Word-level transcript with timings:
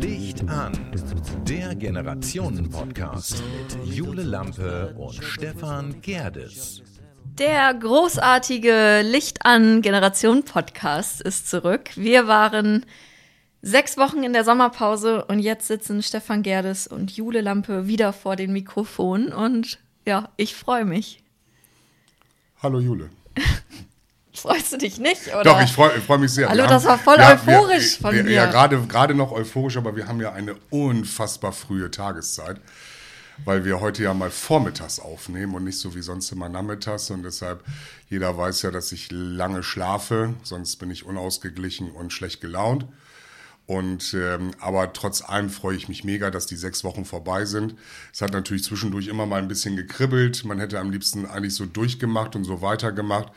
Licht 0.00 0.48
an, 0.48 0.72
der 1.46 1.74
Generationen-Podcast 1.74 3.42
mit 3.42 3.94
Jule 3.94 4.22
Lampe 4.22 4.94
und 4.96 5.22
Stefan 5.22 6.00
Gerdes. 6.00 6.80
Der 7.38 7.74
großartige 7.74 9.02
Licht 9.02 9.44
an 9.44 9.82
Generation 9.82 10.44
Podcast 10.44 11.20
ist 11.20 11.50
zurück. 11.50 11.90
Wir 11.96 12.26
waren 12.26 12.86
sechs 13.60 13.98
Wochen 13.98 14.22
in 14.22 14.32
der 14.32 14.44
Sommerpause 14.44 15.26
und 15.26 15.40
jetzt 15.40 15.66
sitzen 15.66 16.02
Stefan 16.02 16.42
Gerdes 16.42 16.86
und 16.86 17.10
Jule 17.10 17.42
Lampe 17.42 17.86
wieder 17.86 18.14
vor 18.14 18.36
den 18.36 18.54
Mikrofonen 18.54 19.30
und 19.30 19.78
ja, 20.06 20.30
ich 20.38 20.54
freue 20.54 20.86
mich. 20.86 21.22
Hallo 22.62 22.78
Jule. 22.80 23.10
Freust 24.34 24.72
du 24.72 24.78
dich 24.78 24.98
nicht? 24.98 25.28
Oder? 25.28 25.44
Doch, 25.44 25.60
ich 25.62 25.72
freue 25.72 26.00
freu 26.00 26.18
mich 26.18 26.32
sehr. 26.32 26.48
Hallo, 26.48 26.64
Wir 26.64 26.68
das 26.68 26.84
haben- 26.84 26.90
war 26.90 26.98
voll 26.98 27.16
ja, 27.18 27.32
euphorisch 27.34 27.98
wir, 27.98 28.02
von 28.08 28.14
wir, 28.14 28.24
mir. 28.24 28.32
Ja, 28.32 28.46
gerade 28.50 28.80
gerade 28.86 29.14
noch 29.14 29.32
euphorisch, 29.32 29.76
aber 29.76 29.94
wir 29.96 30.08
haben 30.08 30.20
ja 30.20 30.32
eine 30.32 30.54
unfassbar 30.70 31.52
frühe 31.52 31.90
Tageszeit, 31.90 32.60
weil 33.44 33.64
wir 33.64 33.80
heute 33.80 34.02
ja 34.02 34.14
mal 34.14 34.30
vormittags 34.30 34.98
aufnehmen 35.00 35.54
und 35.54 35.64
nicht 35.64 35.78
so 35.78 35.94
wie 35.94 36.02
sonst 36.02 36.30
immer 36.32 36.48
nachmittags. 36.48 37.10
Und 37.10 37.22
deshalb, 37.24 37.62
jeder 38.08 38.36
weiß 38.36 38.62
ja, 38.62 38.70
dass 38.70 38.90
ich 38.92 39.08
lange 39.10 39.62
schlafe, 39.62 40.34
sonst 40.42 40.76
bin 40.76 40.90
ich 40.90 41.04
unausgeglichen 41.04 41.90
und 41.90 42.12
schlecht 42.12 42.40
gelaunt. 42.40 42.86
Und 43.72 44.12
ähm, 44.12 44.50
aber 44.60 44.92
trotz 44.92 45.22
allem 45.22 45.48
freue 45.48 45.74
ich 45.74 45.88
mich 45.88 46.04
mega, 46.04 46.30
dass 46.30 46.44
die 46.44 46.56
sechs 46.56 46.84
Wochen 46.84 47.06
vorbei 47.06 47.46
sind. 47.46 47.74
Es 48.12 48.20
hat 48.20 48.34
natürlich 48.34 48.64
zwischendurch 48.64 49.06
immer 49.06 49.24
mal 49.24 49.40
ein 49.40 49.48
bisschen 49.48 49.76
gekribbelt. 49.76 50.44
Man 50.44 50.58
hätte 50.58 50.78
am 50.78 50.90
liebsten 50.90 51.24
eigentlich 51.24 51.54
so 51.54 51.64
durchgemacht 51.64 52.36
und 52.36 52.44
so 52.44 52.60
weitergemacht. 52.60 53.32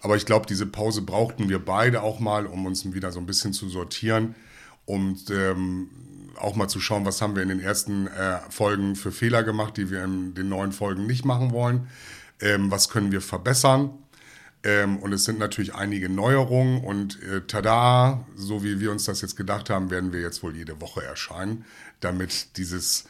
Aber 0.00 0.16
ich 0.16 0.24
glaube, 0.24 0.46
diese 0.46 0.64
Pause 0.64 1.02
brauchten 1.02 1.50
wir 1.50 1.62
beide 1.62 2.00
auch 2.00 2.18
mal, 2.18 2.46
um 2.46 2.64
uns 2.64 2.90
wieder 2.94 3.12
so 3.12 3.18
ein 3.18 3.26
bisschen 3.26 3.52
zu 3.52 3.68
sortieren 3.68 4.34
und 4.86 5.28
ähm, 5.28 5.90
auch 6.40 6.56
mal 6.56 6.68
zu 6.68 6.80
schauen, 6.80 7.04
was 7.04 7.20
haben 7.20 7.36
wir 7.36 7.42
in 7.42 7.50
den 7.50 7.60
ersten 7.60 8.06
äh, 8.06 8.38
Folgen 8.48 8.96
für 8.96 9.12
Fehler 9.12 9.42
gemacht, 9.42 9.76
die 9.76 9.90
wir 9.90 10.02
in 10.02 10.32
den 10.32 10.48
neuen 10.48 10.72
Folgen 10.72 11.06
nicht 11.06 11.26
machen 11.26 11.52
wollen. 11.52 11.88
Ähm, 12.40 12.70
was 12.70 12.88
können 12.88 13.12
wir 13.12 13.20
verbessern? 13.20 13.90
Ähm, 14.64 14.96
und 14.96 15.12
es 15.12 15.24
sind 15.24 15.38
natürlich 15.38 15.74
einige 15.74 16.08
Neuerungen 16.08 16.82
und 16.82 17.22
äh, 17.22 17.42
tada, 17.46 18.26
so 18.34 18.64
wie 18.64 18.80
wir 18.80 18.90
uns 18.90 19.04
das 19.04 19.20
jetzt 19.20 19.36
gedacht 19.36 19.68
haben, 19.68 19.90
werden 19.90 20.12
wir 20.12 20.20
jetzt 20.20 20.42
wohl 20.42 20.56
jede 20.56 20.80
Woche 20.80 21.04
erscheinen, 21.04 21.66
damit 22.00 22.56
dieses 22.56 23.04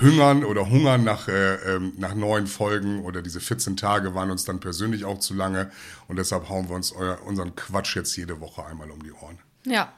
Hungern 0.00 0.44
oder 0.44 0.68
Hungern 0.68 1.04
nach, 1.04 1.28
äh, 1.28 1.54
ähm, 1.54 1.92
nach 1.96 2.14
neuen 2.14 2.48
Folgen 2.48 3.04
oder 3.04 3.22
diese 3.22 3.40
14 3.40 3.76
Tage 3.76 4.14
waren 4.14 4.30
uns 4.30 4.44
dann 4.44 4.60
persönlich 4.60 5.04
auch 5.04 5.18
zu 5.18 5.34
lange 5.34 5.70
und 6.08 6.16
deshalb 6.16 6.48
hauen 6.48 6.68
wir 6.68 6.74
uns 6.74 6.92
euer, 6.92 7.18
unseren 7.24 7.54
Quatsch 7.54 7.96
jetzt 7.96 8.16
jede 8.16 8.40
Woche 8.40 8.66
einmal 8.66 8.90
um 8.90 9.02
die 9.02 9.12
Ohren. 9.12 9.38
Ja. 9.64 9.92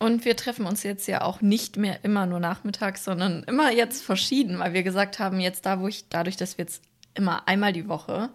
Und 0.00 0.24
wir 0.24 0.36
treffen 0.36 0.64
uns 0.64 0.84
jetzt 0.84 1.08
ja 1.08 1.22
auch 1.22 1.40
nicht 1.40 1.76
mehr 1.76 2.04
immer 2.04 2.24
nur 2.24 2.38
nachmittags, 2.38 3.04
sondern 3.04 3.42
immer 3.44 3.72
jetzt 3.72 4.02
verschieden, 4.02 4.58
weil 4.58 4.72
wir 4.72 4.84
gesagt 4.84 5.18
haben, 5.18 5.40
jetzt 5.40 5.66
da, 5.66 5.80
wo 5.80 5.88
ich, 5.88 6.08
dadurch, 6.08 6.36
dass 6.36 6.56
wir 6.56 6.64
jetzt 6.64 6.82
immer 7.14 7.48
einmal 7.48 7.72
die 7.72 7.88
Woche 7.88 8.30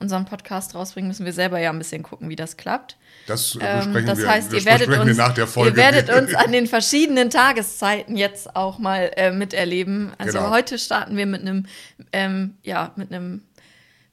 unseren 0.00 0.24
Podcast 0.24 0.74
rausbringen, 0.74 1.08
müssen 1.08 1.24
wir 1.26 1.32
selber 1.32 1.58
ja 1.60 1.70
ein 1.70 1.78
bisschen 1.78 2.02
gucken, 2.02 2.28
wie 2.28 2.36
das 2.36 2.56
klappt. 2.56 2.96
Das 3.26 3.56
äh, 3.56 3.58
Ähm, 3.62 3.78
besprechen 3.78 4.06
das 4.06 4.18
wir, 4.18 4.28
heißt, 4.30 4.52
das 4.52 4.60
ihr 4.60 4.64
werdet, 4.66 4.88
uns, 4.88 5.16
nach 5.16 5.34
der 5.34 5.46
Folge. 5.46 5.70
ihr 5.70 5.76
werdet 5.76 6.10
uns 6.14 6.34
an 6.34 6.52
den 6.52 6.66
verschiedenen 6.66 7.30
Tageszeiten 7.30 8.16
jetzt 8.16 8.54
auch 8.56 8.78
mal 8.78 9.10
äh, 9.16 9.30
miterleben. 9.32 10.12
Also 10.18 10.38
Genau. 10.38 10.50
heute 10.50 10.78
starten 10.78 11.16
wir 11.16 11.26
mit 11.26 11.42
einem, 11.42 11.66
ähm, 12.12 12.54
ja, 12.62 12.92
mit 12.96 13.12
einem 13.12 13.42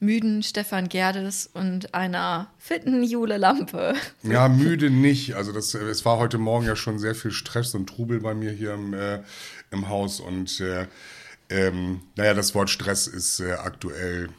müden 0.01 0.43
Stefan 0.43 0.89
Gerdes 0.89 1.49
und 1.53 1.93
einer 1.93 2.47
fitten 2.57 3.03
Jule 3.03 3.37
Lampe. 3.37 3.93
Ja, 4.23 4.49
müde 4.49 4.89
nicht. 4.89 5.35
Also 5.35 5.51
das, 5.53 5.73
es 5.73 6.03
war 6.03 6.17
heute 6.17 6.37
Morgen 6.37 6.65
ja 6.65 6.75
schon 6.75 6.99
sehr 6.99 7.15
viel 7.15 7.31
Stress 7.31 7.73
und 7.75 7.87
Trubel 7.87 8.19
bei 8.19 8.33
mir 8.33 8.51
hier 8.51 8.73
im, 8.73 8.93
äh, 8.93 9.19
im 9.71 9.87
Haus. 9.87 10.19
Und 10.19 10.59
äh, 10.59 10.87
ähm, 11.49 12.01
naja, 12.17 12.33
das 12.33 12.53
Wort 12.55 12.69
Stress 12.69 13.07
ist 13.07 13.39
äh, 13.39 13.53
aktuell 13.53 14.29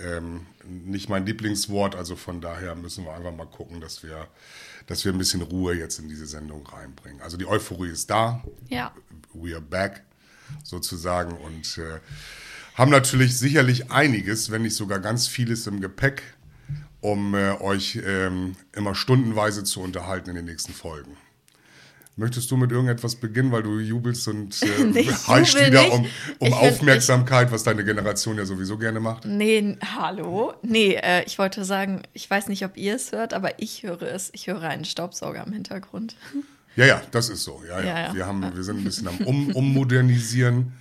ähm, 0.00 0.46
nicht 0.86 1.08
mein 1.08 1.26
Lieblingswort. 1.26 1.94
Also 1.94 2.16
von 2.16 2.40
daher 2.40 2.74
müssen 2.74 3.04
wir 3.04 3.14
einfach 3.14 3.34
mal 3.34 3.46
gucken, 3.46 3.80
dass 3.80 4.02
wir, 4.02 4.28
dass 4.86 5.04
wir 5.04 5.12
ein 5.12 5.18
bisschen 5.18 5.42
Ruhe 5.42 5.74
jetzt 5.74 5.98
in 5.98 6.08
diese 6.08 6.26
Sendung 6.26 6.66
reinbringen. 6.66 7.20
Also 7.22 7.36
die 7.36 7.46
Euphorie 7.46 7.90
ist 7.90 8.10
da. 8.10 8.42
Ja. 8.68 8.94
We 9.34 9.52
are 9.52 9.60
back 9.62 10.02
sozusagen 10.64 11.32
und 11.32 11.78
äh, 11.78 12.00
haben 12.74 12.90
natürlich 12.90 13.38
sicherlich 13.38 13.90
einiges, 13.90 14.50
wenn 14.50 14.62
nicht 14.62 14.76
sogar 14.76 14.98
ganz 14.98 15.26
vieles 15.26 15.66
im 15.66 15.80
Gepäck, 15.80 16.22
um 17.00 17.34
äh, 17.34 17.52
euch 17.60 18.00
ähm, 18.04 18.56
immer 18.72 18.94
stundenweise 18.94 19.64
zu 19.64 19.80
unterhalten 19.80 20.30
in 20.30 20.36
den 20.36 20.44
nächsten 20.46 20.72
Folgen. 20.72 21.16
Möchtest 22.14 22.50
du 22.50 22.58
mit 22.58 22.70
irgendetwas 22.70 23.16
beginnen, 23.16 23.52
weil 23.52 23.62
du 23.62 23.78
jubelst 23.78 24.28
und 24.28 24.62
äh, 24.62 24.66
jubel 24.82 25.02
wieder 25.66 25.82
nicht. 25.82 25.92
um, 25.92 26.06
um 26.38 26.52
Aufmerksamkeit, 26.52 27.50
was 27.50 27.62
deine 27.62 27.84
Generation 27.84 28.36
ja 28.36 28.44
sowieso 28.44 28.76
gerne 28.76 29.00
macht? 29.00 29.24
Nee, 29.24 29.78
hallo? 29.96 30.52
Nee, 30.62 30.94
äh, 31.02 31.24
ich 31.24 31.38
wollte 31.38 31.64
sagen, 31.64 32.02
ich 32.12 32.28
weiß 32.28 32.48
nicht, 32.48 32.64
ob 32.64 32.76
ihr 32.76 32.96
es 32.96 33.12
hört, 33.12 33.32
aber 33.32 33.58
ich 33.60 33.82
höre 33.82 34.02
es. 34.02 34.30
Ich 34.34 34.46
höre 34.46 34.62
einen 34.62 34.84
Staubsauger 34.84 35.44
im 35.46 35.52
Hintergrund. 35.52 36.16
Ja, 36.74 36.86
ja, 36.86 37.02
das 37.10 37.28
ist 37.28 37.44
so. 37.44 37.62
Ja, 37.68 37.80
ja. 37.80 37.86
Ja, 37.86 38.00
ja. 38.06 38.14
Wir, 38.14 38.26
haben, 38.26 38.50
wir 38.54 38.62
sind 38.62 38.78
ein 38.78 38.84
bisschen 38.84 39.06
am 39.06 39.18
um, 39.26 39.54
Ummodernisieren, 39.54 40.72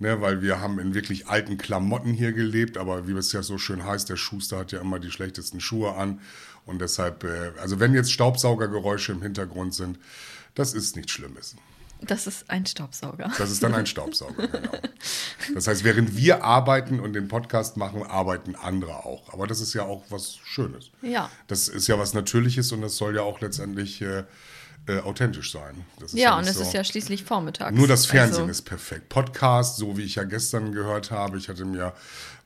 ne, 0.00 0.20
weil 0.20 0.42
wir 0.42 0.60
haben 0.60 0.80
in 0.80 0.92
wirklich 0.92 1.28
alten 1.28 1.56
Klamotten 1.56 2.12
hier 2.12 2.32
gelebt, 2.32 2.76
aber 2.76 3.06
wie 3.06 3.12
es 3.12 3.30
ja 3.30 3.44
so 3.44 3.56
schön 3.56 3.84
heißt, 3.84 4.08
der 4.08 4.16
Schuster 4.16 4.58
hat 4.58 4.72
ja 4.72 4.80
immer 4.80 4.98
die 4.98 5.12
schlechtesten 5.12 5.60
Schuhe 5.60 5.94
an. 5.94 6.20
Und 6.64 6.80
deshalb, 6.80 7.22
äh, 7.22 7.52
also 7.60 7.78
wenn 7.78 7.94
jetzt 7.94 8.10
Staubsaugergeräusche 8.10 9.12
im 9.12 9.22
Hintergrund 9.22 9.72
sind, 9.72 10.00
das 10.56 10.74
ist 10.74 10.96
nichts 10.96 11.12
Schlimmes. 11.12 11.54
Das 12.02 12.26
ist 12.26 12.50
ein 12.50 12.66
Staubsauger. 12.66 13.32
Das 13.38 13.50
ist 13.50 13.62
dann 13.62 13.74
ein 13.74 13.86
Staubsauger, 13.86 14.48
genau. 14.48 14.72
Das 15.54 15.66
heißt, 15.66 15.82
während 15.82 16.14
wir 16.16 16.44
arbeiten 16.44 17.00
und 17.00 17.14
den 17.14 17.28
Podcast 17.28 17.78
machen, 17.78 18.02
arbeiten 18.02 18.54
andere 18.54 18.96
auch. 19.06 19.32
Aber 19.32 19.46
das 19.46 19.60
ist 19.62 19.72
ja 19.72 19.84
auch 19.84 20.04
was 20.10 20.36
Schönes. 20.44 20.90
Ja. 21.00 21.30
Das 21.46 21.68
ist 21.68 21.86
ja 21.86 21.98
was 21.98 22.12
Natürliches 22.12 22.70
und 22.72 22.82
das 22.82 22.96
soll 22.98 23.16
ja 23.16 23.22
auch 23.22 23.40
letztendlich 23.40 24.02
äh, 24.02 24.24
äh, 24.88 24.98
authentisch 25.00 25.52
sein. 25.52 25.86
Ja, 26.12 26.36
nicht 26.36 26.44
und 26.44 26.50
es 26.50 26.56
so- 26.58 26.62
ist 26.64 26.74
ja 26.74 26.84
schließlich 26.84 27.24
vormittags. 27.24 27.74
nur 27.74 27.88
das 27.88 28.04
Fernsehen 28.04 28.40
Also, 28.42 28.50
ist 28.50 28.62
perfekt. 28.62 29.08
Podcast, 29.08 29.78
so 29.78 29.96
wie 29.96 30.02
ich 30.02 30.16
ja 30.16 30.24
gestern 30.24 30.72
gehört 30.72 31.10
habe. 31.10 31.38
Ich 31.38 31.48
hatte 31.48 31.64
mir 31.64 31.94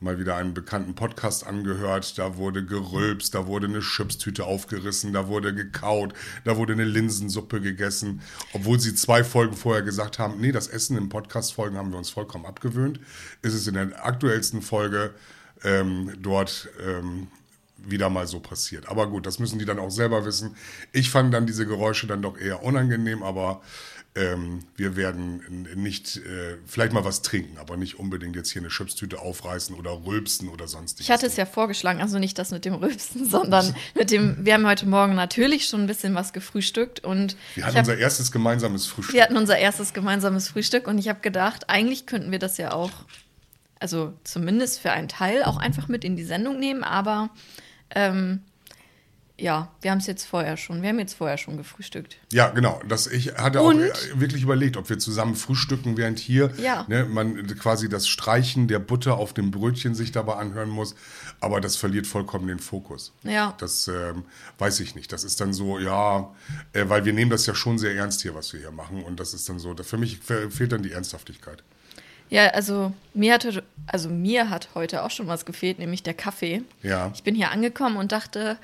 mal 0.01 0.19
wieder 0.19 0.37
einen 0.37 0.55
bekannten 0.55 0.95
Podcast 0.95 1.47
angehört. 1.47 2.19
Da 2.19 2.37
wurde 2.37 2.65
gerülpst, 2.65 3.35
da 3.35 3.47
wurde 3.47 3.67
eine 3.67 3.81
Chipstüte 3.81 4.45
aufgerissen, 4.45 5.13
da 5.13 5.29
wurde 5.29 5.55
gekaut, 5.55 6.15
da 6.45 6.57
wurde 6.57 6.73
eine 6.73 6.85
Linsensuppe 6.85 7.61
gegessen. 7.61 8.23
Obwohl 8.55 8.81
sie 8.81 8.95
zwei 8.95 9.23
Folgen 9.23 9.55
vorher 9.55 9.83
gesagt 9.83 10.19
haben, 10.19 10.41
nee, 10.41 10.53
das 10.53 10.69
Essen 10.69 10.97
in 10.97 11.11
Podcast-Folgen 11.11 11.77
haben 11.77 11.91
wir 11.91 11.99
uns 11.99 12.11
vollkommen 12.11 12.47
abgewöhnt. 12.47 12.99
Ist 13.43 13.55
es 13.55 13.67
in 13.67 13.75
der 13.75 14.05
aktuellsten 14.05 14.63
Folge 14.63 15.15
ähm, 15.63 16.15
dort 16.19 16.71
ähm, 16.83 17.29
wieder 17.77 18.11
mal 18.11 18.27
so 18.27 18.41
passiert. 18.41 18.89
Aber 18.89 19.09
gut, 19.09 19.27
das 19.27 19.39
müssen 19.39 19.59
die 19.59 19.65
dann 19.65 19.79
auch 19.79 19.91
selber 19.91 20.25
wissen. 20.25 20.57
Ich 20.93 21.11
fand 21.11 21.33
dann 21.33 21.47
diese 21.47 21.67
Geräusche 21.67 22.07
dann 22.07 22.23
doch 22.23 22.39
eher 22.39 22.63
unangenehm, 22.63 23.23
aber 23.23 23.63
ähm, 24.17 24.65
wir 24.77 24.97
werden 24.97 25.69
nicht, 25.77 26.17
äh, 26.17 26.57
vielleicht 26.67 26.93
mal 26.93 27.05
was 27.05 27.23
trinken, 27.23 27.59
aber 27.59 27.77
nicht 27.77 28.01
unbedingt 28.01 28.35
jetzt 28.35 28.51
hier 28.51 28.61
eine 28.61 28.69
Chipstüte 28.69 29.21
aufreißen 29.21 29.77
oder 29.77 30.05
rülpsen 30.05 30.49
oder 30.49 30.67
sonstiges. 30.67 31.07
Ich 31.07 31.13
hatte 31.13 31.27
es 31.27 31.37
ja 31.37 31.47
vorgeschlagen, 31.47 32.01
also 32.01 32.19
nicht 32.19 32.37
das 32.37 32.51
mit 32.51 32.65
dem 32.65 32.75
Rülpsen, 32.75 33.25
sondern 33.31 33.73
mit 33.95 34.11
dem, 34.11 34.45
wir 34.45 34.55
haben 34.55 34.67
heute 34.67 34.87
Morgen 34.87 35.15
natürlich 35.15 35.67
schon 35.67 35.83
ein 35.83 35.87
bisschen 35.87 36.17
was 36.17 36.33
gefrühstückt 36.33 37.01
und 37.01 37.37
wir 37.55 37.65
hatten 37.65 37.77
hab, 37.77 37.83
unser 37.83 37.99
erstes 37.99 38.33
gemeinsames 38.33 38.87
Frühstück. 38.87 39.15
wir 39.15 39.23
hatten 39.23 39.37
unser 39.37 39.59
erstes 39.59 39.93
gemeinsames 39.93 40.49
Frühstück 40.49 40.89
und 40.89 40.99
ich 40.99 41.09
habe 41.09 41.21
gedacht, 41.21 41.71
eigentlich 41.71 42.07
könnten 42.07 42.33
wir 42.33 42.41
das 42.41 42.57
ja 42.59 42.73
auch, 42.73 42.91
also 43.79 44.13
zumindest 44.25 44.81
für 44.81 44.91
einen 44.91 45.09
Teil, 45.09 45.45
auch 45.45 45.57
einfach 45.57 45.87
mit 45.87 46.05
in 46.05 46.17
die 46.17 46.25
Sendung 46.25 46.59
nehmen, 46.59 46.83
aber 46.83 47.31
ähm, 47.95 48.43
ja, 49.41 49.69
wir 49.81 49.91
haben 49.91 49.99
es 49.99 50.07
jetzt 50.07 50.25
vorher 50.25 50.57
schon, 50.57 50.83
wir 50.83 50.91
haben 50.91 50.99
jetzt 50.99 51.15
vorher 51.15 51.39
schon 51.39 51.57
gefrühstückt. 51.57 52.17
Ja, 52.33 52.51
genau. 52.51 52.81
Das, 52.87 53.07
ich 53.07 53.35
hatte 53.35 53.63
Und? 53.63 53.83
auch 53.91 53.95
wirklich 54.21 54.43
überlegt, 54.43 54.77
ob 54.77 54.89
wir 54.91 54.99
zusammen 54.99 55.35
frühstücken, 55.35 55.97
während 55.97 56.19
hier 56.19 56.53
Ja. 56.59 56.85
ne, 56.89 57.05
man 57.07 57.47
quasi 57.59 57.89
das 57.89 58.07
Streichen 58.07 58.69
der 58.69 58.79
Butter 58.79 59.17
auf 59.17 59.33
dem 59.33 59.51
Brötchen 59.51 59.95
sich 59.95 60.13
dabei 60.13 60.35
anhören 60.35 60.69
muss. 60.69 60.95
Aber 61.41 61.61
das 61.61 61.77
verliert 61.77 62.07
vollkommen 62.07 62.47
den 62.49 62.59
Fokus. 62.59 63.13
Ja. 63.23 63.55
Das 63.59 63.89
ähm, 63.89 64.25
weiß 64.59 64.81
ich 64.81 64.95
nicht. 64.95 65.11
Das 65.13 65.25
ist 65.25 65.41
dann 65.41 65.53
so, 65.55 65.79
ja, 65.79 66.31
äh, 66.75 66.85
weil 66.89 67.05
wir 67.07 67.13
nehmen 67.15 67.31
das 67.31 67.47
ja 67.47 67.55
schon 67.55 67.79
sehr 67.79 67.95
ernst 67.95 68.21
hier, 68.23 68.35
was 68.35 68.53
wir 68.53 68.61
hier 68.61 68.71
machen. 68.73 69.03
Und 69.03 69.19
das 69.21 69.33
ist 69.35 69.49
dann 69.49 69.59
so, 69.59 69.73
da, 69.75 69.83
für 69.83 69.97
mich 69.99 70.19
fe- 70.19 70.51
fehlt 70.51 70.73
dann 70.73 70.83
die 70.83 70.93
Ernsthaftigkeit. 70.93 71.63
Ja, 72.29 72.47
also 72.49 72.93
mir 73.13 73.35
hatte, 73.35 73.65
also 73.89 74.09
mir 74.09 74.51
hat 74.51 74.69
heute 74.77 75.03
auch 75.03 75.11
schon 75.11 75.27
was 75.27 75.45
gefehlt, 75.45 75.81
nämlich 75.81 76.05
der 76.05 76.15
Kaffee. 76.15 76.63
Ja. 76.83 77.11
Ich 77.13 77.25
bin 77.25 77.35
hier 77.35 77.51
angekommen 77.51 77.97
und 77.97 78.13
dachte, 78.13 78.57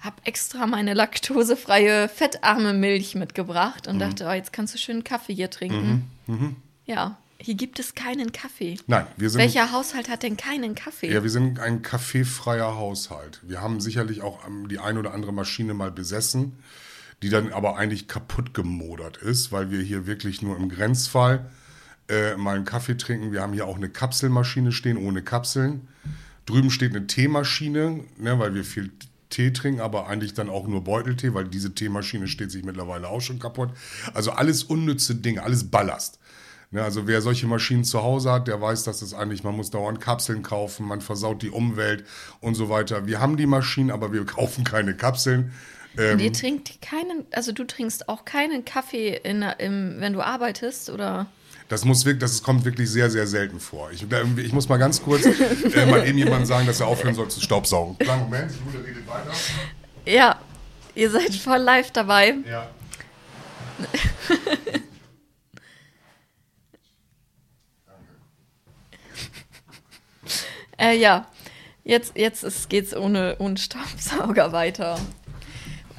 habe 0.00 0.16
extra 0.24 0.66
meine 0.66 0.94
laktosefreie, 0.94 2.08
fettarme 2.08 2.72
Milch 2.72 3.14
mitgebracht 3.14 3.86
Mhm. 3.86 3.92
und 3.92 3.98
dachte, 4.00 4.26
oh, 4.28 4.32
jetzt 4.32 4.52
kannst 4.52 4.74
du 4.74 4.78
schön 4.78 5.04
Kaffee 5.04 5.34
hier 5.34 5.50
trinken. 5.50 6.06
Ja. 6.86 7.18
Hier 7.42 7.54
gibt 7.54 7.78
es 7.78 7.94
keinen 7.94 8.32
Kaffee. 8.32 8.76
Nein, 8.86 9.06
wir 9.16 9.30
sind. 9.30 9.40
Welcher 9.40 9.72
Haushalt 9.72 10.10
hat 10.10 10.22
denn 10.22 10.36
keinen 10.36 10.74
Kaffee? 10.74 11.10
Ja, 11.10 11.22
wir 11.22 11.30
sind 11.30 11.58
ein 11.58 11.80
kaffeefreier 11.80 12.76
Haushalt. 12.76 13.40
Wir 13.42 13.62
haben 13.62 13.80
sicherlich 13.80 14.20
auch 14.20 14.46
ähm, 14.46 14.68
die 14.68 14.78
ein 14.78 14.98
oder 14.98 15.14
andere 15.14 15.32
Maschine 15.32 15.72
mal 15.72 15.90
besessen, 15.90 16.58
die 17.22 17.30
dann 17.30 17.50
aber 17.54 17.78
eigentlich 17.78 18.08
kaputt 18.08 18.52
gemodert 18.52 19.16
ist, 19.16 19.52
weil 19.52 19.70
wir 19.70 19.80
hier 19.80 20.06
wirklich 20.06 20.42
nur 20.42 20.54
im 20.58 20.68
Grenzfall 20.68 21.50
äh, 22.10 22.36
mal 22.36 22.56
einen 22.56 22.66
Kaffee 22.66 22.98
trinken. 22.98 23.32
Wir 23.32 23.40
haben 23.40 23.54
hier 23.54 23.66
auch 23.66 23.76
eine 23.76 23.88
Kapselmaschine 23.88 24.70
stehen, 24.70 24.98
ohne 24.98 25.22
Kapseln. 25.22 25.88
Drüben 26.44 26.70
steht 26.70 26.94
eine 26.94 27.06
Teemaschine, 27.06 28.04
ne, 28.18 28.38
weil 28.38 28.54
wir 28.54 28.64
viel 28.64 28.90
Tee 29.30 29.52
trinken, 29.52 29.80
aber 29.80 30.08
eigentlich 30.08 30.34
dann 30.34 30.50
auch 30.50 30.66
nur 30.66 30.84
Beuteltee, 30.84 31.32
weil 31.34 31.44
diese 31.44 31.74
Teemaschine 31.74 32.28
steht 32.28 32.50
sich 32.50 32.64
mittlerweile 32.64 33.08
auch 33.08 33.20
schon 33.20 33.38
kaputt. 33.38 33.70
Also 34.12 34.32
alles 34.32 34.64
unnütze 34.64 35.14
Dinge, 35.14 35.42
alles 35.42 35.70
Ballast. 35.70 36.18
Ne, 36.72 36.84
also 36.84 37.08
wer 37.08 37.20
solche 37.20 37.48
Maschinen 37.48 37.82
zu 37.82 38.02
Hause 38.02 38.30
hat, 38.30 38.46
der 38.46 38.60
weiß, 38.60 38.84
dass 38.84 39.02
es 39.02 39.12
eigentlich, 39.12 39.42
man 39.42 39.56
muss 39.56 39.70
dauernd 39.70 40.00
Kapseln 40.00 40.42
kaufen, 40.42 40.86
man 40.86 41.00
versaut 41.00 41.42
die 41.42 41.50
Umwelt 41.50 42.04
und 42.40 42.54
so 42.54 42.68
weiter. 42.68 43.06
Wir 43.06 43.20
haben 43.20 43.36
die 43.36 43.46
Maschinen, 43.46 43.90
aber 43.90 44.12
wir 44.12 44.24
kaufen 44.26 44.62
keine 44.62 44.94
Kapseln. 44.94 45.52
Ähm, 45.98 46.12
Und 46.12 46.20
ihr 46.20 46.32
trinkt 46.32 46.80
keinen, 46.80 47.26
also 47.32 47.50
du 47.50 47.64
trinkst 47.64 48.08
auch 48.08 48.24
keinen 48.24 48.64
Kaffee, 48.64 49.16
in, 49.16 49.42
im, 49.58 49.96
wenn 49.98 50.12
du 50.12 50.20
arbeitest, 50.20 50.90
oder? 50.90 51.26
Das 51.70 51.84
muss 51.84 52.04
wirklich, 52.04 52.20
das 52.20 52.42
kommt 52.42 52.64
wirklich 52.64 52.90
sehr, 52.90 53.08
sehr 53.10 53.28
selten 53.28 53.60
vor. 53.60 53.92
Ich, 53.92 54.04
ich 54.38 54.52
muss 54.52 54.68
mal 54.68 54.76
ganz 54.76 55.00
kurz 55.00 55.24
äh, 55.74 55.86
mal 55.86 56.04
eben 56.04 56.18
jemandem 56.18 56.44
sagen, 56.44 56.66
dass 56.66 56.80
er 56.80 56.88
aufhören 56.88 57.14
soll 57.14 57.28
zu 57.28 57.40
staubsaugen. 57.40 57.96
Kleinen 57.96 58.24
Moment, 58.24 58.50
Jule 58.66 58.84
redet 58.84 59.06
weiter. 59.06 59.30
Ja, 60.04 60.36
ihr 60.96 61.10
seid 61.10 61.32
voll 61.36 61.58
live 61.58 61.92
dabei. 61.92 62.34
Ja. 62.50 62.68
Äh, 70.82 70.96
ja, 70.96 71.26
jetzt, 71.84 72.16
jetzt 72.16 72.42
ist, 72.42 72.70
geht's 72.70 72.96
ohne, 72.96 73.36
ohne 73.38 73.58
Staubsauger 73.58 74.50
weiter. 74.52 74.98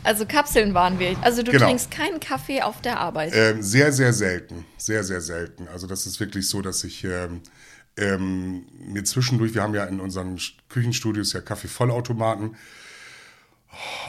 Also 0.03 0.25
Kapseln 0.25 0.73
waren 0.73 0.99
wir. 0.99 1.15
Also 1.21 1.43
du 1.43 1.51
Genau. 1.51 1.65
trinkst 1.67 1.91
keinen 1.91 2.19
Kaffee 2.19 2.61
auf 2.61 2.81
der 2.81 2.99
Arbeit. 2.99 3.33
Ähm, 3.35 3.61
sehr, 3.61 3.91
sehr 3.91 4.13
selten. 4.13 4.65
Sehr, 4.77 5.03
sehr 5.03 5.21
selten. 5.21 5.67
Also 5.67 5.85
das 5.87 6.05
ist 6.07 6.19
wirklich 6.19 6.47
so, 6.49 6.61
dass 6.61 6.83
ich 6.83 7.03
ähm, 7.03 7.41
ähm, 7.97 8.65
mir 8.79 9.03
zwischendurch, 9.03 9.53
wir 9.53 9.61
haben 9.61 9.75
ja 9.75 9.85
in 9.85 9.99
unseren 9.99 10.39
Küchenstudios 10.69 11.33
ja 11.33 11.41
Kaffeevollautomaten. 11.41 12.55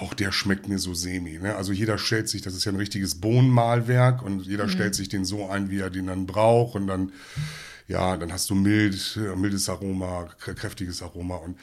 Auch 0.01 0.15
der 0.15 0.33
schmeckt 0.33 0.67
mir 0.69 0.79
so 0.79 0.95
semi. 0.95 1.39
Ne? 1.39 1.55
Also 1.55 1.73
jeder 1.73 1.99
stellt 1.99 2.29
sich, 2.29 2.43
das 2.43 2.55
ist 2.55 2.65
ja 2.65 2.73
ein 2.73 2.77
richtiges 2.77 3.21
Bohnenmahlwerk 3.21 4.23
und 4.23 4.41
jeder 4.47 4.69
stellt 4.69 4.95
sich 4.95 5.09
den 5.09 5.25
so 5.25 5.49
ein, 5.49 5.71
wie 5.71 5.79
er 5.81 5.91
den 5.91 6.07
dann 6.09 6.27
braucht 6.27 6.75
und 6.75 6.87
dann, 6.89 7.13
ja, 7.87 8.17
dann 8.17 8.33
hast 8.33 8.49
du 8.51 8.55
mild, 8.57 9.17
äh, 9.19 9.37
mildes 9.37 9.69
Aroma, 9.69 10.31
krä- 10.43 10.55
kräftiges 10.55 11.01
Aroma 11.03 11.37
und 11.37 11.57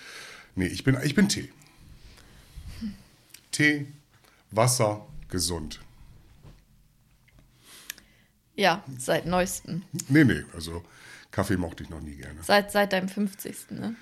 nee, 0.55 0.67
ich 0.67 0.83
bin, 0.85 0.97
ich 1.03 1.13
bin 1.15 1.27
Tee. 1.27 1.49
Tee, 3.51 3.87
Wasser, 4.51 5.05
gesund. 5.29 5.79
ja, 8.55 8.83
seit 8.97 9.25
neuestem. 9.25 9.83
Nee, 10.09 10.23
nee, 10.25 10.43
also 10.53 10.83
Kaffee 11.31 11.55
mochte 11.57 11.83
ich 11.83 11.89
noch 11.89 12.01
nie 12.01 12.15
gerne. 12.15 12.39
Seit, 12.43 12.71
seit 12.71 12.91
deinem 12.91 13.07
50. 13.07 13.71
Ne? 13.71 13.95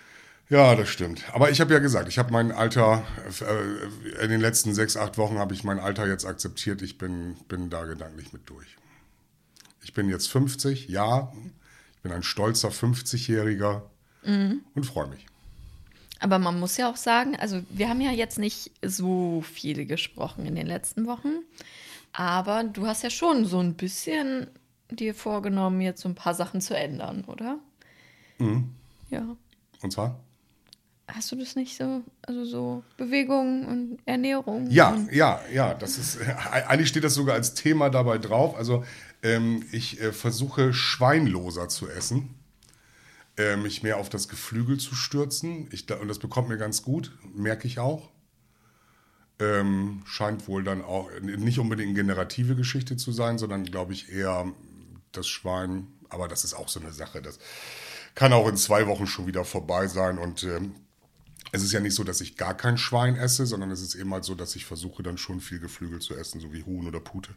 Ja, 0.49 0.75
das 0.75 0.89
stimmt. 0.89 1.23
Aber 1.33 1.51
ich 1.51 1.61
habe 1.61 1.73
ja 1.73 1.79
gesagt, 1.79 2.07
ich 2.07 2.17
habe 2.17 2.31
mein 2.31 2.51
Alter, 2.51 3.05
äh, 3.41 4.23
in 4.23 4.29
den 4.31 4.39
letzten 4.41 4.73
sechs, 4.73 4.97
acht 4.97 5.17
Wochen 5.17 5.38
habe 5.38 5.53
ich 5.53 5.63
mein 5.63 5.79
Alter 5.79 6.07
jetzt 6.07 6.25
akzeptiert. 6.25 6.81
Ich 6.81 6.97
bin, 6.97 7.35
bin 7.47 7.69
da 7.69 7.83
gedanklich 7.85 8.33
mit 8.33 8.50
durch. 8.50 8.77
Ich 9.83 9.93
bin 9.93 10.09
jetzt 10.09 10.27
50, 10.29 10.88
ja. 10.88 11.31
Ich 11.95 12.01
bin 12.01 12.11
ein 12.11 12.23
stolzer 12.23 12.69
50-Jähriger 12.69 13.81
und 14.73 14.85
freue 14.85 15.07
mich. 15.07 15.25
Aber 16.19 16.39
man 16.39 16.59
muss 16.59 16.77
ja 16.77 16.89
auch 16.89 16.95
sagen, 16.95 17.35
also 17.35 17.61
wir 17.69 17.89
haben 17.89 18.01
ja 18.01 18.11
jetzt 18.11 18.39
nicht 18.39 18.71
so 18.83 19.41
viele 19.41 19.85
gesprochen 19.85 20.45
in 20.45 20.55
den 20.55 20.67
letzten 20.67 21.05
Wochen, 21.05 21.43
aber 22.11 22.63
du 22.63 22.87
hast 22.87 23.03
ja 23.03 23.09
schon 23.09 23.45
so 23.45 23.59
ein 23.59 23.75
bisschen 23.75 24.47
dir 24.89 25.13
vorgenommen, 25.13 25.81
jetzt 25.81 26.01
so 26.01 26.09
ein 26.09 26.15
paar 26.15 26.33
Sachen 26.33 26.61
zu 26.61 26.75
ändern, 26.75 27.23
oder? 27.27 27.59
Ja. 29.09 29.35
Und 29.81 29.91
zwar? 29.91 30.19
Hast 31.07 31.31
du 31.31 31.37
das 31.37 31.55
nicht 31.55 31.77
so, 31.77 32.01
also 32.21 32.43
so 32.43 32.83
Bewegung 32.97 33.65
und 33.65 33.99
Ernährung? 34.05 34.69
Ja, 34.69 34.89
und, 34.89 35.11
ja, 35.13 35.39
ja. 35.53 35.73
Das 35.73 35.97
ist 35.97 36.17
äh, 36.17 36.33
eigentlich 36.67 36.89
steht 36.89 37.03
das 37.03 37.13
sogar 37.13 37.35
als 37.35 37.53
Thema 37.53 37.89
dabei 37.89 38.17
drauf. 38.17 38.57
Also 38.57 38.83
ähm, 39.23 39.63
ich 39.71 40.01
äh, 40.01 40.11
versuche 40.11 40.73
schweinloser 40.73 41.69
zu 41.69 41.89
essen, 41.89 42.35
äh, 43.38 43.56
mich 43.56 43.84
mehr 43.84 43.98
auf 43.98 44.10
das 44.10 44.28
Geflügel 44.28 44.80
zu 44.80 44.95
stürzen. 44.95 45.69
Ich, 45.72 45.89
und 45.92 46.07
das 46.07 46.19
bekommt 46.19 46.50
mir 46.50 46.57
ganz 46.57 46.81
gut, 46.81 47.18
merke 47.34 47.68
ich 47.68 47.80
auch. 47.80 48.10
Ähm, 49.39 50.01
scheint 50.06 50.48
wohl 50.48 50.63
dann 50.63 50.84
auch 50.84 51.12
nicht 51.22 51.60
unbedingt 51.60 51.89
eine 51.89 51.95
generative 51.95 52.56
Geschichte 52.56 52.98
zu 52.98 53.12
sein, 53.12 53.38
sondern 53.38 53.66
glaube 53.66 53.94
ich 53.94 54.12
eher 54.12 54.51
das 55.12 55.28
Schwein. 55.28 55.88
Aber 56.10 56.28
das 56.28 56.44
ist 56.44 56.56
auch 56.56 56.69
so 56.69 56.80
eine 56.80 56.92
Sache. 56.92 57.22
Das 57.22 57.38
kann 58.16 58.34
auch 58.34 58.48
in 58.48 58.57
zwei 58.57 58.88
Wochen 58.88 59.06
schon 59.06 59.28
wieder 59.28 59.45
vorbei 59.45 59.88
sein 59.88 60.18
und 60.18 60.44
ähm, 60.44 60.74
es 61.51 61.63
ist 61.63 61.72
ja 61.72 61.80
nicht 61.80 61.95
so, 61.95 62.04
dass 62.04 62.19
ich 62.19 62.36
gar 62.36 62.56
kein 62.56 62.78
Schwein 62.78 63.16
esse, 63.16 63.45
sondern 63.45 63.72
es 63.72 63.81
ist 63.81 63.95
eben 63.95 64.12
halt 64.13 64.24
so, 64.25 64.36
dass 64.36 64.56
ich 64.56 64.66
versuche 64.66 65.04
dann 65.04 65.18
schon 65.18 65.39
viel 65.39 65.60
Geflügel 65.60 66.00
zu 66.00 66.16
essen, 66.16 66.42
so 66.42 66.51
wie 66.51 66.63
Huhn 66.63 66.88
oder 66.88 67.00
Pute. 67.00 67.36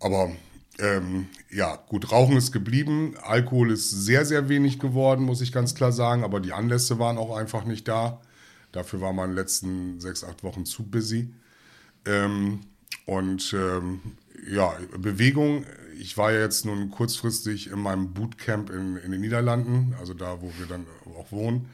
Aber 0.00 0.32
ähm, 0.78 1.28
ja, 1.50 1.76
gut, 1.76 2.12
Rauchen 2.12 2.36
ist 2.36 2.52
geblieben. 2.52 3.14
Alkohol 3.22 3.72
ist 3.72 3.90
sehr, 3.90 4.24
sehr 4.24 4.48
wenig 4.48 4.78
geworden, 4.78 5.24
muss 5.24 5.40
ich 5.40 5.52
ganz 5.52 5.74
klar 5.74 5.92
sagen. 5.92 6.24
Aber 6.24 6.40
die 6.40 6.52
Anlässe 6.52 6.98
waren 6.98 7.18
auch 7.18 7.36
einfach 7.36 7.64
nicht 7.64 7.88
da. 7.88 8.20
Dafür 8.72 9.00
war 9.00 9.12
man 9.12 9.30
in 9.30 9.36
den 9.36 9.42
letzten 9.42 10.00
sechs, 10.00 10.24
acht 10.24 10.42
Wochen 10.44 10.64
zu 10.64 10.84
busy. 10.84 11.34
Ähm, 12.04 12.60
und 13.06 13.52
ähm, 13.54 14.00
ja, 14.48 14.74
Bewegung. 14.96 15.64
Ich 15.98 16.16
war 16.16 16.32
ja 16.32 16.40
jetzt 16.40 16.64
nun 16.64 16.90
kurzfristig 16.90 17.70
in 17.70 17.80
meinem 17.80 18.14
Bootcamp 18.14 18.70
in, 18.70 18.96
in 18.98 19.10
den 19.10 19.20
Niederlanden, 19.20 19.96
also 19.98 20.14
da, 20.14 20.40
wo 20.40 20.52
wir 20.58 20.66
dann 20.66 20.86
auch 21.18 21.32
wohnen 21.32 21.68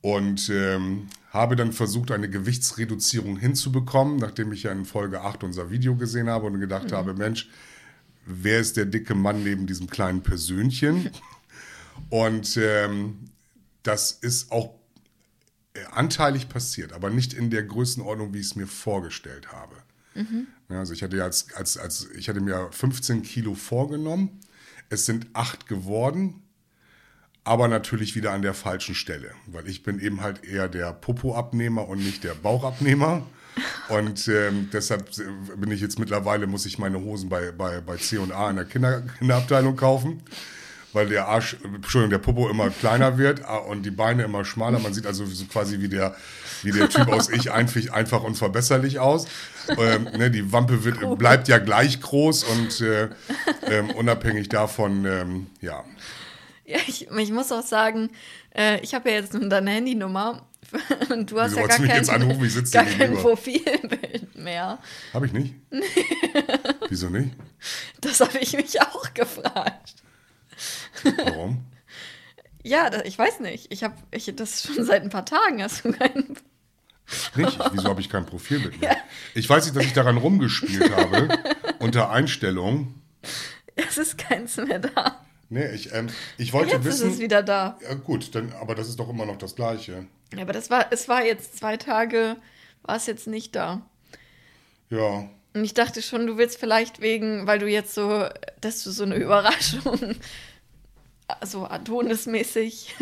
und 0.00 0.48
ähm, 0.50 1.08
habe 1.30 1.56
dann 1.56 1.72
versucht, 1.72 2.10
eine 2.10 2.30
Gewichtsreduzierung 2.30 3.36
hinzubekommen, 3.36 4.16
nachdem 4.16 4.52
ich 4.52 4.64
ja 4.64 4.72
in 4.72 4.84
Folge 4.84 5.22
8 5.22 5.44
unser 5.44 5.70
Video 5.70 5.96
gesehen 5.96 6.28
habe 6.28 6.46
und 6.46 6.60
gedacht 6.60 6.92
habe, 6.92 7.14
Mensch, 7.14 7.48
wer 8.28 8.60
ist 8.60 8.76
der 8.76 8.86
dicke 8.86 9.14
Mann 9.14 9.42
neben 9.42 9.66
diesem 9.66 9.88
kleinen 9.88 10.22
Persönchen? 10.22 11.10
Und 12.10 12.56
ähm, 12.56 13.30
das 13.82 14.12
ist 14.12 14.52
auch 14.52 14.74
äh, 15.74 15.84
anteilig 15.92 16.48
passiert, 16.48 16.92
aber 16.92 17.10
nicht 17.10 17.32
in 17.32 17.50
der 17.50 17.62
Größenordnung, 17.64 18.32
wie 18.34 18.38
ich 18.38 18.46
es 18.46 18.56
mir 18.56 18.66
vorgestellt 18.66 19.52
habe. 19.52 19.76
Ja, 20.68 20.80
also 20.80 20.92
ich 20.92 21.02
hatte 21.02 21.16
ja 21.16 21.24
als, 21.24 21.52
als, 21.54 21.76
als 21.76 22.08
ich 22.16 22.28
hatte 22.28 22.40
mir 22.40 22.68
15 22.70 23.22
Kilo 23.22 23.54
vorgenommen, 23.54 24.40
es 24.90 25.06
sind 25.06 25.26
8 25.32 25.66
geworden, 25.66 26.42
aber 27.44 27.68
natürlich 27.68 28.14
wieder 28.14 28.32
an 28.32 28.42
der 28.42 28.54
falschen 28.54 28.94
Stelle, 28.94 29.30
weil 29.46 29.66
ich 29.68 29.82
bin 29.82 30.00
eben 30.00 30.20
halt 30.20 30.44
eher 30.44 30.68
der 30.68 30.92
Popo-Abnehmer 30.92 31.88
und 31.88 31.98
nicht 31.98 32.24
der 32.24 32.34
Bauchabnehmer. 32.34 33.26
Und 33.88 34.28
ähm, 34.28 34.70
deshalb 34.72 35.10
bin 35.56 35.70
ich 35.70 35.80
jetzt 35.80 35.98
mittlerweile, 35.98 36.46
muss 36.46 36.66
ich 36.66 36.78
meine 36.78 37.00
Hosen 37.00 37.28
bei, 37.28 37.52
bei, 37.52 37.80
bei 37.80 37.96
C&A 37.96 38.50
in 38.50 38.56
der 38.56 38.64
Kinder, 38.64 39.02
Kinderabteilung 39.18 39.76
kaufen, 39.76 40.22
weil 40.92 41.08
der 41.08 41.28
Arsch, 41.28 41.56
Entschuldigung, 41.62 42.10
der 42.10 42.18
Popo 42.18 42.48
immer 42.48 42.70
kleiner 42.70 43.18
wird 43.18 43.44
ah, 43.44 43.56
und 43.56 43.84
die 43.84 43.90
Beine 43.90 44.24
immer 44.24 44.44
schmaler. 44.44 44.78
Man 44.78 44.94
sieht 44.94 45.06
also 45.06 45.26
so 45.26 45.44
quasi 45.46 45.80
wie 45.80 45.88
der, 45.88 46.16
wie 46.62 46.72
der 46.72 46.88
Typ 46.88 47.08
aus 47.08 47.28
Ich 47.28 47.52
einfach, 47.52 47.92
einfach 47.92 48.22
unverbesserlich 48.22 48.98
aus. 48.98 49.26
Ähm, 49.76 50.04
ne, 50.16 50.30
die 50.30 50.52
Wampe 50.52 50.84
wird, 50.84 51.18
bleibt 51.18 51.48
ja 51.48 51.58
gleich 51.58 52.00
groß 52.00 52.44
und 52.44 52.80
äh, 52.80 53.08
ähm, 53.66 53.90
unabhängig 53.90 54.48
davon, 54.48 55.04
ähm, 55.04 55.46
ja, 55.60 55.84
Ja, 56.64 56.78
ich, 56.86 57.08
ich 57.10 57.32
muss 57.32 57.50
auch 57.50 57.64
sagen, 57.64 58.10
äh, 58.54 58.80
ich 58.80 58.94
habe 58.94 59.08
ja 59.08 59.16
jetzt 59.16 59.34
deine 59.34 59.70
Handynummer 59.70 60.47
und 61.10 61.30
du 61.30 61.40
hast 61.40 61.52
Wieso 61.52 61.60
ja 61.60 61.66
gar 61.66 61.76
kein, 61.78 61.96
jetzt 61.96 62.10
anrufen? 62.10 62.44
Ich 62.44 62.52
sitze 62.52 62.72
gar 62.72 62.84
kein. 62.84 63.14
Profilbild 63.14 64.36
mehr. 64.36 64.78
Habe 65.14 65.26
ich 65.26 65.32
nicht? 65.32 65.54
Wieso 66.88 67.08
nicht? 67.08 67.30
Das 68.00 68.20
habe 68.20 68.38
ich 68.38 68.52
mich 68.54 68.80
auch 68.80 69.14
gefragt. 69.14 69.94
Warum? 71.24 71.64
Ja, 72.64 72.90
das, 72.90 73.04
ich 73.04 73.16
weiß 73.16 73.40
nicht. 73.40 73.72
Ich 73.72 73.84
habe 73.84 73.94
ich, 74.10 74.30
das 74.34 74.64
schon 74.64 74.84
seit 74.84 75.02
ein 75.02 75.10
paar 75.10 75.24
Tagen. 75.24 75.62
Hast 75.62 75.84
du 75.84 75.92
keinen. 75.92 76.36
Nicht? 77.36 77.58
Wieso 77.72 77.88
habe 77.88 78.00
ich 78.00 78.10
kein 78.10 78.26
Profilbild 78.26 78.80
mehr? 78.80 78.96
Ich 79.32 79.48
weiß 79.48 79.64
nicht, 79.64 79.76
dass 79.76 79.84
ich 79.84 79.94
daran 79.94 80.18
rumgespielt 80.18 80.90
habe, 80.94 81.28
unter 81.78 82.10
Einstellung. 82.10 83.00
Es 83.76 83.96
ist 83.96 84.18
keins 84.18 84.56
mehr 84.56 84.80
da. 84.80 85.24
Nee, 85.50 85.70
ich, 85.70 85.92
ähm, 85.94 86.08
ich 86.36 86.52
wollte 86.52 86.72
Jetzt 86.72 86.86
ist 86.86 87.00
wissen. 87.00 87.10
es 87.12 87.18
wieder 87.18 87.42
da. 87.42 87.78
Ja, 87.82 87.94
gut, 87.94 88.34
dann, 88.34 88.52
aber 88.60 88.74
das 88.74 88.88
ist 88.88 89.00
doch 89.00 89.08
immer 89.08 89.24
noch 89.24 89.38
das 89.38 89.54
Gleiche. 89.54 90.06
Ja, 90.34 90.42
aber 90.42 90.52
das 90.52 90.68
war, 90.68 90.92
es 90.92 91.08
war 91.08 91.24
jetzt 91.24 91.56
zwei 91.58 91.76
Tage, 91.76 92.36
war 92.82 92.96
es 92.96 93.06
jetzt 93.06 93.26
nicht 93.26 93.56
da. 93.56 93.82
Ja. 94.90 95.28
Und 95.54 95.64
ich 95.64 95.74
dachte 95.74 96.02
schon, 96.02 96.26
du 96.26 96.36
willst 96.36 96.58
vielleicht 96.58 97.00
wegen, 97.00 97.46
weil 97.46 97.58
du 97.58 97.66
jetzt 97.66 97.94
so, 97.94 98.26
dass 98.60 98.82
du 98.84 98.90
so 98.90 99.04
eine 99.04 99.16
Überraschung 99.16 100.16
so 101.44 101.66
Adonis-mäßig. 101.66 102.94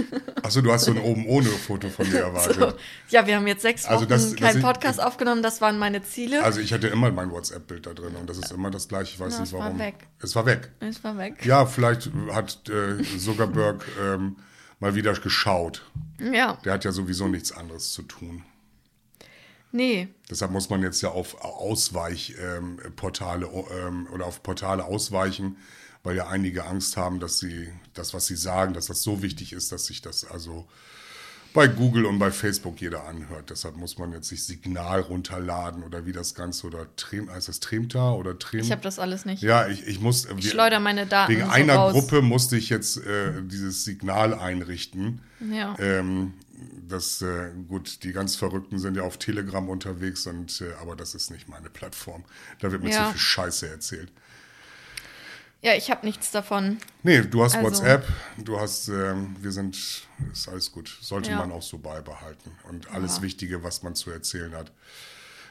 Achso, 0.43 0.61
du 0.61 0.73
hast 0.73 0.87
so 0.87 0.91
ein 0.91 0.99
oben 1.03 1.27
ohne 1.27 1.49
Foto 1.49 1.89
von 1.91 2.09
mir 2.11 2.21
erwartet. 2.21 2.57
So. 2.59 2.73
Ja, 3.11 3.27
wir 3.27 3.37
haben 3.37 3.47
jetzt 3.47 3.63
sechs 3.63 3.85
Wochen 3.85 3.93
Also 3.95 4.07
das- 4.07 4.31
das 4.31 4.37
keinen 4.37 4.59
ich- 4.59 4.65
Podcast 4.65 5.01
aufgenommen, 5.01 5.43
das 5.43 5.61
waren 5.61 5.79
meine 5.79 6.03
Ziele. 6.03 6.43
Also 6.43 6.61
ich 6.61 6.73
hatte 6.73 6.89
immer 6.89 7.11
mein 7.13 7.31
WhatsApp-Bild 7.31 7.87
da 7.87 7.95
drin 7.95 8.17
und 8.17 8.29
das 8.29 8.39
ist 8.39 8.51
immer 8.51 8.71
das 8.71 8.89
gleiche. 8.89 9.15
Ich 9.15 9.21
weiß 9.21 9.35
Na, 9.35 9.41
nicht 9.41 9.49
es 9.49 9.53
war 9.53 9.61
warum. 9.67 9.79
weg. 9.79 9.95
Es 10.21 10.35
war 10.35 10.47
weg. 10.47 10.71
es 10.81 11.05
war 11.05 11.17
weg. 11.19 11.45
Ja, 11.47 11.67
vielleicht 11.67 12.11
hat 12.33 12.69
äh, 12.69 13.03
Zuckerberg 13.19 13.85
ähm, 14.03 14.37
mal 14.81 14.95
wieder 14.95 15.13
geschaut. 15.15 15.85
Ja, 16.19 16.59
Der 16.65 16.73
hat 16.75 16.85
ja 16.85 16.93
sowieso 16.93 17.29
nichts 17.29 17.53
anderes 17.53 17.93
zu 17.93 18.03
tun. 18.03 18.43
nee. 19.73 20.09
Deshalb 20.29 20.51
muss 20.51 20.69
man 20.71 20.83
jetzt 20.83 21.01
ja 21.03 21.11
auf 21.11 21.41
Ausweichportale 21.45 23.47
ähm, 23.47 23.65
ähm, 23.87 24.09
oder 24.13 24.27
auf 24.27 24.43
Portale 24.43 24.85
ausweichen, 24.85 25.57
weil 26.07 26.15
ja 26.15 26.29
einige 26.29 26.67
Angst 26.67 26.97
haben, 26.97 27.19
dass 27.19 27.41
sie 27.41 27.69
das, 27.93 28.15
was 28.15 28.29
sie 28.29 28.37
sagen, 28.37 28.75
dass 28.75 28.87
das 28.87 29.03
so 29.03 29.23
wichtig 29.23 29.53
ist, 29.53 29.73
dass 29.73 29.87
sich 29.87 30.03
das 30.03 30.25
also 30.25 30.65
bei 31.53 31.67
Google 31.67 32.05
und 32.05 32.21
bei 32.21 32.31
Facebook 32.31 32.81
jeder 32.81 33.09
anhört. 33.09 33.51
Deshalb 33.51 33.77
muss 33.77 33.99
man 33.99 34.13
jetzt 34.13 34.29
sich 34.29 34.45
Signal 34.45 35.01
runterladen 35.01 35.83
oder 35.83 36.07
wie 36.07 36.13
das 36.13 36.37
Ganze 36.37 36.69
oder 36.69 36.87
Trem, 36.95 37.29
heißt 37.29 37.49
das 37.49 37.59
Tremta 37.59 38.13
oder 38.13 38.39
Trem? 38.39 38.61
Ich 38.61 38.71
habe 38.71 38.83
das 38.83 39.01
alles 39.01 39.25
nicht. 39.25 39.43
ja, 39.43 39.67
ich, 39.67 39.85
ich 39.85 39.99
muss. 39.99 40.29
Ich 40.37 40.49
schleuder 40.51 40.79
meine 40.79 41.07
Daten 41.07 41.33
Wegen 41.33 41.45
so 41.45 41.51
einer 41.51 41.75
raus. 41.75 41.93
Gruppe 41.93 42.23
musste 42.23 42.57
ich 42.57 42.69
jetzt 42.69 42.99
äh, 42.99 43.43
dieses 43.43 43.83
Signal 43.83 44.33
einrichten. 44.33 45.23
Ja. 45.51 45.75
Ähm, 45.81 46.35
das, 46.89 47.21
äh, 47.21 47.51
gut, 47.67 48.05
die 48.05 48.13
ganz 48.13 48.37
Verrückten 48.37 48.79
sind 48.79 48.97
ja 48.97 49.03
auf 49.03 49.17
Telegram 49.17 49.69
unterwegs, 49.69 50.25
und, 50.29 50.61
äh, 50.61 50.73
aber 50.81 50.95
das 50.95 51.17
ist 51.17 51.33
nicht 51.33 51.49
meine 51.49 51.69
Plattform. 51.69 52.23
Da 52.61 52.71
wird 52.71 52.85
mir 52.85 52.91
Ja. 52.91 53.07
zu 53.07 53.13
viel 53.13 53.21
Scheiße 53.21 53.69
erzählt. 53.69 54.13
Ja, 55.67 55.75
ich 55.75 55.91
habe 55.91 56.07
nichts 56.07 56.31
davon. 56.31 56.79
Nee, 57.03 57.23
du 57.23 57.43
hast 57.43 57.57
Also- 57.57 57.67
WhatsApp, 57.67 58.07
du 58.39 58.61
hast, 58.61 58.87
ähm, 58.87 59.35
wir 59.41 59.51
sind, 59.51 59.77
ist 60.33 60.49
alles 60.49 60.71
gut. 60.71 60.97
Sollte 61.01 61.31
Ja. 61.31 61.39
man 61.39 61.51
auch 61.51 61.63
so 61.63 61.77
beibehalten. 61.79 62.53
Und 62.71 62.89
alles 62.93 63.21
Wichtige, 63.21 63.65
was 63.65 63.83
man 63.83 63.97
zu 63.97 64.13
erzählen 64.13 64.55
hat, 64.55 64.71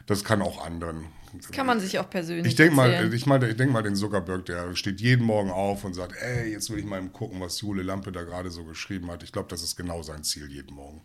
das 0.05 0.23
kann 0.23 0.41
auch 0.41 0.65
anderen. 0.65 1.07
Das 1.33 1.51
kann 1.51 1.65
man 1.67 1.81
sich 1.81 1.99
auch 1.99 2.09
persönlich 2.09 2.47
Ich 2.47 2.55
denke 2.55 2.75
mal, 2.75 2.91
erzählen. 2.91 3.11
ich 3.11 3.25
meine, 3.25 3.49
ich 3.49 3.57
denk 3.57 3.73
mal, 3.73 3.81
den 3.83 3.97
Zuckerberg, 3.97 4.45
der 4.45 4.73
steht 4.77 5.01
jeden 5.01 5.25
Morgen 5.25 5.51
auf 5.51 5.83
und 5.83 5.93
sagt, 5.95 6.13
ey, 6.21 6.49
jetzt 6.49 6.69
will 6.69 6.79
ich 6.79 6.85
mal 6.85 7.01
gucken, 7.09 7.41
was 7.41 7.59
Jule 7.59 7.83
Lampe 7.83 8.13
da 8.13 8.23
gerade 8.23 8.49
so 8.51 8.63
geschrieben 8.63 9.11
hat. 9.11 9.21
Ich 9.21 9.33
glaube, 9.33 9.49
das 9.49 9.63
ist 9.63 9.75
genau 9.75 10.01
sein 10.01 10.23
Ziel 10.23 10.49
jeden 10.49 10.75
Morgen. 10.75 11.01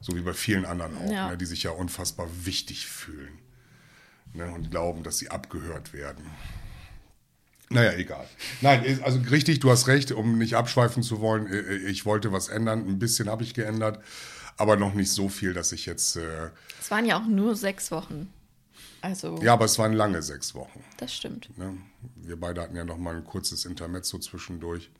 So 0.00 0.16
wie 0.16 0.22
bei 0.22 0.32
vielen 0.32 0.64
anderen 0.64 0.96
auch, 0.96 1.10
Ja. 1.12 1.28
ne, 1.32 1.36
die 1.36 1.44
sich 1.44 1.64
ja 1.64 1.70
unfassbar 1.72 2.28
wichtig 2.46 2.86
fühlen 2.86 3.40
ne, 4.32 4.50
und 4.52 4.70
glauben, 4.70 5.02
dass 5.02 5.18
sie 5.18 5.28
abgehört 5.28 5.92
werden. 5.92 6.24
Naja, 7.68 7.92
egal. 7.94 8.26
Nein, 8.60 9.00
also 9.02 9.18
richtig, 9.30 9.58
du 9.60 9.70
hast 9.70 9.88
recht, 9.88 10.12
um 10.12 10.38
nicht 10.38 10.54
abschweifen 10.54 11.02
zu 11.02 11.20
wollen. 11.20 11.46
äh, 11.48 11.76
Ich 11.88 12.06
wollte 12.06 12.30
was 12.32 12.48
ändern. 12.48 12.86
Ein 12.86 12.98
bisschen 12.98 13.28
habe 13.28 13.42
ich 13.42 13.54
geändert, 13.54 14.02
aber 14.56 14.76
noch 14.76 14.94
nicht 14.94 15.10
so 15.10 15.28
viel, 15.28 15.52
dass 15.52 15.72
ich 15.72 15.84
jetzt. 15.86 16.16
Äh, 16.16 16.50
Es 16.80 16.90
waren 16.90 17.04
ja 17.06 17.18
auch 17.18 17.26
nur 17.26 17.56
sechs 17.56 17.90
Wochen. 17.90 18.32
Also, 19.00 19.40
ja, 19.42 19.52
aber 19.52 19.64
es 19.66 19.78
waren 19.78 19.92
lange 19.92 20.22
sechs 20.22 20.54
Wochen. 20.54 20.82
das 20.96 21.12
stimmt. 21.14 21.56
Ne? 21.58 21.76
Wir 22.16 22.38
beide 22.38 22.62
hatten 22.62 22.76
ja 22.76 22.84
noch 22.84 22.98
mal 22.98 23.16
ein 23.16 23.24
kurzes 23.24 23.64
Intermezzo 23.64 24.18
zwischendurch 24.18 24.90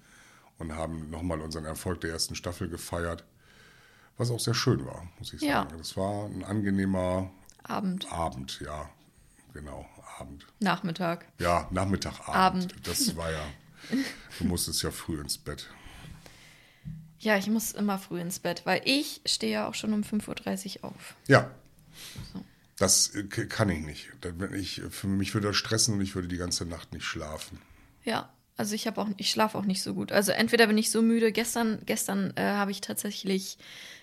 und 0.58 0.74
haben 0.74 1.10
noch 1.10 1.22
mal 1.22 1.40
unseren 1.40 1.64
Erfolg 1.64 2.00
der 2.02 2.10
ersten 2.10 2.34
Staffel 2.34 2.68
gefeiert, 2.68 3.24
was 4.16 4.30
auch 4.30 4.40
sehr 4.40 4.54
schön 4.54 4.84
war, 4.86 5.06
muss 5.18 5.32
ich 5.32 5.40
Ja. 5.42 5.62
sagen. 5.64 5.78
Es 5.80 5.96
war 5.96 6.26
ein 6.26 6.44
angenehmer 6.44 7.30
Abend, 7.64 8.10
Abend, 8.12 8.60
ja, 8.64 8.88
genau, 9.56 9.86
Abend. 10.18 10.46
Nachmittag. 10.60 11.26
Ja, 11.40 11.68
Nachmittag, 11.70 12.28
Abend. 12.28 12.72
Abend. 12.72 12.88
Das 12.88 13.16
war 13.16 13.30
ja, 13.30 13.44
du 14.38 14.44
musstest 14.44 14.82
ja 14.82 14.90
früh 14.90 15.20
ins 15.20 15.38
Bett. 15.38 15.68
Ja, 17.18 17.36
ich 17.36 17.48
muss 17.48 17.72
immer 17.72 17.98
früh 17.98 18.20
ins 18.20 18.38
Bett, 18.38 18.62
weil 18.64 18.82
ich 18.84 19.22
stehe 19.26 19.52
ja 19.52 19.68
auch 19.68 19.74
schon 19.74 19.92
um 19.92 20.02
5.30 20.02 20.78
Uhr 20.78 20.90
auf. 20.90 21.16
Ja, 21.26 21.50
das 22.76 23.14
äh, 23.14 23.24
kann 23.24 23.68
ich 23.70 23.84
nicht. 23.84 24.10
Ich, 24.54 24.82
für 24.90 25.06
mich 25.06 25.34
würde 25.34 25.48
das 25.48 25.56
stressen 25.56 25.94
und 25.94 26.00
ich 26.02 26.14
würde 26.14 26.28
die 26.28 26.36
ganze 26.36 26.66
Nacht 26.66 26.92
nicht 26.92 27.04
schlafen. 27.04 27.58
Ja, 28.04 28.30
also 28.56 28.74
ich 28.74 28.86
habe 28.86 29.00
auch, 29.00 29.08
ich 29.16 29.30
schlafe 29.30 29.58
auch 29.58 29.64
nicht 29.64 29.82
so 29.82 29.94
gut. 29.94 30.12
Also 30.12 30.32
entweder 30.32 30.66
bin 30.66 30.78
ich 30.78 30.90
so 30.90 31.02
müde. 31.02 31.32
Gestern, 31.32 31.80
gestern 31.86 32.32
äh, 32.36 32.42
habe 32.42 32.70
ich 32.70 32.80
tatsächlich 32.80 33.58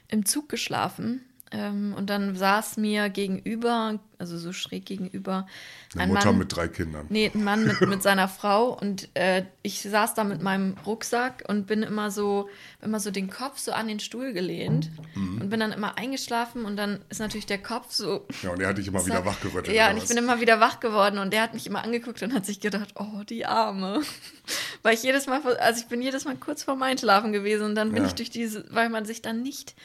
im 0.07 0.25
Zug 0.25 0.49
geschlafen. 0.49 1.21
Ähm, 1.55 1.93
und 1.95 2.09
dann 2.09 2.35
saß 2.35 2.77
mir 2.77 3.09
gegenüber, 3.09 3.99
also 4.17 4.39
so 4.39 4.53
schräg 4.53 4.85
gegenüber, 4.87 5.45
Eine 5.93 6.03
ein 6.03 6.09
Mutter 6.09 6.25
Mann. 6.27 6.39
mit 6.39 6.55
drei 6.55 6.67
Kindern. 6.67 7.05
Nee, 7.09 7.29
ein 7.31 7.43
Mann 7.43 7.65
mit, 7.67 7.79
mit 7.81 8.01
seiner 8.01 8.27
Frau 8.27 8.73
und 8.79 9.07
äh, 9.13 9.43
ich 9.61 9.81
saß 9.81 10.15
da 10.15 10.23
mit 10.23 10.41
meinem 10.41 10.75
Rucksack 10.85 11.43
und 11.47 11.67
bin 11.67 11.83
immer 11.83 12.09
so, 12.09 12.49
immer 12.81 12.99
so 12.99 13.11
den 13.11 13.29
Kopf 13.29 13.59
so 13.59 13.71
an 13.71 13.87
den 13.87 13.99
Stuhl 13.99 14.33
gelehnt 14.33 14.89
Mhm. 15.13 15.41
und 15.41 15.49
bin 15.51 15.59
dann 15.59 15.71
immer 15.71 15.95
eingeschlafen 15.99 16.65
und 16.65 16.75
dann 16.75 17.01
ist 17.09 17.19
natürlich 17.19 17.45
der 17.45 17.59
Kopf 17.61 17.91
so. 17.91 18.25
Ja, 18.41 18.49
und 18.49 18.59
er 18.59 18.69
hat 18.69 18.79
dich 18.79 18.87
immer 18.87 19.05
wieder 19.05 19.23
wachgerüttelt. 19.23 19.75
Ja, 19.77 19.91
und 19.91 19.97
ich 19.97 20.07
bin 20.07 20.17
immer 20.17 20.41
wieder 20.41 20.59
wach 20.59 20.79
geworden 20.79 21.19
und 21.19 21.31
der 21.33 21.43
hat 21.43 21.53
mich 21.53 21.67
immer 21.67 21.83
angeguckt 21.83 22.23
und 22.23 22.33
hat 22.33 22.47
sich 22.47 22.61
gedacht, 22.61 22.95
oh, 22.97 23.21
die 23.29 23.45
Arme. 23.45 24.01
Weil 24.81 24.95
ich 24.95 25.03
jedes 25.03 25.27
Mal, 25.27 25.41
also 25.57 25.79
ich 25.79 25.87
bin 25.87 26.01
jedes 26.01 26.25
Mal 26.25 26.35
kurz 26.35 26.63
vorm 26.63 26.81
Einschlafen 26.81 27.31
gewesen 27.31 27.63
und 27.65 27.75
dann 27.75 27.91
bin 27.91 28.01
Ja. 28.01 28.07
ich 28.07 28.15
durch 28.15 28.31
diese, 28.31 28.65
weil 28.71 28.89
man 28.89 29.05
sich 29.05 29.21
dann 29.21 29.43
nicht 29.43 29.75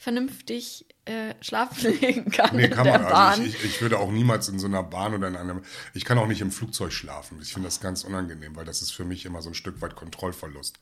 vernünftig 0.00 0.86
äh, 1.04 1.34
schlafen 1.42 1.92
legen 2.00 2.30
kann 2.30 2.56
Nee, 2.56 2.64
in 2.64 2.70
kann 2.70 2.84
der 2.84 2.98
man. 3.00 3.10
Bahn. 3.10 3.30
Also 3.32 3.42
ich, 3.42 3.54
ich, 3.56 3.64
ich 3.64 3.82
würde 3.82 3.98
auch 3.98 4.10
niemals 4.10 4.48
in 4.48 4.58
so 4.58 4.66
einer 4.66 4.82
Bahn 4.82 5.12
oder 5.14 5.28
in 5.28 5.36
einem. 5.36 5.60
Ich 5.92 6.06
kann 6.06 6.16
auch 6.16 6.26
nicht 6.26 6.40
im 6.40 6.50
Flugzeug 6.50 6.90
schlafen. 6.90 7.38
Ich 7.42 7.52
finde 7.52 7.68
das 7.68 7.80
ganz 7.80 8.02
unangenehm, 8.02 8.56
weil 8.56 8.64
das 8.64 8.80
ist 8.80 8.92
für 8.92 9.04
mich 9.04 9.26
immer 9.26 9.42
so 9.42 9.50
ein 9.50 9.54
Stück 9.54 9.82
weit 9.82 9.96
Kontrollverlust. 9.96 10.80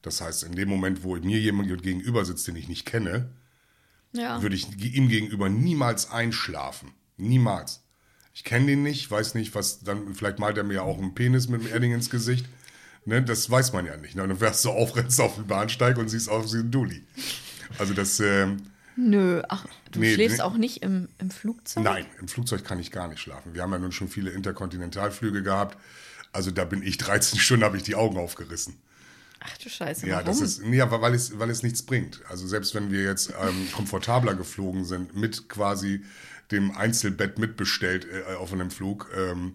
Das 0.00 0.22
heißt, 0.22 0.44
in 0.44 0.52
dem 0.52 0.70
Moment, 0.70 1.04
wo 1.04 1.16
mir 1.16 1.38
jemand 1.38 1.68
gegenüber 1.82 2.24
sitzt, 2.24 2.48
den 2.48 2.56
ich 2.56 2.66
nicht 2.66 2.86
kenne, 2.86 3.28
ja. 4.12 4.40
würde 4.40 4.56
ich 4.56 4.66
ihm 4.82 5.08
gegenüber 5.08 5.50
niemals 5.50 6.10
einschlafen. 6.10 6.92
Niemals. 7.18 7.84
Ich 8.32 8.42
kenne 8.42 8.66
den 8.66 8.82
nicht, 8.82 9.10
weiß 9.10 9.34
nicht, 9.34 9.54
was 9.54 9.80
dann, 9.80 10.14
vielleicht 10.14 10.38
malt 10.38 10.56
er 10.56 10.64
mir 10.64 10.82
auch 10.82 10.96
einen 10.96 11.14
Penis 11.14 11.48
mit 11.48 11.62
dem 11.62 11.74
Edding 11.74 11.92
ins 11.92 12.08
Gesicht. 12.08 12.46
Ne, 13.04 13.22
das 13.22 13.50
weiß 13.50 13.72
man 13.72 13.84
ja 13.84 13.96
nicht. 13.98 14.16
Ne? 14.16 14.26
Dann 14.26 14.40
wärst 14.40 14.64
du 14.64 14.70
aufrennst 14.70 15.20
auf 15.20 15.34
den 15.34 15.46
Bahnsteig 15.46 15.98
und 15.98 16.08
siehst 16.08 16.30
aus 16.30 16.54
wie 16.54 16.58
ein 16.58 16.70
Dulli. 16.70 17.04
Also 17.78 17.94
das, 17.94 18.20
ähm, 18.20 18.62
Nö, 18.96 19.42
ach, 19.48 19.66
du 19.90 20.00
Nee, 20.00 20.14
schläfst 20.14 20.38
nee. 20.38 20.42
auch 20.42 20.56
nicht 20.56 20.82
im, 20.82 21.08
im 21.18 21.30
Flugzeug? 21.30 21.84
Nein, 21.84 22.06
im 22.20 22.28
Flugzeug 22.28 22.64
kann 22.64 22.78
ich 22.78 22.90
gar 22.90 23.08
nicht 23.08 23.20
schlafen. 23.20 23.52
Wir 23.54 23.62
haben 23.62 23.72
ja 23.72 23.78
nun 23.78 23.92
schon 23.92 24.08
viele 24.08 24.30
Interkontinentalflüge 24.30 25.42
gehabt. 25.42 25.76
Also 26.32 26.50
da 26.50 26.64
bin 26.64 26.82
ich 26.82 26.96
13 26.98 27.38
Stunden, 27.38 27.64
habe 27.64 27.76
ich 27.76 27.82
die 27.82 27.94
Augen 27.94 28.16
aufgerissen. 28.18 28.76
Ach 29.40 29.58
du 29.58 29.68
Scheiße, 29.68 30.06
Ja, 30.06 30.14
warum? 30.16 30.26
das 30.26 30.40
ist, 30.40 30.62
aber 30.80 31.02
weil 31.02 31.14
es, 31.14 31.38
weil 31.38 31.50
es 31.50 31.62
nichts 31.62 31.82
bringt. 31.82 32.22
Also 32.28 32.46
selbst 32.46 32.74
wenn 32.74 32.90
wir 32.90 33.04
jetzt 33.04 33.32
ähm, 33.40 33.68
komfortabler 33.72 34.34
geflogen 34.34 34.84
sind, 34.86 35.14
mit 35.14 35.48
quasi 35.48 36.02
dem 36.50 36.70
Einzelbett 36.70 37.38
mitbestellt 37.38 38.06
äh, 38.06 38.34
auf 38.36 38.52
einem 38.52 38.70
Flug, 38.70 39.10
ähm, 39.14 39.54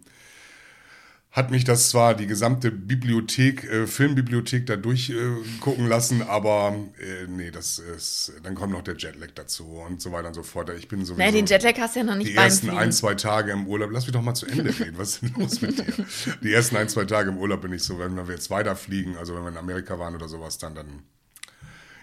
hat 1.32 1.50
mich 1.50 1.64
das 1.64 1.90
zwar 1.90 2.14
die 2.14 2.28
gesamte 2.28 2.72
Bibliothek, 2.72 3.64
äh, 3.64 3.88
Filmbibliothek 3.88 4.66
da 4.66 4.76
durchgucken 4.76 5.88
lassen, 5.88 6.22
aber 6.22 6.76
äh, 7.00 7.26
nee, 7.28 7.52
das 7.52 7.80
ist, 7.80 8.34
dann 8.44 8.54
kommt 8.54 8.74
noch 8.74 8.82
der 8.82 8.98
Jetlag 8.98 9.30
dazu 9.36 9.66
und 9.66 10.02
so 10.02 10.12
weiter 10.12 10.28
und 10.28 10.34
so 10.34 10.44
fort. 10.44 10.70
Ich 10.78 10.90
bin 10.90 11.06
sowieso 11.06 11.24
Nee, 11.24 11.32
den 11.32 11.46
Jetlag 11.46 11.78
hast 11.80 11.96
du 11.96 12.02
ja 12.02 12.06
noch 12.06 12.16
nicht 12.16 12.32
die 12.32 12.36
ersten 12.36 12.68
Fliegen. 12.68 12.78
ein, 12.78 12.92
zwei 12.92 13.16
Tage 13.16 13.52
im 13.54 13.66
Urlaub, 13.66 13.92
lass 13.92 14.06
mich 14.06 14.14
doch 14.14 14.22
mal 14.22 14.34
zu 14.34 14.46
Ende 14.46 14.78
reden, 14.80 14.98
was 14.98 15.14
ist 15.14 15.22
denn 15.22 15.34
los 15.38 15.62
mit 15.62 15.80
dir? 15.80 16.06
Die 16.44 16.52
ersten 16.52 16.76
ein, 16.76 16.90
zwei 16.90 17.06
Tage 17.06 17.30
im 17.30 17.38
Urlaub 17.38 17.62
bin 17.62 17.72
ich 17.72 17.84
so, 17.84 17.98
wenn 17.98 18.16
wir 18.16 18.26
jetzt 18.34 18.50
weiterfliegen, 18.50 19.16
also 19.16 19.34
wenn 19.34 19.44
wir 19.44 19.50
in 19.50 19.58
Amerika 19.58 19.98
waren 19.98 20.14
oder 20.16 20.28
sowas, 20.28 20.58
dann, 20.58 20.76
dann 20.76 21.04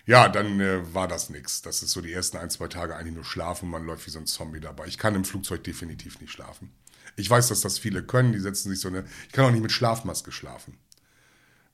ja, 0.07 0.31
dann 0.31 0.59
äh, 0.59 0.95
war 0.95 1.07
das 1.07 1.29
nichts. 1.29 1.61
Das 1.61 1.83
ist 1.83 1.91
so 1.91 2.01
die 2.01 2.15
ersten 2.15 2.39
ein, 2.39 2.49
zwei 2.49 2.69
Tage 2.69 2.97
eigentlich 2.97 3.15
nur 3.15 3.27
schlafen 3.27 3.67
und 3.67 3.73
man 3.73 3.85
läuft 3.85 4.07
wie 4.07 4.11
so 4.11 4.19
ein 4.19 4.25
Zombie 4.25 4.59
dabei. 4.59 4.87
Ich 4.87 4.97
kann 4.97 5.15
im 5.15 5.27
Flugzeug 5.27 5.65
definitiv 5.65 6.19
nicht 6.23 6.33
schlafen. 6.33 6.71
Ich 7.19 7.29
weiß, 7.29 7.49
dass 7.49 7.61
das 7.61 7.79
viele 7.79 8.03
können, 8.03 8.33
die 8.33 8.39
setzen 8.39 8.71
sich 8.71 8.81
so 8.81 8.89
eine, 8.89 9.05
ich 9.27 9.33
kann 9.33 9.45
auch 9.45 9.51
nicht 9.51 9.63
mit 9.63 9.73
Schlafmaske 9.73 10.31
schlafen. 10.33 10.79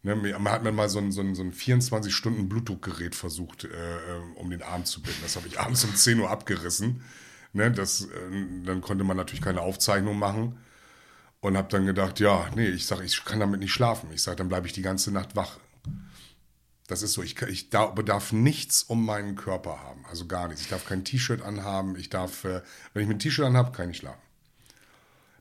Ne, 0.03 0.17
man 0.17 0.49
hat 0.53 0.63
mir 0.63 0.73
mal 0.73 0.89
so 0.89 0.99
ein, 0.99 1.13
so 1.13 1.21
ein, 1.23 1.35
so 1.35 1.43
ein 1.43 1.53
24-Stunden-Blutdruckgerät 1.53 3.15
versucht, 3.15 3.65
äh, 3.65 3.69
äh, 3.69 4.21
um 4.37 4.51
den 4.51 4.63
Arm 4.63 4.85
zu 4.85 5.01
binden. 5.01 5.21
Das 5.23 5.37
habe 5.37 5.49
ich 5.49 5.59
abends 5.65 5.85
um 5.85 5.95
10 5.95 6.19
Uhr 6.21 6.31
abgerissen. 6.31 7.03
Ne, 7.53 7.71
das, 7.71 8.03
äh, 8.03 8.09
dann 8.65 8.81
konnte 8.81 9.05
man 9.05 9.17
natürlich 9.17 9.43
keine 9.43 9.61
Aufzeichnung 9.61 10.19
machen. 10.19 10.59
Und 11.41 11.59
habe 11.59 11.69
dann 11.69 11.85
gedacht, 11.85 12.21
ja, 12.21 12.49
nee, 12.55 12.69
ich 12.69 12.87
sage, 12.87 13.05
ich 13.05 13.23
kann 13.25 13.41
damit 13.41 13.61
nicht 13.61 13.73
schlafen. 13.73 14.11
Ich 14.13 14.23
sage, 14.23 14.37
dann 14.37 14.49
bleibe 14.49 14.67
ich 14.67 14.73
die 14.73 14.81
ganze 14.83 15.11
Nacht 15.11 15.37
wach. 15.37 15.59
Das 16.87 17.03
ist 17.03 17.13
so, 17.13 17.23
ich, 17.23 17.41
ich 17.43 17.69
da- 17.71 17.87
bedarf 17.87 18.33
nichts 18.33 18.83
um 18.83 19.05
meinen 19.05 19.37
Körper 19.37 19.81
haben. 19.83 20.05
Also 20.07 20.27
gar 20.27 20.49
nichts. 20.49 20.63
Ich 20.63 20.69
darf 20.69 20.87
kein 20.87 21.05
T-Shirt 21.05 21.43
anhaben. 21.43 21.97
Ich 21.97 22.09
darf, 22.09 22.45
äh, 22.45 22.63
wenn 22.95 23.03
ich 23.03 23.09
mir 23.09 23.15
ein 23.15 23.19
T-Shirt 23.19 23.45
anhabe, 23.45 23.73
kann 23.73 23.91
ich 23.91 23.99
schlafen 23.99 24.24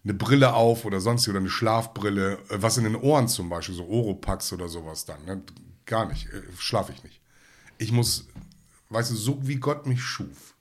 eine 0.04 0.14
Brille 0.14 0.54
auf 0.54 0.86
oder 0.86 1.00
sonst 1.00 1.28
oder 1.28 1.40
eine 1.40 1.50
Schlafbrille, 1.50 2.34
äh, 2.50 2.62
was 2.62 2.78
in 2.78 2.84
den 2.84 2.96
Ohren 2.96 3.28
zum 3.28 3.50
Beispiel, 3.50 3.76
so 3.76 3.86
Oropax 3.86 4.52
oder 4.54 4.68
sowas 4.68 5.06
dann, 5.06 5.24
ne? 5.26 5.42
gar 5.86 6.06
nicht, 6.08 6.28
äh, 6.28 6.42
schlafe 6.58 6.92
ich 6.94 7.04
nicht. 7.04 7.22
Ich 7.78 7.92
muss, 7.92 8.28
weißt 8.90 9.12
du, 9.12 9.16
so 9.16 9.40
wie 9.48 9.56
Gott 9.56 9.86
mich 9.88 10.02
schuf, 10.02 10.56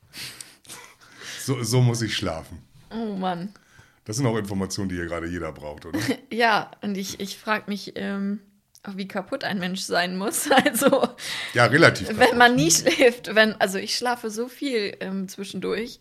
so, 1.40 1.62
so 1.62 1.80
muss 1.80 2.02
ich 2.02 2.14
schlafen. 2.16 2.58
Oh 2.90 3.16
Mann. 3.16 3.52
Das 4.04 4.16
sind 4.16 4.26
auch 4.26 4.36
Informationen, 4.36 4.88
die 4.88 4.96
hier 4.96 5.06
gerade 5.06 5.28
jeder 5.28 5.52
braucht, 5.52 5.86
oder? 5.86 5.98
Ja, 6.32 6.70
und 6.82 6.96
ich, 6.96 7.20
ich 7.20 7.38
frage 7.38 7.64
mich, 7.68 7.92
ähm, 7.94 8.40
wie 8.94 9.06
kaputt 9.06 9.44
ein 9.44 9.58
Mensch 9.58 9.82
sein 9.82 10.16
muss. 10.16 10.48
Also, 10.64 11.08
Ja, 11.54 11.66
relativ. 11.66 12.08
wenn 12.18 12.36
man 12.36 12.56
nie 12.56 12.70
schläft, 12.70 13.34
wenn, 13.34 13.54
also 13.60 13.78
ich 13.78 13.94
schlafe 13.96 14.30
so 14.30 14.48
viel 14.48 14.96
ähm, 15.00 15.28
zwischendurch 15.28 16.00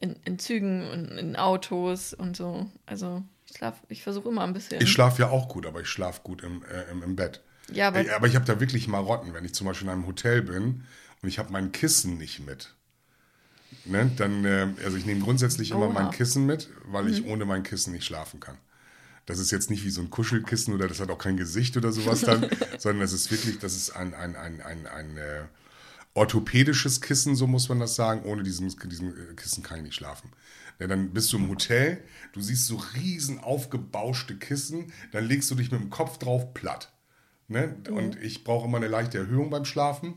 in, 0.00 0.16
in 0.24 0.38
Zügen 0.38 0.88
und 0.90 1.08
in 1.18 1.36
Autos 1.36 2.12
und 2.14 2.36
so. 2.36 2.70
Also, 2.86 3.22
ich 3.48 3.56
schlafe, 3.56 3.78
ich 3.88 4.02
versuche 4.02 4.28
immer 4.28 4.42
ein 4.42 4.52
bisschen. 4.52 4.80
Ich 4.82 4.90
schlafe 4.90 5.22
ja 5.22 5.30
auch 5.30 5.48
gut, 5.48 5.66
aber 5.66 5.80
ich 5.80 5.88
schlafe 5.88 6.20
gut 6.22 6.42
im, 6.42 6.62
äh, 6.64 6.90
im, 6.90 7.02
im 7.02 7.16
Bett. 7.16 7.42
Ja, 7.72 7.88
aber- 7.88 8.00
Äh, 8.04 8.10
aber 8.10 8.26
ich 8.26 8.34
habe 8.36 8.44
da 8.44 8.60
wirklich 8.60 8.88
Marotten, 8.88 9.32
wenn 9.34 9.44
ich 9.44 9.54
zum 9.54 9.66
Beispiel 9.66 9.86
in 9.88 9.92
einem 9.92 10.06
Hotel 10.06 10.42
bin 10.42 10.84
und 11.22 11.28
ich 11.28 11.38
habe 11.38 11.50
mein 11.52 11.72
Kissen 11.72 12.18
nicht 12.18 12.44
mit. 12.46 12.74
Ne? 13.84 14.10
Dann, 14.16 14.44
äh, 14.44 14.68
also 14.84 14.96
ich 14.96 15.06
nehme 15.06 15.20
grundsätzlich 15.20 15.70
immer 15.70 15.86
Oha. 15.88 15.92
mein 15.92 16.10
Kissen 16.10 16.46
mit, 16.46 16.68
weil 16.86 17.08
ich 17.08 17.24
ohne 17.24 17.44
mein 17.44 17.62
Kissen 17.62 17.92
nicht 17.92 18.04
schlafen 18.04 18.38
kann. 18.40 18.58
Das 19.26 19.40
ist 19.40 19.50
jetzt 19.50 19.70
nicht 19.70 19.84
wie 19.84 19.90
so 19.90 20.00
ein 20.00 20.10
Kuschelkissen 20.10 20.72
oder 20.72 20.86
das 20.86 21.00
hat 21.00 21.10
auch 21.10 21.18
kein 21.18 21.36
Gesicht 21.36 21.76
oder 21.76 21.90
sowas 21.90 22.20
dann, 22.20 22.48
sondern 22.78 23.00
das 23.00 23.12
ist 23.12 23.30
wirklich, 23.32 23.58
das 23.58 23.74
ist 23.74 23.90
ein, 23.90 24.14
ein, 24.14 24.36
ein, 24.36 24.60
ein, 24.60 24.86
ein 24.86 25.16
äh, 25.16 25.42
orthopädisches 26.16 27.00
Kissen, 27.00 27.36
so 27.36 27.46
muss 27.46 27.68
man 27.68 27.78
das 27.78 27.94
sagen. 27.94 28.22
Ohne 28.24 28.42
diesem, 28.42 28.68
diesem 28.68 29.08
äh, 29.08 29.34
Kissen 29.34 29.62
kann 29.62 29.78
ich 29.78 29.84
nicht 29.84 29.94
schlafen. 29.94 30.30
Ja, 30.78 30.86
dann 30.86 31.12
bist 31.12 31.32
du 31.32 31.36
im 31.36 31.48
Hotel, 31.48 32.02
du 32.32 32.40
siehst 32.40 32.66
so 32.66 32.76
riesen 32.94 33.38
aufgebauschte 33.38 34.36
Kissen, 34.36 34.92
dann 35.12 35.24
legst 35.24 35.50
du 35.50 35.54
dich 35.54 35.70
mit 35.70 35.80
dem 35.80 35.90
Kopf 35.90 36.18
drauf 36.18 36.52
platt. 36.54 36.92
Ne? 37.48 37.76
Und 37.90 38.20
ich 38.20 38.44
brauche 38.44 38.66
immer 38.66 38.78
eine 38.78 38.88
leichte 38.88 39.18
Erhöhung 39.18 39.50
beim 39.50 39.64
Schlafen. 39.64 40.14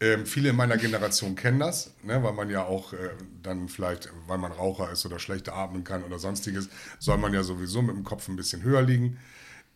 Ähm, 0.00 0.24
viele 0.24 0.50
in 0.50 0.56
meiner 0.56 0.78
Generation 0.78 1.36
kennen 1.36 1.60
das, 1.60 1.94
ne, 2.02 2.22
weil 2.22 2.32
man 2.32 2.48
ja 2.48 2.64
auch 2.64 2.94
äh, 2.94 3.10
dann 3.42 3.68
vielleicht, 3.68 4.10
weil 4.26 4.38
man 4.38 4.52
Raucher 4.52 4.90
ist 4.90 5.04
oder 5.04 5.18
schlechter 5.18 5.54
atmen 5.54 5.84
kann 5.84 6.02
oder 6.02 6.18
sonstiges, 6.18 6.70
soll 6.98 7.18
man 7.18 7.34
ja 7.34 7.42
sowieso 7.42 7.82
mit 7.82 7.94
dem 7.94 8.04
Kopf 8.04 8.26
ein 8.28 8.36
bisschen 8.36 8.62
höher 8.62 8.80
liegen. 8.80 9.18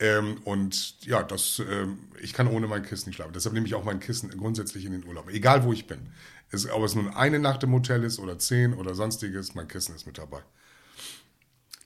Ähm, 0.00 0.38
und 0.44 1.04
ja, 1.04 1.22
das, 1.22 1.62
ähm, 1.70 1.98
ich 2.20 2.32
kann 2.32 2.48
ohne 2.48 2.66
mein 2.66 2.82
Kissen 2.82 3.08
nicht 3.08 3.16
schlafen. 3.16 3.32
Deshalb 3.32 3.54
nehme 3.54 3.66
ich 3.66 3.74
auch 3.74 3.84
mein 3.84 4.00
Kissen 4.00 4.28
grundsätzlich 4.30 4.84
in 4.84 4.92
den 4.92 5.04
Urlaub. 5.04 5.28
Egal 5.30 5.64
wo 5.64 5.72
ich 5.72 5.86
bin. 5.86 6.12
Es, 6.50 6.68
ob 6.68 6.82
es 6.82 6.94
nun 6.94 7.08
eine 7.08 7.38
Nacht 7.38 7.62
im 7.62 7.72
Hotel 7.72 8.04
ist 8.04 8.18
oder 8.18 8.38
zehn 8.38 8.74
oder 8.74 8.94
sonstiges, 8.94 9.54
mein 9.54 9.68
Kissen 9.68 9.94
ist 9.94 10.06
mit 10.06 10.18
dabei. 10.18 10.42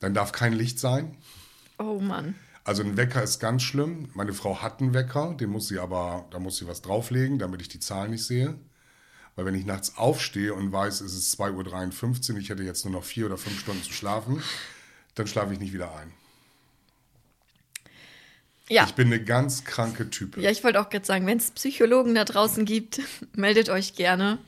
Dann 0.00 0.14
darf 0.14 0.32
kein 0.32 0.52
Licht 0.52 0.78
sein. 0.78 1.16
oh 1.78 2.00
Mann. 2.00 2.34
Also 2.64 2.82
ein 2.82 2.98
Wecker 2.98 3.22
ist 3.22 3.40
ganz 3.40 3.62
schlimm. 3.62 4.10
Meine 4.12 4.34
Frau 4.34 4.60
hat 4.60 4.80
einen 4.80 4.92
Wecker, 4.92 5.34
den 5.34 5.48
muss 5.48 5.68
sie 5.68 5.78
aber, 5.78 6.26
da 6.30 6.38
muss 6.38 6.58
sie 6.58 6.66
was 6.66 6.82
drauflegen, 6.82 7.38
damit 7.38 7.62
ich 7.62 7.68
die 7.68 7.80
Zahlen 7.80 8.10
nicht 8.10 8.26
sehe. 8.26 8.58
Weil 9.36 9.46
wenn 9.46 9.54
ich 9.54 9.64
nachts 9.64 9.96
aufstehe 9.96 10.52
und 10.52 10.70
weiß, 10.70 11.00
es 11.00 11.14
ist 11.14 11.40
2.53 11.40 12.32
Uhr, 12.32 12.38
ich 12.38 12.50
hätte 12.50 12.64
jetzt 12.64 12.84
nur 12.84 12.92
noch 12.92 13.04
vier 13.04 13.24
oder 13.26 13.38
fünf 13.38 13.58
Stunden 13.58 13.82
zu 13.82 13.92
schlafen, 13.92 14.42
dann 15.14 15.26
schlafe 15.26 15.54
ich 15.54 15.60
nicht 15.60 15.72
wieder 15.72 15.96
ein. 15.96 16.12
Ja. 18.68 18.84
Ich 18.86 18.94
bin 18.94 19.06
eine 19.06 19.22
ganz 19.22 19.64
kranke 19.64 20.10
Type. 20.10 20.40
Ja, 20.40 20.50
ich 20.50 20.62
wollte 20.62 20.80
auch 20.80 20.90
gerade 20.90 21.06
sagen, 21.06 21.26
wenn 21.26 21.38
es 21.38 21.50
Psychologen 21.50 22.14
da 22.14 22.24
draußen 22.24 22.64
gibt, 22.64 23.00
meldet 23.36 23.68
euch 23.70 23.94
gerne. 23.94 24.38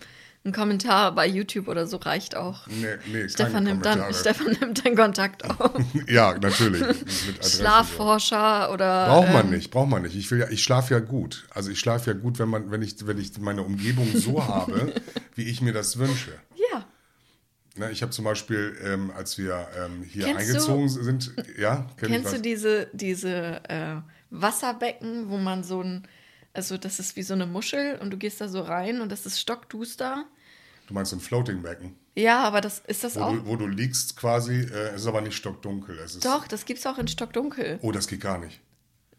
Ein 0.42 0.52
Kommentar 0.52 1.14
bei 1.14 1.26
YouTube 1.26 1.68
oder 1.68 1.86
so 1.86 1.98
reicht 1.98 2.34
auch. 2.34 2.66
Nee, 2.66 2.86
nee, 3.12 3.28
Stefan 3.28 3.64
nimmt, 3.64 3.84
dann. 3.84 4.02
Stefan 4.14 4.56
nimmt 4.58 4.86
dann 4.86 4.96
Kontakt 4.96 5.44
auf. 5.44 5.72
Ja, 6.08 6.34
natürlich. 6.38 6.82
Adresse 6.82 7.04
so. 7.42 7.58
Schlafforscher 7.58 8.72
oder. 8.72 9.06
Braucht 9.08 9.32
man 9.34 9.46
ähm, 9.46 9.50
nicht, 9.50 9.70
braucht 9.70 9.90
man 9.90 10.00
nicht. 10.00 10.16
Ich 10.16 10.30
will 10.30 10.38
ja, 10.38 10.48
ich 10.48 10.62
schlafe 10.62 10.94
ja 10.94 11.00
gut. 11.00 11.46
Also 11.50 11.70
ich 11.70 11.78
schlafe 11.78 12.12
ja 12.12 12.16
gut, 12.16 12.38
wenn 12.38 12.48
man, 12.48 12.70
wenn 12.70 12.80
ich, 12.80 13.06
wenn 13.06 13.18
ich 13.18 13.36
meine 13.38 13.62
Umgebung 13.62 14.08
so 14.14 14.42
habe, 14.48 14.94
wie 15.34 15.42
ich 15.42 15.60
mir 15.60 15.74
das 15.74 15.98
wünsche. 15.98 16.32
Ne, 17.80 17.90
ich 17.90 18.02
habe 18.02 18.12
zum 18.12 18.26
Beispiel, 18.26 18.76
ähm, 18.84 19.10
als 19.16 19.38
wir 19.38 19.66
ähm, 19.82 20.02
hier 20.02 20.26
Kennst 20.26 20.50
du- 20.50 20.52
eingezogen 20.52 20.88
sind, 20.90 21.32
ja, 21.58 21.86
kenn 21.96 22.10
Kennst 22.10 22.34
du 22.34 22.38
diese, 22.38 22.88
diese 22.92 23.62
äh, 23.70 23.96
Wasserbecken, 24.28 25.30
wo 25.30 25.38
man 25.38 25.64
so 25.64 25.82
ein. 25.82 26.06
Also, 26.52 26.76
das 26.76 26.98
ist 27.00 27.16
wie 27.16 27.22
so 27.22 27.32
eine 27.32 27.46
Muschel 27.46 27.96
und 28.02 28.10
du 28.10 28.18
gehst 28.18 28.40
da 28.40 28.48
so 28.48 28.60
rein 28.60 29.00
und 29.00 29.10
das 29.10 29.24
ist 29.24 29.40
stockduster. 29.40 30.24
Du 30.88 30.92
meinst 30.94 31.10
so 31.12 31.16
ein 31.16 31.20
Floating 31.20 31.62
Becken, 31.62 31.94
Ja, 32.16 32.42
aber 32.42 32.60
das 32.60 32.80
ist 32.80 33.02
das 33.02 33.16
wo, 33.16 33.20
auch. 33.20 33.32
du, 33.32 33.46
wo 33.46 33.56
du 33.56 33.66
liegst 33.66 34.16
quasi, 34.16 34.56
äh, 34.60 34.88
es 34.94 35.02
ist 35.02 35.06
aber 35.06 35.22
nicht 35.22 35.36
stockdunkel. 35.36 35.98
Es 36.00 36.16
ist, 36.16 36.24
Doch, 36.26 36.46
das 36.48 36.66
gibt's 36.66 36.84
auch 36.84 36.98
in 36.98 37.08
Stockdunkel. 37.08 37.78
Oh, 37.80 37.92
das 37.92 38.08
geht 38.08 38.20
gar 38.20 38.36
nicht. 38.38 38.60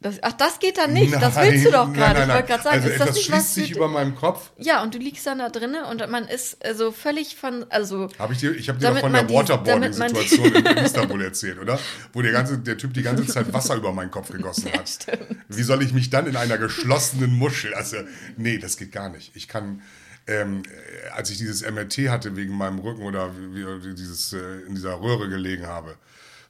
Das, 0.01 0.17
ach, 0.23 0.31
das 0.33 0.57
geht 0.57 0.79
dann 0.79 0.93
nicht. 0.93 1.13
das 1.13 1.35
willst 1.35 1.65
du 1.67 1.71
doch 1.71 1.85
Nein, 1.85 1.93
gerade. 1.93 2.13
nein, 2.13 2.21
Ich 2.23 2.27
nein. 2.27 2.35
wollte 2.37 2.47
gerade 2.47 2.63
sagen, 2.63 2.75
also 2.77 2.89
ist 2.89 2.99
das 2.99 3.13
nicht 3.13 3.25
schließt 3.25 3.37
was 3.39 3.53
sich 3.53 3.71
über 3.71 3.87
meinem 3.87 4.15
Kopf. 4.15 4.49
Ja, 4.57 4.81
und 4.81 4.95
du 4.95 4.97
liegst 4.97 5.27
dann 5.27 5.37
da 5.37 5.49
drinnen 5.49 5.83
und 5.85 6.09
man 6.09 6.27
ist 6.27 6.65
also 6.65 6.91
völlig 6.91 7.35
von, 7.35 7.67
also 7.69 8.09
Hab 8.17 8.31
ich 8.31 8.39
dir, 8.39 8.51
ich 8.55 8.67
habe 8.67 8.79
dir 8.79 8.89
doch 8.89 8.99
von 8.99 9.13
der 9.13 9.29
Waterboarding-Situation 9.29 10.55
in 10.55 10.65
Istanbul 10.77 11.21
erzählt, 11.21 11.59
oder? 11.59 11.79
Wo 12.13 12.23
der, 12.23 12.31
ganze, 12.31 12.57
der 12.57 12.79
Typ 12.79 12.95
die 12.95 13.03
ganze 13.03 13.27
Zeit 13.27 13.53
Wasser 13.53 13.75
über 13.75 13.93
meinen 13.93 14.09
Kopf 14.09 14.31
gegossen 14.31 14.73
hat. 14.73 14.89
stimmt. 14.89 15.35
Wie 15.49 15.63
soll 15.63 15.83
ich 15.83 15.93
mich 15.93 16.09
dann 16.09 16.25
in 16.25 16.35
einer 16.35 16.57
geschlossenen 16.57 17.37
Muschel, 17.37 17.73
also, 17.75 17.97
nee, 18.37 18.57
das 18.57 18.77
geht 18.77 18.91
gar 18.91 19.09
nicht. 19.09 19.35
Ich 19.35 19.47
kann, 19.47 19.83
ähm, 20.25 20.63
äh, 20.65 21.09
als 21.11 21.29
ich 21.29 21.37
dieses 21.37 21.61
MRT 21.69 22.09
hatte 22.09 22.35
wegen 22.35 22.55
meinem 22.57 22.79
Rücken 22.79 23.03
oder 23.03 23.31
wie, 23.35 23.65
wie 23.85 23.93
dieses, 23.93 24.33
äh, 24.33 24.61
in 24.67 24.73
dieser 24.73 24.99
Röhre 24.99 25.29
gelegen 25.29 25.67
habe, 25.67 25.95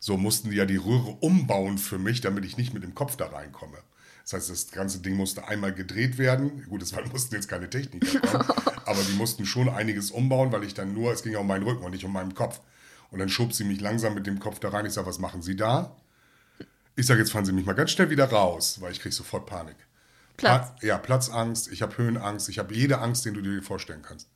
so 0.02 0.18
mussten 0.18 0.50
die 0.50 0.58
ja 0.58 0.66
die 0.66 0.78
Röhre 0.78 1.12
umbauen 1.22 1.78
für 1.78 2.00
mich, 2.00 2.22
damit 2.22 2.44
ich 2.44 2.58
nicht 2.58 2.74
mit 2.74 2.82
dem 2.84 2.96
Kopf 2.96 3.16
da 3.18 3.28
reinkomme. 3.28 3.78
Das 4.24 4.34
heißt, 4.34 4.50
das 4.50 4.72
ganze 4.72 5.00
Ding 5.00 5.16
musste 5.16 5.48
einmal 5.48 5.74
gedreht 5.74 6.18
werden. 6.18 6.66
Gut, 6.68 6.82
es 6.82 6.94
mussten 7.12 7.36
jetzt 7.36 7.48
keine 7.48 7.70
Techniker 7.70 8.20
kommen, 8.28 8.50
aber 8.86 9.02
die 9.04 9.14
mussten 9.14 9.46
schon 9.46 9.70
einiges 9.70 10.10
umbauen, 10.10 10.52
weil 10.52 10.64
ich 10.64 10.74
dann 10.74 10.94
nur, 10.94 11.14
es 11.14 11.22
ging 11.22 11.34
ja 11.34 11.40
um 11.40 11.48
meinen 11.48 11.64
Rücken 11.64 11.84
und 11.84 11.92
nicht 11.92 12.04
um 12.04 12.12
meinen 12.12 12.34
Kopf. 12.34 12.60
Und 13.12 13.20
dann 13.20 13.30
schob 13.30 13.54
sie 13.54 13.64
mich 13.64 13.80
langsam 13.80 14.16
mit 14.16 14.26
dem 14.26 14.40
Kopf 14.40 14.60
da 14.60 14.70
rein. 14.70 14.88
Ich 14.88 14.94
sage, 14.94 15.06
was 15.06 15.20
machen 15.20 15.44
Sie 15.44 15.56
da? 15.56 15.96
Ich 16.96 17.06
sage, 17.06 17.20
jetzt 17.20 17.32
fahren 17.32 17.46
Sie 17.46 17.52
mich 17.52 17.66
mal 17.66 17.74
ganz 17.74 17.92
schnell 17.92 18.10
wieder 18.10 18.26
raus, 18.26 18.82
weil 18.82 18.92
ich 18.92 19.02
kriege 19.02 19.14
sofort 19.14 19.46
Panik. 19.46 19.76
Platz. 20.38 20.70
Pa 20.70 20.86
ja, 20.86 20.98
Platzangst, 20.98 21.72
ich 21.72 21.84
habe 21.84 21.98
Höhenangst, 21.98 22.50
ich 22.50 22.58
habe 22.58 22.74
jede 22.74 23.00
Angst, 23.00 23.26
den 23.26 23.36
du 23.36 23.42
dir 23.42 23.62
vorstellen 23.62 24.02
kannst. 24.02 24.28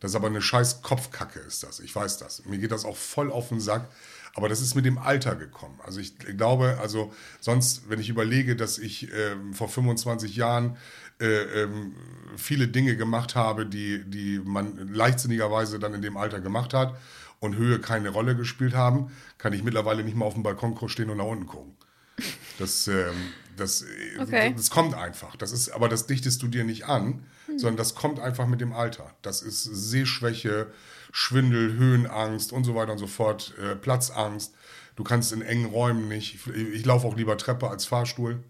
Das 0.00 0.10
ist 0.10 0.16
aber 0.16 0.26
eine 0.26 0.42
scheiß 0.42 0.82
Kopfkacke, 0.82 1.40
ist 1.40 1.62
das. 1.62 1.80
Ich 1.80 1.94
weiß 1.94 2.18
das. 2.18 2.44
Mir 2.44 2.58
geht 2.58 2.72
das 2.72 2.84
auch 2.84 2.96
voll 2.96 3.32
auf 3.32 3.48
den 3.48 3.60
Sack. 3.60 3.88
Aber 4.34 4.48
das 4.48 4.60
ist 4.60 4.74
mit 4.74 4.84
dem 4.84 4.98
Alter 4.98 5.36
gekommen. 5.36 5.78
Also 5.84 6.00
ich 6.00 6.18
glaube, 6.18 6.78
also 6.80 7.12
sonst, 7.40 7.88
wenn 7.88 8.00
ich 8.00 8.08
überlege, 8.08 8.56
dass 8.56 8.78
ich 8.78 9.08
ähm, 9.12 9.54
vor 9.54 9.68
25 9.68 10.34
Jahren 10.34 10.76
äh, 11.20 11.62
ähm, 11.62 11.94
viele 12.36 12.66
Dinge 12.66 12.96
gemacht 12.96 13.36
habe, 13.36 13.64
die, 13.64 14.02
die 14.04 14.40
man 14.44 14.92
leichtsinnigerweise 14.92 15.78
dann 15.78 15.94
in 15.94 16.02
dem 16.02 16.16
Alter 16.16 16.40
gemacht 16.40 16.74
hat 16.74 16.98
und 17.38 17.54
Höhe 17.56 17.78
keine 17.78 18.08
Rolle 18.08 18.34
gespielt 18.34 18.74
haben, 18.74 19.12
kann 19.38 19.52
ich 19.52 19.62
mittlerweile 19.62 20.02
nicht 20.02 20.16
mal 20.16 20.24
auf 20.24 20.34
dem 20.34 20.42
Balkon 20.42 20.76
stehen 20.88 21.10
und 21.10 21.18
nach 21.18 21.24
unten 21.26 21.46
gucken. 21.46 21.76
Das, 22.58 22.88
ähm, 22.88 23.14
das, 23.56 23.82
äh, 23.82 23.86
Okay. 24.18 24.54
das 24.56 24.70
kommt 24.70 24.94
einfach. 24.94 25.36
Das 25.36 25.52
ist, 25.52 25.68
aber 25.70 25.88
das 25.88 26.06
dichtest 26.06 26.42
du 26.42 26.48
dir 26.48 26.64
nicht 26.64 26.86
an, 26.86 27.24
sondern 27.56 27.76
das 27.76 27.94
kommt 27.94 28.18
einfach 28.18 28.46
mit 28.46 28.60
dem 28.60 28.72
Alter. 28.72 29.14
Das 29.22 29.42
ist 29.42 29.62
Sehschwäche, 29.62 30.72
Schwindel, 31.16 31.74
Höhenangst 31.74 32.52
und 32.52 32.64
so 32.64 32.74
weiter 32.74 32.90
und 32.90 32.98
so 32.98 33.06
fort, 33.06 33.54
äh, 33.62 33.76
Platzangst. 33.76 34.52
Du 34.96 35.04
kannst 35.04 35.32
in 35.32 35.42
engen 35.42 35.66
Räumen 35.66 36.08
nicht. 36.08 36.34
Ich, 36.34 36.46
ich 36.56 36.84
laufe 36.84 37.06
auch 37.06 37.16
lieber 37.16 37.38
Treppe 37.38 37.70
als 37.70 37.84
Fahrstuhl, 37.86 38.42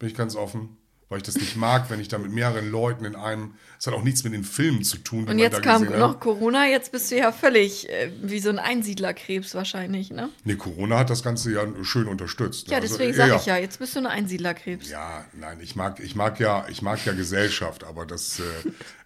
bin 0.00 0.08
ich 0.08 0.16
ganz 0.16 0.34
offen. 0.34 0.76
Weil 1.08 1.18
ich 1.18 1.22
das 1.22 1.36
nicht 1.36 1.56
mag, 1.56 1.88
wenn 1.90 2.00
ich 2.00 2.08
da 2.08 2.18
mit 2.18 2.32
mehreren 2.32 2.70
Leuten 2.70 3.04
in 3.04 3.14
einem. 3.14 3.54
Es 3.78 3.86
hat 3.86 3.94
auch 3.94 4.02
nichts 4.02 4.24
mit 4.24 4.32
den 4.34 4.42
Filmen 4.42 4.82
zu 4.82 4.98
tun. 4.98 5.28
Und 5.28 5.38
jetzt 5.38 5.62
kam 5.62 5.82
gesehen 5.82 6.00
noch. 6.00 6.18
Corona, 6.18 6.66
jetzt 6.66 6.90
bist 6.90 7.10
du 7.12 7.16
ja 7.16 7.30
völlig 7.30 7.88
äh, 7.88 8.10
wie 8.20 8.40
so 8.40 8.50
ein 8.50 8.58
Einsiedlerkrebs 8.58 9.54
wahrscheinlich, 9.54 10.10
ne? 10.10 10.28
Nee, 10.42 10.56
Corona 10.56 10.98
hat 10.98 11.10
das 11.10 11.22
Ganze 11.22 11.52
ja 11.52 11.62
schön 11.82 12.08
unterstützt. 12.08 12.68
Ja, 12.68 12.78
Also, 12.78 12.88
deswegen 12.88 13.14
sage 13.14 13.36
ich 13.36 13.46
ja, 13.46 13.56
jetzt 13.56 13.78
bist 13.78 13.94
du 13.94 14.00
ein 14.00 14.06
Einsiedlerkrebs. 14.06 14.90
Ja, 14.90 15.24
nein, 15.34 15.60
ich 15.62 15.76
mag, 15.76 16.00
ich 16.00 16.16
mag 16.16 16.40
ja, 16.40 16.66
ich 16.68 16.82
mag 16.82 17.02
ja 17.06 17.12
Gesellschaft, 17.12 17.84
aber 17.84 18.04
das 18.04 18.40
äh, 18.40 18.42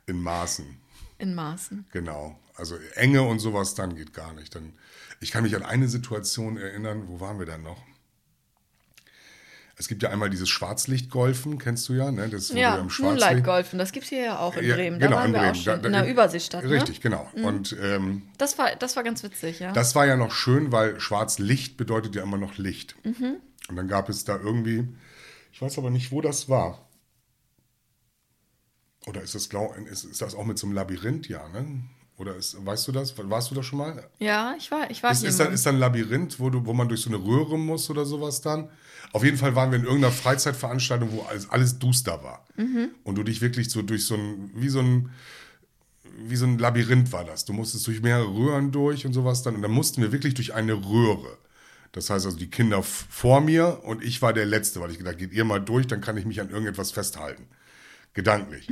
in 0.06 0.20
Maßen. 0.20 0.78
In 1.22 1.34
Maßen. 1.34 1.86
Genau. 1.92 2.36
Also 2.56 2.76
Enge 2.96 3.22
und 3.22 3.38
sowas 3.38 3.74
dann 3.76 3.94
geht 3.94 4.12
gar 4.12 4.32
nicht. 4.34 4.54
Dann, 4.56 4.72
ich 5.20 5.30
kann 5.30 5.44
mich 5.44 5.54
an 5.54 5.62
eine 5.62 5.88
Situation 5.88 6.56
erinnern, 6.56 7.04
wo 7.06 7.20
waren 7.20 7.38
wir 7.38 7.46
dann 7.46 7.62
noch? 7.62 7.80
Es 9.76 9.88
gibt 9.88 10.02
ja 10.02 10.10
einmal 10.10 10.30
dieses 10.30 10.48
Schwarzlichtgolfen, 10.50 11.58
kennst 11.58 11.88
du 11.88 11.94
ja, 11.94 12.10
ne? 12.12 12.28
Das, 12.28 12.50
Ja, 12.50 12.76
im 12.76 12.88
Moonlight 13.00 13.42
Golfen, 13.42 13.78
das 13.78 13.90
gibt's 13.92 14.10
hier 14.10 14.22
ja 14.24 14.38
auch 14.38 14.56
in 14.56 14.66
Ja, 14.66 14.74
Bremen. 14.74 14.98
genau, 14.98 15.12
da 15.12 15.16
waren 15.16 15.26
in 15.28 15.32
wir 15.32 15.38
Bremen. 15.40 15.50
auch 15.52 15.56
schon, 15.56 15.64
Da- 15.64 15.76
da- 15.78 15.86
in 15.86 15.92
der 16.04 16.06
Überseestadt, 16.12 16.64
Richtig, 16.64 16.96
ne? 16.96 17.00
genau. 17.02 17.30
Und 17.48 17.76
ähm, 17.80 18.22
Das 18.38 18.58
war, 18.58 18.76
das 18.76 18.96
war 18.96 19.02
ganz 19.02 19.22
witzig, 19.22 19.60
ja. 19.60 19.72
das 19.72 19.94
war 19.94 20.06
ja 20.06 20.16
noch 20.16 20.32
schön, 20.32 20.72
weil 20.72 21.00
Schwarzlicht 21.00 21.76
bedeutet 21.78 22.14
ja 22.16 22.22
immer 22.22 22.36
noch 22.36 22.58
Licht. 22.58 22.96
Mhm. 23.04 23.36
Und 23.68 23.76
dann 23.76 23.88
gab 23.88 24.08
es 24.08 24.24
da 24.24 24.36
irgendwie, 24.36 24.86
ich 25.52 25.62
weiß 25.62 25.78
aber 25.78 25.90
nicht, 25.90 26.12
wo 26.12 26.20
das 26.20 26.48
war. 26.48 26.86
Oder 29.06 29.22
ist 29.22 29.34
das, 29.34 29.48
glaub, 29.48 29.76
ist, 29.90 30.04
ist 30.04 30.22
das 30.22 30.34
auch 30.34 30.44
mit 30.44 30.58
so 30.58 30.66
einem 30.66 30.74
Labyrinth, 30.74 31.28
ja, 31.28 31.48
ne? 31.48 31.82
Oder 32.18 32.36
ist, 32.36 32.64
weißt 32.64 32.86
du 32.86 32.92
das? 32.92 33.14
Warst 33.18 33.50
du 33.50 33.54
da 33.54 33.62
schon 33.62 33.78
mal? 33.78 34.08
ja, 34.18 34.54
ich 34.56 34.70
war, 34.70 34.90
ich 34.90 35.02
war 35.02 35.10
Ist, 35.10 35.20
hier 35.20 35.30
ist, 35.30 35.40
dann, 35.40 35.52
ist 35.52 35.66
dann 35.66 35.76
ein 35.76 35.80
Labyrinth, 35.80 36.38
wo, 36.38 36.50
du, 36.50 36.64
wo 36.64 36.72
man 36.72 36.88
durch 36.88 37.00
so 37.00 37.10
eine 37.10 37.18
Röhre 37.18 37.58
muss 37.58 37.90
oder 37.90 38.04
sowas 38.04 38.40
dann? 38.40 38.68
Auf 39.12 39.24
jeden 39.24 39.38
Fall 39.38 39.56
waren 39.56 39.72
wir 39.72 39.78
in 39.78 39.84
irgendeiner 39.84 40.12
Freizeitveranstaltung, 40.12 41.10
wo 41.12 41.22
alles, 41.22 41.50
alles 41.50 41.78
duster 41.78 42.22
war. 42.22 42.46
Mhm. 42.56 42.90
Und 43.02 43.16
du 43.16 43.22
dich 43.24 43.40
wirklich 43.40 43.70
so 43.70 43.82
durch 43.82 44.04
so 44.04 44.14
ein, 44.14 44.50
wie 44.54 44.68
so 44.68 44.80
ein, 44.80 45.10
wie 46.18 46.36
so 46.36 46.46
ein 46.46 46.58
Labyrinth 46.58 47.12
war 47.12 47.24
das. 47.24 47.44
Du 47.44 47.52
musstest 47.54 47.86
durch 47.86 48.02
mehrere 48.02 48.32
Röhren 48.32 48.70
durch 48.70 49.04
und 49.04 49.14
sowas 49.14 49.42
dann. 49.42 49.56
Und 49.56 49.62
dann 49.62 49.72
mussten 49.72 50.02
wir 50.02 50.12
wirklich 50.12 50.34
durch 50.34 50.54
eine 50.54 50.74
Röhre. 50.74 51.38
Das 51.92 52.08
heißt 52.08 52.24
also 52.24 52.38
die 52.38 52.50
Kinder 52.50 52.82
vor 52.82 53.40
mir 53.40 53.80
und 53.84 54.02
ich 54.02 54.22
war 54.22 54.32
der 54.32 54.46
Letzte, 54.46 54.80
weil 54.80 54.90
ich 54.90 54.98
gedacht, 54.98 55.18
geht 55.18 55.32
ihr 55.32 55.44
mal 55.44 55.60
durch, 55.60 55.86
dann 55.86 56.00
kann 56.00 56.16
ich 56.16 56.24
mich 56.24 56.40
an 56.40 56.48
irgendetwas 56.48 56.90
festhalten. 56.90 57.46
Gedanklich. 58.14 58.68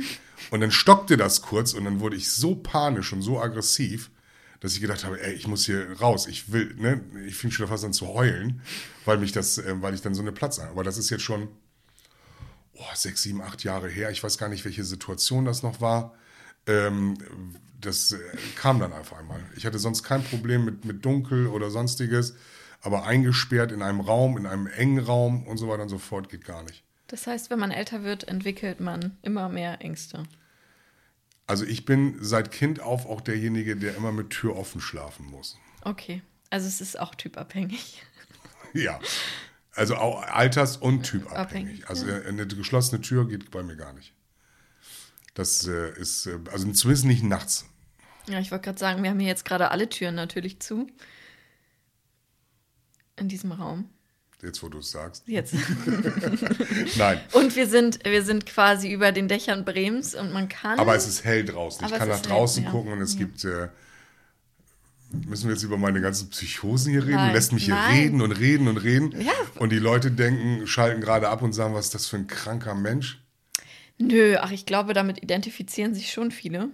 Und 0.51 0.61
dann 0.61 0.71
stockte 0.71 1.17
das 1.17 1.41
kurz 1.41 1.73
und 1.73 1.85
dann 1.85 1.99
wurde 1.99 2.15
ich 2.15 2.31
so 2.31 2.55
panisch 2.55 3.13
und 3.13 3.21
so 3.21 3.39
aggressiv, 3.39 4.11
dass 4.59 4.73
ich 4.73 4.81
gedacht 4.81 5.03
habe, 5.03 5.21
ey, 5.21 5.33
ich 5.33 5.47
muss 5.47 5.65
hier 5.65 5.99
raus. 5.99 6.27
Ich 6.27 6.51
will, 6.51 6.75
ne, 6.77 7.01
ich 7.25 7.35
fing 7.35 7.51
schon 7.51 7.67
fast 7.67 7.83
an 7.83 7.93
zu 7.93 8.07
heulen, 8.07 8.61
weil 9.05 9.17
mich 9.17 9.31
das, 9.31 9.57
äh, 9.57 9.81
weil 9.81 9.93
ich 9.93 10.01
dann 10.01 10.13
so 10.13 10.21
eine 10.21 10.31
Platz 10.31 10.59
Aber 10.59 10.83
das 10.83 10.97
ist 10.97 11.09
jetzt 11.09 11.23
schon 11.23 11.47
oh, 12.73 12.95
sechs, 12.95 13.23
sieben, 13.23 13.41
acht 13.41 13.63
Jahre 13.63 13.89
her. 13.89 14.11
Ich 14.11 14.23
weiß 14.23 14.37
gar 14.37 14.49
nicht, 14.49 14.65
welche 14.65 14.83
Situation 14.83 15.45
das 15.45 15.63
noch 15.63 15.81
war. 15.81 16.13
Ähm, 16.67 17.17
das 17.79 18.11
äh, 18.11 18.19
kam 18.55 18.79
dann 18.79 18.93
einfach 18.93 19.17
einmal. 19.19 19.39
Ich 19.55 19.65
hatte 19.65 19.79
sonst 19.79 20.03
kein 20.03 20.23
Problem 20.23 20.65
mit, 20.65 20.85
mit 20.85 21.03
Dunkel 21.03 21.47
oder 21.47 21.71
sonstiges, 21.71 22.35
aber 22.81 23.05
eingesperrt 23.05 23.71
in 23.71 23.81
einem 23.81 23.99
Raum, 23.99 24.37
in 24.37 24.45
einem 24.45 24.67
engen 24.67 24.99
Raum 24.99 25.47
und 25.47 25.57
so 25.57 25.67
weiter 25.67 25.83
und 25.83 25.89
so 25.89 25.97
fort 25.97 26.29
geht 26.29 26.45
gar 26.45 26.63
nicht. 26.63 26.83
Das 27.11 27.27
heißt, 27.27 27.49
wenn 27.49 27.59
man 27.59 27.71
älter 27.71 28.03
wird, 28.03 28.23
entwickelt 28.29 28.79
man 28.79 29.17
immer 29.21 29.49
mehr 29.49 29.81
Ängste. 29.81 30.23
Also 31.45 31.65
ich 31.65 31.83
bin 31.83 32.15
seit 32.21 32.51
Kind 32.51 32.79
auf 32.79 33.05
auch 33.05 33.19
derjenige, 33.19 33.75
der 33.75 33.97
immer 33.97 34.13
mit 34.13 34.29
Tür 34.29 34.55
offen 34.55 34.79
schlafen 34.79 35.25
muss. 35.25 35.57
Okay. 35.81 36.21
Also 36.49 36.69
es 36.69 36.79
ist 36.79 36.97
auch 36.97 37.13
typabhängig. 37.13 38.01
Ja. 38.73 39.01
Also 39.75 39.97
auch 39.97 40.23
alters- 40.23 40.77
und 40.77 41.03
typabhängig. 41.03 41.83
Abhängig, 41.83 41.89
Also 41.89 42.07
äh, 42.07 42.25
eine 42.25 42.47
geschlossene 42.47 43.01
Tür 43.01 43.27
geht 43.27 43.51
bei 43.51 43.63
mir 43.63 43.75
gar 43.75 43.91
nicht. 43.91 44.13
Das 45.33 45.67
äh, 45.67 45.91
ist, 45.99 46.25
äh, 46.27 46.39
also 46.53 46.71
zumindest 46.71 47.03
nicht 47.03 47.21
nachts. 47.21 47.65
Ja, 48.29 48.39
ich 48.39 48.49
wollte 48.49 48.63
gerade 48.63 48.79
sagen, 48.79 49.03
wir 49.03 49.09
haben 49.09 49.19
hier 49.19 49.27
jetzt 49.27 49.43
gerade 49.43 49.71
alle 49.71 49.89
Türen 49.89 50.15
natürlich 50.15 50.61
zu. 50.61 50.87
In 53.17 53.27
diesem 53.27 53.51
Raum. 53.51 53.89
Jetzt, 54.43 54.63
wo 54.63 54.69
du 54.69 54.79
es 54.79 54.91
sagst. 54.91 55.23
Jetzt. 55.27 55.53
Nein. 56.97 57.21
Und 57.33 57.55
wir 57.55 57.67
sind, 57.67 58.03
wir 58.03 58.23
sind 58.23 58.45
quasi 58.45 58.91
über 58.91 59.11
den 59.11 59.27
Dächern 59.27 59.65
Bremens 59.65 60.15
und 60.15 60.33
man 60.33 60.49
kann. 60.49 60.79
Aber 60.79 60.95
es 60.95 61.07
ist 61.07 61.23
hell 61.23 61.45
draußen. 61.45 61.85
Ich 61.85 61.91
kann 61.93 62.07
nach 62.07 62.15
ist 62.15 62.27
hell, 62.27 62.31
draußen 62.31 62.63
ja. 62.63 62.71
gucken 62.71 62.93
und 62.93 63.01
es 63.01 63.13
Ja. 63.13 63.19
gibt. 63.19 63.45
Äh, 63.45 63.69
müssen 65.27 65.47
wir 65.47 65.53
jetzt 65.53 65.63
über 65.63 65.77
meine 65.77 66.01
ganzen 66.01 66.29
Psychosen 66.29 66.91
hier 66.91 67.03
reden? 67.03 67.15
Nein, 67.15 67.33
lässt 67.33 67.51
mich 67.53 67.65
hier 67.65 67.75
nein. 67.75 67.99
reden 67.99 68.21
und 68.21 68.31
reden 68.31 68.67
und 68.67 68.77
reden. 68.77 69.21
Ja. 69.21 69.33
Und 69.59 69.71
die 69.71 69.79
Leute 69.79 70.09
denken, 70.09 70.65
schalten 70.65 71.01
gerade 71.01 71.29
ab 71.29 71.41
und 71.41 71.53
sagen, 71.53 71.73
was 71.73 71.85
ist 71.85 71.95
das 71.95 72.07
für 72.07 72.17
ein 72.17 72.27
kranker 72.27 72.73
Mensch? 72.75 73.21
Nö, 73.97 74.37
ach, 74.39 74.51
ich 74.51 74.65
glaube, 74.65 74.93
damit 74.93 75.21
identifizieren 75.21 75.93
sich 75.93 76.11
schon 76.11 76.31
viele. 76.31 76.69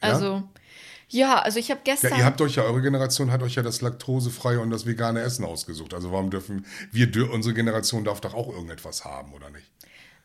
Also, 0.00 0.24
ja, 0.26 0.48
also 1.12 1.58
ich 1.58 1.70
habe 1.70 1.80
Ja, 1.86 1.94
gestern. 1.94 2.18
ihr 2.18 2.24
habt 2.24 2.40
euch 2.40 2.56
ja, 2.56 2.64
eure 2.64 2.82
Generation 2.82 3.30
hat 3.30 3.42
euch 3.42 3.54
ja 3.54 3.62
das 3.62 3.80
laktosefreie 3.80 4.60
und 4.60 4.70
das 4.70 4.86
vegane 4.86 5.20
Essen 5.20 5.44
ausgesucht. 5.44 5.94
Also 5.94 6.12
warum 6.12 6.30
dürfen 6.30 6.66
wir, 6.92 7.30
unsere 7.32 7.54
Generation 7.54 8.04
darf 8.04 8.20
doch 8.20 8.34
auch 8.34 8.48
irgendetwas 8.48 9.04
haben, 9.04 9.32
oder 9.32 9.50
nicht? 9.50 9.70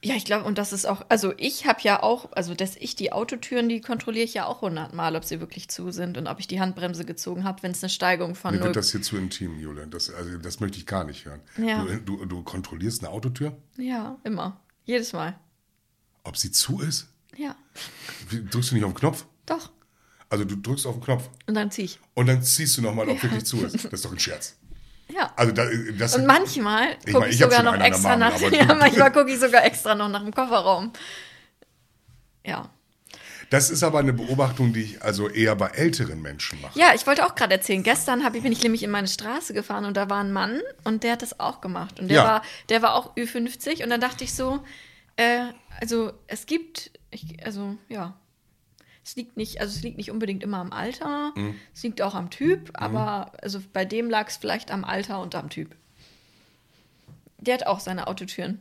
Ja, 0.04 0.16
ich 0.16 0.26
glaube, 0.26 0.46
und 0.46 0.58
das 0.58 0.74
ist 0.74 0.88
auch, 0.88 1.06
also 1.10 1.32
ich 1.38 1.68
habe 1.68 1.80
ja 1.84 2.02
auch, 2.02 2.32
also 2.32 2.56
dass 2.56 2.76
ich 2.76 2.96
die 2.96 3.12
Autotüren, 3.12 3.70
die 3.70 3.82
kontrolliere 3.82 4.26
ich 4.26 4.34
ja 4.34 4.48
auch 4.48 4.62
hundertmal, 4.62 5.16
ob 5.16 5.24
sie 5.24 5.40
wirklich 5.40 5.70
zu 5.70 5.92
sind 5.92 6.18
und 6.18 6.26
ob 6.26 6.40
ich 6.40 6.48
die 6.48 6.60
Handbremse 6.60 7.06
gezogen 7.06 7.44
habe, 7.44 7.62
wenn 7.62 7.70
es 7.70 7.84
eine 7.84 7.92
Steigung 7.92 8.34
von 8.34 8.56
Mir 8.56 8.64
wird 8.64 8.76
das 8.76 8.92
hier 8.92 9.04
zu 9.04 9.16
intim, 9.16 9.60
Jule. 9.60 9.86
Das, 9.86 10.10
also, 10.10 10.40
das 10.40 10.60
möchte 10.60 10.80
ich 10.80 10.88
gar 10.88 11.04
nicht 11.04 11.26
hören. 11.26 11.42
Ja. 11.58 11.84
Du, 11.84 12.18
du, 12.18 12.26
du 12.26 12.42
kontrollierst 12.44 13.04
eine 13.04 13.12
Autotür, 13.14 13.56
Ja, 13.78 14.18
immer. 14.24 14.60
Jedes 14.86 15.14
Mal. 15.14 15.36
ob 16.24 16.36
sie 16.36 16.52
zu 16.52 16.80
ist? 16.82 17.08
Ja, 17.38 17.56
drückst 18.50 18.72
du 18.72 18.76
nicht 18.76 18.84
auf 18.84 18.94
den 18.94 18.98
Knopf? 19.00 19.26
doch. 19.46 19.70
Also 20.32 20.46
du 20.46 20.56
drückst 20.56 20.88
auf 20.88 20.96
den 20.96 21.04
Knopf 21.04 21.30
Und 21.46 21.54
dann 21.56 21.70
ziehe 21.72 21.86
ich. 21.86 22.00
und 22.14 22.28
dann 22.28 22.42
ziehst 22.42 22.78
du 22.78 22.82
nochmal, 22.82 23.08
ob 23.10 23.22
wirklich 23.22 23.44
zu 23.46 23.64
ist. 23.66 23.76
Das 23.86 23.92
ist 23.94 24.06
doch 24.06 24.12
ein 24.14 24.20
Scherz. 24.20 24.56
Ja. 25.14 25.32
Also 25.36 25.52
da, 25.52 25.66
das, 26.00 26.16
Und 26.16 26.26
manchmal 26.26 26.96
Ich 27.06 27.14
gucke 27.14 27.28
ich, 27.28 27.34
ich 27.34 27.40
sogar 27.42 27.64
noch 27.64 27.76
extra 27.80 28.16
nach. 28.16 28.40
Ja, 28.52 28.66
manchmal 28.74 29.12
gucke 29.12 29.30
ich 29.32 29.40
sogar 29.40 29.66
extra 29.66 29.94
noch 29.94 30.08
nach 30.08 30.24
dem 30.24 30.34
Kofferraum. 30.34 30.94
Ja. 32.46 32.70
das 33.50 33.70
ist 33.70 33.84
aber 33.84 34.00
eine 34.00 34.14
Beobachtung, 34.14 34.72
die 34.74 34.84
ich 34.84 35.02
also 35.04 35.28
eher 35.28 35.56
bei 35.58 35.68
älteren 35.68 36.22
Menschen 36.22 36.62
mache. 36.62 36.80
Ja, 36.80 36.94
ich 36.96 37.06
wollte 37.06 37.26
auch 37.26 37.36
gerade 37.36 37.54
erzählen. 37.56 37.84
Gestern 37.84 38.24
hab 38.24 38.34
ich, 38.36 38.42
bin 38.44 38.52
ich 38.54 38.64
nämlich 38.64 38.84
in 38.84 38.90
meine 38.92 39.10
Straße 39.10 39.54
gefahren 39.54 39.84
und 39.86 39.98
da 39.98 40.10
war 40.10 40.24
ein 40.24 40.32
Mann 40.32 40.62
und 40.86 41.04
der 41.04 41.12
hat 41.14 41.22
das 41.22 41.40
auch 41.42 41.60
gemacht. 41.60 42.00
Und 42.00 42.08
der, 42.08 42.18
Ja. 42.18 42.24
war, 42.24 42.42
der 42.70 42.82
war 42.82 42.96
auch 42.96 43.16
Ü50 43.18 43.84
und 43.84 43.90
dann 43.90 44.00
dachte 44.00 44.24
ich 44.24 44.34
so, 44.34 44.64
äh, 45.18 45.42
also 45.82 46.14
es 46.28 46.46
gibt, 46.46 46.92
ich, 47.12 47.46
also 47.46 47.76
ja, 47.90 48.16
es 49.04 49.16
liegt 49.16 49.36
nicht, 49.38 49.60
also 49.62 49.76
es 49.76 49.82
liegt 49.84 49.98
nicht 49.98 50.12
unbedingt 50.12 50.44
immer 50.44 50.58
am 50.58 50.72
Alter, 50.72 51.32
Mhm. 51.36 51.56
es 51.74 51.84
liegt 51.84 52.02
auch 52.02 52.16
am 52.16 52.30
Typ, 52.30 52.72
aber 52.74 53.32
also 53.42 53.60
bei 53.74 53.86
dem 53.86 54.10
lag 54.10 54.28
es 54.28 54.38
vielleicht 54.38 54.72
am 54.72 54.84
Alter 54.84 55.22
und 55.22 55.36
am 55.36 55.50
Typ. 55.50 55.76
Der 57.40 57.56
hat 57.56 57.66
auch 57.68 57.80
seine 57.80 58.08
Autotüren. 58.08 58.60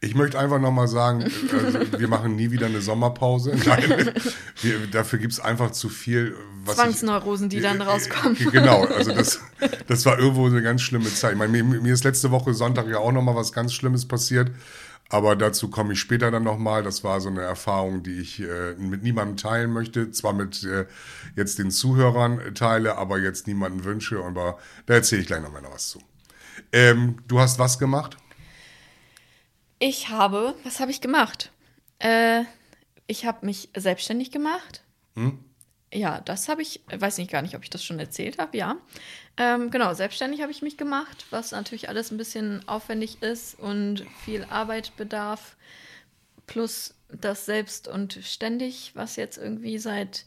Ich 0.00 0.14
möchte 0.14 0.38
einfach 0.38 0.58
nochmal 0.60 0.88
sagen, 0.88 1.22
also, 1.22 1.78
wir 1.98 2.08
machen 2.08 2.36
nie 2.36 2.50
wieder 2.50 2.66
eine 2.66 2.82
Sommerpause. 2.82 3.56
Nein, 3.66 4.12
wir, 4.60 4.86
dafür 4.88 5.18
gibt 5.18 5.32
es 5.32 5.40
einfach 5.40 5.70
zu 5.70 5.88
viel. 5.88 6.34
Was 6.64 6.76
Zwangsneurosen, 6.76 7.48
die 7.48 7.60
dann 7.60 7.80
rauskommen. 7.80 8.36
Ich, 8.38 8.50
genau, 8.50 8.84
also 8.84 9.14
das, 9.14 9.40
das 9.86 10.04
war 10.04 10.18
irgendwo 10.18 10.46
eine 10.46 10.60
ganz 10.60 10.82
schlimme 10.82 11.06
Zeit. 11.06 11.32
Ich 11.32 11.38
meine, 11.38 11.62
mir, 11.62 11.80
mir 11.80 11.94
ist 11.94 12.04
letzte 12.04 12.30
Woche 12.30 12.52
Sonntag 12.52 12.88
ja 12.88 12.98
auch 12.98 13.12
nochmal 13.12 13.36
was 13.36 13.52
ganz 13.52 13.72
Schlimmes 13.72 14.06
passiert. 14.06 14.50
Aber 15.10 15.36
dazu 15.36 15.70
komme 15.70 15.92
ich 15.92 16.00
später 16.00 16.30
dann 16.30 16.44
nochmal. 16.44 16.82
Das 16.82 17.04
war 17.04 17.20
so 17.20 17.28
eine 17.28 17.42
Erfahrung, 17.42 18.02
die 18.02 18.20
ich 18.20 18.40
äh, 18.40 18.74
mit 18.74 19.02
niemandem 19.02 19.36
teilen 19.36 19.70
möchte. 19.70 20.10
Zwar 20.10 20.32
mit 20.32 20.64
äh, 20.64 20.86
jetzt 21.36 21.58
den 21.58 21.70
Zuhörern 21.70 22.54
teile, 22.54 22.96
aber 22.96 23.18
jetzt 23.18 23.46
niemanden 23.46 23.84
wünsche. 23.84 24.24
Aber 24.24 24.58
da 24.86 24.94
erzähle 24.94 25.20
ich 25.20 25.26
gleich 25.26 25.42
nochmal 25.42 25.62
noch 25.62 25.74
was 25.74 25.90
zu. 25.90 26.00
Ähm, 26.72 27.18
du 27.28 27.38
hast 27.38 27.58
was 27.58 27.78
gemacht? 27.78 28.16
Ich 29.78 30.08
habe, 30.08 30.54
was 30.64 30.80
habe 30.80 30.90
ich 30.90 31.00
gemacht? 31.00 31.52
Äh, 31.98 32.44
ich 33.06 33.26
habe 33.26 33.44
mich 33.44 33.68
selbstständig 33.76 34.30
gemacht. 34.30 34.82
Ja, 35.94 36.20
das 36.20 36.48
habe 36.48 36.60
ich, 36.60 36.80
weiß 36.90 37.18
nicht 37.18 37.30
gar 37.30 37.40
nicht, 37.42 37.54
ob 37.54 37.62
ich 37.62 37.70
das 37.70 37.84
schon 37.84 37.98
erzählt 38.00 38.38
habe, 38.38 38.56
ja. 38.58 38.76
Ähm, 39.36 39.70
genau, 39.70 39.94
selbstständig 39.94 40.42
habe 40.42 40.50
ich 40.50 40.60
mich 40.60 40.76
gemacht, 40.76 41.26
was 41.30 41.52
natürlich 41.52 41.88
alles 41.88 42.10
ein 42.10 42.16
bisschen 42.16 42.66
aufwendig 42.68 43.22
ist 43.22 43.58
und 43.58 44.04
viel 44.24 44.44
Arbeit 44.50 44.96
bedarf. 44.96 45.56
Plus 46.46 46.94
das 47.08 47.46
selbst 47.46 47.86
und 47.88 48.18
ständig, 48.22 48.90
was 48.94 49.16
jetzt 49.16 49.38
irgendwie 49.38 49.78
seit 49.78 50.24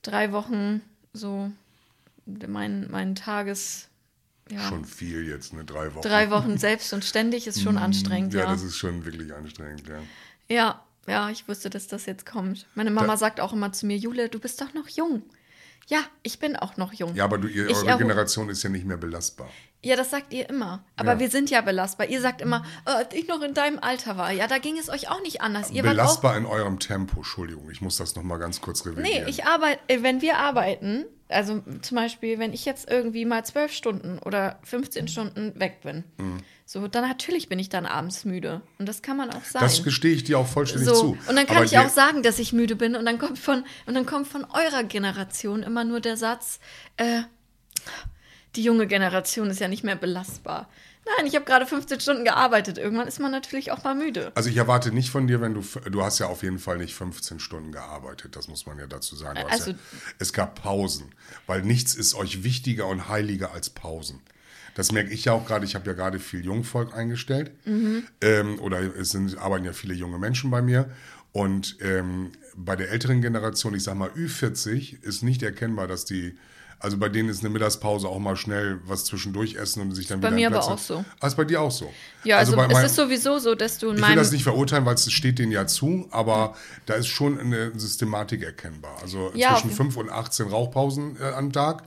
drei 0.00 0.32
Wochen 0.32 0.80
so 1.12 1.52
mein, 2.26 2.90
mein 2.90 3.14
Tages, 3.14 3.88
ja, 4.50 4.68
Schon 4.68 4.84
viel 4.84 5.28
jetzt, 5.28 5.52
ne? 5.52 5.64
Drei 5.64 5.94
Wochen. 5.94 6.02
drei 6.02 6.30
Wochen 6.30 6.58
selbst 6.58 6.92
und 6.92 7.04
ständig 7.04 7.46
ist 7.46 7.62
schon 7.62 7.78
anstrengend, 7.78 8.34
Ja, 8.34 8.40
ja. 8.40 8.46
das 8.50 8.62
ist 8.62 8.76
schon 8.76 9.04
wirklich 9.04 9.32
anstrengend, 9.32 9.84
ja. 9.88 10.02
Ja, 10.48 10.84
ja, 11.06 11.30
ich 11.30 11.48
wusste, 11.48 11.70
dass 11.70 11.86
das 11.88 12.06
jetzt 12.06 12.26
kommt. 12.26 12.66
Meine 12.74 12.90
Mama 12.90 13.08
Da- 13.08 13.16
sagt 13.16 13.40
auch 13.40 13.52
immer 13.52 13.72
zu 13.72 13.86
mir, 13.86 13.96
Jule, 13.96 14.28
du 14.28 14.38
bist 14.38 14.60
doch 14.60 14.72
noch 14.74 14.88
jung. 14.88 15.22
Ja, 15.88 15.98
ich 16.22 16.38
bin 16.38 16.54
auch 16.54 16.76
noch 16.76 16.92
jung. 16.92 17.14
Ja, 17.16 17.24
aber 17.24 17.38
du, 17.38 17.48
ihr, 17.48 17.68
eure. 17.68 17.98
Generation 17.98 18.48
ist 18.48 18.62
ja 18.62 18.70
nicht 18.70 18.86
mehr 18.86 18.96
belastbar. 18.96 19.48
Ja, 19.84 19.96
das 19.96 20.10
sagt 20.10 20.32
ihr 20.32 20.48
immer. 20.48 20.84
Aber 20.94 21.14
Ja. 21.14 21.18
wir 21.18 21.28
sind 21.28 21.50
ja 21.50 21.60
belastbar. 21.60 22.06
Ihr 22.06 22.20
sagt 22.20 22.40
immer, 22.40 22.64
äh, 22.86 22.90
als 22.90 23.12
ich 23.14 23.26
noch 23.26 23.42
in 23.42 23.52
deinem 23.52 23.80
Alter 23.80 24.16
war. 24.16 24.30
Ja, 24.30 24.46
da 24.46 24.58
ging 24.58 24.78
es 24.78 24.88
euch 24.88 25.10
auch 25.10 25.20
nicht 25.22 25.40
anders. 25.40 25.72
Ihr 25.72 25.82
belastbar 25.82 26.36
in 26.36 26.46
eurem 26.46 26.78
Tempo, 26.78 27.16
Entschuldigung, 27.16 27.68
ich 27.68 27.80
muss 27.80 27.96
das 27.96 28.14
nochmal 28.14 28.38
ganz 28.38 28.60
kurz 28.60 28.84
Nee, 28.84 28.92
revidieren. 28.92 29.28
ich 29.28 29.44
arbeite, 29.44 29.80
äh, 29.88 30.04
wenn 30.04 30.22
wir 30.22 30.38
arbeiten, 30.38 31.04
also 31.28 31.64
zum 31.82 31.96
Beispiel, 31.96 32.38
wenn 32.38 32.52
ich 32.52 32.64
jetzt 32.64 32.88
irgendwie 32.88 33.24
mal 33.24 33.44
zwölf 33.44 33.72
Stunden 33.72 34.20
oder 34.20 34.60
15 34.62 35.08
Stunden 35.08 35.58
weg 35.58 35.80
bin, 35.82 36.04
Mhm. 36.16 36.38
So, 36.72 36.88
dann 36.88 37.06
natürlich 37.06 37.50
bin 37.50 37.58
ich 37.58 37.68
dann 37.68 37.84
abends 37.84 38.24
müde. 38.24 38.62
Und 38.78 38.88
das 38.88 39.02
kann 39.02 39.18
man 39.18 39.28
auch 39.28 39.44
sein. 39.44 39.60
das 39.60 39.84
gestehe 39.84 40.14
ich 40.14 40.24
dir 40.24 40.38
auch 40.38 40.46
vollständig 40.46 40.88
So, 40.88 40.94
zu. 40.94 41.18
und 41.28 41.36
dann 41.36 41.46
kann 41.46 41.58
Aber 41.58 41.66
ich 41.66 41.76
auch 41.76 41.90
sagen, 41.90 42.22
dass 42.22 42.38
ich 42.38 42.54
müde 42.54 42.76
bin 42.76 42.96
und 42.96 43.04
dann 43.04 43.18
kommt 43.18 43.38
von, 43.38 43.66
und 43.84 43.92
dann 43.92 44.06
kommt 44.06 44.26
von 44.26 44.46
eurer 44.46 44.82
Generation 44.82 45.62
immer 45.62 45.84
nur 45.84 46.00
der 46.00 46.16
Satz, 46.16 46.60
äh, 46.96 47.24
die 48.56 48.62
junge 48.62 48.86
Generation 48.86 49.50
ist 49.50 49.60
ja 49.60 49.68
nicht 49.68 49.84
mehr 49.84 49.96
belastbar. 49.96 50.70
Nein, 51.04 51.26
ich 51.26 51.34
habe 51.34 51.44
gerade 51.44 51.66
15 51.66 52.00
Stunden 52.00 52.24
gearbeitet. 52.24 52.78
Irgendwann 52.78 53.06
ist 53.06 53.20
man 53.20 53.32
natürlich 53.32 53.70
auch 53.70 53.84
mal 53.84 53.94
müde. 53.94 54.32
Also 54.34 54.48
ich 54.48 54.56
erwarte 54.56 54.92
nicht 54.92 55.10
von 55.10 55.26
dir, 55.26 55.42
wenn 55.42 55.52
du, 55.52 55.62
du 55.90 56.02
hast 56.02 56.20
ja 56.20 56.26
auf 56.28 56.42
jeden 56.42 56.58
Fall 56.58 56.78
nicht 56.78 56.94
15 56.94 57.38
Stunden 57.38 57.72
gearbeitet, 57.72 58.34
das 58.34 58.48
muss 58.48 58.64
man 58.64 58.78
ja 58.78 58.86
dazu 58.86 59.14
sagen. 59.14 59.40
Also- 59.50 59.72
ja, 59.72 59.76
es 60.18 60.32
gab 60.32 60.62
Pausen, 60.62 61.14
weil 61.46 61.60
nichts 61.60 61.94
ist 61.94 62.14
euch 62.14 62.44
wichtiger 62.44 62.86
und 62.86 63.08
heiliger 63.10 63.52
als 63.52 63.68
Pausen. 63.68 64.22
Das 64.74 64.90
merke 64.92 65.10
ich 65.12 65.24
ja 65.26 65.32
auch 65.32 65.46
gerade, 65.46 65.64
ich 65.66 65.74
habe 65.74 65.86
ja 65.86 65.92
gerade 65.92 66.18
viel 66.18 66.44
Jungvolk 66.44 66.94
eingestellt. 66.96 67.50
Ähm, 68.20 68.58
oder 68.60 68.80
es 68.96 69.10
sind, 69.10 69.36
arbeiten 69.38 69.64
ja 69.64 69.72
viele 69.72 69.94
junge 69.94 70.18
Menschen 70.18 70.50
bei 70.50 70.62
mir. 70.62 70.88
Und 71.32 71.76
ähm, 71.80 72.32
bei 72.56 72.76
der 72.76 72.90
älteren 72.90 73.22
Generation, 73.22 73.74
ich 73.74 73.82
sag 73.84 73.96
mal 73.96 74.10
Ü40, 74.10 75.02
ist 75.02 75.22
nicht 75.22 75.42
erkennbar, 75.42 75.86
dass 75.88 76.04
die, 76.04 76.36
also 76.78 76.98
bei 76.98 77.08
denen 77.08 77.28
ist 77.30 77.40
eine 77.40 77.48
Mittagspause 77.50 78.06
auch 78.08 78.18
mal 78.18 78.36
schnell 78.36 78.80
was 78.86 79.04
zwischendurch 79.06 79.54
essen 79.54 79.80
und 79.82 79.94
sich 79.94 80.06
dann 80.08 80.20
Bei 80.20 80.28
wieder 80.28 80.36
mir 80.36 80.46
einen 80.48 80.56
aber 80.56 80.66
auch 80.74 80.78
so. 80.78 81.04
Ah, 81.20 81.26
ist 81.28 81.36
bei 81.36 81.44
dir 81.44 81.60
auch 81.62 81.70
so. 81.70 81.90
Ja, 82.24 82.36
also, 82.38 82.54
bei 82.56 82.66
es 82.66 82.82
ist 82.84 82.96
sowieso 82.96 83.38
so, 83.38 83.54
dass 83.54 83.78
du 83.78 83.90
in 83.90 83.98
ich 83.98 84.06
will 84.06 84.16
das 84.16 84.32
nicht 84.32 84.42
verurteilen, 84.42 84.84
weil 84.84 84.94
es 84.96 85.10
steht 85.10 85.38
denen 85.38 85.52
ja 85.52 85.66
zu, 85.66 86.06
aber 86.10 86.54
da 86.84 86.94
ist 86.94 87.06
schon 87.08 87.38
eine 87.38 87.72
Systematik 87.78 88.42
erkennbar. 88.42 88.96
Also 89.00 89.32
Ja, 89.34 89.54
zwischen 89.54 89.70
auf- 89.70 89.76
5 89.76 89.96
und 89.96 90.10
18 90.10 90.48
Rauchpausen 90.48 91.16
äh, 91.20 91.24
am 91.32 91.52
Tag, 91.52 91.84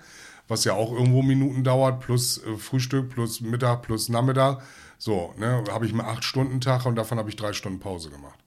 was 0.48 0.64
ja 0.64 0.74
auch 0.74 0.92
irgendwo 0.92 1.22
Minuten 1.22 1.64
dauert, 1.64 2.00
plus 2.02 2.38
äh, 2.46 2.58
Frühstück, 2.58 3.10
plus 3.10 3.42
Mittag, 3.42 3.82
plus 3.82 4.10
Nachmittag. 4.10 4.62
So, 4.98 5.34
ne, 5.38 5.64
habe 5.72 5.86
ich 5.86 5.92
einen 5.92 6.02
Acht-Stunden-Tag 6.02 6.86
und 6.86 6.96
davon 6.96 7.18
habe 7.18 7.30
ich 7.30 7.36
drei 7.36 7.54
Stunden 7.54 7.80
Pause 7.80 8.10
gemacht. 8.10 8.40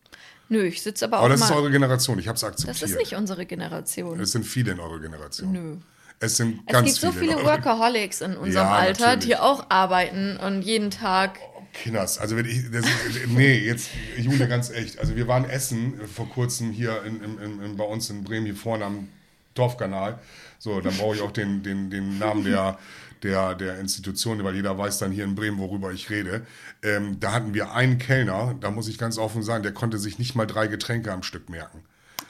Nö, 0.48 0.62
ich 0.64 0.80
sitze 0.82 1.04
aber 1.04 1.18
auch 1.18 1.20
Aber 1.24 1.28
das 1.30 1.42
ist 1.42 1.50
mal. 1.50 1.56
eure 1.56 1.70
Generation, 1.70 2.18
ich 2.18 2.26
habe 2.26 2.36
es 2.36 2.44
akzeptiert. 2.44 2.82
das 2.82 2.90
ist 2.90 2.96
nicht 2.98 3.14
unsere 3.14 3.44
Generation. 3.44 4.18
es 4.18 4.32
sind 4.32 4.44
viele 4.46 4.72
in 4.72 4.80
eurer 4.80 4.98
Generation. 4.98 5.52
Nö. 5.52 5.76
Es 6.20 6.36
sind 6.38 6.60
Es 6.66 6.72
ganz 6.72 6.86
gibt 6.86 6.96
so 7.00 7.08
viele. 7.12 7.20
viele 7.20 7.32
in 7.34 7.38
eurer- 7.46 7.56
Workaholics 7.58 8.22
in 8.22 8.36
unserem 8.36 8.66
Ja, 8.66 8.72
Alter, 8.74 9.00
natürlich. 9.08 9.24
die 9.26 9.36
auch 9.36 9.66
arbeiten 9.68 10.36
und 10.38 10.62
jeden 10.62 10.90
Tag. 10.90 11.38
Kinders, 11.74 12.18
also 12.18 12.34
wenn 12.36 12.46
ich, 12.46 12.70
das, 12.72 12.86
nee, 13.28 13.58
jetzt, 13.58 13.90
Jule, 14.16 14.48
ganz 14.48 14.70
echt. 14.70 14.98
Also 14.98 15.14
wir 15.16 15.28
waren 15.28 15.44
essen 15.44 16.00
vor 16.12 16.28
kurzem 16.30 16.70
hier 16.72 17.04
in, 17.04 17.22
in, 17.22 17.62
in, 17.62 17.76
bei 17.76 17.84
uns 17.84 18.08
in 18.10 18.24
Bremen, 18.24 18.46
hier 18.46 18.56
vorne 18.56 18.86
am 18.86 19.08
Dorfkanal. 19.54 20.18
So, 20.58 20.80
dann 20.80 20.96
brauche 20.96 21.16
ich 21.16 21.22
auch 21.22 21.32
den, 21.32 21.62
den, 21.62 21.90
den 21.90 22.18
Namen 22.18 22.44
der, 22.44 22.78
der, 23.22 23.54
der 23.54 23.78
Institution, 23.78 24.42
weil 24.44 24.54
jeder 24.54 24.76
weiß 24.76 24.98
dann 24.98 25.12
hier 25.12 25.24
in 25.24 25.34
Bremen, 25.34 25.58
worüber 25.58 25.92
ich 25.92 26.10
rede. 26.10 26.46
Ähm, 26.82 27.20
da 27.20 27.32
hatten 27.32 27.54
wir 27.54 27.72
einen 27.72 27.98
Kellner, 27.98 28.56
da 28.60 28.70
muss 28.70 28.88
ich 28.88 28.98
ganz 28.98 29.18
offen 29.18 29.42
sagen, 29.42 29.62
der 29.62 29.72
konnte 29.72 29.98
sich 29.98 30.18
nicht 30.18 30.34
mal 30.34 30.46
drei 30.46 30.66
Getränke 30.66 31.12
am 31.12 31.22
Stück 31.22 31.48
merken. 31.48 31.82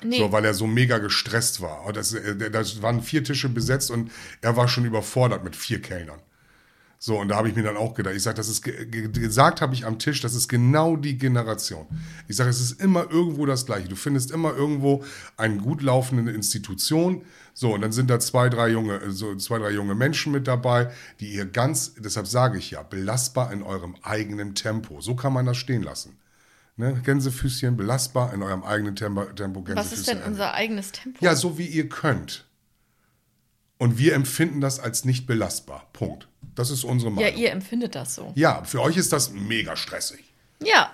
Nee. 0.04 0.18
So, 0.18 0.30
weil 0.30 0.44
er 0.44 0.54
so 0.54 0.66
mega 0.66 0.98
gestresst 0.98 1.60
war. 1.60 1.92
Das, 1.92 2.12
äh, 2.12 2.50
das 2.50 2.82
waren 2.82 3.02
vier 3.02 3.24
Tische 3.24 3.48
besetzt 3.48 3.90
und 3.90 4.12
er 4.40 4.56
war 4.56 4.68
schon 4.68 4.84
überfordert 4.84 5.42
mit 5.42 5.56
vier 5.56 5.82
Kellnern. 5.82 6.20
So, 7.00 7.16
und 7.20 7.28
da 7.28 7.36
habe 7.36 7.48
ich 7.48 7.54
mir 7.54 7.62
dann 7.62 7.76
auch 7.76 7.94
gedacht, 7.94 8.16
ich 8.16 8.22
sage, 8.24 8.36
das 8.36 8.48
ist, 8.48 8.62
ge- 8.62 8.84
ge- 8.86 9.08
gesagt 9.08 9.60
habe 9.60 9.72
ich 9.72 9.86
am 9.86 10.00
Tisch, 10.00 10.20
das 10.20 10.34
ist 10.34 10.48
genau 10.48 10.96
die 10.96 11.16
Generation. 11.16 11.86
Ich 12.26 12.34
sage, 12.36 12.50
es 12.50 12.60
ist 12.60 12.80
immer 12.80 13.08
irgendwo 13.08 13.46
das 13.46 13.66
Gleiche. 13.66 13.88
Du 13.88 13.94
findest 13.94 14.32
immer 14.32 14.52
irgendwo 14.52 15.04
eine 15.36 15.58
gut 15.58 15.80
laufende 15.80 16.32
Institution. 16.32 17.22
So, 17.54 17.74
und 17.74 17.82
dann 17.82 17.92
sind 17.92 18.10
da 18.10 18.18
zwei, 18.18 18.48
drei 18.48 18.68
junge, 18.70 19.12
so 19.12 19.36
zwei, 19.36 19.58
drei 19.58 19.70
junge 19.70 19.94
Menschen 19.94 20.32
mit 20.32 20.48
dabei, 20.48 20.90
die 21.20 21.32
ihr 21.32 21.46
ganz, 21.46 21.94
deshalb 21.94 22.26
sage 22.26 22.58
ich 22.58 22.72
ja, 22.72 22.82
belastbar 22.82 23.52
in 23.52 23.62
eurem 23.62 23.94
eigenen 24.02 24.56
Tempo. 24.56 25.00
So 25.00 25.14
kann 25.14 25.32
man 25.32 25.46
das 25.46 25.56
stehen 25.56 25.84
lassen. 25.84 26.16
Ne? 26.76 27.00
Gänsefüßchen, 27.04 27.76
belastbar 27.76 28.32
in 28.34 28.42
eurem 28.42 28.64
eigenen 28.64 28.96
Tempo, 28.96 29.22
Tempo 29.24 29.62
Gänsefüßchen. 29.62 29.92
Was 29.92 29.98
ist 30.00 30.08
denn 30.08 30.22
unser 30.22 30.54
eigenes 30.54 30.90
Tempo? 30.92 31.24
Ja, 31.24 31.36
so 31.36 31.58
wie 31.58 31.66
ihr 31.66 31.88
könnt. 31.88 32.44
Und 33.78 33.98
wir 33.98 34.14
empfinden 34.14 34.60
das 34.60 34.80
als 34.80 35.04
nicht 35.04 35.26
belastbar. 35.26 35.86
Punkt. 35.92 36.26
Das 36.54 36.70
ist 36.70 36.82
unsere 36.84 37.10
Ja, 37.12 37.16
Meinung. 37.16 37.38
ihr 37.40 37.52
empfindet 37.52 37.94
das 37.94 38.16
so. 38.16 38.32
Ja, 38.34 38.64
für 38.64 38.82
euch 38.82 38.96
ist 38.96 39.12
das 39.12 39.30
mega 39.32 39.76
stressig. 39.76 40.24
Ja. 40.62 40.90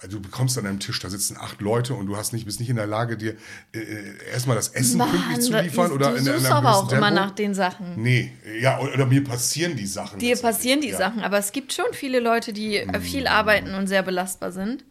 Also 0.00 0.18
du 0.18 0.22
bekommst 0.22 0.56
an 0.58 0.66
einem 0.66 0.78
Tisch, 0.78 1.00
da 1.00 1.08
sitzen 1.10 1.36
acht 1.40 1.60
Leute 1.60 1.94
und 1.94 2.06
du 2.06 2.16
hast 2.16 2.32
nicht, 2.32 2.44
bist 2.44 2.60
nicht 2.60 2.68
in 2.68 2.76
der 2.76 2.86
Lage, 2.86 3.16
dir 3.16 3.34
äh, 3.72 3.78
äh, 3.78 4.14
erstmal 4.32 4.54
das 4.54 4.68
Essen 4.68 5.00
pünktlich 5.00 5.40
zu 5.40 5.58
liefern 5.60 5.90
oder 5.90 6.10
du 6.10 6.16
in, 6.16 6.26
in 6.26 6.32
einem 6.34 6.46
aber 6.46 6.76
auch 6.76 6.82
gewissen 6.82 6.98
immer 6.98 7.08
Tempo. 7.08 7.20
nach 7.24 7.30
den 7.32 7.54
Sachen. 7.54 8.00
Nee, 8.00 8.32
ja, 8.60 8.78
oder, 8.78 8.94
oder 8.94 9.06
mir 9.06 9.24
passieren 9.24 9.74
die 9.76 9.86
Sachen. 9.86 10.20
Dir 10.20 10.36
passieren 10.36 10.82
die 10.82 10.90
ja. 10.90 10.98
Sachen, 10.98 11.22
aber 11.22 11.38
es 11.38 11.50
gibt 11.50 11.72
schon 11.72 11.86
viele 11.92 12.20
Leute, 12.20 12.52
die 12.52 12.76
äh, 12.76 13.00
viel 13.00 13.26
arbeiten 13.26 13.74
und 13.74 13.88
sehr 13.88 14.02
belastbar 14.02 14.52
sind. 14.52 14.84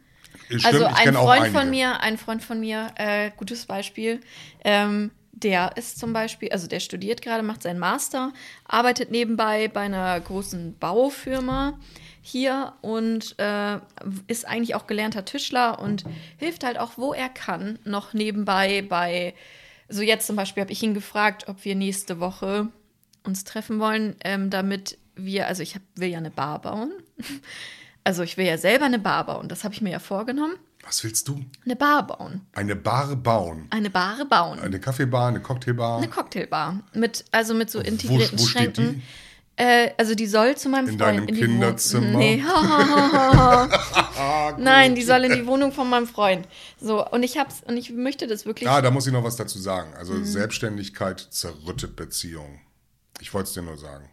Stimmt, 0.48 0.66
also 0.66 0.86
ein 0.86 1.14
Freund 1.14 1.42
einige. 1.44 1.60
von 1.60 1.70
mir, 1.70 2.00
ein 2.02 2.18
Freund 2.18 2.44
von 2.44 2.60
mir, 2.60 2.88
äh, 2.96 3.32
gutes 3.38 3.66
Beispiel, 3.66 4.20
ähm, 4.66 5.12
der 5.44 5.78
ist 5.78 6.00
zum 6.00 6.14
Beispiel, 6.14 6.50
also 6.50 6.68
der 6.68 6.80
studiert 6.80 7.22
gerade, 7.22 7.44
macht 7.44 7.64
seinen 7.64 7.80
Master, 7.80 8.34
arbeitet 8.66 9.12
nebenbei 9.12 9.68
bei 9.68 9.82
einer 9.82 10.20
großen 10.20 10.78
Baufirma 10.78 11.78
hier 12.22 12.74
und 12.82 13.36
äh, 13.40 13.80
ist 14.28 14.48
eigentlich 14.48 14.76
auch 14.76 14.88
gelernter 14.88 15.26
Tischler 15.26 15.80
und 15.80 16.04
hilft 16.38 16.64
halt 16.64 16.78
auch, 16.78 16.98
wo 16.98 17.14
er 17.14 17.30
kann, 17.30 17.80
noch 17.84 18.14
nebenbei 18.14 18.82
bei, 18.82 19.34
so 19.90 20.02
jetzt 20.02 20.28
zum 20.28 20.36
Beispiel 20.36 20.62
habe 20.62 20.72
ich 20.72 20.84
ihn 20.84 20.94
gefragt, 20.94 21.48
ob 21.48 21.64
wir 21.64 21.76
nächste 21.76 22.20
Woche 22.20 22.68
uns 23.24 23.44
treffen 23.44 23.80
wollen, 23.80 24.16
ähm, 24.24 24.50
damit 24.50 24.98
wir, 25.16 25.48
also 25.48 25.64
ich 25.64 25.76
hab, 25.76 25.82
will 25.96 26.10
ja 26.10 26.18
eine 26.18 26.32
Bar 26.32 26.62
bauen. 26.62 26.92
Also 28.04 28.24
ich 28.24 28.38
will 28.38 28.46
ja 28.46 28.58
selber 28.58 28.86
eine 28.86 29.00
Bar 29.00 29.26
bauen, 29.26 29.50
das 29.50 29.66
habe 29.66 29.74
ich 29.74 29.82
mir 29.82 29.90
ja 29.90 30.00
vorgenommen. 30.00 30.56
Was 30.88 31.04
willst 31.04 31.28
du? 31.28 31.44
Eine 31.66 31.76
Bar 31.76 32.08
bauen. 32.08 32.42
Eine 32.54 32.76
Bar 32.76 33.14
bauen. 33.18 33.68
Eine 33.72 33.90
Bar 33.90 34.24
bauen. 34.30 34.60
Eine 34.60 34.80
Kaffeebar, 34.80 35.28
eine 35.28 35.42
Cocktailbar. 35.42 35.98
Eine 35.98 36.08
Cocktailbar. 36.08 36.80
Mit, 36.94 37.26
also 37.32 37.54
mit 37.54 37.70
so 37.70 37.80
integrierten 37.80 38.40
wo 38.40 38.46
steht 38.46 38.76
Schränken. 38.78 39.04
Äh, 39.58 39.90
also 39.98 40.16
die 40.16 40.28
soll 40.28 40.56
zu 40.56 40.70
meinem 40.70 40.88
In 40.88 40.98
Freund 40.98 41.02
deinem 41.02 41.28
die 41.28 41.36
Wohnung- 41.36 41.50
Kinderzimmer? 41.52 42.18
Nee. 42.18 42.42
Nein, 44.60 44.96
die 44.96 45.04
soll 45.04 45.24
in 45.26 45.34
die 45.34 45.46
Wohnung 45.48 45.72
von 45.72 45.90
meinem 45.90 46.08
Freund. 46.08 46.48
So, 46.80 47.06
und 47.06 47.24
ich 47.24 47.38
hab's, 47.38 47.62
und 47.66 47.78
ich 47.78 47.92
möchte 47.92 48.28
das 48.28 48.46
wirklich. 48.46 48.70
Ah, 48.70 48.82
da 48.82 48.92
muss 48.92 49.08
ich 49.08 49.14
noch 49.14 49.24
was 49.24 49.36
dazu 49.36 49.60
sagen. 49.60 49.94
Also 49.98 50.14
Mhm. 50.14 50.26
Selbstständigkeit 50.26 51.20
zerrüttet 51.32 51.96
Beziehungen. 51.96 52.60
Ich 53.20 53.34
wollte 53.34 53.48
es 53.48 53.54
dir 53.54 53.62
nur 53.64 53.78
sagen. 53.78 54.10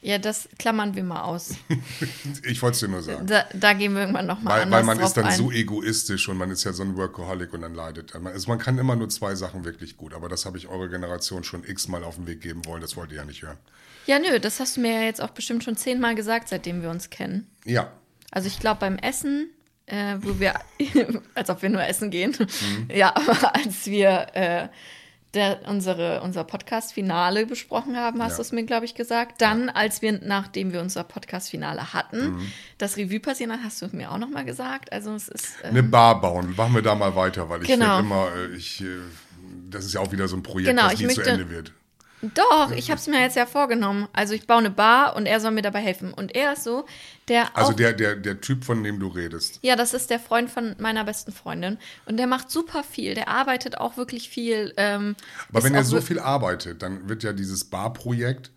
Ja, 0.00 0.18
das 0.18 0.48
klammern 0.58 0.94
wir 0.94 1.02
mal 1.04 1.22
aus. 1.22 1.54
Ich 2.44 2.62
wollte 2.62 2.74
es 2.74 2.80
dir 2.80 2.88
nur 2.88 3.02
sagen. 3.02 3.26
Da, 3.26 3.44
da 3.52 3.72
gehen 3.72 3.94
wir 3.94 4.00
irgendwann 4.02 4.26
nochmal 4.26 4.60
anders 4.62 4.78
weil 4.78 4.84
man 4.84 5.00
ist 5.04 5.14
dann 5.14 5.26
ein. 5.26 5.36
so 5.36 5.50
egoistisch 5.50 6.28
und 6.28 6.36
man 6.36 6.50
ist 6.50 6.64
ja 6.64 6.72
so 6.72 6.82
ein 6.82 6.96
Workaholic 6.96 7.52
und 7.52 7.62
dann 7.62 7.74
leidet. 7.74 8.14
Man, 8.14 8.32
also 8.32 8.48
man 8.48 8.58
kann 8.58 8.78
immer 8.78 8.94
nur 8.96 9.08
zwei 9.08 9.34
Sachen 9.34 9.64
wirklich 9.64 9.96
gut, 9.96 10.14
aber 10.14 10.28
das 10.28 10.46
habe 10.46 10.56
ich 10.58 10.68
eure 10.68 10.88
Generation 10.88 11.42
schon 11.44 11.64
x-mal 11.64 12.04
auf 12.04 12.16
den 12.16 12.26
Weg 12.26 12.40
geben 12.40 12.64
wollen, 12.66 12.80
das 12.80 12.96
wollt 12.96 13.10
ihr 13.10 13.16
ja 13.18 13.24
nicht 13.24 13.42
hören. 13.42 13.58
Ja, 14.06 14.18
nö, 14.18 14.38
das 14.40 14.60
hast 14.60 14.76
du 14.76 14.80
mir 14.80 14.92
ja 14.92 15.02
jetzt 15.02 15.20
auch 15.20 15.30
bestimmt 15.30 15.64
schon 15.64 15.76
zehnmal 15.76 16.14
gesagt, 16.14 16.48
seitdem 16.48 16.80
wir 16.82 16.90
uns 16.90 17.10
kennen. 17.10 17.46
Ja, 17.64 17.92
Also 18.30 18.46
ich 18.48 18.58
glaube 18.60 18.80
beim 18.80 18.96
Essen, 18.96 19.50
äh, 19.86 20.16
wo 20.20 20.38
wir, 20.38 20.54
als 21.34 21.50
ob 21.50 21.60
wir 21.62 21.70
nur 21.70 21.82
essen 21.84 22.10
gehen, 22.10 22.34
Mhm. 22.38 22.88
ja, 22.94 23.14
aber 23.16 23.54
als 23.56 23.86
wir 23.86 24.26
äh, 24.34 24.68
der, 25.34 25.60
unsere, 25.68 26.22
unser 26.22 26.42
Podcast-Finale 26.44 27.44
besprochen 27.46 27.96
haben, 27.96 28.22
hast 28.22 28.32
Ja. 28.32 28.36
du 28.36 28.42
es 28.42 28.52
mir, 28.52 28.64
glaube 28.64 28.86
ich, 28.86 28.94
gesagt. 28.94 29.42
Dann, 29.42 29.68
als 29.68 30.00
wir, 30.00 30.12
nachdem 30.22 30.72
wir 30.72 30.80
unser 30.80 31.04
Podcast-Finale 31.04 31.92
hatten, 31.92 32.30
Mhm. 32.36 32.52
das 32.78 32.96
Revue 32.96 33.20
passieren 33.20 33.52
hat, 33.52 33.60
hast 33.64 33.82
du 33.82 33.86
es 33.86 33.92
mir 33.92 34.10
auch 34.10 34.18
nochmal 34.18 34.44
gesagt. 34.44 34.90
Also 34.92 35.14
es 35.14 35.28
ist, 35.28 35.62
äh, 35.62 35.68
eine 35.68 35.82
Bar 35.82 36.20
bauen. 36.20 36.54
Machen 36.56 36.74
wir 36.74 36.82
da 36.82 36.94
mal 36.94 37.14
weiter, 37.14 37.48
weil 37.50 37.62
ich 37.62 37.68
Genau. 37.68 37.86
werd 37.96 38.00
immer, 38.00 38.28
äh, 38.36 38.56
ich, 38.56 38.80
äh, 38.80 38.86
das 39.70 39.84
ist 39.84 39.94
ja 39.94 40.00
auch 40.00 40.12
wieder 40.12 40.28
so 40.28 40.36
ein 40.36 40.42
Projekt, 40.42 40.70
Genau, 40.70 40.88
das 40.88 40.92
nie 40.98 41.08
zu 41.08 41.16
möchte- 41.20 41.30
Ende 41.30 41.50
wird. 41.50 41.72
Doch, 42.22 42.72
ich 42.72 42.90
habe 42.90 42.98
es 42.98 43.06
mir 43.06 43.20
jetzt 43.20 43.36
ja 43.36 43.46
vorgenommen. 43.46 44.08
Also 44.12 44.34
ich 44.34 44.46
baue 44.46 44.58
eine 44.58 44.70
Bar 44.70 45.14
und 45.14 45.26
er 45.26 45.40
soll 45.40 45.52
mir 45.52 45.62
dabei 45.62 45.80
helfen. 45.80 46.12
Und 46.12 46.34
er 46.34 46.54
ist 46.54 46.64
so, 46.64 46.84
der 47.28 47.56
Also 47.56 47.72
der, 47.72 47.92
der, 47.92 48.16
der 48.16 48.40
Typ, 48.40 48.64
von 48.64 48.82
dem 48.82 48.98
du 48.98 49.08
redest. 49.08 49.60
Ja, 49.62 49.76
das 49.76 49.94
ist 49.94 50.10
der 50.10 50.18
Freund 50.18 50.50
von 50.50 50.74
meiner 50.78 51.04
besten 51.04 51.32
Freundin. 51.32 51.78
Und 52.06 52.16
der 52.16 52.26
macht 52.26 52.50
super 52.50 52.82
viel. 52.82 53.14
Der 53.14 53.28
arbeitet 53.28 53.78
auch 53.78 53.96
wirklich 53.96 54.28
viel. 54.28 54.72
Ähm, 54.76 55.14
Aber 55.50 55.62
wenn 55.62 55.74
er 55.74 55.84
so 55.84 56.00
viel 56.00 56.18
arbeitet, 56.18 56.82
dann 56.82 57.08
wird 57.08 57.22
ja 57.22 57.32
dieses 57.32 57.64
Barprojekt, 57.64 58.50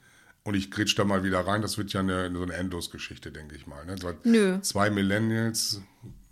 und 0.43 0.55
ich 0.55 0.71
grätsch 0.71 0.97
da 0.97 1.03
mal 1.03 1.23
wieder 1.23 1.45
rein, 1.45 1.61
das 1.61 1.77
wird 1.77 1.93
ja 1.93 1.99
eine, 1.99 2.31
so 2.33 2.41
eine 2.41 2.53
Endlosgeschichte, 2.53 3.31
denke 3.31 3.55
ich 3.55 3.67
mal. 3.67 3.85
Ne? 3.85 3.95
So 3.99 4.11
Nö. 4.23 4.59
Zwei 4.61 4.89
Millennials 4.89 5.81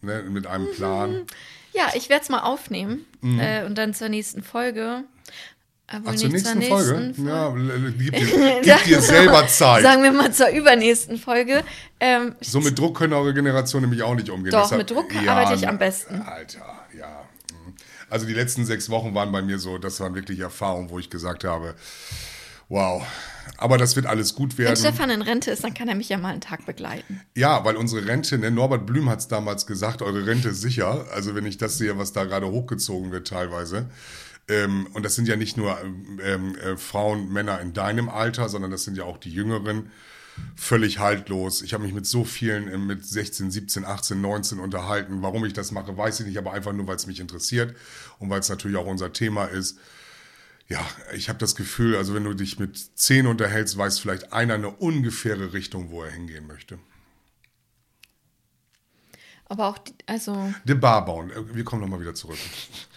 ne, 0.02 0.24
mit 0.24 0.48
einem 0.48 0.72
Plan. 0.72 1.28
Ja, 1.74 1.92
ich 1.94 2.10
werde 2.10 2.24
es 2.24 2.30
mal 2.30 2.42
aufnehmen. 2.42 3.06
Äh, 3.22 3.66
und 3.66 3.78
dann 3.78 3.94
zur 3.94 4.10
nächsten 4.10 4.42
Folge. 4.42 5.04
Ach, 5.92 6.16
zur 6.16 6.30
nächsten 6.30 6.62
Folge? 6.62 7.00
nächsten 7.00 7.28
Ja, 7.28 7.54
l- 7.54 7.70
l- 7.72 7.94
gib 7.98 8.14
dir, 8.16 8.26
gib 8.62 8.84
dir 8.86 9.02
selber 9.02 9.48
Zeit. 9.50 9.84
Sagen 9.84 10.04
wir 10.04 10.12
mal 10.12 10.32
zur 10.32 10.50
übernächsten 10.50 11.18
Folge. 11.18 11.64
Ähm, 12.00 12.36
So 12.42 12.60
mit 12.62 12.78
Druck 12.78 12.98
können 12.98 13.14
eure 13.14 13.34
Generation 13.34 13.82
nämlich 13.82 14.04
auch 14.04 14.16
nicht 14.16 14.30
umgehen. 14.30 14.52
Doch, 14.52 14.72
mit 14.72 14.90
Druck 14.90 15.08
arbeite 15.28 15.56
ich 15.56 15.68
am 15.68 15.78
besten. 15.78 16.22
Alter, 16.22 16.60
ja. 16.98 17.26
mhm. 17.52 17.74
Also 18.10 18.26
die 18.26 18.34
letzten 18.34 18.66
sechs 18.66 18.90
Wochen 18.90 19.14
waren 19.16 19.32
bei 19.32 19.42
mir 19.42 19.58
so, 19.60 19.78
das 19.78 20.00
waren 20.00 20.16
wirklich 20.16 20.40
Erfahrungen, 20.40 20.90
wo 20.90 21.00
ich 21.00 21.10
gesagt 21.10 21.44
habe, 21.44 21.76
wow. 22.70 23.04
Aber 23.58 23.78
das 23.78 23.96
wird 23.96 24.06
alles 24.06 24.36
gut 24.36 24.58
wenn 24.58 24.66
werden. 24.66 24.78
Stefan 24.78 25.10
in 25.10 25.22
Rente 25.22 25.52
ist, 25.52 25.64
dann 25.64 25.74
kann 25.74 25.90
er 25.90 25.96
mich 25.96 26.08
ja 26.10 26.18
mal 26.18 26.30
einen 26.30 26.40
Tag 26.42 26.66
begleiten. 26.66 27.20
Ja, 27.36 27.66
weil 27.66 27.76
unsere 27.76 28.06
Rente, 28.06 28.38
ne, 28.38 28.52
Norbert 28.52 28.86
Blüm 28.86 29.10
hat 29.10 29.20
es 29.20 29.28
damals 29.28 29.66
gesagt, 29.66 30.02
eure 30.02 30.26
Rente 30.26 30.50
ist 30.50 30.62
sicher. 30.62 31.06
Also 31.14 31.36
wenn 31.36 31.46
ich 31.46 31.58
das 31.58 31.78
sehe, 31.78 31.98
was 31.98 32.14
da 32.14 32.24
gerade 32.24 32.48
hochgezogen 32.48 33.12
wird 33.12 33.28
teilweise. 33.28 33.88
Ähm, 34.50 34.88
und 34.94 35.04
das 35.04 35.16
sind 35.16 35.28
ja 35.28 35.36
nicht 35.36 35.56
nur 35.56 35.80
ähm, 36.24 36.56
äh, 36.56 36.76
Frauen, 36.76 37.32
Männer 37.32 37.62
in 37.62 37.74
deinem 37.74 38.10
Alter, 38.10 38.50
sondern 38.50 38.72
das 38.72 38.84
sind 38.84 38.98
ja 38.98 39.04
auch 39.04 39.18
die 39.18 39.32
Jüngeren. 39.32 39.92
Völlig 40.56 41.00
haltlos. 41.00 41.62
Ich 41.62 41.74
habe 41.74 41.84
mich 41.84 41.94
mit 41.94 42.06
so 42.06 42.24
vielen 42.26 42.68
äh, 42.68 42.78
mit 42.78 43.06
16, 43.06 43.52
17, 43.52 43.86
18, 43.86 44.20
19 44.20 44.60
unterhalten. 44.60 45.22
Warum 45.22 45.46
ich 45.46 45.54
das 45.54 45.72
mache, 45.72 45.96
weiß 45.96 46.22
ich 46.22 46.28
nicht, 46.28 46.38
aber 46.38 46.54
einfach 46.54 46.74
nur, 46.74 46.88
weil 46.88 46.96
es 46.96 47.08
mich 47.08 47.20
interessiert 47.20 47.76
und 48.18 48.30
weil 48.30 48.40
es 48.40 48.50
natürlich 48.50 48.78
auch 48.78 48.88
unser 48.88 49.14
Thema 49.14 49.46
ist. 49.46 49.78
Ja, 50.68 50.86
ich 51.14 51.30
habe 51.30 51.40
das 51.40 51.56
Gefühl, 51.56 51.96
also 51.96 52.14
wenn 52.14 52.24
du 52.24 52.34
dich 52.34 52.60
mit 52.60 52.78
zehn 52.78 53.26
unterhältst, 53.26 53.78
weiß 53.78 54.00
vielleicht 54.00 54.34
einer 54.34 54.54
eine 54.56 54.70
ungefähre 54.70 55.54
Richtung, 55.54 55.90
wo 55.90 56.04
er 56.04 56.12
hingehen 56.12 56.46
möchte. 56.48 56.78
Aber 59.46 59.68
auch, 59.68 59.80
die, 59.80 59.96
also, 60.06 60.54
The 60.66 60.76
Bar 60.76 61.06
bauen. 61.06 61.32
Äh, 61.32 61.56
Wir 61.56 61.64
kommen 61.64 61.82
nochmal 61.82 62.00
wieder 62.00 62.14
zurück. 62.16 62.38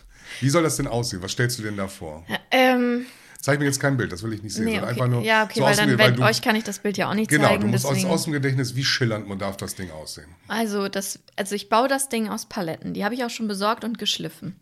Wie 0.42 0.50
soll 0.50 0.62
das 0.62 0.76
denn 0.76 0.86
aussehen? 0.86 1.22
Was 1.22 1.32
stellst 1.32 1.58
du 1.58 1.62
denn 1.62 1.76
da 1.76 1.88
vor? 1.88 2.24
ähm, 2.50 3.06
Zeig 3.40 3.58
mir 3.58 3.64
jetzt 3.64 3.80
kein 3.80 3.96
Bild, 3.96 4.12
das 4.12 4.22
will 4.22 4.32
ich 4.34 4.42
nicht 4.42 4.54
sehen. 4.54 4.66
nee, 4.66 4.78
okay. 4.78 4.86
Einfach 4.90 5.08
nur 5.08 5.22
ja, 5.22 5.42
okay, 5.44 5.58
so 5.58 5.64
weil 5.64 5.74
dann, 5.74 5.98
wenn, 5.98 6.14
du, 6.14 6.22
euch 6.22 6.42
kann 6.42 6.54
ich 6.54 6.62
das 6.62 6.78
Bild 6.78 6.96
ja 6.96 7.10
auch 7.10 7.14
nicht 7.14 7.28
Genau, 7.28 7.48
zeigen. 7.48 7.62
du 7.62 7.66
musst 7.68 7.84
aus, 7.84 7.94
deswegen. 7.94 8.10
aus 8.10 8.24
dem 8.24 8.32
Gedächtnis, 8.34 8.76
wie 8.76 8.84
schillernd 8.84 9.26
man 9.28 9.38
darf 9.40 9.56
das 9.56 9.74
Ding 9.74 9.90
aussehen. 9.90 10.28
Also, 10.46 10.88
das, 10.88 11.18
also 11.36 11.54
ich 11.56 11.68
baue 11.68 11.88
das 11.88 12.08
Ding 12.08 12.28
aus 12.28 12.46
Paletten. 12.46 12.94
Die 12.94 13.04
habe 13.04 13.14
ich 13.16 13.24
auch 13.24 13.30
schon 13.30 13.48
besorgt 13.48 13.82
und 13.84 13.98
geschliffen. 13.98 14.54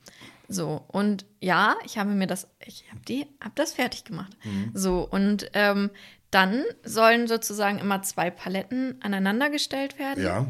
So, 0.48 0.82
und 0.88 1.26
ja, 1.40 1.76
ich 1.84 1.98
habe 1.98 2.10
mir 2.10 2.26
das, 2.26 2.48
ich 2.64 2.84
habe 2.90 3.00
die, 3.06 3.26
habe 3.40 3.52
das 3.54 3.72
fertig 3.72 4.04
gemacht. 4.04 4.32
Mhm. 4.44 4.70
So, 4.72 5.06
und 5.08 5.50
ähm, 5.52 5.90
dann 6.30 6.62
sollen 6.82 7.26
sozusagen 7.28 7.78
immer 7.78 8.00
zwei 8.02 8.30
Paletten 8.30 8.96
aneinander 9.02 9.50
gestellt 9.50 9.98
werden. 9.98 10.24
Ja. 10.24 10.46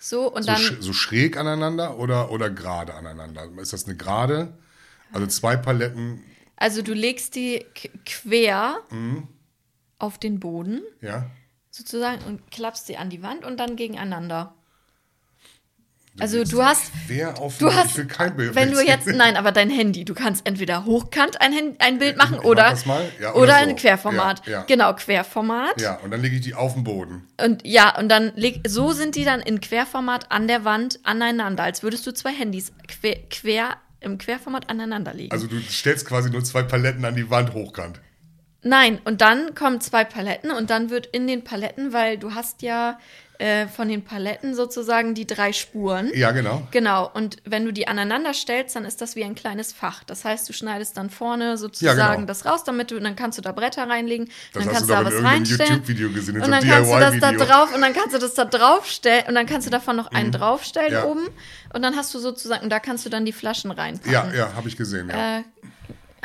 So, 0.00 0.32
und 0.32 0.44
So, 0.44 0.46
dann. 0.52 0.60
sch 0.60 0.72
so 0.80 0.92
schräg 0.94 1.36
aneinander 1.36 1.98
oder, 1.98 2.30
oder 2.30 2.48
gerade 2.48 2.94
aneinander? 2.94 3.48
Ist 3.60 3.72
das 3.74 3.84
eine 3.86 3.96
gerade? 3.96 4.54
Also 5.16 5.28
zwei 5.28 5.56
Paletten, 5.56 6.22
Also 6.56 6.82
du 6.82 6.92
legst 6.92 7.34
die 7.36 7.64
quer 8.04 8.76
Mhm. 8.90 9.28
auf 9.98 10.18
den 10.18 10.40
Boden 10.40 10.82
ja? 11.00 11.30
sozusagen 11.70 12.22
und 12.24 12.50
klappst 12.50 12.86
sie 12.86 12.98
an 12.98 13.08
die 13.08 13.22
Wand 13.22 13.44
und 13.44 13.56
dann 13.58 13.76
gegeneinander. 13.76 14.54
Also 16.18 16.44
du 16.44 16.64
hast, 16.64 16.92
auf 17.34 17.58
du 17.58 17.74
hast, 17.74 17.90
ich 17.90 17.96
will 17.98 18.06
kein 18.06 18.36
Bild 18.36 18.54
wenn 18.54 18.70
du 18.72 18.80
jetzt, 18.80 19.06
nein, 19.06 19.36
aber 19.36 19.52
dein 19.52 19.68
Handy, 19.68 20.06
du 20.06 20.14
kannst 20.14 20.46
entweder 20.46 20.86
hochkant 20.86 21.40
ein, 21.42 21.76
ein 21.78 21.98
Bild 21.98 22.16
machen 22.16 22.36
mach 22.38 22.44
oder, 22.44 22.74
mal. 22.86 23.10
Ja, 23.20 23.32
oder 23.34 23.42
oder 23.42 23.52
so. 23.58 23.68
ein 23.68 23.76
Querformat. 23.76 24.46
Ja, 24.46 24.52
ja. 24.52 24.62
Genau, 24.62 24.94
Querformat. 24.94 25.78
Ja, 25.80 25.96
und 25.96 26.10
dann 26.10 26.22
lege 26.22 26.36
ich 26.36 26.42
die 26.42 26.54
auf 26.54 26.72
den 26.72 26.84
Boden. 26.84 27.26
Und 27.38 27.66
ja, 27.66 27.98
und 27.98 28.08
dann 28.08 28.32
leg, 28.34 28.62
so 28.66 28.92
sind 28.92 29.14
die 29.14 29.24
dann 29.24 29.40
in 29.40 29.60
Querformat 29.60 30.32
an 30.32 30.48
der 30.48 30.64
Wand 30.64 31.00
aneinander, 31.02 31.64
als 31.64 31.82
würdest 31.82 32.06
du 32.06 32.12
zwei 32.14 32.32
Handys 32.32 32.72
quer, 32.88 33.16
quer 33.28 33.76
im 34.00 34.18
Querformat 34.18 34.68
aneinander 34.68 35.14
legen. 35.14 35.32
Also 35.32 35.46
du 35.46 35.60
stellst 35.60 36.06
quasi 36.06 36.30
nur 36.30 36.44
zwei 36.44 36.62
Paletten 36.62 37.04
an 37.04 37.16
die 37.16 37.30
Wand 37.30 37.54
hochkant. 37.54 38.00
Nein, 38.62 39.00
und 39.04 39.20
dann 39.20 39.54
kommen 39.54 39.80
zwei 39.80 40.04
Paletten 40.04 40.50
und 40.50 40.70
dann 40.70 40.90
wird 40.90 41.06
in 41.06 41.26
den 41.26 41.44
Paletten, 41.44 41.92
weil 41.92 42.18
du 42.18 42.34
hast 42.34 42.62
ja 42.62 42.98
äh, 43.38 43.66
von 43.66 43.88
den 43.88 44.02
Paletten 44.02 44.54
sozusagen 44.54 45.14
die 45.14 45.26
drei 45.26 45.52
Spuren. 45.52 46.10
Ja, 46.14 46.30
genau. 46.30 46.66
Genau, 46.70 47.10
und 47.12 47.36
wenn 47.44 47.64
du 47.64 47.72
die 47.72 47.86
aneinander 47.88 48.32
stellst, 48.34 48.76
dann 48.76 48.84
ist 48.84 49.00
das 49.00 49.14
wie 49.16 49.24
ein 49.24 49.34
kleines 49.34 49.72
Fach. 49.72 50.04
Das 50.04 50.24
heißt, 50.24 50.48
du 50.48 50.52
schneidest 50.52 50.96
dann 50.96 51.10
vorne 51.10 51.58
sozusagen 51.58 51.98
Ja, 51.98 52.14
genau. 52.14 52.26
das 52.26 52.46
raus, 52.46 52.64
damit 52.64 52.90
du, 52.90 52.98
dann 53.00 53.14
kannst 53.16 53.38
du 53.38 53.42
da 53.42 53.52
Bretter 53.52 53.88
reinlegen, 53.88 54.28
Das 54.52 54.64
dann 54.64 54.72
kannst 54.72 54.88
du 54.88 54.94
da 54.94 55.04
was 55.04 55.22
reinstellen. 55.22 55.82
Gesehen, 55.84 56.42
und 56.42 56.50
dann 56.50 56.62
kannst 56.66 56.92
du 56.92 56.98
das 56.98 57.18
da 57.20 57.32
drauf 57.32 57.74
und 57.74 57.80
dann 57.80 57.92
kannst 57.92 58.14
du 58.14 58.18
das 58.18 58.34
da 58.34 58.44
draufstellen 58.44 59.24
und 59.28 59.34
dann 59.34 59.46
kannst 59.46 59.66
du 59.66 59.70
davon 59.70 59.96
noch 59.96 60.10
einen 60.12 60.32
draufstellen 60.32 60.86
Mhm. 60.92 60.92
Ja. 60.94 61.04
oben 61.04 61.26
und 61.74 61.82
dann 61.82 61.96
hast 61.96 62.14
du 62.14 62.18
sozusagen, 62.18 62.62
und 62.64 62.70
da 62.70 62.78
kannst 62.80 63.04
du 63.04 63.10
dann 63.10 63.24
die 63.24 63.32
Flaschen 63.32 63.70
reinpacken. 63.70 64.12
Ja, 64.12 64.32
ja, 64.34 64.52
habe 64.54 64.68
ich 64.68 64.76
gesehen, 64.76 65.08
ja. 65.10 65.38
Äh, 65.38 65.42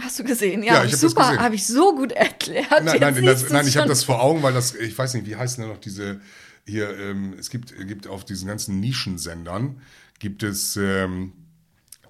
hast 0.02 0.20
du 0.20 0.24
gesehen? 0.24 0.64
Ja, 0.64 0.76
Ja, 0.76 0.84
ich 0.86 0.94
hab 0.94 1.00
super, 1.00 1.38
habe 1.38 1.56
ich 1.56 1.66
so 1.68 1.96
gut 1.96 2.12
erklärt. 2.12 2.68
nein, 2.84 2.98
nein, 3.00 3.26
das, 3.26 3.50
nein, 3.50 3.68
ich 3.68 3.78
habe 3.78 3.88
das 3.88 4.04
vor 4.04 4.22
Augen, 4.22 4.42
weil 4.44 4.54
das, 4.54 4.74
ich 4.76 4.98
weiß 4.98 5.14
nicht, 5.16 5.26
wie 5.28 5.36
heißen 5.36 5.62
denn 5.64 5.72
noch 5.72 5.80
diese, 5.80 6.22
hier, 6.66 6.98
ähm, 6.98 7.34
es 7.38 7.50
gibt, 7.50 7.76
gibt 7.88 8.08
auf 8.08 8.26
diesen 8.26 8.48
ganzen 8.48 8.80
Nischensendern, 8.80 9.82
gibt 10.20 10.44
es, 10.44 10.78
ähm, 10.78 11.34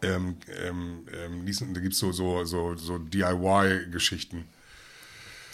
ähm, 0.01 0.37
ähm, 0.63 1.05
ähm, 1.13 1.73
da 1.73 1.79
gibt 1.79 1.93
es 1.93 1.99
so, 1.99 2.11
so, 2.11 2.43
so, 2.45 2.75
so 2.75 2.97
DIY-Geschichten. 2.97 4.45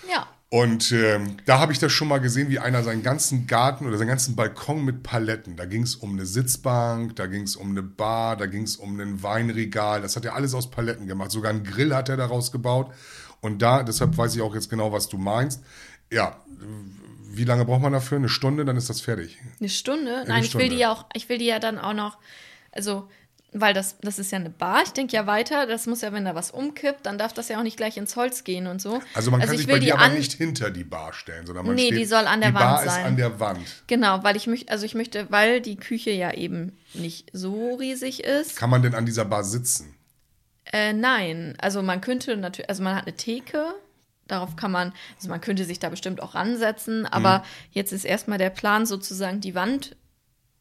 Ja. 0.10 0.28
Und 0.50 0.94
ähm, 0.94 1.38
da 1.46 1.60
habe 1.60 1.74
ich 1.74 1.80
das 1.80 1.92
schon 1.92 2.08
mal 2.08 2.20
gesehen, 2.20 2.50
wie 2.50 2.60
einer 2.60 2.82
seinen 2.82 3.04
ganzen 3.04 3.48
Garten 3.48 3.86
oder 3.86 3.98
seinen 3.98 4.08
ganzen 4.08 4.38
Balkon 4.38 4.86
mit 4.86 5.04
Paletten. 5.04 5.58
Da 5.58 5.66
ging 5.66 5.84
es 5.84 5.96
um 5.96 6.14
eine 6.14 6.26
Sitzbank, 6.26 7.18
da 7.18 7.28
ging 7.28 7.44
es 7.44 7.58
um 7.58 7.72
eine 7.72 7.84
Bar, 7.84 8.38
da 8.38 8.46
ging 8.46 8.64
es 8.64 8.78
um 8.78 8.98
ein 8.98 9.22
Weinregal. 9.22 10.02
Das 10.02 10.16
hat 10.16 10.24
er 10.24 10.36
alles 10.36 10.54
aus 10.54 10.72
Paletten 10.72 11.06
gemacht. 11.06 11.32
Sogar 11.32 11.52
einen 11.52 11.66
Grill 11.66 11.94
hat 11.94 12.08
er 12.08 12.16
daraus 12.16 12.54
gebaut. 12.54 12.94
Und 13.42 13.62
da, 13.62 13.84
deshalb 13.84 14.18
weiß 14.18 14.36
ich 14.36 14.42
auch 14.42 14.56
jetzt 14.56 14.70
genau, 14.70 14.94
was 14.94 15.10
du 15.10 15.18
meinst. 15.18 15.62
Ja, 16.10 16.42
wie 17.30 17.44
lange 17.44 17.66
braucht 17.66 17.82
man 17.82 17.94
dafür? 17.94 18.18
Eine 18.18 18.30
Stunde, 18.30 18.66
dann 18.66 18.78
ist 18.78 18.90
das 18.90 19.02
fertig. 19.02 19.38
Eine 19.60 19.70
Stunde? 19.70 20.24
Nein, 20.28 20.44
ich 20.44 20.56
will 20.56 20.70
die 20.70 20.78
ja 20.78 20.92
auch, 20.92 21.06
ich 21.14 21.30
will 21.30 21.38
die 21.38 21.46
ja 21.46 21.60
dann 21.60 21.78
auch 21.80 21.94
noch, 21.94 22.18
also, 22.72 23.10
weil 23.54 23.74
das, 23.74 23.98
das 24.02 24.20
ist 24.20 24.32
ja 24.32 24.38
eine 24.40 24.50
Bar, 24.50 24.84
ich 24.84 24.92
denke 24.92 25.16
ja 25.16 25.26
weiter, 25.26 25.66
das 25.66 25.88
muss 25.88 26.02
ja, 26.02 26.12
wenn 26.12 26.26
da 26.26 26.36
was 26.36 26.52
umkippt, 26.52 27.06
dann 27.06 27.18
darf 27.18 27.34
das 27.34 27.48
ja 27.48 27.58
auch 27.58 27.64
nicht 27.64 27.78
gleich 27.78 27.98
ins 27.98 28.16
Holz 28.16 28.44
gehen 28.44 28.68
und 28.68 28.82
so. 28.82 29.02
Also 29.14 29.32
man 29.32 29.40
kann 29.40 29.52
ich 29.54 29.60
sich 29.60 29.68
bei 29.68 29.80
die 29.80 29.86
dir 29.88 29.96
aber 29.98 30.10
nicht 30.10 30.34
hinter 30.34 30.70
die 30.70 30.84
Bar 30.84 31.14
stellen, 31.14 31.46
sondern 31.46 31.66
man 31.66 31.76
Nee, 31.76 31.88
steht, 31.88 31.98
die 32.00 32.06
soll 32.06 32.28
an 32.28 32.42
der 32.42 32.50
die 32.52 32.56
Wand 32.56 32.66
Bar 32.66 32.84
sein. 32.84 33.02
ist 33.02 33.08
an 33.08 33.16
der 33.18 33.40
Wand. 33.40 33.84
Genau, 33.88 34.24
weil 34.24 34.36
ich 34.36 34.48
möchte, 34.48 34.70
also 34.72 34.86
ich 34.86 34.96
möchte, 34.96 35.28
weil 35.32 35.62
die 35.62 35.78
Küche 35.78 36.12
ja 36.12 36.34
eben 36.34 36.78
nicht 36.94 37.30
so 37.34 37.76
riesig 37.76 38.24
ist. 38.24 38.58
Kann 38.58 38.70
man 38.70 38.82
denn 38.82 38.94
an 38.94 39.06
dieser 39.06 39.26
Bar 39.26 39.44
sitzen? 39.44 39.96
Äh, 40.74 40.92
nein, 40.92 41.56
also 41.60 41.82
man 41.82 42.02
könnte 42.02 42.36
natürlich, 42.36 42.70
also 42.70 42.84
man 42.84 42.96
hat 42.96 43.08
eine 43.08 43.16
Theke, 43.16 43.74
darauf 44.28 44.56
kann 44.56 44.72
man, 44.72 44.94
also 45.16 45.30
man 45.30 45.42
könnte 45.42 45.66
sich 45.66 45.80
da 45.80 45.90
bestimmt 45.90 46.22
auch 46.22 46.36
ransetzen, 46.36 47.06
aber 47.06 47.44
jetzt 47.72 47.92
ist 47.92 48.06
erstmal 48.06 48.38
der 48.38 48.50
Plan 48.50 48.86
sozusagen 48.86 49.42
die 49.42 49.56
Wand, 49.56 49.96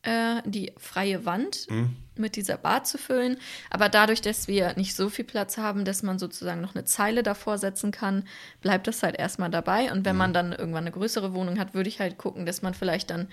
äh, 0.03 0.43
die 0.45 0.73
freie 0.79 1.25
Wand 1.25 1.67
mit 2.19 2.37
dieser 2.37 2.57
Bar 2.57 2.85
zu 2.85 2.99
füllen. 2.99 3.37
Aber 3.71 3.89
dadurch, 3.89 4.21
dass 4.21 4.49
wir 4.49 4.75
nicht 4.77 4.95
so 4.95 5.11
viel 5.11 5.25
Platz 5.25 5.59
haben, 5.59 5.85
dass 5.85 6.03
man 6.03 6.19
sozusagen 6.19 6.61
noch 6.61 6.75
eine 6.75 6.85
Zeile 6.85 7.23
davor 7.23 7.59
setzen 7.59 7.91
kann, 7.91 8.25
bleibt 8.61 8.87
das 8.87 9.03
halt 9.03 9.17
erstmal 9.19 9.51
dabei. 9.51 9.93
Und 9.93 10.05
wenn 10.05 10.17
man 10.17 10.33
dann 10.33 10.53
irgendwann 10.53 10.85
eine 10.85 10.93
größere 10.93 11.35
Wohnung 11.35 11.59
hat, 11.59 11.75
würde 11.75 11.89
ich 11.89 12.01
halt 12.01 12.19
gucken, 12.19 12.47
dass 12.47 12.63
man 12.63 12.75
vielleicht 12.75 13.11
dann 13.11 13.29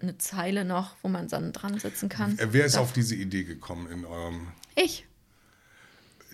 eine 0.00 0.18
Zeile 0.18 0.64
noch, 0.64 0.96
wo 1.02 1.08
man 1.08 1.28
dann 1.28 1.52
dran 1.52 1.78
setzen 1.78 2.08
kann. 2.08 2.38
Wer 2.40 2.64
ist 2.64 2.76
auf 2.76 2.92
diese 2.92 3.14
Idee 3.14 3.44
gekommen 3.44 3.90
in 3.90 4.04
eurem 4.04 4.48
Ich. 4.76 5.06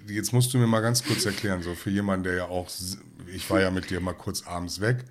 Jetzt 0.09 0.33
musst 0.33 0.53
du 0.55 0.59
mir 0.59 0.67
mal 0.67 0.81
ganz 0.81 1.05
kurz 1.05 1.25
erklären, 1.27 1.63
so 1.63 1.75
für 1.75 1.91
jemanden, 1.91 2.25
der 2.25 2.35
ja 2.35 2.45
auch, 2.47 2.69
ich 3.35 3.49
war 3.51 3.61
ja 3.61 3.71
mit 3.71 3.91
dir 3.91 4.01
mal 4.01 4.15
kurz 4.15 4.47
abends 4.47 4.81
weg. 4.81 5.05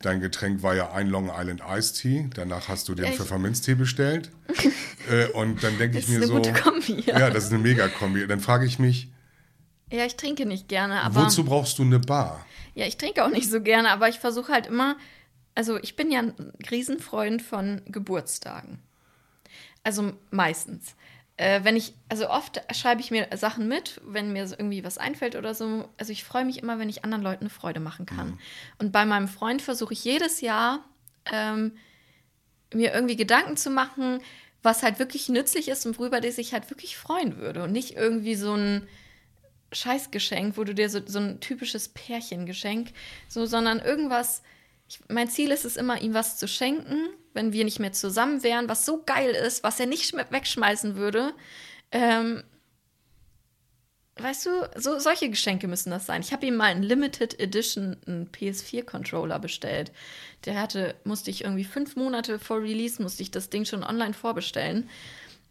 Dein 0.00 0.20
Getränk 0.20 0.62
war 0.62 0.74
ja 0.74 0.92
ein 0.92 1.08
Long 1.08 1.30
Island 1.32 1.62
Iced 1.66 1.96
Tea. 2.00 2.28
Danach 2.34 2.68
hast 2.68 2.88
du 2.88 2.94
den 2.94 3.04
Echt? 3.06 3.18
Pfefferminztee 3.18 3.74
bestellt. 3.74 4.30
äh, 5.10 5.26
und 5.28 5.62
dann 5.62 5.78
denke 5.78 5.98
ich 5.98 6.06
Das 6.06 6.14
ist 6.14 6.18
mir 6.18 6.24
eine 6.24 6.26
so. 6.26 6.34
gute 6.34 6.52
Kombi, 6.52 7.00
ja. 7.06 7.20
ja, 7.20 7.30
das 7.30 7.44
ist 7.44 7.52
eine 7.52 7.62
Mega-Kombi. 7.62 8.26
Dann 8.26 8.40
frage 8.40 8.66
ich 8.66 8.78
mich, 8.80 9.08
Ja, 9.92 10.04
ich 10.04 10.16
trinke 10.16 10.44
nicht 10.44 10.68
gerne, 10.68 11.02
aber. 11.02 11.24
wozu 11.24 11.44
brauchst 11.44 11.78
du 11.78 11.82
eine 11.82 12.00
Bar? 12.00 12.44
Ja, 12.74 12.86
ich 12.86 12.96
trinke 12.96 13.24
auch 13.24 13.30
nicht 13.30 13.48
so 13.48 13.60
gerne, 13.60 13.90
aber 13.90 14.08
ich 14.08 14.18
versuche 14.18 14.52
halt 14.52 14.66
immer. 14.66 14.96
Also, 15.54 15.78
ich 15.78 15.94
bin 15.96 16.10
ja 16.10 16.20
ein 16.20 16.34
Riesenfreund 16.70 17.40
von 17.42 17.82
Geburtstagen. 17.86 18.80
Also 19.84 20.12
meistens. 20.30 20.94
Äh, 21.36 21.64
wenn 21.64 21.76
ich, 21.76 21.94
also 22.08 22.28
oft 22.28 22.60
schreibe 22.74 23.00
ich 23.00 23.10
mir 23.10 23.28
Sachen 23.36 23.66
mit, 23.66 24.00
wenn 24.04 24.32
mir 24.32 24.46
so 24.46 24.54
irgendwie 24.56 24.84
was 24.84 24.98
einfällt 24.98 25.34
oder 25.34 25.54
so. 25.54 25.88
Also 25.96 26.12
ich 26.12 26.24
freue 26.24 26.44
mich 26.44 26.62
immer, 26.62 26.78
wenn 26.78 26.88
ich 26.88 27.04
anderen 27.04 27.22
Leuten 27.24 27.44
eine 27.44 27.50
Freude 27.50 27.80
machen 27.80 28.06
kann. 28.06 28.38
Und 28.78 28.92
bei 28.92 29.04
meinem 29.04 29.28
Freund 29.28 29.62
versuche 29.62 29.94
ich 29.94 30.04
jedes 30.04 30.40
Jahr 30.40 30.84
ähm, 31.30 31.72
mir 32.74 32.92
irgendwie 32.92 33.16
Gedanken 33.16 33.56
zu 33.56 33.70
machen, 33.70 34.20
was 34.62 34.82
halt 34.82 34.98
wirklich 34.98 35.28
nützlich 35.28 35.68
ist 35.68 35.86
und 35.86 35.98
worüber 35.98 36.20
der 36.20 36.32
sich 36.32 36.52
halt 36.52 36.70
wirklich 36.70 36.96
freuen 36.96 37.38
würde. 37.38 37.62
Und 37.62 37.72
nicht 37.72 37.96
irgendwie 37.96 38.34
so 38.34 38.54
ein 38.54 38.86
Scheißgeschenk, 39.72 40.56
wo 40.56 40.64
du 40.64 40.74
dir 40.74 40.88
so, 40.88 41.00
so 41.04 41.18
ein 41.18 41.40
typisches 41.40 41.88
Pärchengeschenk, 41.88 42.92
so, 43.28 43.46
sondern 43.46 43.80
irgendwas. 43.80 44.42
Ich, 44.92 45.00
mein 45.08 45.28
Ziel 45.30 45.50
ist 45.50 45.64
es 45.64 45.76
immer, 45.76 46.00
ihm 46.02 46.12
was 46.14 46.36
zu 46.36 46.46
schenken, 46.46 47.08
wenn 47.34 47.52
wir 47.52 47.64
nicht 47.64 47.78
mehr 47.78 47.92
zusammen 47.92 48.42
wären, 48.42 48.68
was 48.68 48.84
so 48.84 49.02
geil 49.04 49.30
ist, 49.30 49.62
was 49.62 49.80
er 49.80 49.86
nicht 49.86 50.04
schme- 50.04 50.30
wegschmeißen 50.30 50.96
würde. 50.96 51.32
Ähm, 51.92 52.42
weißt 54.16 54.46
du, 54.46 54.50
so, 54.76 54.98
solche 54.98 55.30
Geschenke 55.30 55.66
müssen 55.68 55.90
das 55.90 56.04
sein. 56.06 56.20
Ich 56.20 56.32
habe 56.32 56.44
ihm 56.46 56.56
mal 56.56 56.66
einen 56.66 56.82
Limited 56.82 57.40
Edition 57.40 57.96
einen 58.06 58.28
PS4-Controller 58.30 59.38
bestellt. 59.38 59.92
Der 60.44 60.60
hatte, 60.60 60.94
musste 61.04 61.30
ich 61.30 61.44
irgendwie 61.44 61.64
fünf 61.64 61.96
Monate 61.96 62.38
vor 62.38 62.60
Release, 62.60 63.00
musste 63.02 63.22
ich 63.22 63.30
das 63.30 63.48
Ding 63.48 63.64
schon 63.64 63.82
online 63.84 64.12
vorbestellen. 64.14 64.90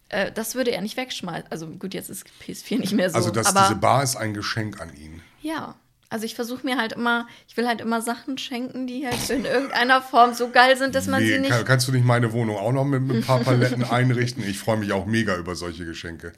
Äh, 0.09 0.31
das 0.31 0.53
würde 0.53 0.71
er 0.71 0.81
nicht 0.81 0.97
wegschmeißen. 0.97 1.49
Also 1.51 1.67
gut, 1.67 1.93
jetzt 1.95 2.09
ist 2.11 2.25
PS4 2.45 2.77
nicht 2.79 2.93
mehr 2.93 3.09
so. 3.09 3.15
Also, 3.15 3.29
aber 3.31 3.61
diese 3.69 3.75
Bar 3.79 4.03
ist 4.03 4.15
ein 4.17 4.33
Geschenk 4.35 4.79
an 4.79 4.95
ihn. 4.95 5.21
ja, 5.41 5.75
also 6.11 6.25
ich 6.25 6.35
versuche 6.35 6.65
mir 6.65 6.77
halt 6.77 6.91
immer, 6.91 7.25
ich 7.47 7.55
will 7.55 7.67
halt 7.67 7.79
immer 7.79 8.01
Sachen 8.01 8.37
schenken, 8.37 8.85
die 8.85 9.07
halt 9.07 9.29
in 9.29 9.45
irgendeiner 9.45 10.01
Form 10.01 10.33
so 10.33 10.49
geil 10.49 10.77
sind, 10.77 10.93
dass 10.93 11.07
man 11.07 11.23
Wie, 11.23 11.27
sie 11.27 11.39
nicht. 11.39 11.49
kann, 11.49 11.63
kannst 11.63 11.87
du 11.87 11.93
nicht 11.93 12.05
meine 12.05 12.33
Wohnung 12.33 12.57
auch 12.57 12.73
noch 12.73 12.83
mit, 12.83 13.01
mit 13.01 13.17
ein 13.17 13.23
paar 13.23 13.39
Paletten 13.39 13.83
einrichten? 13.85 14.43
Ich 14.43 14.59
freue 14.59 14.77
mich 14.77 14.91
auch 14.91 15.05
mega 15.05 15.37
über 15.37 15.55
solche 15.55 15.85
Geschenke. 15.85 16.33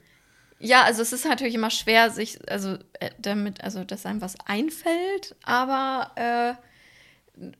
Ja, 0.60 0.84
also 0.84 1.02
es 1.02 1.12
ist 1.12 1.26
natürlich 1.26 1.56
immer 1.56 1.72
schwer, 1.72 2.12
sich, 2.12 2.40
also 2.50 2.78
äh, 3.00 3.10
damit, 3.18 3.64
also 3.64 3.84
dass 3.84 4.06
einem 4.06 4.22
was 4.22 4.36
einfällt, 4.46 5.36
aber 5.42 6.12
äh, 6.16 6.54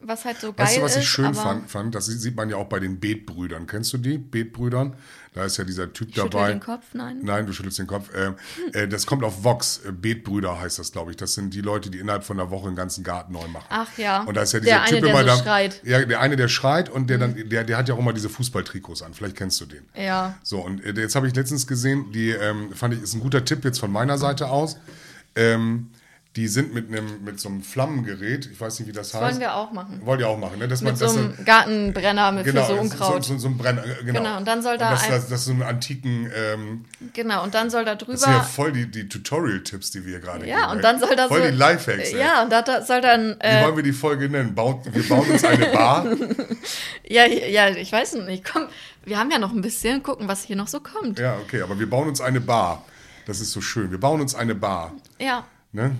was 0.02 0.24
halt 0.24 0.40
so 0.40 0.54
geil 0.54 0.68
Weißt 0.68 0.78
du, 0.78 0.82
was 0.84 0.96
ist. 0.96 1.04
ich 1.04 1.10
schön 1.10 1.34
fand, 1.34 1.70
fand? 1.70 1.96
Das 1.96 2.06
sieht 2.06 2.36
man 2.36 2.48
ja 2.48 2.58
auch 2.58 2.68
bei 2.70 2.80
den 2.80 3.00
Betbrüdern. 3.00 3.66
Kennst 3.66 3.92
du 3.94 3.98
die? 3.98 4.20
Betbrüdern? 4.20 4.96
Da 5.34 5.46
ist 5.46 5.58
ja 5.58 5.64
dieser 5.64 5.92
Typ 5.92 6.10
Ich 6.10 6.16
dabei. 6.16 6.52
den 6.52 6.60
Kopf, 6.60 6.86
nein. 6.94 7.22
Nein, 7.24 7.48
du 7.48 7.54
schüttelst 7.54 7.80
den 7.80 7.88
Kopf. 7.88 8.12
Ähm, 8.16 8.36
äh, 8.74 8.88
das 8.88 9.08
kommt 9.08 9.24
auf 9.24 9.44
Vox. 9.44 9.82
Äh, 9.84 9.92
Betbrüder 9.92 10.62
heißt 10.62 10.78
das, 10.78 10.92
glaube 10.92 11.10
ich. 11.10 11.18
Das 11.18 11.34
sind 11.34 11.56
die 11.56 11.62
Leute, 11.62 11.90
die 11.90 11.98
innerhalb 11.98 12.24
von 12.24 12.40
einer 12.40 12.52
Woche 12.52 12.68
den 12.70 12.76
ganzen 12.76 13.04
Garten 13.04 13.34
neu 13.34 13.48
machen. 13.48 13.66
Ach 13.70 13.98
ja. 13.98 14.22
Und 14.24 14.36
da 14.38 14.44
ist 14.44 14.54
ja 14.54 14.60
Der 14.60 14.66
dieser 14.66 14.82
eine, 14.84 14.90
Typ 14.92 15.02
der 15.02 15.10
immer 15.10 15.20
so 15.22 15.38
da. 15.38 15.44
schreit. 15.44 15.84
Mhm. 15.84 15.90
Ja, 15.90 16.06
der 16.06 16.20
eine, 16.22 16.36
der 16.36 16.48
schreit 16.50 16.90
und 16.90 17.10
der 17.10 17.18
dann, 17.18 17.50
der, 17.50 17.64
der 17.64 17.78
hat 17.78 17.90
ja 17.90 17.96
auch 17.96 18.00
immer 18.00 18.14
diese 18.14 18.30
Fußballtrikots 18.30 19.02
an. 19.02 19.16
Vielleicht 19.16 19.36
kennst 19.36 19.60
du 19.60 19.66
den. 19.66 19.84
Ja. 19.96 20.38
So, 20.44 20.60
und 20.60 20.86
äh, 20.86 20.92
jetzt 20.92 21.16
habe 21.16 21.28
ich 21.28 21.34
letztens 21.34 21.66
gesehen, 21.66 22.12
die 22.12 22.30
ähm, 22.30 22.72
fand 22.74 22.94
ich, 22.94 23.02
ist 23.02 23.16
ein 23.16 23.22
guter 23.22 23.44
Tipp 23.44 23.66
jetzt 23.66 23.80
von 23.80 23.92
meiner 23.92 24.20
Seite 24.20 24.50
aus. 24.50 24.78
Ähm, 25.36 25.90
Die 26.36 26.48
sind 26.48 26.74
mit 26.74 26.88
einem 26.88 27.24
mit 27.24 27.40
so 27.40 27.48
einem 27.48 27.62
Flammengerät, 27.62 28.50
ich 28.52 28.60
weiß 28.60 28.80
nicht, 28.80 28.88
wie 28.90 28.92
das, 28.92 29.12
Das 29.12 29.22
heißt. 29.22 29.34
wollen 29.34 29.40
wir 29.40 29.54
auch 29.56 29.72
machen. 29.72 30.02
Wollt 30.04 30.20
ihr 30.20 30.28
auch 30.28 30.40
machen, 30.40 30.58
ne? 30.58 30.68
Dass 30.68 30.82
Mit 30.82 30.98
so 30.98 31.06
dass 31.06 31.16
einem 31.16 31.36
dann- 31.36 31.46
Gartenbrenner 31.46 32.32
mit 32.32 32.46
genau, 32.46 32.62
für 32.64 32.68
so 32.70 32.74
so, 32.76 32.82
Unkraut. 32.82 33.24
so, 33.24 33.38
so 33.38 33.48
ein 33.50 33.58
Brenner, 33.58 33.86
äh, 33.86 34.04
genau. 34.04 34.20
Genau, 34.20 34.38
und 34.38 34.48
dann 34.48 34.64
soll 34.64 34.80
da 34.80 34.90
das, 34.90 35.04
ein- 35.04 35.12
das, 35.12 35.30
das 35.30 35.40
ist 35.42 35.46
so 35.46 35.52
einen 35.52 35.62
antiken, 35.62 36.32
ähm, 36.36 36.86
Genau, 37.14 37.44
und 37.44 37.54
dann 37.54 37.70
soll 37.70 37.86
da 37.86 37.94
das 37.94 38.08
sind 38.08 38.20
ja 38.22 38.38
drüber. 38.40 38.44
voll 38.46 38.72
die, 38.72 38.90
die 38.90 39.08
Tutorial-Tipps, 39.08 39.92
die 39.92 40.08
wir 40.08 40.20
gerade 40.20 40.48
Ja, 40.48 40.56
geben. 40.62 40.72
und 40.72 40.78
ey. 40.78 40.82
dann 40.82 41.00
soll 41.00 41.16
da 41.16 41.28
Voll 41.28 41.44
so. 41.44 41.50
die 41.52 41.56
Lifehacks, 41.56 42.14
ey. 42.14 42.20
Ja, 42.20 42.42
und 42.42 42.52
da, 42.52 42.64
da 42.64 42.82
soll 42.82 43.02
dann. 43.02 43.36
Wie 43.40 43.46
Äh, 43.46 43.64
wollen 43.66 43.76
wir 43.76 43.84
die 43.84 43.94
Folge 43.94 44.28
nennen? 44.28 44.56
Baut, 44.56 44.92
wir 44.92 45.08
bauen 45.08 45.30
uns 45.30 45.44
eine 45.44 45.68
Bar. 45.68 46.08
ja, 47.08 47.26
ja, 47.28 47.70
ich 47.70 47.92
weiß 47.92 48.16
nicht. 48.16 48.44
Komm, 48.52 48.64
wir 49.06 49.20
haben 49.20 49.30
ja 49.30 49.38
noch 49.38 49.52
ein 49.52 49.62
bisschen. 49.62 50.02
Gucken, 50.02 50.28
was 50.28 50.42
hier 50.44 50.56
noch 50.56 50.68
so 50.68 50.80
kommt. 50.80 51.20
ja, 51.20 51.36
okay, 51.38 51.62
aber 51.62 51.78
wir 51.80 51.88
bauen 51.88 52.08
uns 52.08 52.22
eine 52.22 52.42
Bar. 52.42 52.84
Das 53.28 53.40
ist 53.40 53.52
so 53.52 53.62
schön. 53.62 53.92
Wir 53.92 54.00
bauen 54.00 54.20
uns 54.20 54.34
eine 54.34 54.56
Bar. 54.56 54.94
Ja. 55.20 55.46
Ne? 55.74 55.92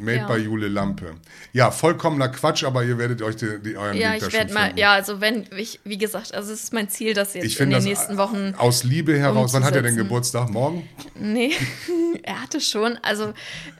Made 0.00 0.16
Ja. 0.18 0.26
by 0.26 0.36
Jule 0.36 0.68
Lampe. 0.68 1.14
Ja, 1.52 1.70
vollkommener 1.70 2.28
Quatsch, 2.28 2.64
aber 2.64 2.84
ihr 2.84 2.98
werdet 2.98 3.22
euch 3.22 3.36
die, 3.36 3.58
die, 3.62 3.76
euren 3.76 3.96
Ja, 3.96 4.12
Weg 4.14 4.22
ich 4.26 4.32
werde 4.32 4.52
mal, 4.52 4.72
ja, 4.78 4.92
also 4.92 5.20
wenn, 5.20 5.46
ich, 5.56 5.80
wie 5.84 5.98
gesagt, 5.98 6.34
also 6.34 6.52
es 6.52 6.64
ist 6.64 6.72
mein 6.72 6.88
Ziel, 6.88 7.14
dass 7.14 7.34
jetzt 7.34 7.44
Ich 7.44 7.60
in 7.60 7.70
den 7.70 7.82
nächsten 7.82 8.16
Wochen. 8.18 8.54
aus 8.58 8.84
Liebe 8.84 9.18
heraus. 9.18 9.52
Wann 9.54 9.64
hat 9.64 9.74
er 9.74 9.82
denn. 9.82 9.96
Geburtstag? 9.96 10.48
Morgen? 10.50 10.88
Nee, 11.14 11.52
er 12.22 12.42
hatte 12.42 12.60
schon, 12.60 12.98
also, 13.02 13.32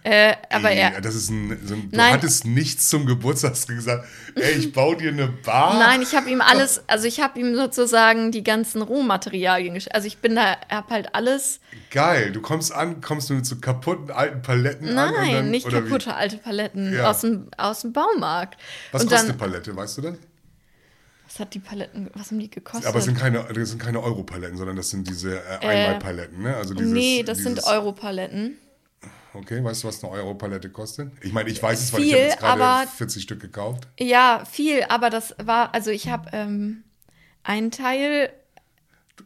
äh, 0.03 0.35
aber 0.51 0.71
Ja, 0.73 0.89
er. 0.91 1.01
das 1.01 1.15
ist 1.15 1.31
ein, 1.31 1.59
so 1.65 1.75
ein, 1.75 1.91
du 1.91 1.97
Nein. 1.97 2.13
hattest 2.13 2.45
nichts 2.47 2.89
zum 2.89 3.07
Geburtstag 3.07 3.55
gesagt. 3.69 4.07
Ey, 4.35 4.53
ich 4.53 4.73
baue 4.73 4.97
dir 4.97 5.11
eine 5.11 5.29
Bar. 5.29 5.79
Nein, 5.79 6.03
ich 6.03 6.15
habe 6.15 6.31
ihm 6.31 6.41
alles, 6.41 6.83
also 6.87 7.07
ich 7.07 7.21
habe 7.21 7.39
ihm 7.39 7.55
sozusagen 7.55 8.33
die 8.33 8.43
ganzen 8.45 8.83
Rohmaterialien 8.83 9.75
geschickt. 9.75 9.95
Also 9.95 10.07
ich 10.07 10.19
bin 10.19 10.35
da, 10.37 10.57
habe 10.71 10.91
halt 10.91 11.15
alles. 11.15 11.61
Geil, 11.91 12.33
du 12.33 12.41
kommst 12.41 12.73
an, 12.73 13.01
kommst 13.01 13.31
du 13.31 13.35
mit 13.35 13.47
so 13.47 13.57
kaputten 13.57 14.11
alten 14.11 14.43
Paletten 14.43 14.97
an. 14.99 15.09
und 15.15 15.15
Nein, 15.21 15.51
nicht 15.51 15.67
oder 15.67 15.83
kaputte 16.09 16.17
alte 16.17 16.39
Paletten 16.39 16.93
Ja. 16.95 17.11
aus, 17.11 17.21
dem, 17.21 17.49
aus 17.57 17.81
dem 17.83 17.93
Baumarkt. 17.93 18.59
Was 18.93 19.03
Und 19.03 19.09
kostet 19.11 19.29
dann, 19.29 19.37
eine 19.37 19.39
Palette, 19.39 19.77
weißt 19.77 19.99
du 19.99 20.03
das? 20.03 20.15
was 21.27 21.41
hat 21.41 21.53
die 21.53 21.59
Paletten, 21.59 22.09
was 22.15 22.31
haben 22.31 22.39
die 22.39 22.49
gekostet? 22.49 22.87
Aber 22.87 22.99
es 23.01 23.05
sind 23.05 23.19
keine, 23.19 23.45
das 23.53 23.69
sind 23.69 23.79
keine 23.79 24.03
Euro-Paletten, 24.03 24.57
sondern 24.57 24.77
das 24.77 24.89
sind 24.89 25.07
diese 25.07 25.37
äh, 25.39 25.59
Einmalpaletten, 25.67 26.43
ne? 26.43 26.57
Also 26.57 26.73
dieses, 26.73 26.91
nee, 26.91 27.23
das 27.23 27.37
dieses, 27.37 27.55
sind 27.65 27.71
Europaletten. 27.71 28.57
Okay, 29.35 29.63
weißt 29.63 29.85
du, 29.85 29.89
was 29.89 30.03
eine 30.03 30.11
Euro-Palette 30.15 30.71
kostet? 30.71 31.13
Ich 31.21 31.35
meine, 31.35 31.51
ich 31.51 31.63
weiß 31.63 31.81
es, 31.83 31.93
weil 31.93 32.01
ich 32.01 32.07
Viel, 32.07 32.15
habe 32.17 32.29
jetzt 32.29 32.39
gerade 32.39 32.65
aber- 32.65 32.87
40 32.91 33.23
Stück 33.23 33.41
gekauft. 33.41 33.87
Ja, 34.01 34.43
viel, 34.51 34.85
aber 34.89 35.11
das 35.11 35.35
war, 35.43 35.75
also 35.75 35.91
ich 35.91 36.09
habe 36.09 36.31
ähm, 36.33 36.83
einen 37.43 37.71
Teil 37.71 38.31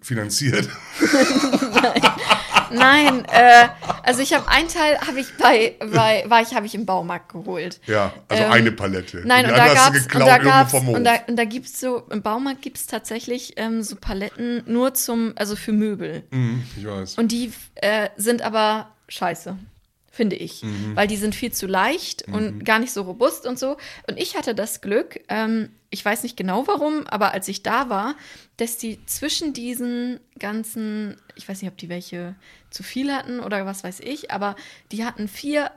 Finanziert. 0.00 0.68
Nein, 1.00 2.02
äh, 2.80 3.68
also 4.02 4.20
ich 4.22 4.32
habe 4.34 4.48
einen 4.48 4.68
Teil 4.68 4.98
habe 5.00 5.20
ich 5.20 5.26
bei, 5.36 5.76
bei 5.80 6.24
war 6.28 6.42
ich 6.42 6.54
habe 6.54 6.66
ich 6.66 6.74
im 6.74 6.86
Baumarkt 6.86 7.32
geholt. 7.32 7.80
Ja, 7.86 8.12
also 8.28 8.42
Ähm, 8.44 8.52
eine 8.52 8.72
Palette. 8.72 9.22
Nein, 9.24 9.46
und 9.46 9.52
da 9.56 9.74
gab's 9.74 10.06
und 10.14 10.20
da 10.26 10.38
gab's 10.38 10.74
und 10.74 11.04
da, 11.04 11.14
und 11.26 11.36
da 11.36 11.44
gibt's 11.44 11.80
so 11.80 12.02
im 12.10 12.22
Baumarkt 12.22 12.62
gibt's 12.62 12.86
tatsächlich 12.86 13.54
ähm, 13.56 13.82
so 13.82 13.96
Paletten 13.96 14.62
nur 14.66 14.94
zum 14.94 15.32
also 15.36 15.56
für 15.56 15.72
Möbel 15.72 16.22
Mhm, 16.30 16.62
ich 16.76 16.86
weiß. 16.86 17.18
und 17.18 17.32
die 17.32 17.52
äh, 17.76 18.08
sind 18.16 18.42
aber 18.42 18.90
scheiße. 19.08 19.56
Finde 20.14 20.36
ich, 20.36 20.62
Mhm. 20.62 20.94
weil 20.94 21.06
die 21.06 21.16
sind 21.16 21.34
viel 21.34 21.52
zu 21.52 21.66
leicht 21.66 22.28
und 22.28 22.66
gar 22.66 22.78
nicht 22.78 22.92
so 22.92 23.00
robust 23.02 23.46
und 23.46 23.58
so. 23.58 23.78
Und 24.06 24.18
ich 24.18 24.36
hatte 24.36 24.54
das 24.54 24.82
Glück, 24.82 25.18
ähm, 25.30 25.70
ich 25.92 26.02
weiß 26.02 26.22
nicht 26.22 26.38
genau 26.38 26.66
warum, 26.66 27.06
aber 27.06 27.32
als 27.32 27.46
ich 27.48 27.62
da 27.62 27.90
war, 27.90 28.16
dass 28.56 28.78
die 28.78 29.04
zwischen 29.04 29.52
diesen 29.52 30.20
ganzen, 30.38 31.18
ich 31.36 31.46
weiß 31.46 31.60
nicht, 31.60 31.70
ob 31.70 31.76
die 31.76 31.90
welche 31.90 32.34
zu 32.70 32.82
viel 32.82 33.12
hatten 33.12 33.40
oder 33.40 33.66
was 33.66 33.84
weiß 33.84 34.00
ich, 34.00 34.30
aber 34.30 34.56
die 34.90 35.04
hatten 35.04 35.28
vier 35.28 35.70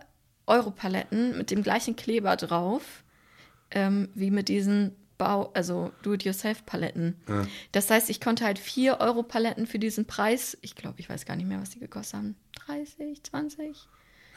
Europaletten 0.48 1.38
mit 1.38 1.52
dem 1.52 1.64
gleichen 1.64 1.98
Kleber 1.98 2.38
drauf, 2.38 3.04
ähm, 3.72 4.08
wie 4.16 4.32
mit 4.32 4.48
diesen 4.48 4.96
Bau, 5.18 5.52
also 5.54 5.92
Do-it-yourself-Paletten. 6.02 7.16
Das 7.74 7.90
heißt, 7.90 8.10
ich 8.10 8.22
konnte 8.22 8.46
halt 8.46 8.58
vier 8.58 9.02
Euro-Paletten 9.02 9.68
für 9.68 9.80
diesen 9.80 10.06
Preis, 10.06 10.58
ich 10.62 10.76
glaube, 10.76 11.00
ich 11.02 11.10
weiß 11.10 11.26
gar 11.26 11.36
nicht 11.36 11.48
mehr, 11.48 11.60
was 11.60 11.72
die 11.72 11.80
gekostet 11.80 12.16
haben, 12.20 12.36
30, 12.66 13.22
20? 13.22 13.88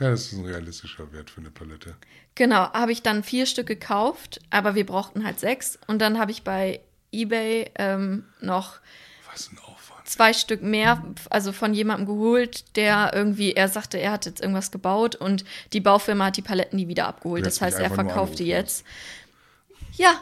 Ja, 0.00 0.10
das 0.10 0.26
ist 0.26 0.32
ein 0.32 0.44
realistischer 0.44 1.12
Wert 1.12 1.30
für 1.30 1.40
eine 1.40 1.50
Palette. 1.50 1.96
Genau, 2.34 2.72
habe 2.72 2.92
ich 2.92 3.02
dann 3.02 3.24
vier 3.24 3.46
Stück 3.46 3.66
gekauft, 3.66 4.40
aber 4.50 4.74
wir 4.74 4.86
brauchten 4.86 5.24
halt 5.24 5.40
sechs. 5.40 5.78
Und 5.88 5.98
dann 6.00 6.18
habe 6.18 6.30
ich 6.30 6.44
bei 6.44 6.80
eBay 7.10 7.70
ähm, 7.76 8.24
noch 8.40 8.78
zwei 10.04 10.32
Stück 10.32 10.62
mehr, 10.62 11.04
also 11.30 11.52
von 11.52 11.74
jemandem 11.74 12.06
geholt, 12.06 12.76
der 12.76 13.12
irgendwie, 13.12 13.52
er 13.52 13.68
sagte, 13.68 13.98
er 13.98 14.12
hat 14.12 14.26
jetzt 14.26 14.40
irgendwas 14.40 14.70
gebaut 14.70 15.14
und 15.16 15.44
die 15.72 15.80
Baufirma 15.80 16.26
hat 16.26 16.36
die 16.36 16.42
Paletten 16.42 16.78
nie 16.78 16.88
wieder 16.88 17.06
abgeholt. 17.06 17.44
Das 17.44 17.60
heißt, 17.60 17.78
er 17.78 17.90
verkauft 17.90 18.38
die 18.38 18.46
jetzt. 18.46 18.84
Ja, 19.96 20.14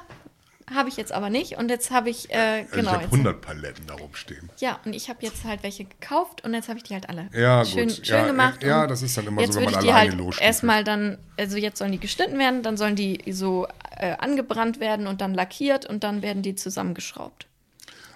habe 0.75 0.89
ich 0.89 0.97
jetzt 0.97 1.13
aber 1.13 1.31
nicht. 1.31 1.57
Und 1.59 1.71
jetzt 1.71 1.91
habe 1.91 2.11
ich, 2.11 2.31
äh, 2.31 2.35
Also 2.63 2.71
genau. 2.77 2.83
ich 2.83 2.87
habe 2.95 3.03
jetzt, 3.05 3.13
100 3.13 3.41
Paletten 3.41 3.87
da 3.87 3.95
rumstehen. 3.95 4.51
ja, 4.59 4.81
und 4.85 4.93
ich 4.95 5.09
habe 5.09 5.19
jetzt 5.23 5.45
halt 5.45 5.63
welche 5.63 5.85
gekauft 5.85 6.45
und 6.45 6.55
jetzt 6.55 6.69
habe 6.69 6.79
ich 6.79 6.85
die 6.85 6.95
halt 6.95 7.09
alle 7.09 7.29
Ja, 7.33 7.65
schön, 7.65 7.89
gut. 7.89 8.07
schön 8.07 8.17
Ja, 8.17 8.27
gemacht. 8.27 8.63
ja, 8.63 8.83
und 8.83 8.91
das 8.91 9.03
ist 9.03 9.17
dann 9.17 9.27
immer 9.27 9.47
so, 9.47 9.55
wenn 9.61 9.65
man 9.65 9.75
alleine 9.77 9.95
halt 9.95 10.15
losstiefelt. 10.15 10.47
erstmal 10.47 10.85
dann, 10.85 11.19
also 11.39 11.57
jetzt 11.57 11.79
sollen 11.79 11.93
die 11.93 12.01
geschnitten 12.01 12.39
werden, 12.39 12.63
dann 12.63 12.77
sollen 12.77 12.97
die 12.97 13.23
so 13.33 13.67
äh, 13.97 14.17
angebrannt 14.19 14.81
werden 14.81 15.07
und 15.07 15.21
dann 15.21 15.35
lackiert 15.35 15.87
und 15.87 16.03
dann 16.05 16.21
werden 16.23 16.43
die 16.43 16.55
zusammengeschraubt. 16.55 17.47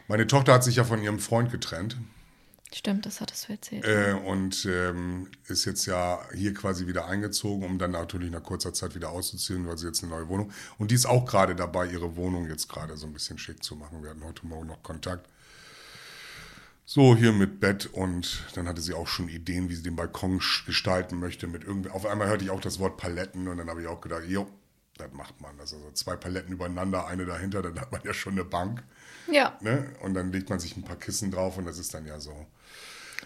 Meine 0.09 0.27
Tochter 0.27 0.55
hat 0.55 0.65
sich 0.65 0.77
ja 0.77 0.85
von 0.85 1.01
ihrem 1.03 1.21
Freund 1.21 1.53
getrennt. 1.53 1.97
Stimmt, 2.73 3.05
das 3.05 3.21
hattest 3.21 3.49
du 3.49 3.53
erzählt. 3.53 3.85
Äh, 3.85 4.13
und 4.13 4.65
ähm, 4.65 5.29
ist 5.49 5.65
jetzt 5.65 5.87
ja 5.87 6.21
hier 6.33 6.55
quasi 6.55 6.87
wieder 6.87 7.07
eingezogen, 7.07 7.65
um 7.65 7.79
dann 7.79 7.91
natürlich 7.91 8.31
nach 8.31 8.45
kurzer 8.45 8.73
Zeit 8.73 8.95
wieder 8.95 9.11
auszuziehen, 9.11 9.67
weil 9.67 9.77
sie 9.77 9.89
jetzt 9.89 10.05
eine 10.05 10.13
neue 10.13 10.29
Wohnung. 10.29 10.53
Und 10.79 10.93
die 10.93 10.95
ist 10.95 11.07
auch 11.07 11.27
gerade 11.27 11.57
dabei, 11.57 11.87
ihre 11.87 12.15
Wohnung 12.15 12.49
jetzt 12.49 12.69
gerade 12.69 12.97
so 12.97 13.07
ein 13.07 13.13
bisschen 13.13 13.39
schick 13.39 13.65
zu 13.65 13.75
machen. 13.75 14.03
Wir 14.03 14.11
hatten 14.11 14.25
heute 14.25 14.47
Morgen 14.47 14.69
noch 14.69 14.83
Kontakt. 14.85 15.29
So, 16.85 17.17
hier 17.17 17.33
mit 17.33 17.61
Bett 17.61 17.87
und 17.87 18.45
dann 18.55 18.67
hatte 18.67 18.81
sie 18.81 18.95
auch 18.95 19.07
schon 19.07 19.29
Ideen, 19.29 19.69
wie 19.69 19.75
sie 19.77 19.83
den 19.85 19.95
Balkon 19.97 20.41
gestalten 20.67 21.21
möchte. 21.21 21.47
Mit 21.47 21.65
irgendwie, 21.65 21.91
auf 21.91 22.07
einmal 22.07 22.29
hörte 22.29 22.45
ich 22.45 22.51
auch 22.51 22.61
das 22.61 22.79
Wort 22.79 22.97
Paletten 22.97 23.49
und 23.49 23.59
dann 23.59 23.69
habe 23.69 23.83
ich 23.83 23.89
auch 23.89 24.01
gedacht, 24.01 24.25
jo, 24.27 24.49
das 25.01 25.13
macht 25.13 25.41
man. 25.41 25.59
Also 25.61 25.79
so 25.79 25.91
zwei 25.93 26.17
Paletten 26.17 26.53
übereinander, 26.53 27.07
eine 27.07 27.25
dahinter, 27.27 27.63
dann 27.63 27.81
hat 27.81 27.91
man 27.93 28.01
ja 28.05 28.15
schon 28.15 28.33
eine 28.35 28.45
Bank. 28.45 28.83
ja, 29.31 29.57
Ne? 29.61 29.91
Und 30.03 30.15
dann 30.15 30.33
legt 30.33 30.51
man 30.51 30.59
sich 30.61 30.77
ein 30.77 30.85
paar 30.85 30.97
Kissen 30.97 31.31
drauf 31.31 31.57
und 31.59 31.65
das 31.67 31.79
ist 31.79 31.93
dann 31.95 32.07
ja 32.07 32.21
so 32.21 32.47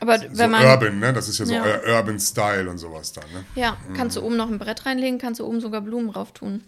aber 0.01 0.18
so 0.18 0.27
wenn 0.33 0.51
man. 0.51 0.64
Urban, 0.64 0.99
ne? 0.99 1.12
Das 1.12 1.29
ist 1.29 1.39
ja 1.39 1.47
so 1.47 1.55
Ja. 1.55 1.81
Urban 1.87 2.18
Style 2.18 2.68
und 2.68 2.79
sowas 2.79 3.12
dann, 3.12 3.31
ne? 3.33 3.45
Ja, 3.55 3.77
kannst 3.97 4.16
du 4.16 4.22
oben 4.22 4.37
noch 4.37 4.51
ein 4.51 4.59
Brett 4.59 4.87
reinlegen, 4.87 5.18
kannst 5.18 5.41
du 5.41 5.47
oben 5.47 5.61
sogar 5.61 5.81
Blumen 5.83 6.12
drauf 6.12 6.33
tun. 6.33 6.62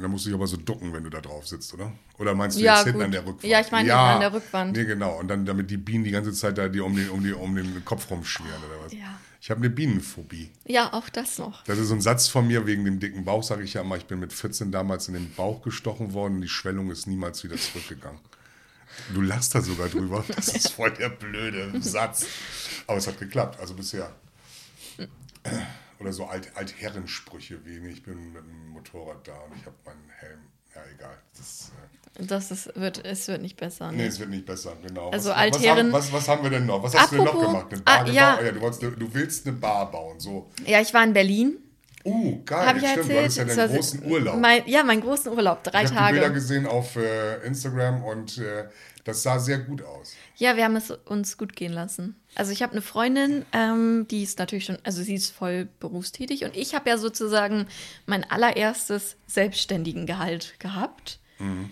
Da 0.00 0.06
musst 0.06 0.26
du 0.26 0.28
dich 0.30 0.36
aber 0.36 0.46
so 0.46 0.56
ducken, 0.56 0.92
wenn 0.92 1.02
du 1.02 1.10
da 1.10 1.20
drauf 1.20 1.48
sitzt, 1.48 1.74
oder? 1.74 1.90
Oder 2.18 2.32
meinst 2.36 2.56
du 2.56 2.62
Ja, 2.62 2.74
jetzt 2.76 2.84
hinten 2.84 2.98
gut. 2.98 3.04
an 3.06 3.10
der 3.10 3.26
Rückwand? 3.26 3.42
Ja, 3.44 3.60
ich 3.60 3.72
meine 3.72 3.82
hinten 3.88 3.98
an 3.98 4.20
der 4.20 4.32
Rückwand. 4.32 4.76
Nee, 4.76 4.84
genau. 4.84 5.18
Und 5.18 5.26
dann, 5.26 5.44
damit 5.44 5.72
die 5.72 5.76
Bienen 5.76 6.04
die 6.04 6.12
ganze 6.12 6.32
Zeit 6.32 6.56
da 6.56 6.68
dir 6.68 6.84
um 6.84 6.94
den, 6.94 7.10
um, 7.10 7.24
die, 7.24 7.32
um 7.32 7.56
den 7.56 7.84
Kopf 7.84 8.08
rumschwirren, 8.08 8.62
oder 8.70 8.84
was? 8.84 8.92
Ja. 8.92 9.18
Ich 9.40 9.50
habe 9.50 9.60
eine 9.60 9.70
Bienenphobie. 9.70 10.50
Ja, 10.66 10.92
auch 10.92 11.08
das 11.08 11.38
noch. 11.38 11.62
Das 11.64 11.78
ist 11.78 11.88
so 11.88 11.94
ein 11.94 12.00
Satz 12.00 12.26
von 12.26 12.46
mir 12.46 12.66
wegen 12.66 12.84
dem 12.84 12.98
dicken 12.98 13.24
Bauch, 13.24 13.42
sage 13.42 13.62
ich 13.62 13.74
ja 13.74 13.82
immer. 13.82 13.96
Ich 13.96 14.06
bin 14.06 14.18
mit 14.18 14.32
14 14.32 14.72
damals 14.72 15.08
in 15.08 15.14
den 15.14 15.32
Bauch 15.34 15.62
gestochen 15.62 16.12
worden 16.12 16.36
und 16.36 16.40
die 16.42 16.48
Schwellung 16.48 16.90
ist 16.90 17.06
niemals 17.06 17.44
wieder 17.44 17.56
zurückgegangen. 17.56 18.20
Du 19.14 19.20
lachst 19.20 19.54
da 19.54 19.60
sogar 19.62 19.88
drüber. 19.88 20.24
Das 20.34 20.48
ist 20.48 20.72
voll 20.72 20.90
der 20.90 21.10
blöde 21.10 21.80
Satz. 21.80 22.26
Aber 22.86 22.98
es 22.98 23.06
hat 23.06 23.18
geklappt, 23.18 23.60
also 23.60 23.74
bisher. 23.74 24.12
Oder 26.00 26.12
so 26.12 26.26
Alt 26.26 26.56
Altherrensprüche 26.56 27.64
wie, 27.64 27.88
ich 27.88 28.02
bin 28.02 28.32
mit 28.32 28.42
dem 28.42 28.68
Motorrad 28.68 29.26
da 29.26 29.36
und 29.42 29.56
ich 29.56 29.66
habe 29.66 29.76
meinen 29.84 30.08
Helm. 30.18 30.40
Ja, 30.86 30.92
egal. 30.94 31.16
Das, 31.36 31.70
äh, 32.18 32.26
Das 32.26 32.50
ist, 32.50 32.74
wird, 32.76 33.04
es 33.04 33.28
wird 33.28 33.42
nicht 33.42 33.56
besser. 33.56 33.90
nee, 33.92 33.98
Ne? 33.98 34.06
es 34.06 34.18
wird 34.18 34.30
nicht 34.30 34.46
besser, 34.46 34.72
genau. 34.86 35.10
Also 35.10 35.30
was, 35.30 35.36
Altherren- 35.36 35.92
Was, 35.92 36.06
haben, 36.06 36.12
was, 36.12 36.12
was 36.12 36.28
haben 36.28 36.42
wir 36.42 36.50
denn 36.50 36.66
noch? 36.66 36.82
Was 36.82 36.94
hast 36.96 37.12
du 37.12 37.16
denn 37.16 37.24
noch 37.24 37.34
Apropos- 37.34 37.52
gemacht? 37.52 37.66
Eine 37.72 37.82
Ah, 37.84 38.02
Bar 38.04 38.08
ja. 38.12 38.30
gebaut? 38.36 38.44
ja 38.46 38.52
du, 38.52 38.60
wolltest, 38.60 38.82
du 38.82 39.14
willst 39.14 39.46
eine 39.46 39.56
Bar 39.56 39.90
bauen, 39.90 40.18
so. 40.20 40.48
Ja, 40.66 40.80
ich 40.80 40.92
war 40.94 41.04
in 41.04 41.12
Berlin. 41.12 41.56
Uh, 42.04 42.42
geil, 42.44 42.66
Habe 42.66 42.78
ich 42.78 42.84
ja 42.84 42.90
stimmt. 42.92 43.08
Du 43.10 43.14
erzählt. 43.14 43.48
hattest 43.48 43.58
ja 43.58 43.66
deinen 43.66 43.76
großen 43.76 44.04
Urlaub. 44.04 44.36
Mein, 44.40 44.62
ja, 44.66 44.84
meinen 44.84 45.00
großen 45.00 45.32
Urlaub, 45.32 45.64
drei 45.64 45.84
ich 45.84 45.92
habe 45.92 46.06
die 46.06 46.12
Bilder 46.12 46.26
Tage. 46.28 46.34
gesehen 46.34 46.66
auf 46.66 46.96
äh, 46.96 47.44
Instagram 47.46 48.04
und 48.04 48.38
äh, 48.38 48.68
das 49.04 49.22
sah 49.22 49.38
sehr 49.38 49.58
gut 49.58 49.82
aus. 49.82 50.14
Ja, 50.36 50.56
wir 50.56 50.64
haben 50.64 50.76
es 50.76 50.90
uns 50.90 51.36
gut 51.38 51.56
gehen 51.56 51.72
lassen. 51.72 52.14
Also 52.34 52.52
ich 52.52 52.62
habe 52.62 52.72
eine 52.72 52.82
Freundin, 52.82 53.44
ähm, 53.52 54.06
die 54.10 54.22
ist 54.22 54.38
natürlich 54.38 54.66
schon, 54.66 54.78
also 54.84 55.02
sie 55.02 55.14
ist 55.14 55.30
voll 55.30 55.66
berufstätig 55.80 56.44
und 56.44 56.56
ich 56.56 56.74
habe 56.74 56.88
ja 56.90 56.98
sozusagen 56.98 57.66
mein 58.06 58.22
allererstes 58.30 59.16
Selbstständigengehalt 59.26 60.60
gehabt. 60.60 61.20
Mhm. 61.38 61.70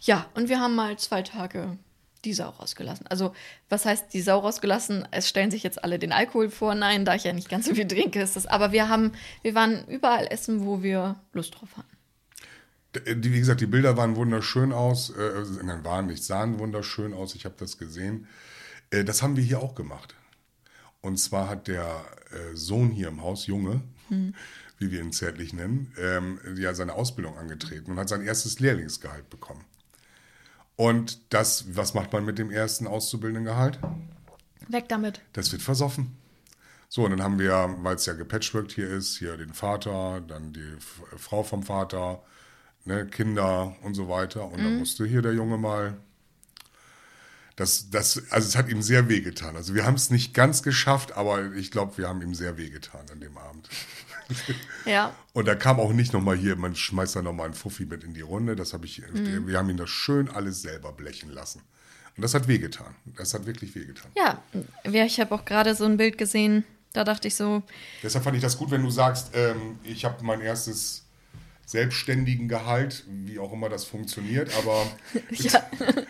Ja, 0.00 0.26
und 0.34 0.48
wir 0.48 0.60
haben 0.60 0.74
mal 0.74 0.96
zwei 0.98 1.22
Tage 1.22 1.76
die 2.24 2.32
Sau 2.32 2.50
rausgelassen. 2.50 3.06
Also 3.08 3.34
was 3.68 3.84
heißt 3.84 4.12
die 4.12 4.22
Sau 4.22 4.38
rausgelassen? 4.40 5.06
Es 5.10 5.28
stellen 5.28 5.50
sich 5.50 5.62
jetzt 5.62 5.82
alle 5.82 5.98
den 5.98 6.12
Alkohol 6.12 6.50
vor. 6.50 6.74
Nein, 6.74 7.04
da 7.04 7.14
ich 7.14 7.24
ja 7.24 7.32
nicht 7.32 7.48
ganz 7.48 7.66
so 7.66 7.74
viel 7.74 7.86
trinke, 7.88 8.20
ist 8.20 8.36
das. 8.36 8.46
Aber 8.46 8.72
wir 8.72 8.88
haben, 8.88 9.12
wir 9.42 9.54
waren 9.54 9.86
überall 9.88 10.26
essen, 10.30 10.64
wo 10.64 10.82
wir 10.82 11.16
Lust 11.32 11.54
drauf 11.60 11.70
hatten. 11.76 13.22
Die, 13.22 13.32
wie 13.32 13.38
gesagt, 13.38 13.60
die 13.60 13.66
Bilder 13.66 13.96
waren 13.96 14.16
wunderschön 14.16 14.72
aus. 14.72 15.10
Äh, 15.10 15.44
nein, 15.62 15.84
waren 15.84 16.06
nicht, 16.06 16.22
sahen 16.24 16.58
wunderschön 16.58 17.14
aus. 17.14 17.34
Ich 17.34 17.44
habe 17.44 17.54
das 17.58 17.78
gesehen. 17.78 18.26
Äh, 18.90 19.04
das 19.04 19.22
haben 19.22 19.36
wir 19.36 19.42
hier 19.44 19.60
auch 19.60 19.74
gemacht. 19.74 20.14
Und 21.00 21.18
zwar 21.18 21.48
hat 21.48 21.68
der 21.68 22.04
äh, 22.30 22.54
Sohn 22.54 22.90
hier 22.90 23.08
im 23.08 23.22
Haus, 23.22 23.46
Junge, 23.46 23.82
Hm. 24.08 24.34
wie 24.78 24.90
wir 24.90 25.00
ihn 25.00 25.12
zärtlich 25.12 25.52
nennen, 25.52 25.92
ähm, 25.98 26.38
ja 26.56 26.74
seine 26.74 26.94
Ausbildung 26.94 27.38
angetreten 27.38 27.92
und 27.92 27.98
hat 27.98 28.08
sein 28.08 28.22
erstes 28.22 28.60
Lehrlingsgehalt 28.60 29.30
bekommen. 29.30 29.64
Und 30.76 31.32
das, 31.32 31.76
was 31.76 31.94
macht 31.94 32.12
man 32.12 32.24
mit 32.24 32.38
dem 32.38 32.50
ersten 32.50 32.86
Auszubildendengehalt? 32.86 33.78
Weg 34.68 34.88
damit. 34.88 35.20
Das 35.32 35.52
wird 35.52 35.62
versoffen. 35.62 36.16
So, 36.88 37.04
und 37.04 37.10
dann 37.10 37.22
haben 37.22 37.38
wir, 37.38 37.74
weil 37.78 37.94
es 37.94 38.06
ja 38.06 38.12
gepatchworked 38.12 38.72
hier 38.72 38.88
ist, 38.88 39.16
hier 39.16 39.36
den 39.36 39.54
Vater, 39.54 40.20
dann 40.20 40.52
die 40.52 40.74
F 40.76 41.02
Frau 41.16 41.42
vom 41.42 41.62
Vater, 41.62 42.22
ne, 42.84 43.06
Kinder 43.06 43.76
und 43.82 43.94
so 43.94 44.08
weiter. 44.08 44.44
Und 44.44 44.58
dann 44.58 44.78
musste 44.78 45.06
hier 45.06 45.22
der 45.22 45.32
Junge 45.32 45.56
mal. 45.56 45.96
Das, 47.56 47.90
das, 47.90 48.22
also 48.30 48.48
es 48.48 48.56
hat 48.56 48.68
ihm 48.68 48.82
sehr 48.82 49.08
wehgetan. 49.08 49.56
Also 49.56 49.74
wir 49.74 49.84
haben 49.84 49.94
es 49.94 50.10
nicht 50.10 50.32
ganz 50.34 50.62
geschafft, 50.62 51.12
aber 51.12 51.52
ich 51.52 51.70
glaube, 51.70 51.98
wir 51.98 52.08
haben 52.08 52.22
ihm 52.22 52.34
sehr 52.34 52.56
wehgetan 52.56 53.08
an 53.10 53.20
dem 53.20 53.36
Abend. 53.36 53.68
Ja. 54.84 55.14
Und 55.32 55.46
da 55.46 55.54
kam 55.54 55.78
auch 55.78 55.92
nicht 55.92 56.12
nochmal 56.12 56.36
hier, 56.36 56.56
man 56.56 56.74
schmeißt 56.74 57.16
da 57.16 57.22
nochmal 57.22 57.46
einen 57.46 57.54
Fuffi 57.54 57.86
mit 57.86 58.02
in 58.02 58.14
die 58.14 58.20
Runde. 58.20 58.56
Das 58.56 58.72
habe 58.72 58.84
ich, 58.84 59.00
wir 59.12 59.58
haben 59.58 59.70
ihn 59.70 59.76
das 59.76 59.90
schön 59.90 60.28
alles 60.28 60.62
selber 60.62 60.92
blechen 60.92 61.30
lassen. 61.30 61.62
Und 62.16 62.22
das 62.22 62.34
hat 62.34 62.48
wehgetan. 62.48 62.94
Das 63.16 63.32
hat 63.32 63.46
wirklich 63.46 63.74
wehgetan. 63.74 64.10
Ja, 64.16 64.42
ich 64.84 65.20
habe 65.20 65.34
auch 65.34 65.44
gerade 65.44 65.74
so 65.74 65.84
ein 65.84 65.96
Bild 65.96 66.18
gesehen, 66.18 66.64
da 66.92 67.04
dachte 67.04 67.28
ich 67.28 67.36
so, 67.36 67.62
Deshalb 68.02 68.24
fand 68.24 68.36
ich 68.36 68.42
das 68.42 68.58
gut, 68.58 68.70
wenn 68.70 68.82
du 68.82 68.90
sagst, 68.90 69.30
ähm, 69.34 69.78
ich 69.82 70.04
habe 70.04 70.22
mein 70.24 70.40
erstes 70.40 71.04
selbstständigen 71.64 72.48
Gehalt, 72.48 73.04
wie 73.08 73.38
auch 73.38 73.52
immer 73.52 73.68
das 73.70 73.84
funktioniert, 73.84 74.54
aber 74.58 74.86
ja, 75.30 75.62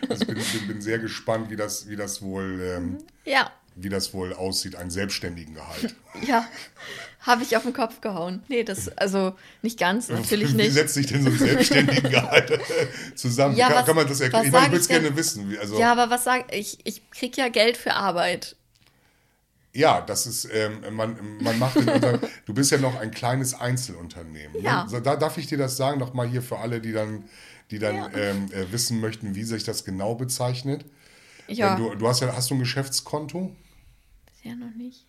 also 0.09 0.25
bin, 0.25 0.35
bin, 0.35 0.67
bin 0.67 0.81
sehr 0.81 0.99
gespannt, 0.99 1.49
wie 1.49 1.55
das, 1.55 1.87
wie 1.87 1.95
das 1.95 2.21
wohl, 2.21 2.59
ähm, 2.61 2.97
ja, 3.23 3.49
wie 3.75 3.89
das 3.89 4.13
wohl 4.13 4.33
aussieht, 4.33 4.75
einen 4.75 4.89
selbstständigen 4.91 5.55
Gehalt. 5.55 5.95
ja, 6.27 6.45
habe 7.19 7.43
ich 7.43 7.55
auf 7.57 7.63
den 7.63 7.73
Kopf 7.73 8.01
gehauen. 8.01 8.43
Nee, 8.49 8.63
das, 8.63 8.89
also 8.97 9.33
nicht 9.61 9.79
ganz, 9.79 10.09
natürlich 10.09 10.53
Wie 10.53 10.57
nicht. 10.57 10.73
setzt 10.73 10.93
sich 10.93 11.07
denn 11.07 11.23
so 11.23 11.29
ein 11.29 11.37
selbstständigen 11.37 12.09
Gehalt 12.11 12.59
zusammen? 13.15 13.55
Ja, 13.55 13.67
kann, 13.67 13.75
was- 13.77 13.85
kann 13.85 13.95
man 13.95 14.07
das 14.07 14.19
erklären? 14.21 14.45
Ich, 14.45 14.51
meine, 14.51 14.65
ich 14.65 14.71
würde 14.71 14.81
es 14.81 14.87
gerne 14.87 15.15
wissen. 15.15 15.49
Wie, 15.49 15.57
also, 15.57 15.79
Ja, 15.79 15.91
aber 15.91 16.09
was 16.09 16.23
sag 16.23 16.53
ich? 16.53 16.79
Ich 16.85 17.09
krieg 17.11 17.35
ja 17.37 17.47
Geld 17.49 17.77
für 17.77 17.93
Arbeit. 17.93 18.55
Ja, 19.75 20.01
das 20.01 20.27
ist, 20.27 20.47
ähm, 20.53 20.83
man, 20.95 21.17
man 21.41 21.57
macht 21.57 21.77
in 21.77 21.89
unserem, 21.89 22.19
du 22.45 22.53
bist 22.53 22.69
ja 22.71 22.77
noch 22.77 22.95
ein 22.99 23.09
kleines 23.09 23.55
Einzelunternehmen. 23.55 24.53
Ne? 24.57 24.63
Ja. 24.63 24.85
So, 24.87 24.99
da 24.99 25.15
darf 25.15 25.37
ich 25.39 25.47
dir 25.47 25.57
das 25.57 25.77
sagen, 25.77 25.99
nochmal 25.99 26.27
hier 26.27 26.43
für 26.43 26.59
alle, 26.59 26.79
die 26.79 26.91
dann, 26.91 27.23
die 27.71 27.79
dann 27.79 27.95
Ja. 27.95 28.11
ähm, 28.13 28.51
äh, 28.51 28.71
wissen 28.71 29.01
möchten, 29.01 29.33
wie 29.33 29.43
sich 29.43 29.63
das 29.63 29.83
genau 29.83 30.13
bezeichnet. 30.13 30.85
Ja, 31.47 31.75
du, 31.75 31.95
du 31.95 32.07
hast 32.07 32.19
ja, 32.21 32.35
hast 32.35 32.51
du 32.51 32.55
ein 32.55 32.59
Geschäftskonto? 32.59 33.53
Ja 34.43 34.55
noch 34.55 34.73
nicht. 34.75 35.05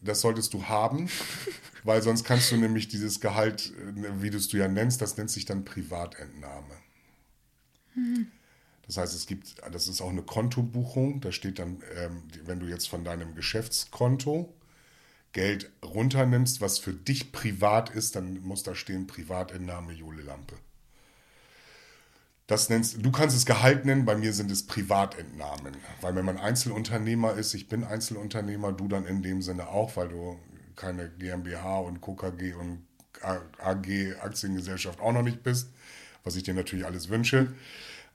Das 0.00 0.20
solltest 0.20 0.54
du 0.54 0.64
haben, 0.64 1.08
weil 1.84 2.02
sonst 2.02 2.24
kannst 2.24 2.52
du 2.52 2.56
nämlich 2.56 2.88
dieses 2.88 3.20
Gehalt, 3.20 3.72
äh, 3.76 4.22
wie 4.22 4.30
du 4.30 4.36
es 4.36 4.48
du 4.48 4.56
ja 4.56 4.68
nennst, 4.68 5.00
das 5.02 5.16
nennt 5.16 5.30
sich 5.30 5.44
dann 5.44 5.64
Privatentnahme. 5.64 6.74
Das 8.86 8.96
heißt, 8.96 9.14
es 9.14 9.26
gibt, 9.26 9.56
das 9.70 9.88
ist 9.88 10.00
auch 10.00 10.10
eine 10.10 10.22
Kontobuchung, 10.22 11.20
da 11.20 11.32
steht 11.32 11.58
dann, 11.58 11.82
ähm, 11.96 12.22
wenn 12.44 12.60
du 12.60 12.66
jetzt 12.66 12.88
von 12.88 13.04
deinem 13.04 13.34
Geschäftskonto 13.34 14.54
Geld 15.32 15.70
runternimmst, 15.84 16.60
was 16.60 16.78
für 16.78 16.94
dich 16.94 17.32
privat 17.32 17.90
ist, 17.90 18.16
dann 18.16 18.40
muss 18.40 18.62
da 18.62 18.74
stehen 18.74 19.06
Privatentnahme 19.06 19.92
Jule 19.92 20.22
Lampe. 20.22 20.56
Das 22.48 22.70
nennst, 22.70 23.04
du 23.04 23.12
kannst 23.12 23.36
es 23.36 23.44
Gehalt 23.44 23.84
nennen, 23.84 24.06
bei 24.06 24.16
mir 24.16 24.32
sind 24.32 24.50
es 24.50 24.66
Privatentnahmen. 24.66 25.76
Weil 26.00 26.16
wenn 26.16 26.24
man 26.24 26.38
Einzelunternehmer 26.38 27.34
ist, 27.34 27.52
ich 27.52 27.68
bin 27.68 27.84
Einzelunternehmer, 27.84 28.72
du 28.72 28.88
dann 28.88 29.04
in 29.04 29.22
dem 29.22 29.42
Sinne 29.42 29.68
auch, 29.68 29.96
weil 29.96 30.08
du 30.08 30.38
keine 30.74 31.10
GmbH 31.10 31.80
und 31.80 32.00
KKG 32.00 32.54
und 32.54 32.86
AG 33.20 34.16
Aktiengesellschaft 34.22 34.98
auch 34.98 35.12
noch 35.12 35.22
nicht 35.22 35.42
bist, 35.42 35.68
was 36.24 36.36
ich 36.36 36.42
dir 36.42 36.54
natürlich 36.54 36.86
alles 36.86 37.10
wünsche, 37.10 37.52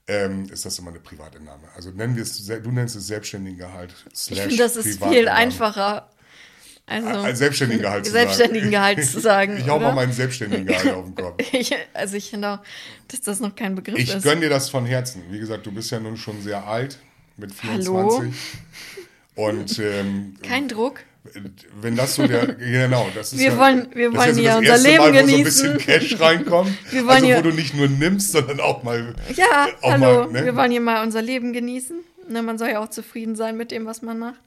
ähm, 0.08 0.50
ist 0.50 0.66
das 0.66 0.80
immer 0.80 0.90
eine 0.90 1.00
Privatentnahme. 1.00 1.68
Also 1.76 1.92
nennen 1.92 2.16
wir 2.16 2.24
es, 2.24 2.44
du 2.44 2.72
nennst 2.72 2.96
es 2.96 3.06
Selbstständigengehalt. 3.06 3.94
Ich 4.14 4.42
finde, 4.42 4.58
das 4.58 4.78
ist 4.78 5.04
viel 5.04 5.28
einfacher. 5.30 6.10
Also, 6.86 7.08
Als 7.08 7.40
Selbstständigengehalt 7.40 8.06
zu 8.06 8.12
Selbstständigengehalt 8.12 9.04
zu 9.06 9.20
sagen. 9.22 9.58
Ich 9.60 9.70
hau 9.70 9.80
mal 9.80 9.88
oder? 9.88 9.96
meinen 9.96 10.12
Selbstständigengehalt 10.12 10.94
auf 10.94 11.06
den 11.06 11.16
Kopf. 11.16 11.42
Ich, 11.54 11.74
also 11.94 12.18
ich 12.18 12.30
finde 12.30 12.50
auch, 12.50 12.60
dass 13.08 13.22
das 13.22 13.40
noch 13.40 13.56
kein 13.56 13.76
Begriff 13.76 13.98
Ich 13.98 14.14
ist. 14.14 14.24
gönn 14.24 14.42
dir 14.42 14.50
das 14.50 14.70
von 14.70 14.86
Herzen. 14.86 15.24
Wie 15.30 15.40
gesagt, 15.40 15.66
du 15.66 15.72
bist 15.72 15.92
ja 15.92 16.00
nun 16.00 16.18
schon 16.18 16.42
sehr 16.42 16.68
alt, 16.68 17.00
mit 17.38 17.54
24. 17.54 17.88
Hallo? 17.88 18.34
Und 19.36 19.80
ähm, 19.80 20.36
Kein 20.46 20.68
Druck. 20.68 21.00
wenn 21.82 21.96
das 21.96 22.16
so 22.16 22.28
der, 22.28 22.48
genau, 22.48 23.08
das 23.16 23.32
ist 23.32 23.40
Wir 23.40 23.52
ja, 23.52 23.58
wollen- 23.58 23.88
wir 23.96 24.12
das 24.12 24.20
wollen 24.20 24.38
ja 24.40 24.52
so 24.54 24.58
unser 24.60 24.72
das 24.74 24.84
erste 24.84 24.90
Leben 24.90 24.98
Mal, 25.04 25.08
wo 25.10 25.14
so 25.14 25.20
ein 25.20 25.28
genießen. 25.28 25.74
bisschen 25.74 25.78
Cash 25.78 26.20
reinkommt. 26.20 26.92
Wir 26.92 27.08
wollen 27.08 27.24
also 27.24 27.38
wo 27.38 27.42
du 27.50 27.56
nicht 27.56 27.74
nur 27.76 27.88
nimmst, 27.88 28.34
sondern 28.34 28.60
auch 28.60 28.84
mal. 28.84 29.16
Ja, 29.36 29.68
auch 29.82 29.92
hallo. 29.92 30.26
mal, 30.26 30.32
ne? 30.34 30.46
Wir 30.46 30.56
wollen 30.58 30.72
hier 30.72 30.82
mal 30.82 31.02
unser 31.02 31.22
Leben 31.22 31.54
genießen. 31.54 31.96
Na, 32.28 32.42
man 32.42 32.58
soll 32.58 32.70
ja 32.70 32.80
auch 32.84 32.90
zufrieden 32.90 33.36
sein 33.38 33.56
mit 33.58 33.72
dem, 33.72 33.86
was 33.86 34.02
man 34.02 34.20
macht. 34.20 34.40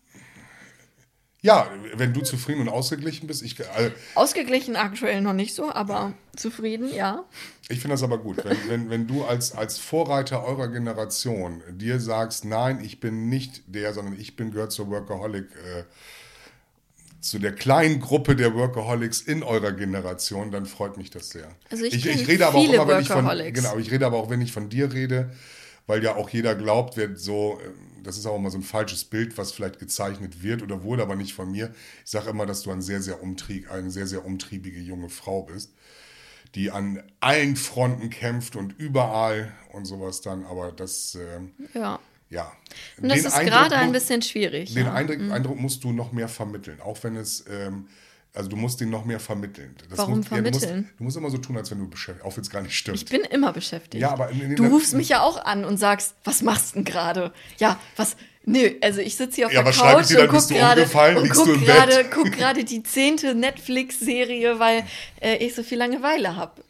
Ja, 1.46 1.70
wenn 1.94 2.12
du 2.12 2.22
zufrieden 2.22 2.62
und 2.62 2.68
ausgeglichen 2.68 3.28
bist, 3.28 3.40
ich, 3.40 3.56
also, 3.70 3.92
Ausgeglichen 4.16 4.74
aktuell 4.74 5.20
noch 5.20 5.32
nicht 5.32 5.54
so, 5.54 5.70
aber 5.70 6.12
zufrieden, 6.34 6.92
ja. 6.92 7.24
Ich 7.68 7.78
finde 7.78 7.94
das 7.94 8.02
aber 8.02 8.18
gut, 8.18 8.44
wenn, 8.44 8.56
wenn, 8.68 8.90
wenn 8.90 9.06
du 9.06 9.22
als, 9.22 9.52
als 9.52 9.78
Vorreiter 9.78 10.44
eurer 10.44 10.66
Generation 10.66 11.62
dir 11.70 12.00
sagst, 12.00 12.44
nein, 12.44 12.80
ich 12.82 12.98
bin 12.98 13.28
nicht 13.28 13.62
der, 13.68 13.94
sondern 13.94 14.18
ich 14.18 14.34
bin 14.34 14.50
gehört 14.50 14.72
zur 14.72 14.90
Workaholic, 14.90 15.44
äh, 15.44 15.84
zu 17.20 17.38
der 17.38 17.52
kleinen 17.52 18.00
Gruppe 18.00 18.34
der 18.34 18.52
Workaholics 18.54 19.20
in 19.20 19.44
eurer 19.44 19.70
Generation, 19.70 20.50
dann 20.50 20.66
freut 20.66 20.96
mich 20.96 21.10
das 21.10 21.30
sehr. 21.30 21.46
Also 21.70 21.84
ich 21.84 22.02
kenn 22.02 22.26
rede 22.26 22.48
aber 22.48 22.58
auch 22.58 22.64
immer, 22.64 22.88
wenn 22.88 23.02
ich 23.02 23.08
von, 23.08 23.24
genau, 23.52 23.78
ich 23.78 23.92
rede 23.92 24.04
aber 24.04 24.16
auch, 24.16 24.30
wenn 24.30 24.40
ich 24.40 24.50
von 24.50 24.68
dir 24.68 24.92
rede, 24.92 25.30
weil 25.86 26.02
ja 26.02 26.16
auch 26.16 26.28
jeder 26.28 26.54
glaubt, 26.54 26.96
wird 26.96 27.18
so, 27.18 27.60
äh, 27.62 28.02
das 28.02 28.18
ist 28.18 28.26
auch 28.26 28.36
immer 28.36 28.50
so 28.50 28.58
ein 28.58 28.62
falsches 28.62 29.04
Bild, 29.04 29.36
was 29.38 29.52
vielleicht 29.52 29.78
gezeichnet 29.78 30.42
wird 30.42 30.62
oder 30.62 30.82
wurde, 30.82 31.02
aber 31.02 31.16
nicht 31.16 31.34
von 31.34 31.50
mir. 31.50 31.72
Ich 32.04 32.10
sage 32.10 32.30
immer, 32.30 32.46
dass 32.46 32.62
du 32.62 32.70
ein 32.70 32.82
sehr, 32.82 33.02
sehr 33.02 33.22
umtrieb, 33.22 33.70
eine 33.70 33.90
sehr, 33.90 34.06
sehr 34.06 34.24
umtriebige 34.24 34.80
junge 34.80 35.08
Frau 35.08 35.42
bist 35.42 35.72
die 36.56 36.70
an 36.70 37.02
allen 37.20 37.54
Fronten 37.54 38.10
kämpft 38.10 38.56
und 38.56 38.78
überall 38.78 39.52
und 39.72 39.84
sowas 39.84 40.22
dann, 40.22 40.44
aber 40.44 40.72
das, 40.72 41.14
ähm, 41.14 41.52
Ja. 41.74 42.00
ja. 42.30 42.52
Und 43.00 43.10
das 43.10 43.18
Den 43.18 43.26
ist 43.26 43.34
Eindruck 43.34 43.52
gerade 43.52 43.76
ein 43.76 43.92
bisschen 43.92 44.22
schwierig. 44.22 44.72
Den 44.72 44.84
ja. 44.84 44.90
Mhm. 44.90 44.96
Eindruck, 44.96 45.30
Eindruck 45.32 45.60
musst 45.60 45.84
du 45.84 45.92
noch 45.92 46.12
mehr 46.12 46.28
vermitteln, 46.28 46.80
auch 46.80 47.02
wenn 47.02 47.16
es, 47.16 47.44
ähm, 47.48 47.88
also 48.36 48.48
du 48.50 48.56
musst 48.56 48.80
den 48.80 48.90
noch 48.90 49.04
mehr 49.04 49.18
vermitteln. 49.18 49.74
Das 49.88 49.98
Warum 49.98 50.18
musst, 50.18 50.30
ja, 50.30 50.36
du, 50.36 50.50
musst, 50.50 50.64
vermitteln? 50.64 50.90
du 50.98 51.04
musst 51.04 51.16
immer 51.16 51.30
so 51.30 51.38
tun, 51.38 51.56
als 51.56 51.70
wenn 51.70 51.78
du 51.78 51.88
beschäftigt, 51.88 52.24
auch 52.24 52.36
wenn 52.36 52.42
es 52.42 52.50
gar 52.50 52.62
nicht 52.62 52.74
stimmt. 52.76 52.96
Ich 52.98 53.06
bin 53.06 53.22
immer 53.22 53.52
beschäftigt. 53.52 54.00
Ja, 54.02 54.10
aber 54.12 54.30
in- 54.30 54.40
in- 54.42 54.56
du 54.56 54.66
rufst 54.66 54.94
mich 54.94 55.08
ja 55.08 55.22
auch 55.22 55.44
an 55.44 55.64
und 55.64 55.78
sagst, 55.78 56.14
was 56.24 56.42
machst 56.42 56.70
du 56.72 56.74
denn 56.76 56.84
gerade? 56.84 57.32
Ja, 57.58 57.78
was? 57.96 58.16
Nö, 58.48 58.70
also 58.80 59.00
ich 59.00 59.16
sitze 59.16 59.36
hier 59.36 59.46
auf 59.48 59.52
Ja, 59.52 59.64
der 59.64 59.72
Couch 59.72 60.08
und 60.12 60.18
guck 60.28 60.30
Bist 60.30 60.50
du 60.50 60.54
gerade 60.54 60.86
guck 61.32 61.60
gerade 61.64 62.04
guck 62.14 62.30
gerade 62.32 62.64
die 62.64 62.82
zehnte 62.84 63.34
Netflix-Serie, 63.34 64.58
weil 64.60 64.84
äh, 65.20 65.36
ich 65.44 65.54
so 65.54 65.62
viel 65.62 65.78
Langeweile 65.78 66.36
habe. 66.36 66.62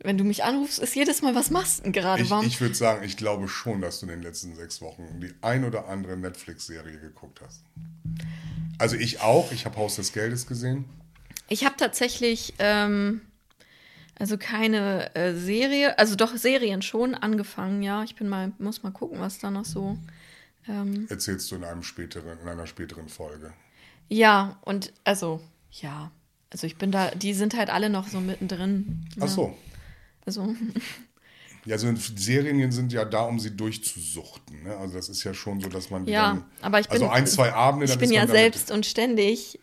Wenn 0.00 0.18
du 0.18 0.24
mich 0.24 0.44
anrufst, 0.44 0.78
ist 0.78 0.94
jedes 0.94 1.22
Mal, 1.22 1.34
was 1.34 1.50
machst 1.50 1.78
du 1.78 1.82
denn 1.84 1.92
gerade? 1.92 2.22
ich 2.22 2.30
ich 2.30 2.60
würde 2.60 2.74
sagen, 2.74 3.04
ich 3.04 3.16
glaube 3.16 3.48
schon, 3.48 3.80
dass 3.80 4.00
du 4.00 4.06
in 4.06 4.10
den 4.10 4.22
letzten 4.22 4.54
sechs 4.54 4.80
Wochen 4.82 5.20
die 5.20 5.32
ein 5.40 5.64
oder 5.64 5.88
andere 5.88 6.16
Netflix-Serie 6.16 6.98
geguckt 6.98 7.40
hast. 7.44 7.62
Also 8.78 8.96
ich 8.96 9.20
auch, 9.20 9.52
ich 9.52 9.64
habe 9.64 9.76
Haus 9.76 9.96
des 9.96 10.12
Geldes 10.12 10.46
gesehen. 10.46 10.84
Ich 11.48 11.64
habe 11.64 11.76
tatsächlich 11.76 12.54
ähm, 12.58 13.22
also 14.18 14.38
keine 14.38 15.14
äh, 15.14 15.34
Serie, 15.34 15.98
also 15.98 16.16
doch 16.16 16.34
Serien 16.36 16.80
schon 16.80 17.14
angefangen, 17.14 17.82
ja. 17.82 18.02
Ich 18.02 18.16
bin 18.16 18.28
mal, 18.28 18.52
muss 18.58 18.82
mal 18.82 18.92
gucken, 18.92 19.20
was 19.20 19.38
da 19.38 19.50
noch 19.50 19.66
so. 19.66 19.98
Ähm, 20.66 21.06
Erzählst 21.10 21.50
du 21.50 21.56
in 21.56 21.64
einem 21.64 21.82
späteren, 21.82 22.38
in 22.40 22.48
einer 22.48 22.66
späteren 22.66 23.08
Folge. 23.08 23.52
ja, 24.08 24.58
und 24.62 24.92
also, 25.04 25.40
ja. 25.70 26.10
Also 26.50 26.66
ich 26.66 26.76
bin 26.76 26.92
da, 26.92 27.10
die 27.10 27.34
sind 27.34 27.56
halt 27.56 27.70
alle 27.70 27.90
noch 27.90 28.08
so 28.08 28.20
mittendrin. 28.20 29.04
Ach 29.16 29.22
ja. 29.22 29.28
so. 29.28 29.56
Also, 30.26 30.54
Ja, 31.66 31.74
also 31.74 31.92
Serien 31.96 32.70
sind 32.70 32.92
ja 32.92 33.04
da, 33.04 33.22
um 33.22 33.40
sie 33.40 33.56
durchzusuchten. 33.56 34.62
Ne? 34.62 34.76
Also 34.76 34.94
das 34.94 35.08
ist 35.08 35.24
ja 35.24 35.34
schon 35.34 35.60
so, 35.60 35.68
dass 35.68 35.90
man 35.90 36.06
ja, 36.06 36.28
dann, 36.28 36.44
aber 36.62 36.78
ich 36.78 36.86
bin. 36.86 36.94
also 36.94 37.08
ein, 37.08 37.26
zwei 37.26 37.52
Abende, 37.52 37.86
Ich 37.86 37.98
bin 37.98 38.12
ja 38.12 38.26
selbst 38.28 38.70
und 38.70 38.86
ständig 38.86 39.58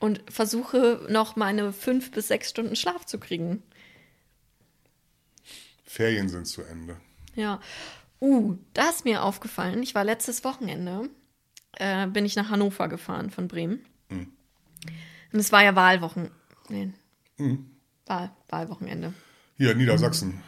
und 0.00 0.24
versuche 0.28 1.06
noch 1.08 1.36
meine 1.36 1.72
fünf 1.72 2.10
bis 2.10 2.28
sechs 2.28 2.50
Stunden 2.50 2.74
Schlaf 2.74 3.06
zu 3.06 3.20
kriegen. 3.20 3.62
Ferien 5.84 6.28
sind 6.28 6.48
zu 6.48 6.62
Ende. 6.62 6.96
Ja. 7.36 7.60
Uh, 8.20 8.56
da 8.74 8.90
ist 8.90 9.04
mir 9.04 9.22
aufgefallen, 9.22 9.82
ich 9.84 9.94
war 9.94 10.04
letztes 10.04 10.42
Wochenende, 10.42 11.08
äh, 11.76 12.08
bin 12.08 12.24
ich 12.24 12.34
nach 12.34 12.50
Hannover 12.50 12.88
gefahren 12.88 13.30
von 13.30 13.46
Bremen. 13.46 13.86
Hm. 14.08 14.32
Und 15.32 15.38
es 15.38 15.52
war 15.52 15.62
ja 15.62 15.76
Wahlwochen. 15.76 16.30
Nee. 16.68 16.92
Hm. 17.36 17.70
Wahl, 18.06 18.32
Wahlwochenende. 18.48 19.14
Hier, 19.60 19.74
Niedersachsen. 19.74 20.40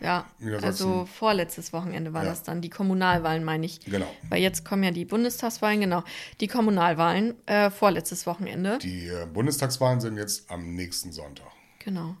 Ja, 0.00 0.24
Niedersachsen. 0.38 0.66
also 0.86 1.04
vorletztes 1.06 1.72
Wochenende 1.72 2.12
war 2.12 2.22
Ja. 2.22 2.30
das 2.30 2.44
dann. 2.44 2.60
Die 2.60 2.70
Kommunalwahlen, 2.70 3.42
meine 3.42 3.66
ich. 3.66 3.80
Genau. 3.80 4.06
Weil 4.28 4.40
jetzt 4.40 4.64
kommen 4.64 4.84
ja 4.84 4.92
die 4.92 5.04
Bundestagswahlen, 5.04 5.80
genau. 5.80 6.04
Die 6.40 6.46
Kommunalwahlen, 6.46 7.34
äh, 7.48 7.70
vorletztes 7.70 8.24
Wochenende. 8.24 8.78
Die 8.78 9.08
äh, 9.08 9.26
Bundestagswahlen 9.26 10.00
sind 10.00 10.16
jetzt 10.16 10.48
am 10.48 10.76
nächsten 10.76 11.10
Sonntag. 11.10 11.48
Genau. 11.80 12.14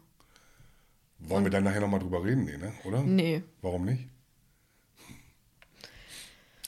Wollen 1.20 1.44
wir 1.44 1.52
dann 1.52 1.62
nachher 1.62 1.80
nochmal 1.80 2.00
drüber 2.00 2.24
reden, 2.24 2.44
nee, 2.44 2.56
ne? 2.56 2.72
oder? 2.82 3.02
Nee. 3.04 3.44
Warum 3.60 3.84
nicht? 3.84 4.08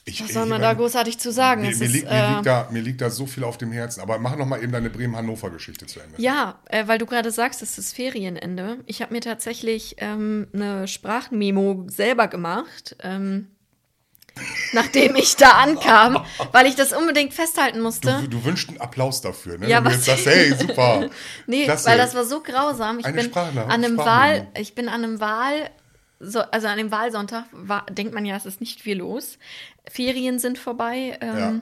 Ich, 0.07 0.23
Was 0.23 0.33
soll 0.33 0.45
man 0.45 0.61
da 0.61 0.73
großartig 0.73 1.17
zu 1.17 1.31
sagen? 1.31 1.61
Mir, 1.63 1.75
mir, 1.75 1.83
ist, 1.85 1.91
liegt, 1.91 2.05
mir, 2.05 2.11
äh, 2.11 2.33
liegt 2.35 2.45
da, 2.45 2.67
mir 2.69 2.81
liegt 2.83 3.01
da 3.01 3.09
so 3.09 3.25
viel 3.25 3.43
auf 3.43 3.57
dem 3.57 3.71
Herzen. 3.71 4.01
Aber 4.01 4.19
mach 4.19 4.35
noch 4.35 4.45
mal 4.45 4.61
eben 4.61 4.71
deine 4.71 4.91
Bremen-Hannover-Geschichte 4.91 5.87
zu 5.87 5.99
Ende. 5.99 6.21
Ja, 6.21 6.59
äh, 6.65 6.87
weil 6.87 6.99
du 6.99 7.07
gerade 7.07 7.31
sagst, 7.31 7.63
es 7.63 7.79
ist 7.79 7.95
Ferienende. 7.95 8.77
Ich 8.85 9.01
habe 9.01 9.13
mir 9.13 9.21
tatsächlich 9.21 9.95
ähm, 9.97 10.47
eine 10.53 10.87
Sprachmemo 10.87 11.87
selber 11.89 12.27
gemacht, 12.27 12.95
ähm, 13.01 13.47
nachdem 14.73 15.15
ich 15.15 15.37
da 15.37 15.51
ankam, 15.53 16.23
weil 16.51 16.67
ich 16.67 16.75
das 16.75 16.93
unbedingt 16.93 17.33
festhalten 17.33 17.81
musste. 17.81 18.19
Du, 18.21 18.27
du 18.27 18.43
wünschst 18.45 18.69
einen 18.69 18.81
Applaus 18.81 19.21
dafür, 19.21 19.57
ne? 19.57 19.67
Ja, 19.67 19.77
Wenn 19.77 19.85
du 19.85 19.89
was- 19.97 20.05
jetzt 20.05 20.23
sagst, 20.23 20.25
hey, 20.37 20.53
super. 20.53 21.09
Nee, 21.47 21.63
Klasse. 21.63 21.89
weil 21.89 21.97
das 21.97 22.13
war 22.13 22.25
so 22.25 22.41
grausam. 22.41 22.99
Ich 22.99 23.05
Eine 23.05 23.23
bin 23.23 23.33
an 23.35 23.57
einem. 23.71 23.97
Wahl, 23.97 24.47
ich 24.55 24.75
bin 24.75 24.87
an 24.87 25.03
einem 25.03 25.19
Wahl, 25.19 25.71
so, 26.19 26.39
also 26.39 26.67
an 26.67 26.77
dem 26.77 26.91
Wahlsonntag 26.91 27.45
war, 27.51 27.85
denkt 27.87 28.13
man 28.13 28.25
ja, 28.25 28.35
es 28.35 28.45
ist 28.45 28.59
nicht 28.61 28.81
viel 28.81 28.97
los. 28.97 29.37
Ferien 29.89 30.39
sind 30.39 30.57
vorbei. 30.57 31.17
Ähm, 31.21 31.37
Ja. 31.37 31.61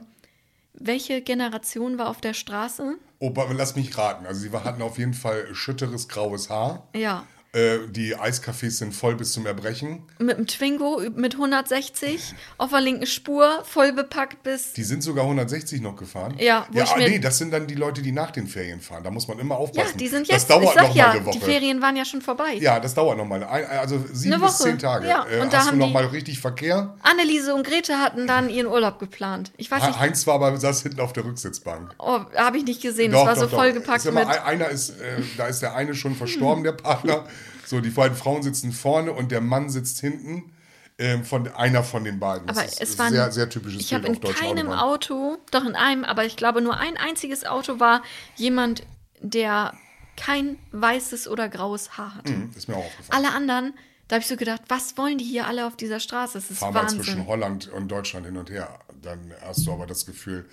Welche 0.75 1.21
Generation 1.21 1.99
war 1.99 2.09
auf 2.09 2.19
der 2.19 2.33
Straße? 2.33 2.95
Oh, 3.19 3.27
aber 3.27 3.53
lass 3.53 3.75
mich 3.75 3.95
raten. 3.95 4.25
Also, 4.25 4.41
sie 4.41 4.51
hatten 4.51 4.81
auf 4.81 4.97
jeden 4.97 5.13
Fall 5.13 5.53
schütteres 5.53 6.07
graues 6.09 6.49
Haar. 6.49 6.87
Ja. 6.95 7.27
Äh, 7.55 7.87
die 7.87 8.15
Eiscafés 8.17 8.71
sind 8.79 8.95
voll 8.95 9.15
bis 9.15 9.33
zum 9.33 9.45
Erbrechen. 9.45 10.01
Mit 10.17 10.37
einem 10.37 10.47
Twingo 10.47 11.01
mit 11.15 11.35
160 11.35 12.33
auf 12.57 12.71
der 12.71 12.81
linken 12.81 13.05
Spur, 13.05 13.63
voll 13.63 13.93
bepackt 13.93 14.41
bis. 14.41 14.73
Die 14.73 14.83
sind 14.83 15.03
sogar 15.03 15.25
160 15.25 15.79
noch 15.79 15.95
gefahren. 15.95 16.33
Ja, 16.39 16.65
wo 16.71 16.79
ja 16.79 16.85
mir- 16.97 17.09
nee, 17.09 17.19
das 17.19 17.37
sind 17.37 17.51
dann 17.53 17.67
die 17.67 17.75
Leute, 17.75 18.01
die 18.01 18.11
nach 18.11 18.31
den 18.31 18.47
Ferien 18.47 18.81
fahren. 18.81 19.03
Da 19.03 19.11
muss 19.11 19.27
man 19.27 19.37
immer 19.37 19.53
Ja, 19.53 19.61
aufpassen. 19.61 19.99
die 19.99 20.07
sind 20.07 20.27
das 20.29 20.35
jetzt. 20.37 20.49
dauert 20.49 20.63
ich 20.63 20.69
sag 20.71 20.87
noch 20.87 20.95
ja, 20.95 21.05
mal 21.07 21.11
eine 21.17 21.25
Woche. 21.27 21.37
die 21.39 21.45
Ferien 21.45 21.79
waren 21.81 21.95
ja 21.95 22.05
schon 22.05 22.23
vorbei. 22.23 22.53
Ja, 22.59 22.79
das 22.79 22.95
dauert 22.95 23.17
noch 23.19 23.25
mal. 23.27 23.43
Ein- 23.43 23.65
Also 23.67 24.03
sieben 24.11 24.33
Eine 24.33 24.45
bis 24.45 24.57
zehn 24.57 24.79
Tage. 24.79 25.07
Ja, 25.07 25.23
Äh, 25.29 25.41
und 25.41 25.53
da 25.53 25.57
hast 25.59 25.67
du 25.67 25.71
haben 25.73 25.77
noch 25.77 25.87
die- 25.87 25.93
mal 25.93 26.05
richtig 26.05 26.39
Verkehr? 26.39 26.95
Anneliese 27.03 27.53
und 27.53 27.67
Grete 27.67 27.99
hatten 27.99 28.25
dann 28.25 28.49
ihren 28.49 28.65
Urlaub 28.65 28.97
geplant. 28.97 29.51
Ich 29.57 29.69
weiß 29.69 29.83
nicht, 29.85 29.99
Heinz 29.99 30.25
war 30.25 30.33
aber 30.35 30.57
saß 30.57 30.81
hinten 30.81 31.01
auf 31.01 31.13
der 31.13 31.23
Rücksitzbank. 31.25 31.93
oh, 31.99 32.19
habe 32.35 32.57
ich 32.57 32.63
nicht 32.65 32.81
gesehen. 32.81 33.13
Es 33.13 33.19
war 33.23 33.35
so 33.35 33.47
vollgepackt 33.47 34.05
mit. 34.05 34.17
ein- 34.17 34.27
Einer 34.43 34.69
ist, 34.69 34.89
äh, 34.89 35.21
da 35.37 35.45
ist 35.45 35.61
der 35.61 35.75
eine 35.75 35.93
schon 35.93 36.15
verstorben, 36.15 36.63
der 36.63 36.71
Partner. 36.83 37.25
So, 37.65 37.81
die 37.81 37.89
beiden 37.89 38.17
Frauen 38.17 38.43
sitzen 38.43 38.71
vorne 38.71 39.11
und 39.13 39.31
der 39.31 39.41
Mann 39.41 39.69
sitzt 39.69 39.99
hinten. 39.99 40.51
Ähm, 40.99 41.23
von 41.25 41.47
einer 41.47 41.83
von 41.83 42.03
den 42.03 42.19
beiden. 42.19 42.45
Das 42.45 42.55
Aber 42.57 42.67
ist 42.67 42.79
es 42.79 42.91
ein 42.93 42.97
waren. 42.99 43.13
sehr, 43.13 43.31
sehr 43.31 43.49
typisches 43.49 43.81
Ich 43.81 43.95
habe 43.95 44.05
in 44.05 44.21
keinem 44.21 44.67
Autobahnen. 44.67 44.73
Auto, 44.73 45.37
doch 45.49 45.65
in 45.65 45.75
einem, 45.75 46.03
aber 46.03 46.23
ich 46.25 46.35
glaube 46.37 46.61
nur 46.61 46.77
ein 46.77 46.97
einziges 46.97 47.45
Auto 47.45 47.79
war 47.79 48.03
jemand, 48.35 48.83
der 49.19 49.73
kein 50.15 50.59
weißes 50.71 51.27
oder 51.27 51.49
graues 51.49 51.97
Haar 51.97 52.13
hatte. 52.15 52.33
Hm, 52.33 52.51
Ist 52.55 52.67
mir 52.67 52.75
auch 52.75 52.85
aufgefallen. 52.85 53.25
Alle 53.25 53.33
anderen, 53.35 53.73
da 54.07 54.17
habe 54.17 54.21
ich 54.21 54.27
so 54.27 54.37
gedacht, 54.37 54.61
was 54.67 54.95
wollen 54.95 55.17
die 55.17 55.25
hier 55.25 55.47
alle 55.47 55.65
auf 55.65 55.75
dieser 55.75 55.99
Straße? 55.99 56.37
Es 56.37 56.51
ist 56.51 56.59
Fahr 56.59 56.71
mal 56.71 56.83
Wahnsinn. 56.83 57.01
zwischen 57.01 57.25
Holland 57.25 57.69
und 57.69 57.87
Deutschland 57.87 58.27
hin 58.27 58.37
und 58.37 58.51
her. 58.51 58.77
Dann 59.01 59.33
hast 59.41 59.65
du 59.65 59.73
aber 59.73 59.87
das 59.87 60.05
Gefühl, 60.05 60.45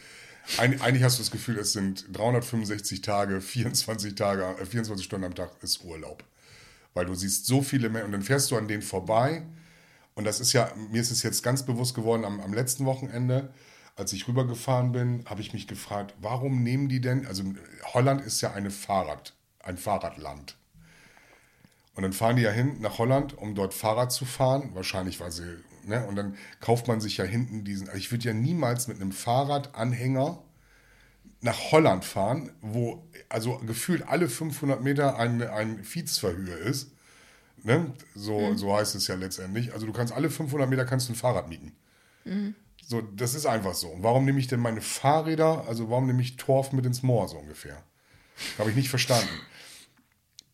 ein, 0.57 0.81
eigentlich 0.81 1.03
hast 1.05 1.19
du 1.19 1.23
das 1.23 1.31
Gefühl, 1.31 1.59
es 1.59 1.75
sind 1.75 2.07
365 2.17 3.03
Tage, 3.03 3.43
24 3.43 4.15
Tage, 4.15 4.57
äh, 4.59 4.65
24 4.65 5.05
Stunden 5.05 5.27
am 5.27 5.35
Tag 5.35 5.51
ist 5.61 5.85
Urlaub. 5.85 6.25
Weil 6.95 7.07
du 7.07 7.15
siehst 7.15 7.47
so 7.47 7.63
viele 7.63 7.89
Menschen 7.89 8.07
und 8.07 8.13
dann 8.13 8.23
fährst 8.23 8.51
du 8.51 8.57
an 8.57 8.69
denen 8.69 8.83
vorbei. 8.83 9.47
Und 10.15 10.25
das 10.25 10.41
ist 10.41 10.53
ja, 10.53 10.73
mir 10.91 11.01
ist 11.01 11.11
es 11.11 11.23
jetzt 11.23 11.43
ganz 11.43 11.65
bewusst 11.65 11.95
geworden 11.95 12.25
am, 12.25 12.41
am 12.41 12.53
letzten 12.53 12.85
Wochenende, 12.85 13.53
als 13.97 14.13
ich 14.13 14.27
rübergefahren 14.27 14.93
bin, 14.93 15.25
habe 15.27 15.41
ich 15.41 15.53
mich 15.53 15.67
gefragt, 15.67 16.15
warum 16.21 16.63
nehmen 16.63 16.89
die 16.89 17.01
denn, 17.01 17.27
also 17.27 17.45
Holland 17.93 18.23
ist 18.23 18.41
ja 18.41 18.53
eine 18.53 18.71
Fahrrad, 18.71 19.35
ein 19.61 19.77
Fahrradland. 19.77 20.57
Und 21.95 22.05
dann 22.05 22.13
fahren 22.13 22.37
die 22.37 22.43
ja 22.43 22.51
hin 22.51 22.81
nach 22.81 22.99
Holland, 22.99 23.37
um 23.37 23.55
dort 23.55 23.75
Fahrrad 23.75 24.11
zu 24.13 24.25
fahren. 24.25 24.71
Wahrscheinlich, 24.75 25.21
weil 25.21 25.33
sie, 25.33 25.59
ne? 25.85 26.07
Und 26.07 26.17
dann 26.17 26.37
kauft 26.61 26.89
man 26.89 27.01
sich 27.01 27.19
ja 27.19 27.25
hinten 27.25 27.65
diesen. 27.65 27.89
also 27.89 27.99
Ich 27.99 28.11
würde 28.11 28.25
ja 28.25 28.33
niemals 28.33 28.89
mit 28.89 29.01
einem 29.01 29.13
Fahrradanhänger 29.13 30.43
nach 31.41 31.73
Holland 31.73 32.05
fahren, 32.05 32.51
wo 32.61 33.07
also 33.29 33.59
gefühlt 33.59 34.07
alle 34.07 34.29
500 34.29 34.83
Meter 34.83 35.17
ein, 35.19 35.43
ein 35.43 35.85
Viehsverhöhe 35.85 36.55
ist. 36.55 36.93
Ne? 37.63 37.93
So, 38.15 38.55
so 38.57 38.75
heißt 38.75 38.95
es 38.95 39.07
ja 39.07 39.15
letztendlich. 39.15 39.73
Also 39.73 39.87
du 39.87 39.93
kannst 39.93 40.13
alle 40.13 40.31
500 40.31 40.69
Meter 40.69 40.85
kannst 40.85 41.09
du 41.09 41.13
ein 41.13 41.17
Fahrrad 41.17 41.49
mieten. 41.49 41.75
So, 42.87 43.01
das 43.01 43.35
ist 43.35 43.47
einfach 43.47 43.75
so. 43.75 43.89
Und 43.89 44.03
warum 44.03 44.25
nehme 44.25 44.41
ich 44.41 44.49
denn 44.49 44.61
meine 44.61 44.81
Fahrräder, 44.81 45.65
also 45.69 45.91
warum 45.91 46.07
nehme 46.07 46.23
ich 46.23 46.37
Torf 46.37 46.73
mit 46.73 46.85
ins 46.87 47.03
Moor 47.03 47.29
so 47.29 47.37
ungefähr? 47.39 47.83
Habe 48.59 48.71
ich 48.71 48.77
nicht 48.77 48.91
verstanden. 48.91 49.29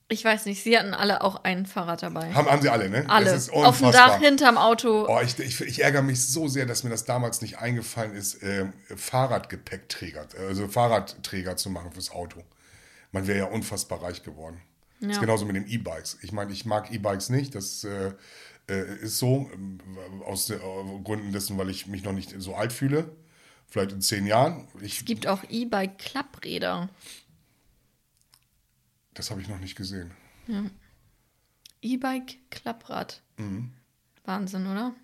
Ich 0.09 0.25
weiß 0.25 0.47
nicht, 0.47 0.63
sie 0.63 0.79
hatten 0.79 0.95
alle 0.95 1.23
auch 1.23 1.43
ein 1.43 1.67
Fahrrad 1.67 2.03
dabei. 2.03 2.33
Haben, 2.33 2.49
haben 2.49 2.63
sie 2.63 2.69
alle, 2.69 2.89
ne? 2.89 3.05
alle. 3.09 3.35
Auf 3.53 3.79
dem. 3.79 3.91
Dach, 3.91 4.19
hinterm 4.21 4.57
Auto. 4.57 5.07
Oh, 5.09 5.21
ich, 5.21 5.37
ich, 5.41 5.61
ich 5.61 5.83
ärgere 5.83 6.03
mich 6.03 6.25
so 6.25 6.47
sehr, 6.47 6.65
dass 6.65 6.85
mir 6.85 6.91
das 6.91 7.05
damals 7.05 7.43
nicht 7.43 7.59
eingefallen 7.59 8.15
ist, 8.15 8.41
äh, 8.43 8.67
Fahrradgepäckträger, 8.95 10.27
also 10.47 10.69
Fahrradträger 10.69 11.57
zu 11.57 11.71
machen 11.71 11.93
fürs 11.93 12.11
Auto. 12.11 12.43
Man 13.11 13.27
wäre 13.27 13.39
ja 13.39 13.45
unfassbar 13.47 14.03
reich 14.03 14.23
geworden. 14.23 14.61
Das 15.01 15.11
ist 15.11 15.15
Ja. 15.17 15.21
genauso 15.23 15.45
mit 15.45 15.57
den 15.57 15.67
E-Bikes. 15.67 16.19
Ich 16.23 16.33
meine, 16.33 16.53
ich 16.53 16.65
mag 16.65 16.93
E-Bikes 16.93 17.29
nicht, 17.31 17.55
das 17.55 17.83
äh, 17.85 18.13
äh, 18.69 18.95
ist 19.03 19.19
so, 19.19 19.51
ähm, 19.53 19.81
aus 20.25 20.51
äh, 20.51 20.59
Gründen 21.05 21.33
dessen, 21.33 21.59
weil 21.59 21.69
ich 21.69 21.87
mich 21.87 22.05
noch 22.05 22.13
nicht 22.13 22.35
so 22.39 22.55
alt 22.55 22.73
fühle. 22.73 23.11
Vielleicht 23.69 23.91
in 23.93 24.01
zehn 24.01 24.27
Jahren. 24.27 24.69
Ich, 24.81 25.01
Es 25.01 25.05
gibt 25.05 25.27
auch 25.27 25.43
E-Bike-Klappräder. 25.49 26.89
Das 29.17 29.31
habe 29.31 29.41
ich 29.41 29.49
noch 29.49 29.59
nicht 29.61 29.77
gesehen. 29.77 30.11
E-Bike-Klapprad. 31.83 33.23
Mhm. 33.39 33.73
Wahnsinn, 34.25 34.67
oder? 34.67 34.95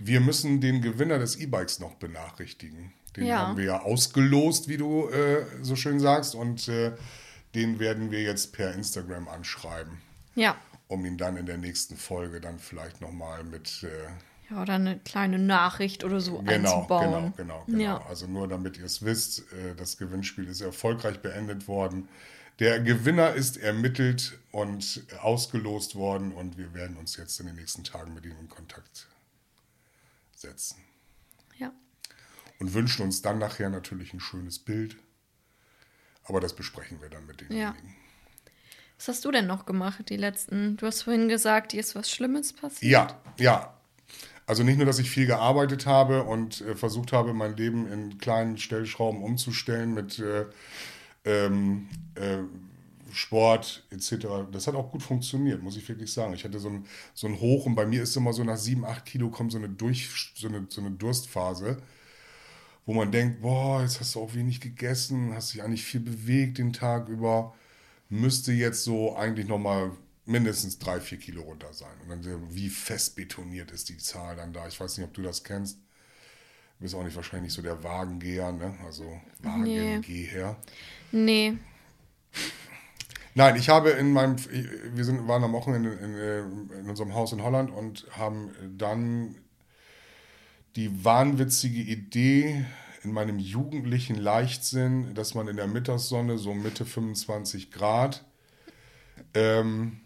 Wir 0.00 0.20
müssen 0.20 0.60
den 0.60 0.82
Gewinner 0.82 1.18
des 1.18 1.36
E-Bikes 1.36 1.78
noch 1.80 1.94
benachrichtigen. 1.94 2.92
Den 3.16 3.26
Ja. 3.26 3.38
haben 3.48 3.56
wir 3.56 3.64
ja 3.64 3.80
ausgelost, 3.80 4.68
wie 4.68 4.76
du 4.76 5.08
äh, 5.08 5.46
so 5.62 5.76
schön 5.76 6.00
sagst, 6.00 6.34
und 6.34 6.68
äh, 6.68 6.92
den 7.54 7.78
werden 7.78 8.10
wir 8.10 8.22
jetzt 8.22 8.52
per 8.52 8.74
Instagram 8.74 9.28
anschreiben, 9.28 9.98
Ja. 10.34 10.56
um 10.88 11.04
ihn 11.06 11.16
dann 11.16 11.36
in 11.36 11.46
der 11.46 11.56
nächsten 11.56 11.96
Folge 11.96 12.40
dann 12.40 12.58
vielleicht 12.58 13.00
nochmal 13.00 13.42
mit 13.44 13.84
äh, 13.84 14.52
Ja, 14.52 14.62
oder 14.62 14.74
eine 14.74 14.98
kleine 14.98 15.38
Nachricht 15.38 16.04
oder 16.04 16.20
so 16.20 16.38
genau, 16.38 16.50
genau, 16.52 16.74
einzubauen. 16.76 17.32
genau, 17.36 17.64
genau. 17.66 17.78
Ja. 17.82 18.06
Also 18.06 18.26
nur 18.26 18.46
damit 18.48 18.76
ihr 18.78 18.84
es 18.84 19.02
wisst, 19.02 19.40
äh, 19.52 19.74
das 19.76 19.96
Gewinnspiel 19.96 20.46
ist 20.48 20.60
erfolgreich 20.60 21.20
beendet 21.20 21.66
worden. 21.68 22.08
Der 22.58 22.80
Gewinner 22.80 23.34
ist 23.34 23.58
ermittelt 23.58 24.38
und 24.50 25.02
ausgelost 25.20 25.94
worden 25.94 26.32
und 26.32 26.56
wir 26.56 26.72
werden 26.72 26.96
uns 26.96 27.16
jetzt 27.16 27.38
in 27.38 27.46
den 27.46 27.56
nächsten 27.56 27.84
Tagen 27.84 28.14
mit 28.14 28.24
ihm 28.24 28.38
in 28.40 28.48
Kontakt 28.48 29.08
setzen. 30.34 30.76
ja. 31.58 31.72
und 32.58 32.72
wünschen 32.72 33.02
uns 33.02 33.20
dann 33.20 33.38
nachher 33.38 33.68
natürlich 33.68 34.14
ein 34.14 34.20
schönes 34.20 34.58
Bild. 34.58 34.96
Aber 36.24 36.40
das 36.40 36.56
besprechen 36.56 37.00
wir 37.00 37.08
dann 37.08 37.26
mit 37.26 37.40
denjenigen. 37.40 37.94
Was 38.96 39.08
hast 39.08 39.24
du 39.24 39.30
denn 39.30 39.46
noch 39.46 39.66
gemacht, 39.66 40.08
die 40.08 40.16
letzten? 40.16 40.76
Du 40.76 40.86
hast 40.86 41.02
vorhin 41.02 41.28
gesagt, 41.28 41.72
dir 41.72 41.80
ist 41.80 41.94
was 41.94 42.10
Schlimmes 42.10 42.52
passiert. 42.52 42.90
Ja, 42.90 43.20
ja. 43.38 43.72
Also 44.46 44.62
nicht 44.62 44.76
nur, 44.76 44.86
dass 44.86 44.98
ich 44.98 45.10
viel 45.10 45.26
gearbeitet 45.26 45.86
habe 45.86 46.22
und 46.22 46.60
äh, 46.62 46.76
versucht 46.76 47.12
habe, 47.12 47.34
mein 47.34 47.56
Leben 47.56 47.90
in 47.90 48.18
kleinen 48.18 48.58
Stellschrauben 48.58 49.22
umzustellen 49.22 49.92
mit 49.92 50.18
äh, 50.18 50.46
ähm, 51.26 51.88
äh, 52.14 52.38
Sport 53.12 53.84
etc. 53.90 54.26
Das 54.52 54.66
hat 54.66 54.74
auch 54.74 54.90
gut 54.90 55.02
funktioniert, 55.02 55.62
muss 55.62 55.76
ich 55.76 55.88
wirklich 55.88 56.12
sagen. 56.12 56.32
Ich 56.34 56.44
hatte 56.44 56.58
so 56.58 56.68
ein, 56.68 56.86
so 57.14 57.26
ein 57.26 57.40
Hoch 57.40 57.66
und 57.66 57.74
bei 57.74 57.86
mir 57.86 58.02
ist 58.02 58.16
immer 58.16 58.32
so 58.32 58.44
nach 58.44 58.56
sieben, 58.56 58.84
acht 58.84 59.04
Kilo 59.04 59.30
kommt 59.30 59.52
so 59.52 59.58
eine, 59.58 59.68
Durch, 59.68 60.08
so 60.34 60.48
eine, 60.48 60.66
so 60.68 60.80
eine 60.80 60.90
Durstphase, 60.92 61.82
wo 62.84 62.94
man 62.94 63.10
denkt, 63.12 63.42
boah, 63.42 63.82
jetzt 63.82 64.00
hast 64.00 64.14
du 64.14 64.20
auch 64.20 64.34
wenig 64.34 64.60
gegessen, 64.60 65.34
hast 65.34 65.54
dich 65.54 65.62
eigentlich 65.62 65.84
viel 65.84 66.00
bewegt 66.00 66.58
den 66.58 66.72
Tag 66.72 67.08
über, 67.08 67.54
müsste 68.08 68.52
jetzt 68.52 68.84
so 68.84 69.16
eigentlich 69.16 69.48
nochmal 69.48 69.92
mindestens 70.26 70.78
drei, 70.78 71.00
vier 71.00 71.18
Kilo 71.18 71.42
runter 71.42 71.72
sein. 71.72 71.94
Und 72.02 72.10
dann 72.10 72.54
wie 72.54 72.68
fest 72.68 73.16
betoniert 73.16 73.70
ist 73.70 73.88
die 73.88 73.98
Zahl 73.98 74.36
dann 74.36 74.52
da. 74.52 74.66
Ich 74.68 74.78
weiß 74.78 74.98
nicht, 74.98 75.06
ob 75.06 75.14
du 75.14 75.22
das 75.22 75.42
kennst. 75.42 75.78
Du 76.78 76.82
bist 76.82 76.94
auch 76.94 77.04
nicht 77.04 77.16
wahrscheinlich 77.16 77.52
so 77.52 77.62
der 77.62 77.82
Wagengeher, 77.82 78.52
ne? 78.52 78.76
Also 78.84 79.20
Wagengeher. 79.40 80.52
Nee. 80.52 80.56
Nein, 83.34 83.56
ich 83.56 83.68
habe 83.68 83.90
in 83.90 84.12
meinem, 84.12 84.36
wir 84.94 85.04
sind, 85.04 85.28
waren 85.28 85.44
am 85.44 85.52
Wochenende 85.52 85.92
in, 85.92 86.14
in, 86.14 86.70
in 86.80 86.88
unserem 86.88 87.14
Haus 87.14 87.32
in 87.32 87.42
Holland 87.42 87.70
und 87.70 88.06
haben 88.12 88.50
dann 88.78 89.36
die 90.74 91.04
wahnwitzige 91.04 91.80
Idee 91.80 92.64
in 93.02 93.12
meinem 93.12 93.38
jugendlichen 93.38 94.16
Leichtsinn, 94.16 95.14
dass 95.14 95.34
man 95.34 95.48
in 95.48 95.56
der 95.56 95.66
Mittagssonne 95.66 96.38
so 96.38 96.54
Mitte 96.54 96.84
25 96.84 97.70
Grad 97.70 98.24
ähm, 99.34 100.00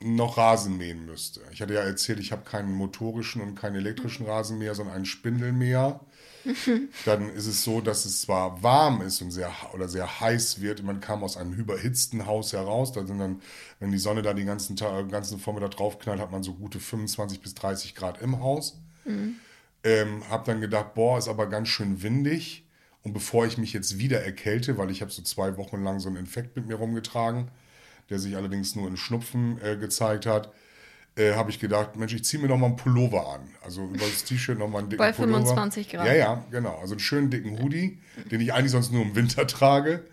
noch 0.00 0.38
Rasen 0.38 0.76
mähen 0.76 1.04
müsste. 1.06 1.40
Ich 1.52 1.60
hatte 1.60 1.74
ja 1.74 1.80
erzählt, 1.80 2.20
ich 2.20 2.32
habe 2.32 2.44
keinen 2.44 2.72
motorischen 2.72 3.42
und 3.42 3.54
keinen 3.54 3.76
elektrischen 3.76 4.26
Rasenmäher, 4.26 4.74
sondern 4.74 4.94
einen 4.94 5.04
Spindelmäher. 5.06 6.00
Dann 7.04 7.28
ist 7.30 7.46
es 7.46 7.64
so, 7.64 7.80
dass 7.80 8.04
es 8.04 8.22
zwar 8.22 8.62
warm 8.62 9.02
ist 9.02 9.20
und 9.22 9.30
sehr 9.30 9.52
oder 9.74 9.88
sehr 9.88 10.20
heiß 10.20 10.60
wird. 10.60 10.82
Man 10.82 11.00
kam 11.00 11.22
aus 11.22 11.36
einem 11.36 11.52
überhitzten 11.52 12.26
Haus 12.26 12.52
heraus. 12.52 12.92
Da 12.92 13.04
sind 13.04 13.18
dann, 13.18 13.42
wenn 13.80 13.90
die 13.90 13.98
Sonne 13.98 14.22
da 14.22 14.32
den 14.32 14.46
ganzen 14.46 14.76
Tag, 14.76 15.10
ganzen 15.10 15.38
Vormittag 15.38 15.72
draufknallt, 15.72 16.20
hat 16.20 16.32
man 16.32 16.42
so 16.42 16.54
gute 16.54 16.80
25 16.80 17.40
bis 17.40 17.54
30 17.54 17.94
Grad 17.94 18.22
im 18.22 18.40
Haus. 18.40 18.80
Ähm, 19.84 20.22
hab 20.28 20.44
dann 20.44 20.60
gedacht, 20.60 20.94
boah, 20.94 21.18
ist 21.18 21.28
aber 21.28 21.46
ganz 21.46 21.68
schön 21.68 22.02
windig. 22.02 22.64
Und 23.02 23.12
bevor 23.12 23.46
ich 23.46 23.58
mich 23.58 23.72
jetzt 23.72 23.98
wieder 23.98 24.22
erkälte, 24.22 24.76
weil 24.76 24.90
ich 24.90 25.00
habe 25.00 25.10
so 25.10 25.22
zwei 25.22 25.56
Wochen 25.56 25.82
lang 25.82 26.00
so 26.00 26.08
einen 26.08 26.18
Infekt 26.18 26.56
mit 26.56 26.66
mir 26.66 26.74
rumgetragen, 26.74 27.48
der 28.10 28.18
sich 28.18 28.36
allerdings 28.36 28.74
nur 28.74 28.88
in 28.88 28.96
Schnupfen 28.96 29.60
äh, 29.62 29.76
gezeigt 29.76 30.26
hat, 30.26 30.52
äh, 31.18 31.34
habe 31.34 31.50
ich 31.50 31.58
gedacht, 31.58 31.96
Mensch, 31.96 32.14
ich 32.14 32.24
ziehe 32.24 32.40
mir 32.40 32.48
noch 32.48 32.56
mal 32.56 32.66
einen 32.66 32.76
Pullover 32.76 33.34
an. 33.34 33.40
Also 33.62 33.84
über 33.84 34.06
das 34.06 34.24
T-Shirt 34.24 34.58
noch 34.58 34.68
mal 34.68 34.78
einen 34.78 34.90
dicken 34.90 34.98
Bei 34.98 35.12
Pullover. 35.12 35.38
25 35.38 35.88
Grad. 35.90 36.06
Ja, 36.06 36.14
ja, 36.14 36.44
genau. 36.50 36.78
Also 36.80 36.94
einen 36.94 37.00
schönen 37.00 37.30
dicken 37.30 37.60
Hoodie, 37.60 37.98
den 38.30 38.40
ich 38.40 38.52
eigentlich 38.54 38.70
sonst 38.70 38.92
nur 38.92 39.02
im 39.02 39.14
Winter 39.16 39.46
trage. 39.46 40.04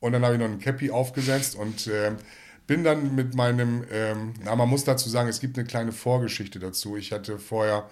Und 0.00 0.12
dann 0.12 0.24
habe 0.24 0.34
ich 0.34 0.40
noch 0.40 0.46
einen 0.46 0.60
Cappy 0.60 0.90
aufgesetzt 0.90 1.56
und 1.56 1.88
ähm, 1.88 2.16
bin 2.66 2.84
dann 2.84 3.14
mit 3.14 3.34
meinem, 3.34 3.84
ähm, 3.92 4.34
na, 4.44 4.54
man 4.56 4.68
muss 4.68 4.84
dazu 4.84 5.08
sagen, 5.08 5.28
es 5.28 5.40
gibt 5.40 5.58
eine 5.58 5.66
kleine 5.66 5.92
Vorgeschichte 5.92 6.58
dazu. 6.58 6.96
Ich 6.96 7.12
hatte 7.12 7.38
vorher, 7.38 7.88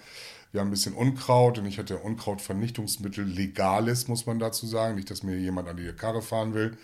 wir 0.51 0.61
haben 0.61 0.67
ein 0.67 0.71
bisschen 0.71 0.93
Unkraut 0.93 1.57
und 1.57 1.65
ich 1.65 1.77
hatte 1.77 1.97
Unkrautvernichtungsmittel, 1.97 3.25
legales, 3.25 4.07
muss 4.07 4.25
man 4.25 4.39
dazu 4.39 4.65
sagen. 4.65 4.95
Nicht, 4.95 5.11
dass 5.11 5.23
mir 5.23 5.37
jemand 5.37 5.67
an 5.67 5.77
die 5.77 5.91
Karre 5.91 6.21
fahren 6.21 6.53
will. 6.53 6.77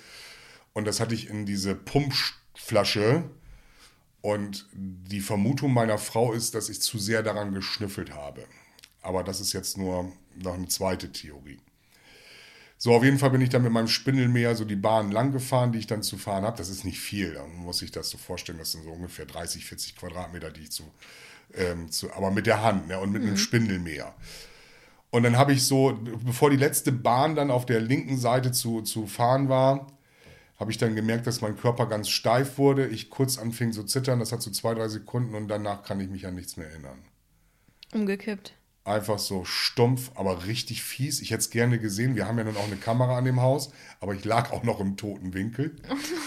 Und 0.73 0.85
das 0.85 0.99
hatte 0.99 1.15
ich 1.15 1.29
in 1.29 1.45
diese 1.45 1.75
Pumpflasche. 1.75 3.23
Und 4.21 4.67
die 4.73 5.21
Vermutung 5.21 5.73
meiner 5.73 5.97
Frau 5.97 6.33
ist, 6.33 6.55
dass 6.55 6.69
ich 6.69 6.81
zu 6.81 6.97
sehr 6.97 7.23
daran 7.23 7.53
geschnüffelt 7.53 8.13
habe. 8.13 8.45
Aber 9.01 9.23
das 9.23 9.39
ist 9.39 9.53
jetzt 9.53 9.77
nur 9.77 10.11
noch 10.35 10.55
eine 10.55 10.67
zweite 10.67 11.11
Theorie. 11.11 11.59
So, 12.79 12.93
auf 12.93 13.03
jeden 13.03 13.17
Fall 13.17 13.31
bin 13.31 13.41
ich 13.41 13.49
dann 13.49 13.63
mit 13.63 13.71
meinem 13.71 13.87
Spindelmäher 13.87 14.55
so 14.55 14.63
die 14.63 14.75
Bahn 14.75 15.11
lang 15.11 15.31
gefahren, 15.31 15.71
die 15.71 15.79
ich 15.79 15.87
dann 15.87 16.03
zu 16.03 16.17
fahren 16.17 16.43
habe. 16.43 16.57
Das 16.57 16.69
ist 16.69 16.85
nicht 16.85 16.99
viel, 16.99 17.33
da 17.33 17.45
muss 17.45 17.81
ich 17.81 17.91
das 17.91 18.09
so 18.09 18.17
vorstellen. 18.17 18.59
Das 18.59 18.71
sind 18.71 18.83
so 18.83 18.91
ungefähr 18.91 19.25
30, 19.25 19.65
40 19.65 19.95
Quadratmeter, 19.95 20.51
die 20.51 20.61
ich 20.61 20.71
zu, 20.71 20.83
ähm, 21.55 21.91
zu 21.91 22.13
aber 22.13 22.29
mit 22.29 22.45
der 22.45 22.61
Hand 22.61 22.87
ne, 22.87 22.99
und 22.99 23.11
mit 23.11 23.23
einem 23.23 23.37
Spindelmäher. 23.37 24.13
Und 25.09 25.23
dann 25.23 25.37
habe 25.37 25.53
ich 25.53 25.63
so, 25.63 25.97
bevor 26.23 26.51
die 26.51 26.57
letzte 26.57 26.91
Bahn 26.91 27.35
dann 27.35 27.49
auf 27.49 27.65
der 27.65 27.79
linken 27.79 28.17
Seite 28.17 28.51
zu, 28.51 28.81
zu 28.81 29.07
fahren 29.07 29.49
war, 29.49 29.87
habe 30.57 30.71
ich 30.71 30.77
dann 30.77 30.95
gemerkt, 30.95 31.27
dass 31.27 31.41
mein 31.41 31.55
Körper 31.55 31.85
ganz 31.85 32.09
steif 32.09 32.57
wurde. 32.57 32.87
Ich 32.87 33.09
kurz 33.09 33.37
anfing 33.37 33.71
zu 33.71 33.83
zittern, 33.83 34.19
das 34.19 34.31
hat 34.31 34.41
so 34.41 34.51
zwei, 34.51 34.73
drei 34.73 34.87
Sekunden 34.87 35.35
und 35.35 35.47
danach 35.47 35.83
kann 35.83 35.99
ich 35.99 36.09
mich 36.09 36.25
an 36.25 36.35
nichts 36.35 36.57
mehr 36.57 36.67
erinnern. 36.69 37.03
Umgekippt. 37.93 38.53
Einfach 38.83 39.19
so 39.19 39.43
stumpf, 39.43 40.11
aber 40.15 40.45
richtig 40.45 40.81
fies. 40.81 41.21
Ich 41.21 41.31
hätte 41.31 41.41
es 41.41 41.49
gerne 41.49 41.77
gesehen. 41.77 42.15
Wir 42.15 42.25
haben 42.25 42.37
ja 42.37 42.45
nun 42.45 42.55
auch 42.55 42.65
eine 42.65 42.77
Kamera 42.77 43.17
an 43.17 43.25
dem 43.25 43.41
Haus, 43.41 43.71
aber 43.99 44.15
ich 44.15 44.23
lag 44.23 44.51
auch 44.51 44.63
noch 44.63 44.79
im 44.79 44.95
toten 44.97 45.33
Winkel. 45.33 45.75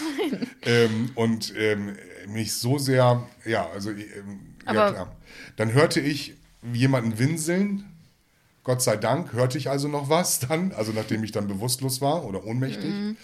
ähm, 0.61 1.09
und 1.15 1.53
ähm, 1.57 1.95
mich 2.27 2.53
so 2.53 2.77
sehr, 2.77 3.27
ja, 3.45 3.67
also 3.71 3.89
ähm, 3.89 4.55
ja 4.65 4.91
klar. 4.91 5.15
Dann 5.55 5.73
hörte 5.73 5.99
ich 5.99 6.35
jemanden 6.71 7.17
winseln. 7.17 7.85
Gott 8.63 8.83
sei 8.83 8.95
Dank 8.95 9.33
hörte 9.33 9.57
ich 9.57 9.69
also 9.69 9.87
noch 9.87 10.09
was 10.09 10.39
dann, 10.39 10.71
also 10.71 10.91
nachdem 10.91 11.23
ich 11.23 11.31
dann 11.31 11.47
bewusstlos 11.47 11.99
war 11.99 12.23
oder 12.25 12.45
ohnmächtig. 12.45 12.91
Mhm. 12.91 13.17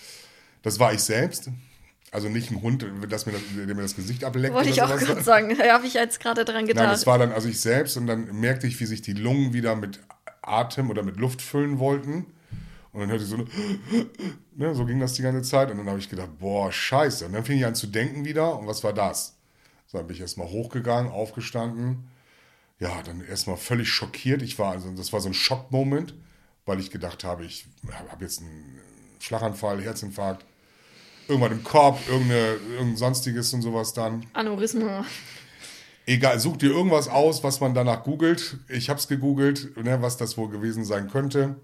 Das 0.61 0.79
war 0.79 0.93
ich 0.93 1.01
selbst. 1.01 1.49
Also 2.11 2.29
nicht 2.29 2.51
ein 2.51 2.61
Hund, 2.61 2.85
dass 3.09 3.25
mir 3.25 3.33
das, 3.33 3.41
der 3.55 3.75
mir 3.75 3.81
das 3.81 3.95
Gesicht 3.95 4.23
ableckt. 4.23 4.53
Wollte 4.53 4.69
ich 4.69 4.81
auch 4.81 4.97
gerade 4.97 5.21
sagen. 5.21 5.55
Da 5.57 5.73
habe 5.73 5.85
ich 5.85 5.93
jetzt 5.93 6.19
gerade 6.19 6.45
dran 6.45 6.55
Nein, 6.55 6.67
gedacht. 6.67 6.91
das 6.91 7.05
war 7.05 7.17
dann 7.17 7.31
also 7.31 7.49
ich 7.49 7.59
selbst 7.59 7.97
und 7.97 8.07
dann 8.07 8.39
merkte 8.39 8.65
ich, 8.65 8.79
wie 8.79 8.85
sich 8.85 9.01
die 9.01 9.13
Lungen 9.13 9.53
wieder 9.53 9.75
mit 9.75 9.99
Atem 10.41 10.89
oder 10.89 11.03
mit 11.03 11.17
Luft 11.17 11.41
füllen 11.41 11.79
wollten. 11.79 12.27
Und 12.93 13.01
dann 13.01 13.09
hörte 13.09 13.23
ich 13.23 13.29
so, 13.29 13.35
eine 13.35 13.45
ne, 14.55 14.73
so 14.73 14.85
ging 14.85 14.99
das 14.99 15.13
die 15.13 15.21
ganze 15.21 15.47
Zeit. 15.47 15.69
Und 15.69 15.77
dann 15.77 15.87
habe 15.87 15.99
ich 15.99 16.09
gedacht, 16.09 16.39
boah, 16.39 16.71
scheiße. 16.71 17.25
Und 17.25 17.33
dann 17.33 17.43
fing 17.43 17.57
ich 17.57 17.65
an 17.65 17.75
zu 17.75 17.87
denken 17.87 18.25
wieder. 18.25 18.57
Und 18.57 18.67
was 18.67 18.83
war 18.83 18.93
das? 18.93 19.37
So, 19.87 19.97
dann 19.97 20.07
bin 20.07 20.15
ich 20.15 20.21
erstmal 20.21 20.47
hochgegangen, 20.47 21.11
aufgestanden. 21.11 22.07
Ja, 22.79 23.01
dann 23.03 23.21
erstmal 23.21 23.57
völlig 23.57 23.89
schockiert. 23.89 24.41
Ich 24.41 24.57
war, 24.57 24.71
also 24.71 24.89
das 24.91 25.11
war 25.11 25.19
so 25.19 25.29
ein 25.29 25.33
Schockmoment, 25.33 26.13
weil 26.65 26.79
ich 26.79 26.89
gedacht 26.89 27.23
habe, 27.23 27.43
ich 27.45 27.67
habe 28.09 28.23
jetzt 28.23 28.41
einen 28.41 28.79
Schlaganfall, 29.19 29.81
Herzinfarkt, 29.81 30.45
irgendwann 31.27 31.51
im 31.51 31.63
Kopf, 31.63 32.07
irgendeine, 32.09 32.57
irgendein 32.71 32.97
sonstiges 32.97 33.53
und 33.53 33.61
sowas 33.61 33.93
dann. 33.93 34.25
Aneurysma. 34.33 35.05
Egal, 36.05 36.39
such 36.39 36.57
dir 36.57 36.71
irgendwas 36.71 37.09
aus, 37.09 37.43
was 37.43 37.59
man 37.59 37.73
danach 37.73 38.03
googelt. 38.03 38.57
Ich 38.69 38.89
habe 38.89 38.99
es 38.99 39.09
gegoogelt, 39.09 39.75
ne, 39.75 40.01
was 40.01 40.15
das 40.15 40.37
wohl 40.37 40.49
gewesen 40.49 40.85
sein 40.85 41.09
könnte. 41.09 41.57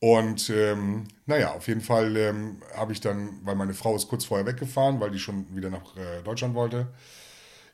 Und 0.00 0.50
ähm, 0.50 1.04
naja, 1.24 1.52
auf 1.52 1.68
jeden 1.68 1.80
Fall 1.80 2.16
ähm, 2.16 2.60
habe 2.76 2.92
ich 2.92 3.00
dann, 3.00 3.40
weil 3.44 3.54
meine 3.54 3.72
Frau 3.72 3.94
ist 3.94 4.08
kurz 4.08 4.24
vorher 4.24 4.44
weggefahren, 4.44 5.00
weil 5.00 5.10
die 5.10 5.18
schon 5.18 5.46
wieder 5.54 5.70
nach 5.70 5.96
äh, 5.96 6.22
Deutschland 6.24 6.54
wollte. 6.54 6.88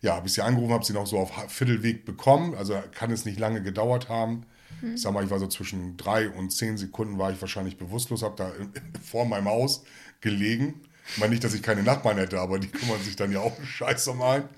Ja, 0.03 0.17
habe 0.17 0.29
ich 0.29 0.35
sie 0.35 0.43
angerufen, 0.43 0.73
habe 0.73 0.85
sie 0.85 0.93
noch 0.93 1.07
so 1.07 1.19
auf 1.19 1.33
Viertelweg 1.49 2.05
bekommen. 2.05 2.55
Also 2.55 2.81
kann 2.95 3.11
es 3.11 3.25
nicht 3.25 3.39
lange 3.39 3.63
gedauert 3.63 4.09
haben. 4.09 4.47
Ich 4.95 5.03
sag 5.03 5.13
mal, 5.13 5.25
ich 5.25 5.31
war 5.31 5.39
so 5.39 5.47
zwischen 5.47 5.97
drei 5.97 6.31
und 6.31 6.51
zehn 6.51 6.79
Sekunden 6.79 7.19
war 7.19 7.33
ich 7.33 7.41
wahrscheinlich 7.41 7.77
bewusstlos, 7.77 8.23
habe 8.23 8.37
da 8.37 8.53
vor 9.05 9.27
meinem 9.27 9.49
Haus 9.49 9.85
gelegen. 10.21 10.81
Ich 11.09 11.19
meine 11.19 11.31
nicht, 11.31 11.45
dass 11.45 11.55
ich 11.55 11.63
keine 11.63 11.83
Nachbarn 11.83 12.19
hätte, 12.19 12.41
aber 12.41 12.59
die 12.59 12.69
kümmern 12.71 13.03
sich 13.03 13.17
dann 13.17 13.33
ja 13.33 13.41
auch 13.41 13.61
Scheiß 13.63 14.09
um 14.09 14.23
einen. 14.23 14.49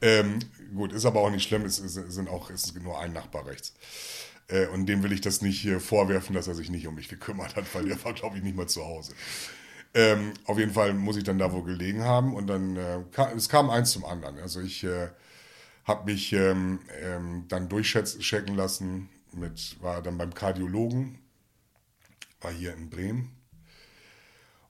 ähm, 0.00 0.38
gut, 0.74 0.92
ist 0.92 1.04
aber 1.04 1.20
auch 1.20 1.30
nicht 1.30 1.46
schlimm. 1.46 1.64
Es, 1.64 1.78
es 1.78 1.94
sind 1.94 2.28
auch, 2.28 2.50
es 2.50 2.64
ist 2.64 2.82
nur 2.82 2.98
ein 2.98 3.12
Nachbar 3.12 3.46
rechts. 3.46 3.74
Äh, 4.48 4.66
und 4.68 4.86
dem 4.86 5.02
will 5.02 5.12
ich 5.12 5.20
das 5.20 5.42
nicht 5.42 5.68
vorwerfen, 5.80 6.34
dass 6.34 6.48
er 6.48 6.54
sich 6.54 6.70
nicht 6.70 6.86
um 6.86 6.94
mich 6.94 7.08
gekümmert 7.08 7.56
hat, 7.56 7.64
weil 7.74 7.86
der 7.86 8.02
war, 8.04 8.12
glaube 8.12 8.36
ich, 8.36 8.42
nicht 8.42 8.56
mal 8.56 8.68
zu 8.68 8.84
Hause. 8.84 9.12
Ähm, 9.92 10.32
auf 10.44 10.58
jeden 10.58 10.72
Fall 10.72 10.94
muss 10.94 11.16
ich 11.16 11.24
dann 11.24 11.38
da 11.38 11.50
wohl 11.52 11.64
gelegen 11.64 12.04
haben 12.04 12.34
und 12.34 12.46
dann 12.46 12.76
äh, 12.76 13.00
kam, 13.10 13.36
es 13.36 13.48
kam 13.48 13.70
eins 13.70 13.90
zum 13.90 14.04
anderen. 14.04 14.38
Also 14.38 14.60
ich 14.60 14.84
äh, 14.84 15.08
habe 15.84 16.12
mich 16.12 16.32
ähm, 16.32 16.78
ähm, 17.02 17.46
dann 17.48 17.68
durchchecken 17.68 18.54
lassen 18.54 19.08
mit, 19.34 19.80
war 19.82 20.02
dann 20.02 20.18
beim 20.18 20.34
Kardiologen, 20.34 21.18
war 22.40 22.52
hier 22.52 22.74
in 22.74 22.90
Bremen. 22.90 23.36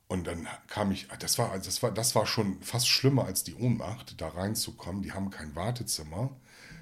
Und 0.08 0.26
dann 0.26 0.48
kam 0.66 0.90
ich, 0.90 1.06
das 1.20 1.38
war, 1.38 1.56
das 1.58 1.82
war, 1.82 1.92
das 1.92 2.14
war 2.14 2.26
schon 2.26 2.60
fast 2.62 2.88
schlimmer 2.88 3.26
als 3.26 3.44
die 3.44 3.54
Ohnmacht, 3.54 4.20
da 4.20 4.28
reinzukommen. 4.28 5.02
Die 5.02 5.12
haben 5.12 5.30
kein 5.30 5.54
Wartezimmer, 5.54 6.30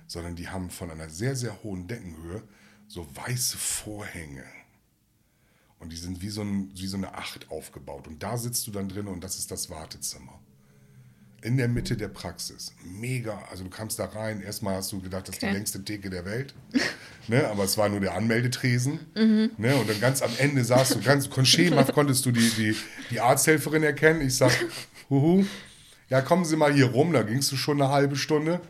sondern 0.07 0.35
die 0.35 0.49
haben 0.49 0.70
von 0.70 0.91
einer 0.91 1.11
sehr, 1.11 1.37
sehr 1.37 1.62
hohen 1.62 1.87
Deckenhöhe 1.87 2.43
so 2.89 3.07
weiße 3.14 3.59
Vorhänge. 3.59 4.45
Und 5.79 5.91
die 5.91 5.97
sind 5.97 6.22
wie 6.22 6.31
so, 6.31 6.41
ein, 6.43 6.72
wie 6.74 6.87
so 6.87 6.97
eine 6.97 7.14
Acht 7.14 7.51
aufgebaut. 7.51 8.09
Und 8.09 8.22
da 8.22 8.37
sitzt 8.37 8.66
du 8.66 8.70
dann 8.70 8.89
drin 8.89 9.07
und 9.07 9.22
das 9.22 9.39
ist 9.39 9.51
das 9.51 9.70
Wartezimmer. 9.70 10.41
In 11.41 11.57
der 11.57 11.68
Mitte 11.68 11.97
der 11.97 12.09
Praxis. 12.09 12.74
Mega. 12.84 13.41
Also 13.51 13.62
du 13.62 13.70
kamst 13.70 13.99
da 14.01 14.07
rein, 14.07 14.41
erstmal 14.43 14.74
hast 14.76 14.91
du 14.91 15.01
gedacht, 15.01 15.28
das 15.28 15.36
ist 15.36 15.43
die 15.43 15.47
Okay. 15.47 15.55
längste 15.55 15.84
Theke 15.84 16.11
der 16.11 16.24
Welt. 16.24 16.53
ne? 17.28 17.47
Aber 17.49 17.62
es 17.64 17.78
war 17.78 17.89
nur 17.89 18.01
der 18.01 18.14
Anmeldetresen. 18.14 18.99
Ne? 19.57 19.76
Und 19.76 19.89
dann 19.89 20.01
ganz 20.01 20.20
am 20.22 20.32
Ende 20.39 20.64
saß 20.64 20.89
du 20.91 21.01
ganz 21.01 21.28
schemenhaft 21.45 21.93
konntest 21.93 22.26
du 22.26 22.32
die, 22.32 22.51
die, 22.51 22.76
die 23.11 23.20
Arzthelferin 23.20 23.84
erkennen. 23.84 24.20
Ich 24.20 24.36
sag, 24.36 24.53
huhu, 25.11 25.45
ja, 26.09 26.22
kommen 26.22 26.45
Sie 26.45 26.57
mal 26.57 26.72
hier 26.72 26.86
rum, 26.86 27.12
da 27.12 27.22
gingst 27.22 27.53
du 27.53 27.57
schon 27.57 27.80
eine 27.80 27.91
halbe 27.93 28.16
Stunde. 28.16 28.61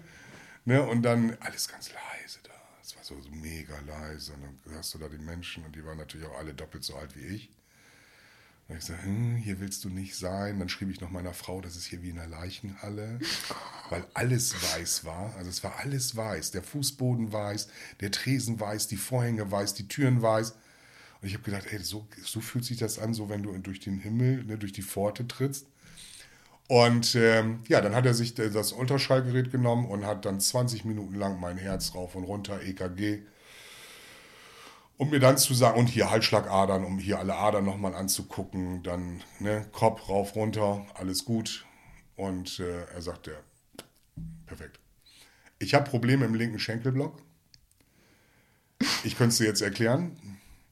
Ne? 0.67 0.83
Und 0.83 1.03
dann 1.03 1.37
alles 1.41 1.69
ganz 1.69 1.89
leise 1.89 2.41
da. 2.43 2.51
Es 2.83 2.95
war 2.97 3.03
so, 3.03 3.19
so 3.23 3.31
mega 3.31 3.79
leise. 3.87 4.35
Und 4.35 4.43
dann 4.67 4.75
hast 4.77 4.93
du 4.93 4.99
da 4.99 5.09
die 5.09 5.17
Menschen 5.17 5.65
und 5.65 5.75
die 5.75 5.83
waren 5.87 5.97
natürlich 5.97 6.27
auch 6.27 6.37
alle 6.39 6.53
doppelt 6.53 6.85
so 6.85 6.97
alt 6.97 7.17
wie 7.17 7.35
ich. 7.35 7.51
Und 8.69 8.77
ich 8.77 8.85
sage, 8.85 9.03
hm, 9.03 9.37
hier 9.37 9.61
willst 9.61 9.85
du 9.85 9.89
nicht 9.89 10.15
sein. 10.15 10.59
Dann 10.59 10.69
schrieb 10.69 10.91
ich 10.91 11.01
noch 11.01 11.11
meiner 11.11 11.33
Frau, 11.33 11.63
das 11.63 11.75
ist 11.75 11.87
hier 11.87 12.03
wie 12.03 12.11
in 12.11 12.19
einer 12.19 12.29
Leichenhalle, 12.29 13.19
weil 13.89 14.05
alles 14.13 14.55
weiß 14.75 15.07
war. 15.07 15.35
Also 15.37 15.49
es 15.49 15.65
war 15.65 15.79
alles 15.79 16.17
weiß. 16.17 16.51
Der 16.51 16.63
Fußboden 16.63 17.33
weiß, 17.33 17.69
der 18.01 18.11
Tresen 18.11 18.61
weiß, 18.61 18.87
die 18.89 18.99
Vorhänge 18.99 19.51
weiß, 19.51 19.73
die 19.73 19.89
Türen 19.89 20.21
weiß. 20.21 20.51
Und 21.21 21.29
ich 21.29 21.33
habe 21.33 21.45
gedacht, 21.45 21.67
ey, 21.71 21.79
so, 21.79 22.07
so 22.23 22.41
fühlt 22.41 22.65
sich 22.65 22.77
das 22.77 22.99
an, 22.99 23.15
so 23.15 23.31
wenn 23.31 23.43
du 23.43 23.57
durch 23.59 23.81
den 23.81 23.99
Himmel, 23.99 24.45
ne, 24.45 24.59
durch 24.59 24.73
die 24.73 24.83
Pforte 24.83 25.27
trittst. 25.27 25.67
Und 26.69 27.15
ähm, 27.15 27.61
ja, 27.69 27.81
dann 27.81 27.95
hat 27.95 28.05
er 28.05 28.13
sich 28.13 28.35
das 28.35 28.73
Ultraschallgerät 28.73 29.51
genommen 29.51 29.87
und 29.87 30.05
hat 30.05 30.27
dann 30.27 30.39
20 30.39 30.85
Minuten 30.85 31.15
lang 31.15 31.41
mein 31.41 31.57
Herz 31.57 31.95
rauf 31.95 32.15
und 32.15 32.25
runter, 32.25 32.61
EKG. 32.63 33.23
Um 34.99 35.11
mir 35.11 35.21
dann 35.21 35.39
zu 35.39 35.55
sagen, 35.55 35.79
und 35.79 35.87
hier 35.87 36.11
Halsschlagadern, 36.11 36.85
um 36.85 36.99
hier 36.99 37.19
alle 37.21 37.37
Adern 37.37 37.65
nochmal 37.65 37.95
anzugucken, 37.95 38.83
dann 38.83 39.23
ne, 39.39 39.65
Kopf 39.73 40.09
rauf, 40.09 40.35
runter, 40.35 40.85
alles 40.95 41.25
gut. 41.25 41.65
Und 42.17 42.59
äh, 42.59 42.85
er 42.93 43.01
sagte, 43.01 43.37
perfekt. 44.47 44.81
Ich 45.61 45.75
habe 45.75 45.89
Probleme 45.89 46.25
im 46.25 46.35
linken 46.35 46.59
Schenkelblock. 46.59 47.23
Ich 49.05 49.17
könnte 49.17 49.31
es 49.33 49.39
dir 49.39 49.47
jetzt 49.47 49.63
erklären. 49.63 50.17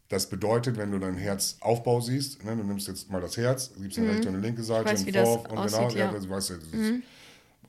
Das 0.09 0.29
bedeutet, 0.29 0.77
wenn 0.77 0.91
du 0.93 0.99
deinen 0.99 1.16
Herzaufbau 1.18 2.01
siehst, 2.01 2.45
ne, 2.45 2.57
du 2.57 2.62
nimmst 2.64 2.87
jetzt 2.89 3.11
mal 3.11 3.20
das 3.20 3.37
Herz, 3.37 3.72
gibst 3.81 3.99
eine 3.99 4.11
rechte 4.11 4.29
und 4.29 4.35
eine 4.37 4.45
linke 4.45 4.62
Seite, 4.62 4.85
Mhm. 4.85 4.93
weiß, 4.93 5.03
einen 5.05 5.14
Vorhof 5.14 5.49
und 5.51 5.66
genau, 5.66 5.79
aussieht, 5.87 5.99
ja. 5.99 6.12
das 6.12 6.29
weißt 6.29 6.51
du, 6.51 6.55
das 6.59 6.66
ist 6.68 7.03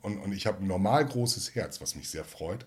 Und, 0.08 0.20
und 0.20 0.32
ich 0.32 0.48
habe 0.48 0.60
ein 0.64 0.68
normal 0.68 1.06
großes 1.06 1.54
Herz, 1.56 1.82
was 1.82 1.96
mich 1.96 2.10
sehr 2.10 2.24
freut. 2.24 2.66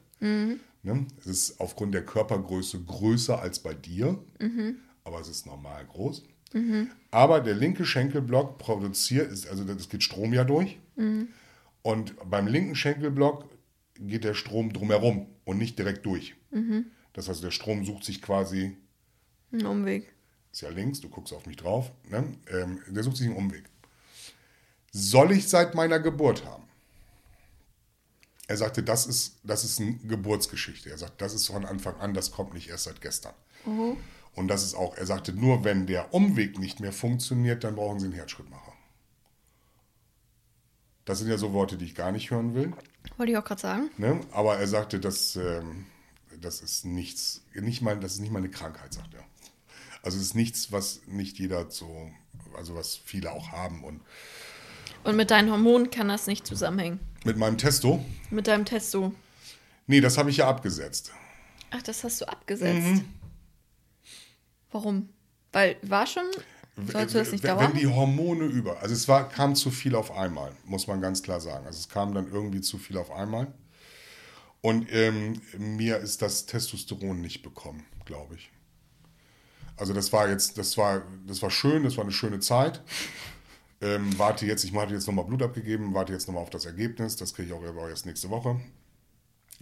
Ne? 0.83 1.07
Es 1.21 1.27
ist 1.27 1.61
aufgrund 1.61 1.95
der 1.95 2.05
Körpergröße 2.05 2.83
größer 2.85 3.41
als 3.41 3.61
bei 3.61 3.73
dir, 3.73 4.23
aber 5.05 5.21
es 5.21 5.29
ist 5.29 5.47
normal 5.47 5.87
groß. 5.87 6.23
Aber 7.11 7.41
der 7.41 7.55
linke 7.55 7.87
Schenkelblock 7.87 8.59
produziert, 8.59 9.31
also 9.49 9.65
das 9.65 9.89
geht 9.89 10.03
Strom 10.03 10.35
ja 10.35 10.45
durch. 10.45 10.79
Und 11.83 12.15
beim 12.29 12.47
linken 12.47 12.75
Schenkelblock 12.75 13.49
geht 13.99 14.25
der 14.25 14.35
Strom 14.35 14.71
drumherum 14.73 15.27
und 15.45 15.57
nicht 15.57 15.79
direkt 15.79 16.05
durch. 16.05 16.35
Das 17.15 17.29
heißt, 17.29 17.43
der 17.43 17.53
Strom 17.53 17.87
sucht 17.87 18.05
sich 18.05 18.21
quasi 18.21 18.77
Ein 19.53 19.65
Umweg. 19.67 20.13
ist 20.53 20.61
ja 20.61 20.69
links, 20.69 21.01
du 21.01 21.09
guckst 21.09 21.33
auf 21.33 21.47
mich 21.47 21.57
drauf, 21.57 21.91
ne? 22.11 22.25
ähm, 22.49 22.81
der 22.89 23.03
sucht 23.03 23.17
sich 23.17 23.27
einen 23.27 23.37
Umweg. 23.37 23.65
Soll 24.93 25.33
ich 25.33 25.49
seit 25.49 25.75
meiner 25.75 26.01
Geburt 26.01 26.45
haben? 26.45 26.65
Er 28.51 28.57
sagte, 28.57 28.83
das 28.83 29.07
ist, 29.07 29.37
das 29.45 29.63
ist 29.63 29.81
eine 29.81 29.95
Geburtsgeschichte. 29.99 30.91
Er 30.91 30.99
sagt, 30.99 31.23
das 31.23 31.35
ist 31.35 31.47
von 31.47 31.65
Anfang 31.65 31.95
an, 32.01 32.15
das 32.15 32.33
kommt 32.33 32.53
nicht 32.53 32.69
erst 32.69 32.83
seit 32.83 33.01
gestern. 33.01 33.33
Und 34.35 34.49
das 34.49 34.65
ist 34.65 34.75
auch, 34.75 34.97
er 34.97 35.07
sagte, 35.07 35.33
nur 35.33 35.63
wenn 35.63 35.87
der 35.87 36.13
Umweg 36.13 36.59
nicht 36.59 36.81
mehr 36.81 36.93
funktioniert, 36.93 37.63
dann 37.63 37.77
brauchen 37.77 38.01
Sie 38.01 38.07
einen 38.07 38.15
Herzschrittmacher. 38.15 38.73
Das 41.05 41.21
sind 41.21 41.29
ja 41.29 41.39
so 41.39 41.53
Worte, 41.53 41.77
die 41.77 41.85
ich 41.85 41.95
gar 41.95 42.11
nicht 42.11 42.33
hören 42.33 42.57
will. 42.57 42.73
Wollte 43.19 43.31
ich 43.31 43.39
auch 43.39 43.45
gerade 43.45 43.61
sagen. 43.61 43.89
Ne? 43.99 44.21
Aber 44.33 44.57
er 44.59 44.67
sagte, 44.67 44.99
das, 44.99 45.37
ähm, 45.37 45.87
das 46.41 46.61
ist 46.61 46.85
nichts, 46.85 47.45
nicht 47.55 47.83
mal, 47.83 48.01
das 48.01 48.15
ist 48.15 48.19
nicht 48.19 48.33
mal 48.33 48.41
eine 48.41 48.51
Krankheit, 48.51 48.93
sagt 48.93 49.15
er. 49.15 49.23
Also 50.03 50.17
es 50.19 50.25
ist 50.25 50.35
nichts, 50.35 50.73
was 50.73 51.03
nicht 51.07 51.39
jeder 51.39 51.71
so, 51.71 52.11
also 52.57 52.75
was 52.75 52.97
viele 52.97 53.31
auch 53.31 53.53
haben. 53.53 53.85
Und 53.85 54.01
Und 55.05 55.15
mit 55.15 55.31
deinen 55.31 55.53
Hormonen 55.53 55.93
kann 55.93 56.09
das 56.09 56.27
nicht 56.27 56.49
zusammenhängen. 56.49 56.99
Mit 57.25 57.37
meinem 57.37 57.59
Testo, 57.59 58.05
Mit 58.31 58.47
deinem 58.47 58.65
Testo. 58.65 59.13
nee, 59.87 60.01
das 60.01 60.17
habe 60.19 60.31
ich 60.31 60.39
ja 60.39 60.49
abgesetzt. 60.49 61.13
Ach, 61.71 61.83
das 61.83 62.03
hast 62.05 62.21
du 62.21 62.29
abgesetzt. 62.29 63.03
Warum? 64.73 65.09
Weil 65.53 65.77
war 65.83 66.07
schon. 66.07 66.25
Sollst 66.91 67.15
du 67.15 67.19
das 67.19 67.33
nicht 67.33 67.45
dauern? 67.45 67.73
wenn 67.73 67.79
die 67.79 67.87
Hormone 67.87 68.45
über, 68.45 68.81
also 68.81 68.95
es 68.95 69.07
war, 69.07 69.29
kam 69.29 69.55
zu 69.55 69.71
viel 69.71 69.95
auf 69.95 70.13
einmal, 70.13 70.53
muss 70.65 70.87
man 70.87 71.01
ganz 71.01 71.23
klar 71.23 71.41
sagen. 71.41 71.67
Also 71.67 71.79
es 71.79 71.89
kam 71.89 72.15
dann 72.15 72.31
irgendwie 72.31 72.61
zu 72.61 72.79
viel 72.79 72.97
auf 72.97 73.11
einmal. 73.11 73.53
Und 74.63 74.87
ähm, 74.93 75.41
mir 75.59 75.99
ist 75.99 76.23
das 76.23 76.47
Testosteron 76.47 77.21
nicht 77.21 77.43
bekommen, 77.43 77.85
glaube 78.05 78.37
ich. 78.37 78.51
Also 79.77 79.93
das 79.93 80.13
war 80.13 80.29
jetzt, 80.29 80.59
das 80.59 80.77
war, 80.77 81.03
das 81.27 81.43
war 81.43 81.51
schön, 81.51 81.83
das 81.85 81.97
war 81.97 82.05
eine 82.05 82.13
schöne 82.13 82.41
Zeit. 82.41 82.83
Ähm, 83.83 84.19
warte 84.19 84.45
jetzt, 84.45 84.65
ich 84.65 84.75
hatte 84.75 84.95
jetzt 84.95 85.07
nochmal 85.07 85.25
Blut 85.25 85.43
abgegeben, 85.43 85.95
warte 85.95 86.13
jetzt 86.13 86.27
nochmal 86.29 86.43
auf 86.43 86.51
das 86.51 86.67
Ergebnis. 86.67 87.17
Das 87.17 87.33
kriege 87.35 87.49
ich 87.49 87.55
auch 87.55 87.89
erst 87.89 88.07
nächste 88.07 88.29
Woche, 88.29 88.61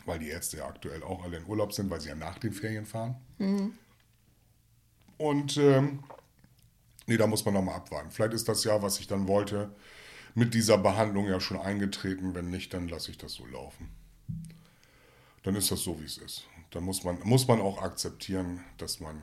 weil 0.06 0.18
die 0.18 0.28
Ärzte 0.28 0.58
ja 0.58 0.66
aktuell 0.66 1.02
auch 1.04 1.22
alle 1.22 1.36
in 1.36 1.46
Urlaub 1.46 1.72
sind, 1.72 1.88
weil 1.90 2.00
sie 2.00 2.08
ja 2.08 2.16
nach 2.16 2.38
den 2.38 2.52
Ferien 2.52 2.84
fahren. 2.86 3.16
Und 5.18 5.56
ähm, 5.56 6.02
nee, 7.06 7.16
da 7.16 7.26
muss 7.26 7.44
man 7.44 7.54
nochmal 7.54 7.76
abwarten. 7.76 8.10
Vielleicht 8.10 8.34
ist 8.34 8.48
das 8.48 8.64
ja, 8.64 8.82
was 8.82 8.98
ich 8.98 9.06
dann 9.06 9.28
wollte, 9.28 9.74
mit 10.34 10.54
dieser 10.54 10.78
Behandlung 10.78 11.26
ja 11.28 11.40
schon 11.40 11.58
eingetreten. 11.58 12.34
Wenn 12.34 12.50
nicht, 12.50 12.74
dann 12.74 12.88
lasse 12.88 13.10
ich 13.10 13.18
das 13.18 13.34
so 13.34 13.46
laufen. 13.46 13.88
Dann 15.44 15.54
ist 15.54 15.70
das 15.70 15.80
so, 15.80 16.00
wie 16.00 16.04
es 16.04 16.18
ist. 16.18 16.44
Dann 16.70 16.84
muss 16.84 17.04
man, 17.04 17.18
muss 17.22 17.48
man 17.48 17.60
auch 17.60 17.80
akzeptieren, 17.80 18.64
dass 18.76 19.00
man 19.00 19.22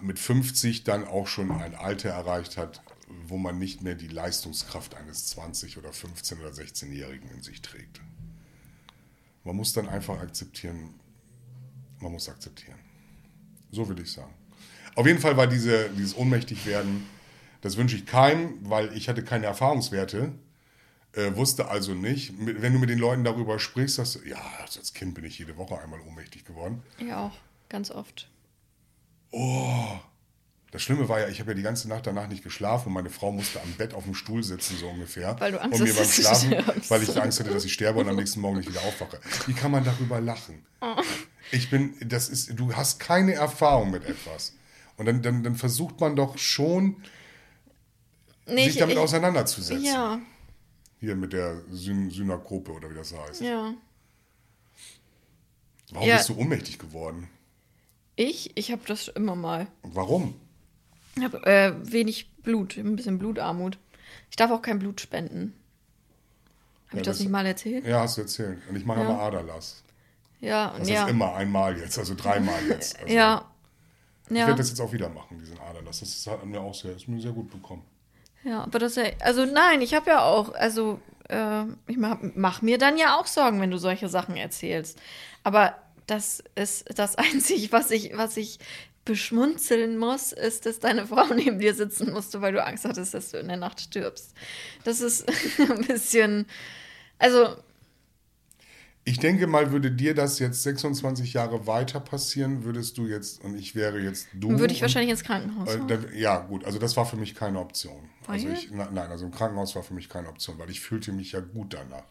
mit 0.00 0.18
50 0.18 0.84
dann 0.84 1.06
auch 1.06 1.26
schon 1.26 1.50
ein 1.50 1.74
Alter 1.74 2.10
erreicht 2.10 2.56
hat, 2.56 2.82
wo 3.26 3.36
man 3.36 3.58
nicht 3.58 3.82
mehr 3.82 3.94
die 3.94 4.08
Leistungskraft 4.08 4.94
eines 4.94 5.26
20 5.26 5.78
oder 5.78 5.92
15 5.92 6.40
oder 6.40 6.50
16-Jährigen 6.50 7.30
in 7.30 7.42
sich 7.42 7.62
trägt. 7.62 8.00
Man 9.44 9.56
muss 9.56 9.72
dann 9.72 9.88
einfach 9.88 10.20
akzeptieren, 10.20 10.94
man 12.00 12.12
muss 12.12 12.28
akzeptieren. 12.28 12.78
So 13.70 13.88
würde 13.88 14.02
ich 14.02 14.12
sagen. 14.12 14.32
Auf 14.94 15.06
jeden 15.06 15.18
Fall 15.18 15.36
war 15.36 15.46
diese, 15.46 15.88
dieses 15.90 16.16
Ohnmächtigwerden, 16.16 17.06
das 17.60 17.76
wünsche 17.76 17.96
ich 17.96 18.06
keinem, 18.06 18.58
weil 18.68 18.94
ich 18.96 19.08
hatte 19.08 19.24
keine 19.24 19.46
Erfahrungswerte, 19.46 20.32
äh, 21.12 21.34
wusste 21.34 21.68
also 21.68 21.94
nicht. 21.94 22.32
Wenn 22.38 22.72
du 22.72 22.78
mit 22.78 22.90
den 22.90 22.98
Leuten 22.98 23.24
darüber 23.24 23.58
sprichst, 23.58 23.98
du, 23.98 24.28
ja, 24.28 24.40
als 24.60 24.92
Kind 24.92 25.14
bin 25.14 25.24
ich 25.24 25.38
jede 25.38 25.56
Woche 25.56 25.78
einmal 25.78 26.00
ohnmächtig 26.00 26.44
geworden. 26.44 26.82
Ja, 26.98 27.26
auch. 27.26 27.32
Ganz 27.68 27.90
oft. 27.90 28.28
Das 30.82 30.86
Schlimme 30.86 31.08
war 31.08 31.20
ja, 31.20 31.28
ich 31.28 31.38
habe 31.38 31.52
ja 31.52 31.54
die 31.54 31.62
ganze 31.62 31.86
Nacht 31.88 32.08
danach 32.08 32.26
nicht 32.26 32.42
geschlafen 32.42 32.88
und 32.88 32.94
meine 32.94 33.08
Frau 33.08 33.30
musste 33.30 33.60
am 33.62 33.70
Bett 33.74 33.94
auf 33.94 34.02
dem 34.02 34.16
Stuhl 34.16 34.42
sitzen, 34.42 34.76
so 34.76 34.88
ungefähr. 34.88 35.36
Weil 35.38 35.52
du 35.52 35.62
Angst 35.62 35.80
und 35.80 35.86
mir 35.86 35.94
beim 35.94 36.04
Schlafen, 36.08 36.50
weil 36.88 37.02
ich 37.04 37.22
Angst 37.22 37.38
hatte, 37.38 37.50
dass 37.50 37.64
ich 37.64 37.72
sterbe 37.72 38.00
und 38.00 38.08
am 38.08 38.16
nächsten 38.16 38.40
Morgen 38.40 38.56
nicht 38.56 38.68
wieder 38.68 38.82
aufwache. 38.82 39.20
Wie 39.46 39.52
kann 39.52 39.70
man 39.70 39.84
darüber 39.84 40.20
lachen? 40.20 40.66
Ich 41.52 41.70
bin, 41.70 41.94
das 42.04 42.28
ist, 42.28 42.58
du 42.58 42.74
hast 42.74 42.98
keine 42.98 43.34
Erfahrung 43.34 43.92
mit 43.92 44.04
etwas. 44.06 44.56
Und 44.96 45.06
dann, 45.06 45.22
dann, 45.22 45.44
dann 45.44 45.54
versucht 45.54 46.00
man 46.00 46.16
doch 46.16 46.36
schon, 46.36 46.96
Nee, 48.48 48.64
sich 48.64 48.74
ich- 48.74 48.78
damit 48.80 48.96
ich- 48.96 49.00
auseinanderzusetzen. 49.02 49.84
Ja, 49.84 50.18
Hier 50.98 51.14
mit 51.14 51.32
der 51.32 51.62
Syn 51.70 52.10
Synakope 52.10 52.72
oder 52.72 52.90
wie 52.90 52.96
das 52.96 53.14
heißt. 53.14 53.40
ja. 53.40 53.72
Warum 55.92 56.08
Ja. 56.08 56.16
bist 56.16 56.28
du 56.28 56.34
ohnmächtig 56.36 56.80
geworden? 56.80 57.28
Ich, 58.16 58.50
ich 58.56 58.72
habe 58.72 58.82
das 58.86 59.06
immer 59.06 59.36
mal. 59.36 59.68
Warum? 59.84 60.34
Ich 61.16 61.22
habe 61.22 61.44
äh, 61.46 61.72
wenig 61.82 62.30
Blut, 62.42 62.76
ein 62.76 62.96
bisschen 62.96 63.18
Blutarmut. 63.18 63.78
Ich 64.30 64.36
darf 64.36 64.50
auch 64.50 64.62
kein 64.62 64.78
Blut 64.78 65.00
spenden. 65.00 65.54
Habe 66.88 66.96
Ja, 66.96 67.00
ich 67.00 67.06
das, 67.06 67.16
das- 67.16 67.20
nicht 67.20 67.30
mal 67.30 67.46
erzählt? 67.46 67.86
Ja, 67.86 68.00
hast 68.00 68.16
du 68.16 68.22
erzählt. 68.22 68.58
Und 68.68 68.76
ich 68.76 68.84
mache 68.84 69.00
Ja. 69.00 69.06
immer 69.06 69.18
Aderlass. 69.20 69.82
Ja, 70.40 70.74
Das 70.78 70.88
ja. 70.88 71.04
ist 71.04 71.10
immer 71.10 71.34
einmal 71.34 71.78
jetzt, 71.78 71.98
also 71.98 72.14
dreimal 72.14 72.60
jetzt. 72.68 72.98
Also 73.02 73.14
ja. 73.14 73.48
Ich 74.28 74.36
werde 74.36 74.54
das 74.54 74.70
jetzt 74.70 74.80
auch 74.80 74.92
wieder 74.92 75.08
machen, 75.10 75.38
diesen 75.38 75.58
Aderlass. 75.60 76.00
Das 76.00 76.08
ist- 76.08 76.26
hat 76.26 76.44
mir 76.46 76.60
auch 76.60 76.74
sehr, 76.74 76.96
ist 76.96 77.06
mir 77.08 77.20
sehr 77.20 77.32
gut 77.32 77.50
bekommen. 77.50 77.82
Ja, 78.44 78.62
aber 78.64 78.78
das 78.78 78.96
ist 78.96 79.04
ja, 79.06 79.12
also 79.20 79.44
nein, 79.44 79.82
ich 79.82 79.94
habe 79.94 80.10
ja 80.10 80.24
auch, 80.24 80.52
also 80.54 81.00
äh, 81.28 81.64
ich 81.86 81.96
mach, 81.96 82.18
mach 82.34 82.60
mir 82.62 82.78
dann 82.78 82.96
ja 82.98 83.18
auch 83.20 83.26
Sorgen, 83.26 83.60
wenn 83.60 83.70
du 83.70 83.78
solche 83.78 84.08
Sachen 84.08 84.36
erzählst. 84.36 84.98
Aber 85.44 85.76
das 86.06 86.42
ist 86.56 86.98
das 86.98 87.14
Einzige, 87.16 87.70
was 87.72 87.90
ich, 87.90 88.16
was 88.16 88.36
ich 88.36 88.58
beschmunzeln 89.04 89.98
muss, 89.98 90.32
ist, 90.32 90.66
dass 90.66 90.78
deine 90.78 91.06
Frau 91.06 91.26
neben 91.34 91.58
dir 91.58 91.74
sitzen 91.74 92.12
musste, 92.12 92.40
weil 92.40 92.52
du 92.52 92.64
Angst 92.64 92.84
hattest, 92.84 93.14
dass 93.14 93.30
du 93.32 93.38
in 93.38 93.48
der 93.48 93.56
Nacht 93.56 93.80
stirbst. 93.80 94.32
Das 94.84 95.00
ist 95.00 95.26
ein 95.58 95.84
bisschen, 95.86 96.46
also 97.18 97.56
Ich 99.04 99.18
denke 99.18 99.48
mal, 99.48 99.72
würde 99.72 99.90
dir 99.90 100.14
das 100.14 100.38
jetzt 100.38 100.62
26 100.62 101.32
Jahre 101.32 101.66
weiter 101.66 101.98
passieren, 101.98 102.62
würdest 102.62 102.96
du 102.98 103.06
jetzt, 103.08 103.42
und 103.42 103.56
ich 103.58 103.74
wäre 103.74 103.98
jetzt 103.98 104.28
du. 104.32 104.50
würde 104.60 104.72
ich 104.72 104.78
und- 104.78 104.82
wahrscheinlich 104.82 105.10
ins 105.10 105.24
Krankenhaus. 105.24 105.74
Äh, 105.74 105.80
dann, 105.88 106.06
ja, 106.14 106.38
gut, 106.38 106.64
also 106.64 106.78
das 106.78 106.96
war 106.96 107.04
für 107.04 107.16
mich 107.16 107.34
keine 107.34 107.58
Option. 107.58 108.08
Also 108.28 108.46
ich, 108.48 108.68
na, 108.70 108.88
nein, 108.92 109.10
also 109.10 109.24
im 109.24 109.32
Krankenhaus 109.32 109.74
war 109.74 109.82
für 109.82 109.94
mich 109.94 110.08
keine 110.08 110.28
Option, 110.28 110.56
weil 110.58 110.70
ich 110.70 110.80
fühlte 110.80 111.10
mich 111.12 111.32
ja 111.32 111.40
gut 111.40 111.74
danach. 111.74 112.04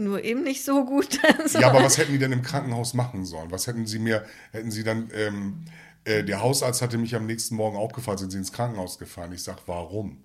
Nur 0.00 0.24
eben 0.24 0.42
nicht 0.42 0.64
so 0.64 0.84
gut. 0.84 1.18
Also, 1.38 1.58
Ja, 1.60 1.68
aber 1.70 1.82
was 1.82 1.98
hätten 1.98 2.12
die 2.12 2.18
denn 2.18 2.32
im 2.32 2.42
Krankenhaus 2.42 2.94
machen 2.94 3.24
sollen? 3.24 3.50
Was 3.50 3.66
hätten 3.66 3.86
sie 3.86 3.98
mir, 3.98 4.24
hätten 4.52 4.70
sie 4.70 4.82
dann, 4.84 5.10
ähm, 5.14 5.64
äh, 6.04 6.24
der 6.24 6.40
Hausarzt 6.42 6.82
hatte 6.82 6.98
mich 6.98 7.14
am 7.14 7.26
nächsten 7.26 7.54
Morgen 7.56 7.76
auch 7.76 7.92
gefragt, 7.92 8.18
sind 8.20 8.30
sie 8.30 8.38
ins 8.38 8.52
Krankenhaus 8.52 8.98
gefahren? 8.98 9.32
Ich 9.32 9.42
sag, 9.42 9.58
warum? 9.66 10.16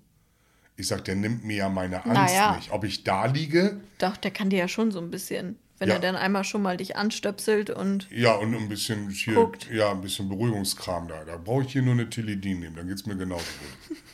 Ich 0.76 0.88
sag, 0.88 1.04
der 1.04 1.14
nimmt 1.14 1.44
mir 1.44 1.56
ja 1.56 1.68
meine 1.68 2.04
Angst 2.04 2.14
Naja. 2.34 2.56
nicht. 2.56 2.70
Ob 2.72 2.84
ich 2.84 3.04
da 3.04 3.26
liege, 3.26 3.80
Doch, 3.98 4.16
der 4.16 4.30
kann 4.30 4.50
dir 4.50 4.58
ja 4.58 4.68
schon 4.68 4.90
so 4.90 4.98
ein 5.00 5.10
bisschen, 5.10 5.58
wenn 5.78 5.88
Ja. 5.88 5.94
er 5.94 6.00
dann 6.00 6.16
einmal 6.16 6.44
schon 6.44 6.60
mal 6.62 6.76
dich 6.76 6.96
anstöpselt 6.96 7.70
und 7.70 8.08
ja, 8.10 8.34
und 8.34 8.54
ein 8.54 8.68
bisschen 8.68 9.08
hier, 9.10 9.34
Guckt. 9.34 9.70
ja, 9.70 9.90
ein 9.90 10.00
bisschen 10.02 10.28
Beruhigungskram 10.28 11.08
da. 11.08 11.24
Da 11.24 11.36
brauche 11.38 11.62
ich 11.64 11.72
hier 11.72 11.82
nur 11.82 11.94
eine 11.94 12.08
Tilidin 12.10 12.60
nehmen, 12.60 12.76
dann 12.76 12.88
geht's 12.88 13.06
mir 13.06 13.16
genauso 13.16 13.44
gut. 13.88 13.96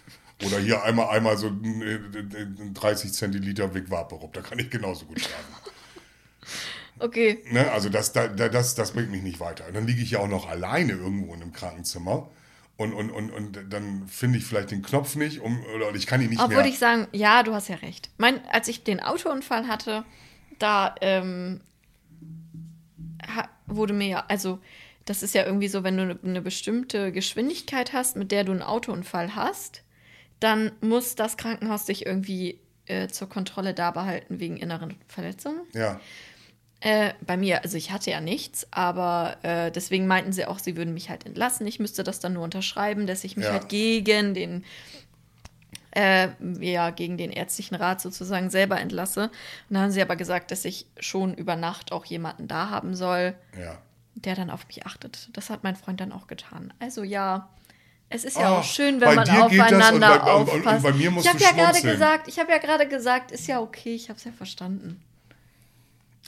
Oder 0.47 0.59
hier 0.59 0.83
einmal, 0.83 1.09
einmal 1.09 1.37
so 1.37 1.49
äh, 1.49 1.95
äh, 1.95 2.47
30 2.75 3.13
Zentiliter 3.13 3.75
Vic 3.75 3.91
Vaporub, 3.91 4.33
da 4.33 4.41
kann 4.41 4.59
ich 4.59 4.71
genauso 4.71 5.07
gut 5.07 5.21
schlafen. 5.21 5.55
okay. 6.99 7.43
Ne? 7.51 7.71
Also 7.71 7.89
das, 7.89 8.13
da, 8.13 8.29
da- 8.29 8.49
das, 8.49 8.75
das 8.75 8.93
bringt 8.93 9.11
mich 9.11 9.23
nicht 9.23 9.41
weiter. 9.41 9.65
Dann 9.73 9.87
liege 9.87 10.03
ich 10.03 10.13
ja 10.13 10.19
auch 10.21 10.29
noch 10.29 10.49
alleine 10.49 10.93
irgendwo 10.93 11.35
in 11.35 11.43
einem 11.43 11.53
Krankenzimmer 11.53 12.29
und, 12.77 12.93
und, 12.93 13.11
und, 13.11 13.31
und 13.31 13.59
dann 13.73 14.09
finde 14.09 14.39
ich 14.39 14.45
vielleicht 14.45 14.71
den 14.71 14.83
Knopf 14.83 15.15
nicht 15.17 15.41
um, 15.41 15.63
oder 15.77 15.95
ich 15.95 16.07
kann 16.07 16.21
ihn 16.21 16.31
nicht 16.31 16.41
Obwohl 16.43 16.57
mehr. 16.63 16.67
ich 16.67 16.79
sagen, 16.79 17.07
ja, 17.13 17.43
du 17.43 17.55
hast 17.55 17.69
ja 17.69 17.77
recht. 17.77 18.11
Mein, 18.19 18.41
als 18.49 18.69
ich 18.69 18.83
den 18.85 19.01
Autounfall 19.01 19.69
hatte, 19.69 20.05
da 20.59 20.95
ähm, 21.01 21.61
wurde 23.67 23.93
mir 23.93 24.09
ja, 24.09 24.25
also 24.29 24.59
das 25.05 25.23
ist 25.23 25.35
ja 25.35 25.45
irgendwie 25.45 25.69
so, 25.69 25.83
wenn 25.83 25.97
du 25.97 26.03
eine, 26.05 26.19
eine 26.23 26.43
bestimmte 26.43 27.11
Geschwindigkeit 27.13 27.93
hast, 27.93 28.17
mit 28.17 28.31
der 28.33 28.45
du 28.45 28.53
einen 28.53 28.63
Autounfall 28.63 29.35
hast, 29.35 29.83
dann 30.43 30.73
muss 30.81 31.15
das 31.15 31.37
Krankenhaus 31.37 31.85
dich 31.85 32.07
irgendwie 32.07 32.59
äh, 32.87 33.09
zur 33.09 33.29
Kontrolle 33.29 33.75
da 33.75 33.91
behalten 33.91 34.41
wegen 34.41 34.57
inneren 34.57 34.97
Verletzungen. 35.09 35.61
ja, 35.73 36.01
Äh, 36.81 37.13
bei 37.25 37.37
mir, 37.37 37.63
also 37.63 37.77
ich 37.77 37.93
hatte 37.93 38.11
ja 38.11 38.21
nichts, 38.21 38.67
aber 38.73 39.37
äh, 39.43 39.71
deswegen 39.71 40.09
meinten 40.09 40.33
sie 40.33 40.47
auch, 40.47 40.59
sie 40.59 40.77
würden 40.77 40.95
mich 40.95 41.11
halt 41.11 41.25
entlassen. 41.27 41.65
Ich 41.69 41.79
müsste 41.79 42.03
das 42.03 42.19
dann 42.19 42.33
nur 42.33 42.43
unterschreiben, 42.43 43.07
dass 43.07 43.23
ich 43.23 43.37
mich 43.37 43.47
Ja. 43.47 43.53
halt 43.53 43.69
gegen 43.69 44.35
den 44.35 44.65
äh, 45.95 46.29
ja, 46.61 46.91
gegen 46.91 47.19
den 47.19 47.31
ärztlichen 47.31 47.75
Rat 47.75 48.01
sozusagen 48.01 48.49
selber 48.51 48.81
entlasse. 48.81 49.25
Und 49.69 49.75
dann 49.75 49.83
haben 49.85 49.91
sie 49.91 50.03
aber 50.03 50.17
gesagt, 50.17 50.51
dass 50.51 50.65
ich 50.65 50.87
schon 50.99 51.35
über 51.35 51.55
Nacht 51.55 51.93
auch 51.93 52.05
jemanden 52.07 52.49
da 52.49 52.71
haben 52.71 52.95
soll, 52.97 53.35
Ja. 53.59 53.79
der 54.15 54.35
dann 54.35 54.51
auf 54.51 54.67
mich 54.69 54.87
achtet. 54.87 55.29
Das 55.35 55.51
hat 55.51 55.65
mein 55.65 55.77
Freund 55.77 56.01
dann 56.01 56.13
auch 56.13 56.27
getan. 56.27 56.73
Also 56.79 57.03
ja, 57.03 57.49
es 58.13 58.25
ist 58.25 58.37
ja 58.37 58.49
Ah, 58.49 58.59
auch 58.61 58.65
schön, 58.65 58.99
bei 59.01 59.09
wenn 59.09 59.15
man 59.17 59.29
aufeinander 59.31 60.19
bei- 60.19 60.31
aufpasst. 60.31 60.83
bei 60.83 60.93
musst 61.11 61.27
ich 61.27 61.33
habe 61.33 61.43
ja 61.43 61.51
gerade 61.53 61.81
gesagt, 61.83 62.29
ich 62.29 62.39
habe 62.39 62.51
ja 62.53 62.59
gerade 62.59 62.89
gesagt, 62.89 63.31
ist 63.33 63.47
ja 63.47 63.61
okay, 63.61 63.95
ich 63.95 64.09
habe 64.09 64.19
es 64.19 64.25
ja 64.25 64.33
verstanden. 64.33 65.03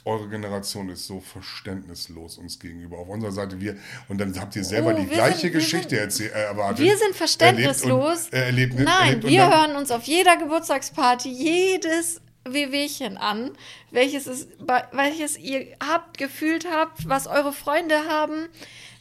Eure 0.07 0.29
Generation 0.29 0.87
ist 0.89 1.07
so 1.07 1.19
verständnislos 1.19 2.37
uns 2.37 2.59
gegenüber. 2.59 2.99
Auf 2.99 3.07
unserer 3.09 3.31
Seite 3.31 3.59
wir 3.59 3.75
und 4.07 4.19
dann 4.19 4.39
habt 4.39 4.55
ihr 4.55 4.63
selber 4.63 4.93
Oh, 4.93 4.99
die 4.99 5.07
gleiche 5.07 5.39
sind- 5.39 5.53
Geschichte 5.53 5.99
erzählt, 5.99 6.31
äh, 6.33 6.43
erwartet. 6.43 6.77
Wir 6.85 6.95
sind 6.95 7.15
verständnislos. 7.15 8.29
Erlebt 8.29 8.33
und, 8.33 8.39
äh, 8.39 8.45
erlebt, 8.45 8.73
Nein, 8.75 9.07
erlebt 9.07 9.27
wir 9.27 9.39
dann- 9.39 9.51
hören 9.69 9.75
uns 9.77 9.89
auf 9.89 10.03
jeder 10.03 10.37
Geburtstagsparty 10.37 11.29
jedes 11.29 12.21
Wehwehchen 12.47 13.17
an, 13.17 13.49
welches, 13.89 14.27
es, 14.27 14.47
welches 14.91 15.39
ihr 15.39 15.75
habt, 15.83 16.19
gefühlt 16.19 16.67
habt, 16.71 17.09
was 17.09 17.25
eure 17.25 17.51
Freunde 17.51 17.95
haben, 18.07 18.47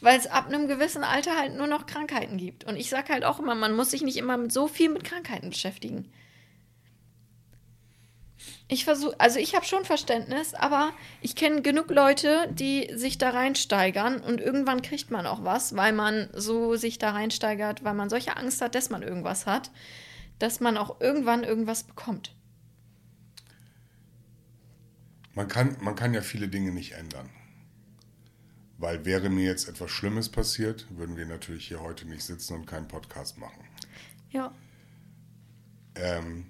weil 0.05 0.19
es 0.19 0.27
ab 0.27 0.49
einem 0.49 0.69
gewissen 0.69 1.03
Alter 1.03 1.37
halt 1.37 1.57
nur 1.57 1.67
noch 1.67 1.87
Krankheiten 1.87 2.37
gibt. 2.37 2.65
Und 2.65 2.77
ich 2.77 2.91
sage 2.91 3.11
halt 3.11 3.25
auch 3.25 3.39
immer, 3.39 3.55
man 3.55 3.75
muss 3.75 3.91
sich 3.91 4.03
nicht 4.03 4.19
immer 4.19 4.37
mit 4.37 4.53
so 4.53 4.69
viel 4.69 4.91
mit 4.91 5.03
Krankheiten 5.03 5.49
beschäftigen. 5.49 6.13
Ich 8.69 8.85
versuche, 8.85 9.19
also 9.19 9.39
ich 9.39 9.55
habe 9.55 9.65
schon 9.65 9.87
Verständnis, 9.87 10.53
aber 10.53 10.93
ich 11.23 11.37
kenne 11.37 11.63
genug 11.63 11.91
Leute, 11.91 12.51
die 12.53 12.91
sich 12.95 13.17
da 13.17 13.31
reinsteigern 13.31 14.21
und 14.21 14.43
irgendwann 14.43 14.83
kriegt 14.83 15.11
man 15.11 15.27
auch 15.27 15.43
was, 15.43 15.75
weil 15.75 15.93
man 15.93 16.29
so 16.35 16.77
sich 16.77 16.99
da 16.99 17.13
reinsteigert, 17.13 17.83
weil 17.83 17.95
man 17.95 18.11
solche 18.11 18.37
Angst 18.37 18.61
hat, 18.61 18.75
dass 18.75 18.91
man 18.91 19.03
irgendwas 19.03 19.47
hat, 19.47 19.71
dass 20.39 20.61
man 20.61 20.77
auch 20.77 21.01
irgendwann 21.01 21.45
irgendwas 21.45 21.85
bekommt. 21.85 22.35
Man 25.33 25.49
kann, 25.49 25.79
man 25.81 25.97
kann 25.97 26.13
ja 26.13 26.21
viele 26.21 26.49
Dinge 26.49 26.73
nicht 26.73 26.93
ändern. 26.93 27.31
Weil 28.85 29.07
wäre 29.07 29.31
mir 29.31 29.47
jetzt 29.47 29.67
etwas 29.67 29.91
Schlimmes 29.91 30.29
passiert, 30.29 30.87
würden 30.91 31.17
wir 31.17 31.25
natürlich 31.25 31.69
hier 31.69 31.81
heute 31.81 32.07
nicht 32.07 32.23
sitzen 32.23 32.53
und 32.53 32.67
keinen 32.67 32.87
Podcast 32.87 33.39
machen. 33.39 33.65
Ja. 34.29 34.53
Ähm, 35.95 36.45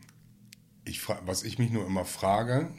ich 0.84 1.08
was 1.08 1.44
ich 1.44 1.60
mich 1.60 1.70
nur 1.70 1.86
immer 1.86 2.04
frage, 2.04 2.72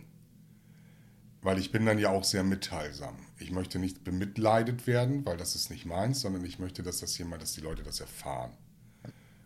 weil 1.41 1.57
ich 1.57 1.71
bin 1.71 1.85
dann 1.85 1.99
ja 1.99 2.09
auch 2.09 2.25
sehr 2.25 2.43
mitteilsam. 2.43 3.15
Ich 3.39 3.51
möchte 3.51 3.79
nicht 3.79 4.03
bemitleidet 4.03 4.87
werden, 4.87 5.25
weil 5.25 5.37
das 5.37 5.55
ist 5.55 5.69
nicht 5.69 5.85
meins, 5.85 6.19
sondern 6.19 6.43
ich 6.43 6.59
möchte, 6.59 6.83
dass 6.83 6.99
das 6.99 7.17
jemand, 7.17 7.41
dass 7.41 7.53
die 7.53 7.61
Leute 7.61 7.81
das 7.81 8.01
erfahren. 8.01 8.51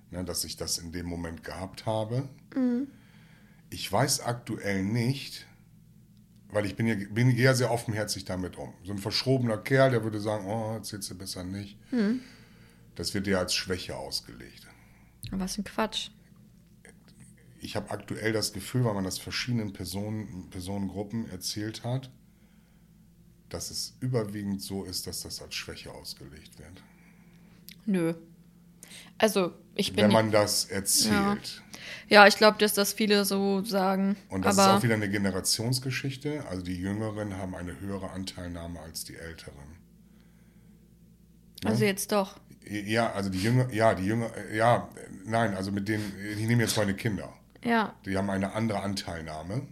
Ne, 0.10 0.24
dass 0.24 0.44
ich 0.44 0.58
das 0.58 0.80
in 0.80 0.92
dem 0.92 1.06
Moment 1.06 1.44
gehabt 1.44 1.86
habe. 1.86 2.28
Ich 3.70 3.92
weiß 3.92 4.22
aktuell 4.22 4.82
nicht, 4.82 5.46
weil 6.52 6.66
ich 6.66 6.76
bin 6.76 6.88
ja 6.88 6.96
bin 6.96 7.36
eher 7.36 7.56
sehr 7.56 7.72
offenherzig 7.72 8.26
damit 8.26 8.58
um. 8.58 8.74
So 8.84 8.92
ein 8.92 8.98
verschrobener 8.98 9.58
Kerl, 9.58 9.92
der 9.92 10.04
würde 10.04 10.20
sagen, 10.20 10.46
oh, 10.48 10.74
erzählst 10.74 11.10
du 11.12 11.16
besser 11.16 11.44
nicht. 11.44 11.78
Das 12.96 13.14
wird 13.14 13.28
dir 13.28 13.40
als 13.40 13.54
Schwäche 13.54 13.96
ausgelegt. 13.96 14.68
Was 15.32 15.58
ein 15.58 15.64
Quatsch. 15.64 16.10
ich 17.62 17.76
habe 17.76 17.92
aktuell 17.92 18.34
das 18.34 18.54
Gefühl, 18.54 18.86
weil 18.86 18.94
man 18.94 19.04
das 19.04 19.20
verschiedenen 19.20 19.74
Personen, 19.74 20.50
Personengruppen 20.50 21.30
erzählt 21.30 21.84
hat, 21.84 22.10
dass 23.50 23.72
es 23.72 23.96
überwiegend 24.00 24.62
so 24.62 24.84
ist, 24.84 25.08
dass 25.08 25.22
das 25.22 25.42
als 25.42 25.56
Schwäche 25.56 25.92
ausgelegt 25.92 26.58
wird. 26.60 26.84
Nö. 27.86 28.14
Also, 29.18 29.54
ich 29.76 29.94
bin. 29.94 30.06
Wenn 30.06 30.12
man 30.12 30.32
das 30.32 30.66
erzählt. 30.66 31.12
Ja. 31.14 31.64
Ja, 32.08 32.28
ich 32.28 32.38
glaube, 32.38 32.58
dass 32.58 32.74
das 32.74 32.94
viele 32.94 33.26
so 33.26 33.64
sagen. 33.64 34.16
Und 34.30 34.46
das 34.46 34.58
aber 34.58 34.72
ist 34.72 34.78
auch 34.80 34.84
wieder 34.84 34.96
eine 34.96 35.10
Generationsgeschichte. 35.10 36.44
Also 36.50 36.64
die 36.64 36.76
Jüngeren 36.76 37.38
haben 37.38 37.56
eine 37.56 37.80
höhere 37.80 38.12
Anteilnahme 38.12 38.80
als 38.80 39.04
die 39.04 39.16
Älteren. 39.16 39.78
also 41.66 41.86
jetzt 41.86 42.12
doch. 42.12 42.40
Ja, 42.70 43.12
also 43.14 43.30
die 43.30 43.42
Jünger, 43.42 43.72
ja, 43.74 43.96
die 43.96 44.06
Jünger, 44.06 44.30
ja, 44.54 44.90
nein, 45.26 45.56
also 45.56 45.72
mit 45.72 45.88
denen, 45.88 46.14
ich 46.38 46.46
nehme 46.46 46.64
jetzt 46.64 46.78
meine 46.78 46.94
Kinder. 46.94 47.34
Ja. 47.64 47.94
Die 48.06 48.16
haben 48.16 48.30
eine 48.30 48.54
andere 48.54 48.82
Anteilnahme 48.82 49.64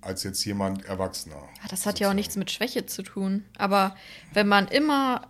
als 0.00 0.22
jetzt 0.22 0.44
jemand 0.44 0.84
Erwachsener. 0.84 1.36
Ja, 1.62 1.68
Das 1.68 1.84
hat 1.86 1.98
ja 1.98 2.08
auch 2.08 2.14
nichts 2.14 2.36
mit 2.36 2.50
Schwäche 2.50 2.86
zu 2.86 3.02
tun. 3.02 3.44
Aber 3.58 3.96
wenn 4.32 4.46
man 4.46 4.68
immer 4.68 5.26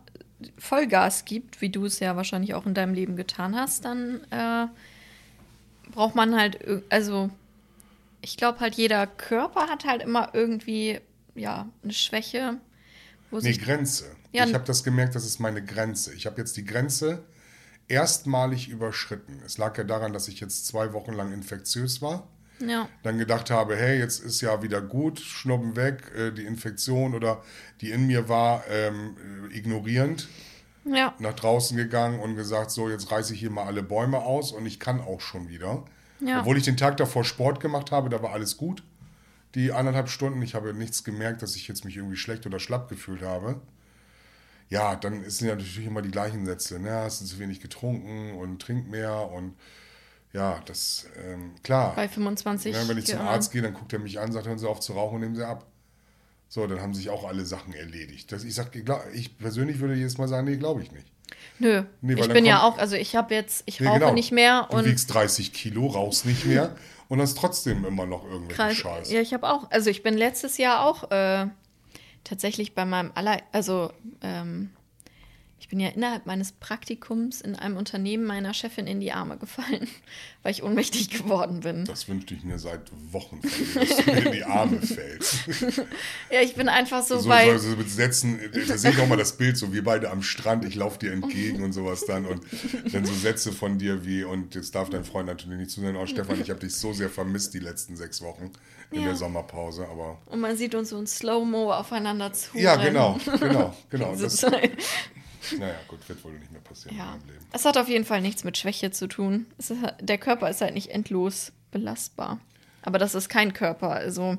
Vollgas 0.58 1.24
gibt, 1.24 1.60
wie 1.60 1.70
du 1.70 1.86
es 1.86 1.98
ja 1.98 2.16
wahrscheinlich 2.16 2.54
auch 2.54 2.66
in 2.66 2.74
deinem 2.74 2.94
Leben 2.94 3.16
getan 3.16 3.56
hast, 3.56 3.84
dann 3.84 4.20
äh, 4.30 4.66
braucht 5.96 6.14
man 6.14 6.38
halt, 6.38 6.58
also 6.90 7.30
ich 8.20 8.36
glaube 8.36 8.60
halt, 8.60 8.74
jeder 8.74 9.06
Körper 9.06 9.68
hat 9.68 9.86
halt 9.86 10.02
immer 10.02 10.30
irgendwie, 10.34 11.00
ja, 11.34 11.68
eine 11.82 11.92
Schwäche, 11.92 12.58
wo 13.30 13.38
Nee. 13.38 13.54
Grenze. 13.54 14.04
Ja, 14.30 14.44
ich 14.44 14.52
habe 14.52 14.64
das 14.64 14.84
gemerkt, 14.84 15.14
das 15.14 15.24
ist 15.24 15.40
meine 15.40 15.64
Grenze. 15.64 16.12
Ich 16.12 16.26
habe 16.26 16.36
jetzt 16.38 16.56
die 16.58 16.66
Grenze 16.66 17.24
erstmalig 17.88 18.68
überschritten. 18.68 19.40
Es 19.46 19.56
lag 19.56 19.78
ja 19.78 19.84
daran, 19.84 20.12
dass 20.12 20.28
ich 20.28 20.38
jetzt 20.38 20.66
zwei 20.66 20.92
Wochen 20.92 21.14
lang 21.14 21.32
infektiös 21.32 22.02
war. 22.02 22.28
Ja, 22.58 22.88
Dann 23.02 23.16
gedacht 23.18 23.50
habe, 23.50 23.76
hey, 23.76 23.98
jetzt 23.98 24.18
ist 24.22 24.40
ja 24.42 24.62
wieder 24.62 24.82
gut, 24.82 25.18
Schnuppen 25.20 25.76
weg, 25.76 26.12
äh, 26.14 26.30
die 26.30 26.44
Infektion 26.44 27.14
oder 27.14 27.42
die 27.80 27.90
in 27.90 28.06
mir 28.06 28.28
war, 28.28 28.64
ähm, 28.68 29.16
äh, 29.50 29.56
ignorierend 29.56 30.28
ja, 30.86 31.14
nach 31.18 31.34
draußen 31.34 31.76
gegangen 31.76 32.20
und 32.20 32.36
gesagt, 32.36 32.70
so, 32.70 32.88
jetzt 32.88 33.10
reiße 33.10 33.34
ich 33.34 33.40
hier 33.40 33.50
mal 33.50 33.64
alle 33.64 33.82
Bäume 33.82 34.18
aus 34.18 34.52
und 34.52 34.66
ich 34.66 34.80
kann 34.80 35.00
auch 35.00 35.20
schon 35.20 35.48
wieder. 35.48 35.84
Ja. 36.20 36.40
Obwohl 36.40 36.56
ich 36.56 36.64
den 36.64 36.76
Tag 36.76 36.96
davor 36.96 37.24
Sport 37.24 37.60
gemacht 37.60 37.90
habe, 37.90 38.08
da 38.08 38.22
war 38.22 38.32
alles 38.32 38.56
gut. 38.56 38.82
Die 39.54 39.72
anderthalb 39.72 40.08
Stunden, 40.08 40.40
ich 40.42 40.54
habe 40.54 40.74
nichts 40.74 41.04
gemerkt, 41.04 41.42
dass 41.42 41.56
ich 41.56 41.68
jetzt 41.68 41.84
mich 41.84 41.96
irgendwie 41.96 42.16
schlecht 42.16 42.46
oder 42.46 42.58
schlapp 42.58 42.88
gefühlt 42.88 43.22
habe. 43.22 43.60
Ja, 44.68 44.96
dann 44.96 45.28
sind 45.30 45.48
ja 45.48 45.54
natürlich 45.54 45.86
immer 45.86 46.02
die 46.02 46.10
gleichen 46.10 46.44
Sätze. 46.44 46.78
Ne? 46.78 46.90
Hast 46.90 47.20
du 47.20 47.24
zu 47.24 47.38
wenig 47.38 47.60
getrunken 47.60 48.32
und 48.36 48.60
trink 48.60 48.88
mehr 48.88 49.30
und 49.30 49.54
ja, 50.32 50.60
das, 50.66 51.06
ähm, 51.24 51.54
klar. 51.62 51.94
bei 51.94 52.08
25 52.08 52.74
Ja, 52.74 52.86
wenn 52.88 52.98
ich 52.98 53.06
zum 53.06 53.18
Jahren. 53.18 53.28
Arzt 53.28 53.52
gehe, 53.52 53.62
dann 53.62 53.72
guckt 53.72 53.92
er 53.92 53.98
mich 53.98 54.18
an, 54.18 54.32
sagt, 54.32 54.46
hören 54.46 54.58
Sie 54.58 54.68
auf 54.68 54.80
zu 54.80 54.92
rauchen 54.92 55.16
und 55.16 55.20
nehmen 55.22 55.36
Sie 55.36 55.46
ab. 55.46 55.66
So, 56.48 56.66
dann 56.66 56.80
haben 56.80 56.94
sich 56.94 57.10
auch 57.10 57.24
alle 57.24 57.44
Sachen 57.44 57.72
erledigt. 57.74 58.30
Das, 58.32 58.44
ich, 58.44 58.54
sag, 58.54 58.70
ich 59.14 59.36
persönlich 59.38 59.80
würde 59.80 59.94
jedes 59.94 60.16
Mal 60.18 60.28
sagen, 60.28 60.46
nee, 60.48 60.56
glaube 60.56 60.82
ich 60.82 60.92
nicht. 60.92 61.06
Nö, 61.58 61.82
Nee, 62.02 62.14
ich 62.14 62.28
bin 62.28 62.44
ja 62.44 62.60
kommt- 62.60 62.74
auch, 62.74 62.78
also 62.78 62.96
ich 62.96 63.16
habe 63.16 63.34
jetzt, 63.34 63.62
ich 63.66 63.80
Nee, 63.80 63.88
rauche 63.88 63.98
genau. 63.98 64.12
nicht 64.12 64.30
mehr 64.30 64.68
Du 64.70 64.76
und 64.76 64.84
wiegst 64.84 65.12
30 65.12 65.52
Kilo, 65.52 65.86
rauchst 65.86 66.24
nicht 66.24 66.44
mehr 66.44 66.76
und 67.08 67.20
hast 67.20 67.36
trotzdem 67.38 67.84
immer 67.84 68.06
noch 68.06 68.24
irgendwelchen 68.24 68.56
Kreis, 68.56 68.76
Scheiß. 68.76 69.10
Ja, 69.10 69.20
ich 69.20 69.32
habe 69.34 69.48
auch, 69.48 69.70
also 69.70 69.90
ich 69.90 70.02
bin 70.02 70.16
letztes 70.16 70.56
Jahr 70.58 70.84
auch 70.86 71.10
äh, 71.10 71.46
tatsächlich 72.24 72.74
bei 72.74 72.84
meinem 72.84 73.10
aller, 73.14 73.40
also 73.52 73.90
ähm, 74.22 74.70
ich 75.58 75.68
bin 75.68 75.80
ja 75.80 75.88
innerhalb 75.88 76.26
meines 76.26 76.52
Praktikums 76.52 77.40
in 77.40 77.56
einem 77.56 77.76
Unternehmen 77.78 78.24
meiner 78.24 78.52
Chefin 78.54 78.86
in 78.86 79.00
die 79.00 79.10
Arme 79.12 79.36
gefallen, 79.38 79.88
weil 80.42 80.52
ich 80.52 80.62
ohnmächtig 80.62 81.10
geworden 81.10 81.60
bin. 81.60 81.84
Das 81.86 82.06
wünschte 82.08 82.34
ich 82.34 82.44
mir 82.44 82.58
seit 82.58 82.82
Wochen 83.10 83.40
dass 83.42 83.96
du 83.96 84.12
mir 84.12 84.26
in 84.26 84.32
die 84.32 84.44
Arme 84.44 84.80
fällst. 84.82 85.38
Ja, 86.30 86.40
ich 86.42 86.54
bin 86.54 86.68
einfach 86.68 87.02
so, 87.02 87.18
So, 87.18 87.28
bei, 87.28 87.50
so, 87.56 87.70
so 87.70 87.76
mit 87.76 87.90
Sätzen, 87.90 88.38
da 88.68 88.76
sehe 88.76 88.90
ich 88.90 88.98
auch 89.00 89.06
mal 89.08 89.16
das 89.16 89.36
Bild, 89.36 89.56
so 89.56 89.72
wir 89.72 89.82
beide 89.82 90.10
am 90.10 90.22
Strand, 90.22 90.64
ich 90.64 90.74
laufe 90.74 90.98
dir 90.98 91.12
entgegen 91.12 91.62
und 91.64 91.72
sowas 91.72 92.04
dann 92.04 92.26
und 92.26 92.42
dann 92.92 93.04
so 93.06 93.14
Sätze 93.14 93.52
von 93.52 93.78
dir 93.78 94.04
wie, 94.04 94.24
und 94.24 94.54
jetzt 94.54 94.74
darf 94.74 94.90
dein 94.90 95.04
Freund 95.04 95.26
natürlich 95.26 95.58
nicht 95.58 95.70
zuhören, 95.70 95.96
oh 95.96 96.06
Stefan, 96.06 96.40
ich 96.40 96.50
habe 96.50 96.60
dich 96.60 96.74
so 96.74 96.92
sehr 96.92 97.08
vermisst 97.08 97.54
die 97.54 97.60
letzten 97.60 97.96
sechs 97.96 98.20
Wochen 98.22 98.50
in 98.90 99.00
Ja. 99.00 99.06
der 99.08 99.16
Sommerpause, 99.16 99.86
aber 99.88 100.18
und 100.26 100.40
man 100.40 100.56
sieht 100.56 100.74
uns 100.74 100.90
so 100.90 100.98
in 100.98 101.06
Slow-Mo 101.06 101.72
aufeinander 101.72 102.32
zu. 102.32 102.56
ja, 102.58 102.76
genau, 102.76 103.18
genau, 103.40 103.74
genau. 103.90 104.14
Das, 104.16 104.44
naja, 105.58 105.74
gut, 105.88 106.08
wird 106.08 106.22
wohl 106.24 106.32
nicht 106.32 106.52
mehr 106.52 106.60
passieren 106.60 106.94
in 106.94 106.98
ja. 106.98 107.10
meinem 107.10 107.26
Leben. 107.26 107.46
Es 107.52 107.64
hat 107.64 107.76
auf 107.76 107.88
jeden 107.88 108.04
Fall 108.04 108.20
nichts 108.20 108.44
mit 108.44 108.56
Schwäche 108.56 108.90
zu 108.90 109.06
tun. 109.06 109.46
Ist, 109.58 109.72
der 110.00 110.18
Körper 110.18 110.50
ist 110.50 110.60
halt 110.60 110.74
nicht 110.74 110.90
endlos 110.90 111.52
belastbar. 111.70 112.40
Aber 112.82 112.98
das 112.98 113.14
ist 113.14 113.28
kein 113.28 113.52
Körper. 113.52 113.90
Also, 113.90 114.38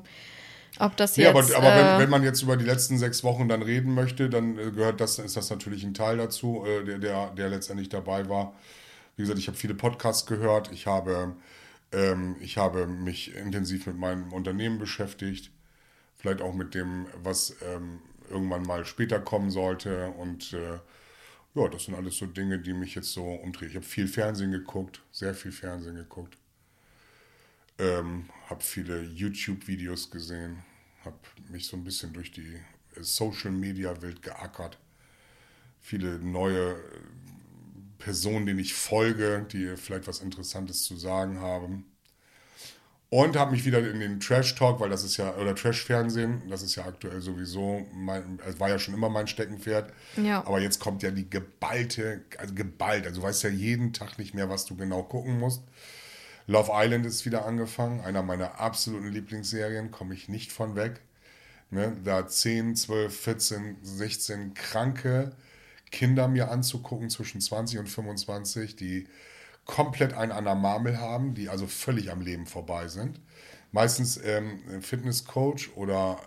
ob 0.78 0.96
das 0.96 1.16
Ja, 1.16 1.32
jetzt. 1.32 1.54
aber, 1.54 1.66
aber 1.66 1.74
äh, 1.74 1.92
wenn, 1.92 2.02
wenn 2.02 2.10
man 2.10 2.22
jetzt 2.22 2.42
über 2.42 2.56
die 2.56 2.64
letzten 2.64 2.98
sechs 2.98 3.22
Wochen 3.24 3.48
dann 3.48 3.62
reden 3.62 3.94
möchte, 3.94 4.30
dann 4.30 4.58
äh, 4.58 4.70
gehört 4.70 5.00
das, 5.00 5.18
ist 5.18 5.36
das 5.36 5.50
natürlich 5.50 5.84
ein 5.84 5.94
Teil 5.94 6.16
dazu, 6.16 6.64
äh, 6.66 6.84
der, 6.84 6.98
der, 6.98 7.30
der 7.30 7.48
letztendlich 7.48 7.88
dabei 7.88 8.28
war. 8.28 8.54
Wie 9.16 9.22
gesagt, 9.22 9.38
ich 9.38 9.48
habe 9.48 9.58
viele 9.58 9.74
Podcasts 9.74 10.26
gehört, 10.26 10.70
ich 10.72 10.86
habe, 10.86 11.34
ähm, 11.92 12.36
ich 12.40 12.56
habe 12.56 12.86
mich 12.86 13.34
intensiv 13.34 13.86
mit 13.86 13.98
meinem 13.98 14.32
Unternehmen 14.32 14.78
beschäftigt, 14.78 15.50
vielleicht 16.16 16.40
auch 16.40 16.54
mit 16.54 16.74
dem, 16.74 17.06
was 17.22 17.56
ähm, 17.62 17.98
irgendwann 18.30 18.62
mal 18.62 18.84
später 18.84 19.18
kommen 19.20 19.50
sollte. 19.50 20.10
Und 20.10 20.52
äh, 20.52 20.78
ja, 21.58 21.68
das 21.68 21.84
sind 21.84 21.94
alles 21.94 22.16
so 22.16 22.26
Dinge, 22.26 22.58
die 22.58 22.72
mich 22.72 22.94
jetzt 22.94 23.12
so 23.12 23.24
umdrehen. 23.24 23.70
Ich 23.70 23.76
habe 23.76 23.86
viel 23.86 24.08
Fernsehen 24.08 24.52
geguckt, 24.52 25.02
sehr 25.12 25.34
viel 25.34 25.52
Fernsehen 25.52 25.96
geguckt. 25.96 26.36
Ähm, 27.78 28.28
habe 28.48 28.62
viele 28.62 29.02
YouTube-Videos 29.02 30.10
gesehen, 30.10 30.64
habe 31.04 31.18
mich 31.48 31.66
so 31.66 31.76
ein 31.76 31.84
bisschen 31.84 32.12
durch 32.12 32.32
die 32.32 32.54
äh, 32.96 33.02
Social-Media-Welt 33.02 34.22
geackert. 34.22 34.78
Viele 35.80 36.18
neue 36.18 36.72
äh, 36.72 36.76
Personen, 37.98 38.46
denen 38.46 38.58
ich 38.60 38.74
folge, 38.74 39.46
die 39.52 39.76
vielleicht 39.76 40.06
was 40.08 40.20
Interessantes 40.20 40.84
zu 40.84 40.96
sagen 40.96 41.40
haben. 41.40 41.84
Und 43.10 43.36
habe 43.36 43.52
mich 43.52 43.64
wieder 43.64 43.78
in 43.78 44.00
den 44.00 44.20
Trash-Talk, 44.20 44.80
weil 44.80 44.90
das 44.90 45.02
ist 45.02 45.16
ja, 45.16 45.34
oder 45.36 45.54
Trash-Fernsehen, 45.54 46.42
das 46.50 46.62
ist 46.62 46.74
ja 46.74 46.84
aktuell 46.84 47.22
sowieso, 47.22 47.86
mein, 47.94 48.38
es 48.46 48.60
war 48.60 48.68
ja 48.68 48.78
schon 48.78 48.92
immer 48.92 49.08
mein 49.08 49.26
Steckenpferd. 49.26 49.92
Ja. 50.16 50.44
Aber 50.46 50.60
jetzt 50.60 50.78
kommt 50.78 51.02
ja 51.02 51.10
die 51.10 51.28
geballte, 51.28 52.22
also 52.36 52.54
geballt, 52.54 53.06
also 53.06 53.22
du 53.22 53.26
weißt 53.26 53.44
ja 53.44 53.50
jeden 53.50 53.94
Tag 53.94 54.18
nicht 54.18 54.34
mehr, 54.34 54.50
was 54.50 54.66
du 54.66 54.76
genau 54.76 55.02
gucken 55.02 55.38
musst. 55.38 55.62
Love 56.46 56.70
Island 56.74 57.06
ist 57.06 57.24
wieder 57.24 57.46
angefangen, 57.46 58.00
einer 58.00 58.22
meiner 58.22 58.60
absoluten 58.60 59.08
Lieblingsserien, 59.08 59.90
komme 59.90 60.12
ich 60.12 60.28
nicht 60.28 60.52
von 60.52 60.76
weg. 60.76 61.00
Ne, 61.70 61.96
da 62.02 62.26
10, 62.26 62.76
12, 62.76 63.20
14, 63.20 63.76
16 63.82 64.54
kranke 64.54 65.32
Kinder 65.90 66.28
mir 66.28 66.50
anzugucken 66.50 67.10
zwischen 67.10 67.40
20 67.40 67.78
und 67.78 67.88
25, 67.88 68.76
die 68.76 69.06
komplett 69.68 70.14
einen 70.14 70.32
an 70.32 70.44
der 70.44 70.56
Marmel 70.56 70.98
haben, 70.98 71.34
die 71.34 71.48
also 71.48 71.68
völlig 71.68 72.10
am 72.10 72.22
Leben 72.22 72.46
vorbei 72.46 72.88
sind. 72.88 73.20
Meistens 73.70 74.18
ähm, 74.24 74.58
Fitnesscoach 74.80 75.76
oder 75.76 76.18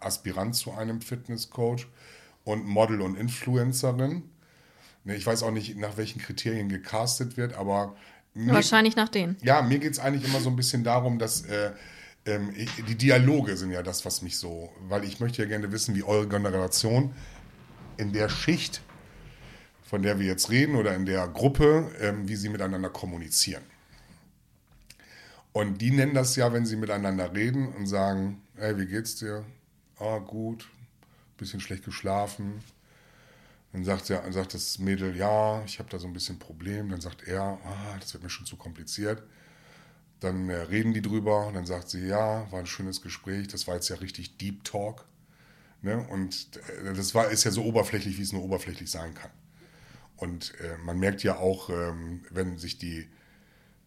Aspirant 0.00 0.56
zu 0.56 0.72
einem 0.72 1.02
Fitnesscoach 1.02 1.86
und 2.42 2.66
Model 2.66 3.02
und 3.02 3.16
Influencerin. 3.16 4.22
Ne, 5.04 5.14
ich 5.14 5.26
weiß 5.26 5.42
auch 5.42 5.50
nicht, 5.50 5.76
nach 5.76 5.98
welchen 5.98 6.20
Kriterien 6.20 6.70
gecastet 6.70 7.36
wird, 7.36 7.52
aber 7.52 7.94
mir, 8.32 8.54
Wahrscheinlich 8.54 8.96
nach 8.96 9.10
denen. 9.10 9.36
ja, 9.42 9.60
mir 9.60 9.78
geht 9.78 9.92
es 9.92 9.98
eigentlich 9.98 10.24
immer 10.24 10.40
so 10.40 10.48
ein 10.48 10.56
bisschen 10.56 10.82
darum, 10.84 11.18
dass 11.18 11.42
äh, 11.42 11.72
ähm, 12.24 12.54
die 12.88 12.96
Dialoge 12.96 13.58
sind 13.58 13.72
ja 13.72 13.82
das, 13.82 14.06
was 14.06 14.22
mich 14.22 14.38
so, 14.38 14.72
weil 14.88 15.04
ich 15.04 15.20
möchte 15.20 15.42
ja 15.42 15.48
gerne 15.48 15.70
wissen, 15.70 15.94
wie 15.94 16.02
eure 16.02 16.26
Generation 16.26 17.14
in 17.98 18.14
der 18.14 18.30
Schicht, 18.30 18.80
von 19.94 20.02
der 20.02 20.18
wir 20.18 20.26
jetzt 20.26 20.50
reden, 20.50 20.74
oder 20.74 20.92
in 20.96 21.06
der 21.06 21.28
Gruppe, 21.28 21.88
ähm, 22.00 22.26
wie 22.26 22.34
sie 22.34 22.48
miteinander 22.48 22.90
kommunizieren. 22.90 23.62
Und 25.52 25.80
die 25.80 25.92
nennen 25.92 26.14
das 26.14 26.34
ja, 26.34 26.52
wenn 26.52 26.66
sie 26.66 26.74
miteinander 26.74 27.32
reden 27.32 27.68
und 27.68 27.86
sagen, 27.86 28.42
hey, 28.56 28.76
wie 28.76 28.86
geht's 28.86 29.14
dir? 29.14 29.44
Ah, 30.00 30.18
gut, 30.18 30.68
bisschen 31.36 31.60
schlecht 31.60 31.84
geschlafen. 31.84 32.60
Dann 33.72 33.84
sagt, 33.84 34.10
er, 34.10 34.32
sagt 34.32 34.54
das 34.54 34.80
Mädel, 34.80 35.14
ja, 35.14 35.62
ich 35.64 35.78
habe 35.78 35.88
da 35.88 36.00
so 36.00 36.08
ein 36.08 36.12
bisschen 36.12 36.40
Problem. 36.40 36.88
Dann 36.88 37.00
sagt 37.00 37.28
er, 37.28 37.60
ah, 37.64 37.96
das 38.00 38.14
wird 38.14 38.24
mir 38.24 38.30
schon 38.30 38.46
zu 38.46 38.56
kompliziert. 38.56 39.22
Dann 40.18 40.50
äh, 40.50 40.56
reden 40.56 40.92
die 40.92 41.02
drüber 41.02 41.46
und 41.46 41.54
dann 41.54 41.66
sagt 41.66 41.88
sie, 41.88 42.04
ja, 42.04 42.50
war 42.50 42.58
ein 42.58 42.66
schönes 42.66 43.00
Gespräch, 43.00 43.46
das 43.46 43.68
war 43.68 43.76
jetzt 43.76 43.90
ja 43.90 43.96
richtig 43.98 44.38
Deep 44.38 44.64
Talk. 44.64 45.06
Ne? 45.82 46.04
Und 46.10 46.48
äh, 46.82 46.94
das 46.94 47.14
war, 47.14 47.30
ist 47.30 47.44
ja 47.44 47.52
so 47.52 47.62
oberflächlich, 47.62 48.18
wie 48.18 48.22
es 48.22 48.32
nur 48.32 48.42
oberflächlich 48.42 48.90
sein 48.90 49.14
kann. 49.14 49.30
Und 50.16 50.54
äh, 50.60 50.76
man 50.84 50.98
merkt 50.98 51.22
ja 51.22 51.38
auch, 51.38 51.70
ähm, 51.70 52.22
wenn 52.30 52.58
sich 52.58 52.78
die, 52.78 53.08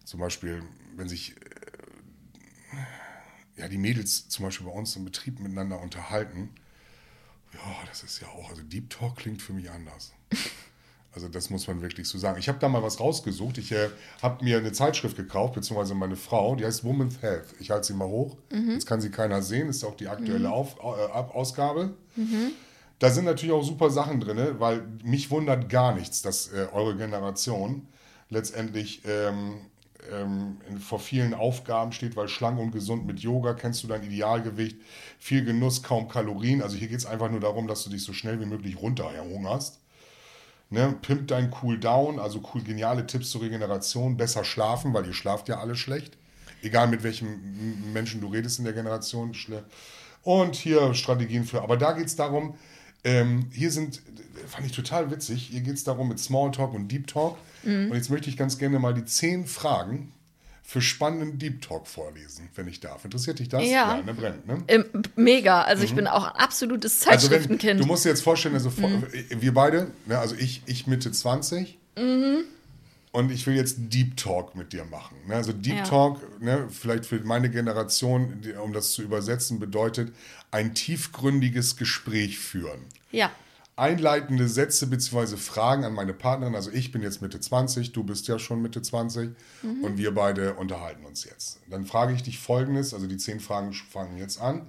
zum 0.04 0.20
Beispiel, 0.20 0.64
wenn 0.96 1.08
sich 1.08 1.36
äh, 1.38 3.62
ja, 3.62 3.68
die 3.68 3.78
Mädels 3.78 4.30
zum 4.30 4.46
Beispiel 4.46 4.68
bei 4.68 4.74
uns 4.74 4.96
im 4.96 5.06
Betrieb 5.06 5.40
miteinander 5.40 5.80
unterhalten, 5.82 6.50
ja, 7.54 7.60
das 7.90 8.04
ist 8.04 8.22
ja 8.22 8.28
auch, 8.28 8.50
also 8.50 8.62
Deep 8.62 8.90
Talk 8.90 9.16
klingt 9.16 9.42
für 9.42 9.54
mich 9.54 9.72
anders. 9.72 10.14
Also 11.14 11.30
das 11.30 11.50
muss 11.50 11.68
man 11.68 11.82
wirklich 11.82 12.08
so 12.08 12.20
sagen. 12.20 12.38
Ich 12.38 12.48
habe 12.48 12.60
da 12.60 12.70
mal 12.70 12.84
was 12.84 13.00
rausgesucht. 13.00 13.58
Ich 13.58 13.72
äh, 13.72 13.90
habe 14.22 14.44
mir 14.44 14.60
eine 14.60 14.72
Zeitschrift 14.74 15.18
gekauft, 15.18 15.56
beziehungsweise 15.56 15.96
meine 15.96 16.16
Frau, 16.16 16.56
die 16.56 16.66
heißt 16.66 16.84
Woman's 16.84 17.22
Health. 17.24 17.56
Ich 17.60 17.72
halte 17.72 17.88
sie 17.88 17.94
mal 17.94 18.08
hoch. 18.08 18.38
Jetzt 18.74 18.86
kann 18.86 19.02
sie 19.02 19.10
keiner 19.10 19.42
sehen, 19.42 19.70
ist 19.70 19.84
auch 19.84 19.96
die 19.96 20.10
aktuelle 20.10 20.52
Auf, 20.52 20.76
äh, 20.78 21.12
Ab- 21.12 21.34
Ausgabe. 21.34 21.96
Da 23.00 23.12
sind 23.12 23.26
natürlich 23.26 23.54
auch 23.54 23.64
super 23.64 23.90
Sachen 23.90 24.20
drin, 24.20 24.56
weil 24.60 24.88
mich 25.04 25.30
wundert 25.30 25.70
gar 25.70 25.94
nichts, 25.94 26.22
dass 26.22 26.52
äh, 26.52 26.68
eure 26.74 26.96
Generation 26.96 27.88
letztendlich 28.30 29.04
ähm, 29.06 29.62
ähm, 30.12 30.58
vor 30.80 31.00
vielen 31.00 31.34
Aufgaben 31.34 31.92
steht, 31.92 32.16
weil 32.16 32.28
schlank 32.28 32.60
und 32.60 32.72
gesund 32.72 33.06
mit 33.06 33.20
Yoga 33.20 33.54
kennst 33.54 33.84
du 33.84 33.88
dein 33.88 34.04
Idealgewicht, 34.04 34.78
viel 35.20 35.44
Genuss, 35.44 35.84
kaum 35.84 36.08
Kalorien. 36.08 36.62
Also 36.62 36.76
hier 36.78 36.88
geht 36.88 37.00
es 37.00 37.06
einfach 37.06 37.30
nur 37.30 37.40
darum, 37.40 37.68
dass 37.68 37.84
du 37.84 37.90
dich 37.90 38.04
so 38.04 38.14
schnell 38.14 38.40
wie 38.40 38.46
möglich 38.46 38.78
runterhungerst. 38.82 39.80
Ne, 40.70 40.94
pimp 41.02 41.30
dein 41.30 41.54
Cool 41.62 41.80
Down, 41.80 42.20
also 42.20 42.42
cool 42.54 42.62
geniale 42.62 43.08
Tipps 43.08 43.30
zur 43.30 43.42
Regeneration, 43.42 44.18
besser 44.18 44.44
schlafen, 44.44 44.94
weil 44.94 45.06
ihr 45.06 45.14
schlaft 45.14 45.48
ja 45.48 45.60
alle 45.60 45.76
schlecht. 45.76 46.18
Egal 46.62 46.90
mit 46.90 47.04
welchem 47.04 47.94
Menschen 47.94 48.20
du 48.20 48.28
redest 48.28 48.60
in 48.60 48.66
der 48.66 48.74
Generation. 48.74 49.34
Und 50.24 50.56
hier 50.56 50.94
Strategien 50.94 51.46
für. 51.46 51.62
Aber 51.62 51.78
da 51.78 51.94
geht 51.94 52.08
es 52.08 52.18
darum, 52.18 52.56
ähm, 53.08 53.48
hier 53.54 53.72
sind, 53.72 54.02
fand 54.48 54.66
ich 54.66 54.72
total 54.74 55.10
witzig, 55.12 55.48
hier 55.52 55.62
geht 55.62 55.76
es 55.76 55.84
darum 55.84 56.10
mit 56.10 56.20
Smalltalk 56.20 56.74
und 56.74 56.88
Deep 56.92 57.08
Talk. 57.08 57.38
Und 57.64 57.94
jetzt 57.94 58.10
möchte 58.10 58.30
ich 58.30 58.38
ganz 58.38 58.58
gerne 58.58 58.80
mal 58.80 58.94
die 58.94 59.04
zehn 59.04 59.46
Fragen 59.46 60.14
für 60.64 60.82
spannenden 60.82 61.38
Deep 61.40 61.62
Talk 61.62 61.88
vorlesen, 61.88 62.48
wenn 62.56 62.68
ich 62.68 62.80
darf. 62.80 63.04
Interessiert 63.04 63.40
dich 63.40 63.50
das? 63.50 63.66
Ja. 63.66 64.02
ne, 64.02 64.14
brennt, 64.14 64.46
ne? 64.48 64.64
Ähm, 64.68 64.86
mega. 65.16 65.64
Also 65.64 65.84
ich 65.84 65.94
bin 65.96 66.08
auch 66.08 66.26
ein 66.26 66.36
absolutes 66.36 67.06
Mhm. 67.06 67.12
Also 67.12 67.30
wenn, 67.30 67.38
Zeitschriftenkind. 67.40 67.80
du 67.82 67.86
musst 67.86 68.06
dir 68.06 68.10
jetzt 68.10 68.22
vorstellen, 68.22 68.54
also 68.56 68.70
vor- 68.70 68.90
wir 69.30 69.54
beide, 69.54 69.92
ne, 70.06 70.18
also 70.20 70.36
ich, 70.36 70.62
ich 70.66 70.88
Mitte 70.88 71.12
20 71.12 71.78
und 73.12 73.32
ich 73.32 73.48
will 73.48 73.56
jetzt 73.56 73.78
Deep 73.80 74.16
Talk 74.18 74.56
mit 74.56 74.72
dir 74.74 74.86
machen. 74.86 75.16
Ne? 75.28 75.36
Also 75.36 75.52
Deep 75.54 75.76
Ja. 75.78 75.84
Talk, 75.84 76.42
ne, 76.42 76.68
vielleicht 76.70 77.06
für 77.06 77.20
meine 77.22 77.50
Generation, 77.50 78.42
um 78.64 78.72
das 78.74 78.92
zu 78.92 79.02
übersetzen, 79.02 79.60
bedeutet 79.60 80.14
ein 80.52 80.74
tiefgründiges 80.76 81.76
Gespräch 81.76 82.38
führen. 82.40 82.80
Ja. 83.12 83.32
Einleitende 83.76 84.48
Sätze 84.48 84.88
bzw. 84.88 85.38
Fragen 85.38 85.84
an 85.84 85.94
meine 85.94 86.14
Partnerin. 86.14 86.56
Also 86.56 86.72
ich 86.72 86.92
bin 86.92 87.04
jetzt 87.04 87.22
Mitte 87.22 87.40
20, 87.40 87.92
du 87.92 88.04
bist 88.04 88.28
ja 88.28 88.40
schon 88.40 88.62
Mitte 88.62 88.82
20 88.82 89.36
und 89.84 89.98
wir 89.98 90.16
beide 90.16 90.56
unterhalten 90.56 91.06
uns 91.06 91.26
jetzt. 91.26 91.60
Dann 91.70 91.86
frage 91.86 92.14
ich 92.14 92.24
dich 92.24 92.40
folgendes, 92.40 92.96
also 92.96 93.06
die 93.06 93.18
zehn 93.18 93.40
Fragen 93.40 93.74
fangen 93.74 94.18
jetzt 94.18 94.42
an. 94.42 94.66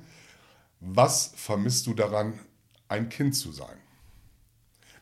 Was 0.80 1.32
vermisst 1.36 1.86
du 1.86 1.94
daran, 1.94 2.38
ein 2.88 3.08
Kind 3.08 3.34
zu 3.34 3.50
sein? 3.50 3.76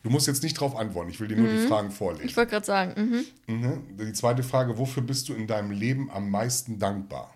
Du 0.04 0.10
musst 0.10 0.28
jetzt 0.28 0.44
nicht 0.44 0.56
darauf 0.56 0.76
antworten, 0.76 1.10
ich 1.10 1.18
will 1.18 1.26
dir 1.26 1.36
nur 1.36 1.48
die 1.48 1.66
Fragen 1.66 1.90
vorlesen. 1.90 2.28
Ich 2.28 2.36
wollte 2.36 2.52
gerade 2.52 2.64
sagen, 2.64 3.24
mhm. 3.48 3.52
Mhm. 3.52 3.96
Die 3.98 4.12
zweite 4.12 4.44
Frage, 4.44 4.78
wofür 4.78 5.02
bist 5.02 5.28
du 5.28 5.34
in 5.34 5.48
deinem 5.48 5.72
Leben 5.72 6.12
am 6.12 6.30
meisten 6.30 6.78
dankbar? 6.78 7.34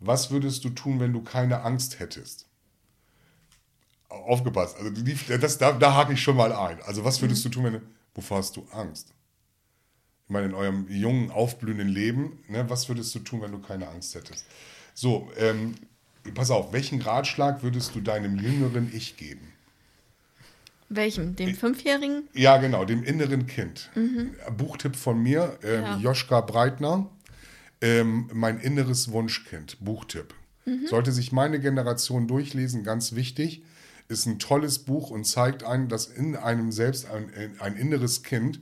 Was 0.00 0.32
würdest 0.32 0.64
du 0.64 0.70
tun, 0.70 0.98
wenn 0.98 1.12
du 1.12 1.22
keine 1.22 1.62
Angst 1.62 2.00
hättest? 2.00 2.48
Aufgepasst, 4.14 4.76
also 4.78 4.90
die, 4.90 5.16
das, 5.38 5.58
da, 5.58 5.72
da 5.72 5.94
hake 5.94 6.12
ich 6.12 6.22
schon 6.22 6.36
mal 6.36 6.52
ein. 6.52 6.80
Also 6.82 7.04
was 7.04 7.20
würdest 7.20 7.44
du 7.44 7.48
tun, 7.48 7.64
wenn 7.64 7.72
du, 7.74 7.82
wovor 8.14 8.38
hast 8.38 8.56
du 8.56 8.66
Angst? 8.72 9.08
Ich 10.26 10.30
meine, 10.30 10.46
in 10.46 10.54
eurem 10.54 10.86
jungen, 10.88 11.30
aufblühenden 11.30 11.88
Leben, 11.88 12.38
ne, 12.48 12.68
was 12.70 12.88
würdest 12.88 13.14
du 13.14 13.18
tun, 13.18 13.42
wenn 13.42 13.52
du 13.52 13.58
keine 13.58 13.88
Angst 13.88 14.14
hättest? 14.14 14.46
So, 14.94 15.30
ähm, 15.36 15.74
pass 16.34 16.50
auf, 16.50 16.72
welchen 16.72 17.02
Ratschlag 17.02 17.62
würdest 17.62 17.94
du 17.94 18.00
deinem 18.00 18.38
jüngeren 18.38 18.90
Ich 18.94 19.16
geben? 19.16 19.52
welchem? 20.88 21.34
Dem 21.34 21.54
Fünfjährigen? 21.54 22.28
Ja, 22.34 22.56
genau, 22.58 22.84
dem 22.84 23.02
inneren 23.02 23.46
Kind. 23.46 23.90
Buchtipp 24.56 24.94
von 24.96 25.20
mir, 25.22 25.58
ähm, 25.62 25.82
Ja. 25.82 25.96
Joschka 25.98 26.40
Breitner. 26.40 27.10
Ähm, 27.80 28.30
mein 28.32 28.60
inneres 28.60 29.10
Wunschkind, 29.10 29.78
Buchtipp. 29.80 30.32
Sollte 30.86 31.12
sich 31.12 31.30
meine 31.32 31.60
Generation 31.60 32.26
durchlesen, 32.26 32.84
ganz 32.84 33.14
wichtig. 33.14 33.62
Ist 34.08 34.26
ein 34.26 34.38
tolles 34.38 34.80
Buch 34.80 35.10
und 35.10 35.24
zeigt 35.24 35.64
einem, 35.64 35.88
dass 35.88 36.06
in 36.06 36.36
einem 36.36 36.72
selbst 36.72 37.10
ein, 37.10 37.56
ein 37.58 37.76
inneres 37.76 38.22
Kind, 38.22 38.60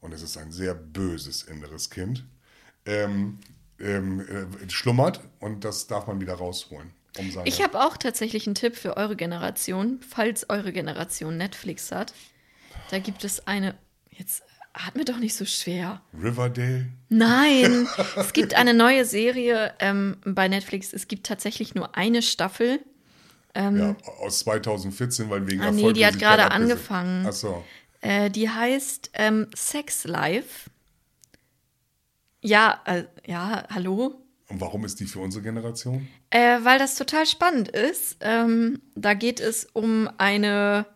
und 0.00 0.12
es 0.12 0.22
ist 0.22 0.36
ein 0.36 0.52
sehr 0.52 0.74
böses 0.74 1.42
inneres 1.42 1.90
Kind, 1.90 2.24
ähm, 2.86 3.38
ähm, 3.78 4.20
äh, 4.20 4.70
schlummert 4.70 5.20
und 5.38 5.64
das 5.64 5.86
darf 5.86 6.06
man 6.06 6.20
wieder 6.20 6.34
rausholen. 6.34 6.92
Um 7.18 7.30
Ich 7.44 7.62
habe 7.62 7.80
auch 7.80 7.96
tatsächlich 7.96 8.46
einen 8.46 8.54
Tipp 8.54 8.76
für 8.76 8.96
eure 8.96 9.16
Generation, 9.16 10.00
falls 10.08 10.48
eure 10.48 10.72
Generation 10.72 11.36
Netflix 11.36 11.90
hat. 11.90 12.14
Da 12.90 12.98
gibt 12.98 13.24
es 13.24 13.46
eine. 13.46 13.74
Jetzt 14.10 14.42
atme 14.72 15.04
doch 15.04 15.18
nicht 15.18 15.34
so 15.34 15.44
schwer. 15.44 16.02
Riverdale. 16.14 16.86
Nein, 17.08 17.88
es 18.16 18.32
gibt 18.32 18.54
eine 18.54 18.74
neue 18.74 19.04
Serie 19.04 19.74
ähm, 19.80 20.18
bei 20.24 20.46
Netflix. 20.46 20.92
Es 20.92 21.08
gibt 21.08 21.26
tatsächlich 21.26 21.74
nur 21.74 21.96
eine 21.96 22.22
Staffel. 22.22 22.80
Ja, 23.56 23.96
aus 24.20 24.40
2014, 24.40 25.28
weil 25.30 25.46
wegen 25.46 25.62
Ähm, 25.62 25.68
Ah, 25.68 25.72
nee, 25.72 25.92
die 25.92 26.06
hat 26.06 26.18
gerade 26.18 26.50
angefangen. 26.50 27.26
Ach 27.28 27.32
so. 27.32 27.64
Äh, 28.00 28.30
die 28.30 28.48
heißt 28.48 29.10
ähm, 29.14 29.48
Sex 29.54 30.04
Life. 30.04 30.70
Ja, 32.42 32.80
äh, 32.86 33.04
ja, 33.26 33.64
hallo. 33.70 34.14
Und 34.48 34.60
warum 34.60 34.84
ist 34.84 34.98
die 34.98 35.04
für 35.04 35.20
unsere 35.20 35.42
Generation? 35.42 36.08
Äh, 36.30 36.58
weil 36.62 36.78
das 36.78 36.96
total 36.96 37.26
spannend 37.26 37.68
ist. 37.68 38.16
Ähm, 38.20 38.80
da 38.94 39.14
geht 39.14 39.38
es 39.40 39.64
um 39.72 40.08
eine, 40.18 40.86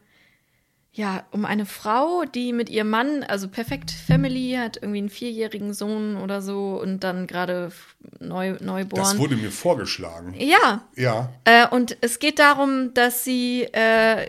ja, 0.96 1.24
um 1.32 1.44
eine 1.44 1.66
Frau, 1.66 2.24
die 2.24 2.52
mit 2.52 2.70
ihrem 2.70 2.88
Mann, 2.88 3.24
also 3.24 3.48
perfekt 3.48 3.90
Family, 3.90 4.56
hat 4.56 4.76
irgendwie 4.76 4.98
einen 4.98 5.08
vierjährigen 5.10 5.74
Sohn 5.74 6.16
oder 6.16 6.40
so 6.40 6.80
und 6.80 7.00
dann 7.00 7.26
gerade 7.26 7.72
neu, 8.20 8.54
neugeboren. 8.60 9.02
Das 9.02 9.18
wurde 9.18 9.34
mir 9.34 9.50
vorgeschlagen. 9.50 10.34
ja, 10.38 10.84
Ja, 10.94 11.32
äh, 11.44 11.66
und 11.68 11.96
es 12.00 12.20
geht 12.20 12.38
darum, 12.38 12.94
dass 12.94 13.24
sie 13.24 13.64
äh, 13.72 14.28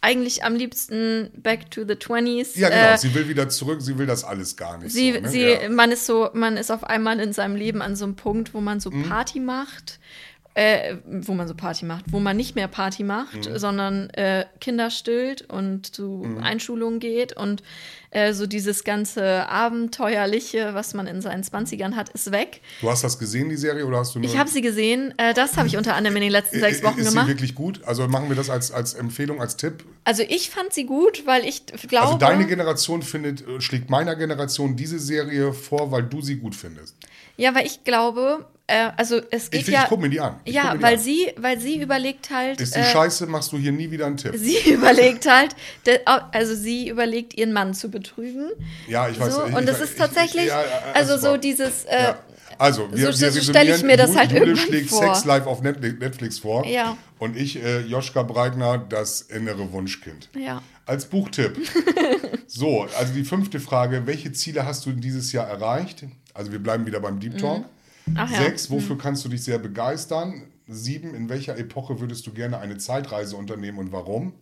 eigentlich 0.00 0.42
am 0.42 0.56
liebsten 0.56 1.30
back 1.36 1.70
to 1.70 1.82
the 1.86 1.94
20s. 1.94 2.58
Ja, 2.58 2.68
genau. 2.70 2.94
Äh, 2.94 2.98
sie 2.98 3.14
will 3.14 3.28
wieder 3.28 3.48
zurück, 3.48 3.80
sie 3.80 3.96
will 3.96 4.06
das 4.06 4.24
alles 4.24 4.56
gar 4.56 4.78
nicht. 4.78 4.92
sie, 4.92 5.12
so, 5.14 5.20
ne? 5.20 5.28
sie, 5.28 5.42
ja. 5.44 5.68
man 5.70 5.92
ist 5.92 6.06
so, 6.06 6.28
man 6.34 6.56
ist 6.56 6.72
auf 6.72 6.82
einmal 6.82 7.20
in 7.20 7.32
seinem 7.32 7.54
Leben 7.54 7.80
an 7.80 7.94
so 7.94 8.04
einem 8.04 8.16
Punkt, 8.16 8.52
wo 8.52 8.60
man 8.60 8.80
so 8.80 8.90
Mhm. 8.90 9.08
Party 9.08 9.38
macht. 9.38 10.00
Äh, 10.56 10.98
wo 11.04 11.34
man 11.34 11.48
so 11.48 11.54
Party 11.54 11.84
macht, 11.84 12.04
wo 12.12 12.20
man 12.20 12.36
nicht 12.36 12.54
mehr 12.54 12.68
Party 12.68 13.02
macht, 13.02 13.50
Mhm. 13.50 13.58
sondern 13.58 14.10
äh, 14.10 14.46
Kinder 14.60 14.88
stillt 14.90 15.42
und 15.50 15.92
zu 15.92 16.24
Einschulungen 16.42 17.00
geht 17.00 17.36
und 17.36 17.64
äh, 18.10 18.32
so 18.32 18.46
dieses 18.46 18.84
ganze 18.84 19.48
Abenteuerliche, 19.48 20.72
was 20.74 20.94
man 20.94 21.06
in 21.06 21.20
seinen 21.20 21.42
20ern 21.42 21.94
hat, 21.94 22.08
ist 22.10 22.30
weg. 22.32 22.60
Du 22.80 22.88
hast 22.90 23.02
das 23.04 23.18
gesehen, 23.18 23.48
die 23.48 23.56
Serie, 23.56 23.84
oder 23.84 23.98
hast 23.98 24.14
du. 24.14 24.20
Ich 24.20 24.38
habe 24.38 24.48
sie 24.48 24.60
gesehen, 24.62 25.12
äh, 25.18 25.34
das 25.34 25.56
habe 25.56 25.66
ich 25.66 25.76
unter 25.76 25.94
anderem 25.94 26.16
in 26.16 26.22
den 26.22 26.32
letzten 26.32 26.60
sechs 26.60 26.80
Äh, 26.80 26.84
Wochen 26.84 27.00
ist 27.00 27.08
gemacht. 27.08 27.26
sie 27.26 27.32
wirklich 27.32 27.54
gut? 27.54 27.82
Also 27.84 28.06
machen 28.08 28.28
wir 28.28 28.36
das 28.36 28.48
als, 28.50 28.70
als 28.70 28.94
Empfehlung, 28.94 29.40
als 29.40 29.56
Tipp? 29.56 29.84
Also 30.04 30.22
ich 30.22 30.50
fand 30.50 30.72
sie 30.72 30.84
gut, 30.86 31.26
weil 31.26 31.44
ich 31.44 31.66
glaube. 31.66 32.06
Also 32.06 32.18
deine 32.18 32.46
Generation 32.46 33.02
findet, 33.02 33.46
äh, 33.46 33.60
schlägt 33.60 33.90
meiner 33.90 34.14
Generation 34.16 34.76
diese 34.76 34.98
Serie 34.98 35.52
vor, 35.52 35.90
weil 35.90 36.04
du 36.04 36.22
sie 36.22 36.36
gut 36.36 36.54
findest. 36.54 36.94
ja, 37.36 37.54
weil 37.54 37.66
ich 37.66 37.82
glaube, 37.84 38.46
äh, 38.66 38.90
also 38.96 39.20
es 39.30 39.50
geht 39.50 39.62
Ich, 39.62 39.68
ja. 39.68 39.82
ich 39.84 39.88
guck 39.88 40.00
mir 40.00 40.08
die 40.08 40.20
an. 40.20 40.40
Ich 40.44 40.54
ja, 40.54 40.74
die 40.74 40.82
weil 40.82 40.94
an. 40.94 41.00
sie, 41.00 41.32
weil 41.36 41.60
sie 41.60 41.80
überlegt 41.80 42.30
halt. 42.30 42.60
Ist 42.60 42.74
die 42.74 42.80
äh, 42.80 42.84
scheiße, 42.84 43.26
machst 43.26 43.52
du 43.52 43.58
hier 43.58 43.72
nie 43.72 43.90
wieder 43.90 44.06
einen 44.06 44.16
Tipp. 44.16 44.34
Sie 44.36 44.56
überlegt 44.72 45.26
halt, 45.30 45.54
also 46.32 46.54
sie 46.54 46.88
überlegt, 46.88 47.34
ihren 47.34 47.52
Mann 47.52 47.74
zu 47.74 47.90
betrügen. 47.90 48.50
Ja, 48.88 49.08
ich 49.08 49.18
weiß. 49.20 49.34
So, 49.34 49.46
ich, 49.46 49.54
und 49.54 49.68
das 49.68 49.80
ist 49.80 49.92
ich- 49.92 49.98
tatsächlich, 49.98 50.46
ja, 50.46 50.62
also 50.94 51.12
alles 51.12 51.22
so 51.22 51.36
dieses, 51.36 51.84
äh, 51.84 52.02
Ja. 52.02 52.18
Also, 52.56 52.88
wir, 52.92 53.12
so- 53.12 53.20
wir 53.20 53.32
so 53.32 53.40
stell 53.40 53.68
ich 53.68 53.82
mir 53.82 53.96
das 53.96 54.10
resümieren, 54.10 54.16
halt 54.18 54.30
Jule 54.30 54.44
irgendwann 54.44 54.66
schlägt 54.68 54.90
vor. 54.90 55.02
Sex 55.14 55.24
Live 55.24 55.46
auf 55.46 55.60
Netflix, 55.62 55.98
Netflix 55.98 56.38
vor. 56.38 56.64
Ja. 56.64 56.96
Und 57.18 57.36
ich, 57.36 57.56
äh, 57.60 57.80
Joschka 57.80 58.22
Breitner, 58.22 58.78
das 58.78 59.22
innere 59.22 59.72
Wunschkind. 59.72 60.28
ja. 60.38 60.62
Als 60.86 61.06
Buchtipp. 61.06 61.56
so, 62.46 62.86
also 62.98 63.14
die 63.14 63.24
fünfte 63.24 63.58
Frage. 63.58 64.02
Welche 64.06 64.32
Ziele 64.32 64.66
hast 64.66 64.84
du 64.86 64.92
dieses 64.92 65.32
Jahr 65.32 65.48
erreicht? 65.48 66.04
Also 66.34 66.52
wir 66.52 66.58
bleiben 66.58 66.84
wieder 66.86 67.00
beim 67.00 67.18
Deep 67.20 67.38
Talk. 67.38 67.60
Mhm. 67.60 67.64
Ach 68.14 68.30
ja. 68.30 68.42
Sechs, 68.42 68.70
wofür 68.70 68.98
kannst 68.98 69.24
du 69.24 69.28
dich 69.28 69.42
sehr 69.42 69.58
begeistern? 69.58 70.42
Sieben, 70.66 71.14
in 71.14 71.28
welcher 71.28 71.56
Epoche 71.58 72.00
würdest 72.00 72.26
du 72.26 72.32
gerne 72.32 72.58
eine 72.58 72.78
Zeitreise 72.78 73.36
unternehmen 73.36 73.78
und 73.78 73.92
warum? 73.92 74.32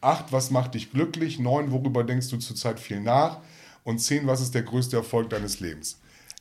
Acht, 0.00 0.32
was 0.32 0.50
macht 0.50 0.74
dich 0.74 0.92
glücklich? 0.92 1.38
Neun, 1.38 1.72
worüber 1.72 2.04
denkst 2.04 2.28
du 2.28 2.38
zurzeit 2.38 2.78
viel 2.78 3.00
nach? 3.00 3.38
Und 3.84 3.98
zehn, 3.98 4.26
was 4.26 4.40
ist 4.40 4.54
der 4.54 4.62
größte 4.62 4.96
Erfolg 4.96 5.30
deines 5.30 5.60
Lebens? 5.60 5.98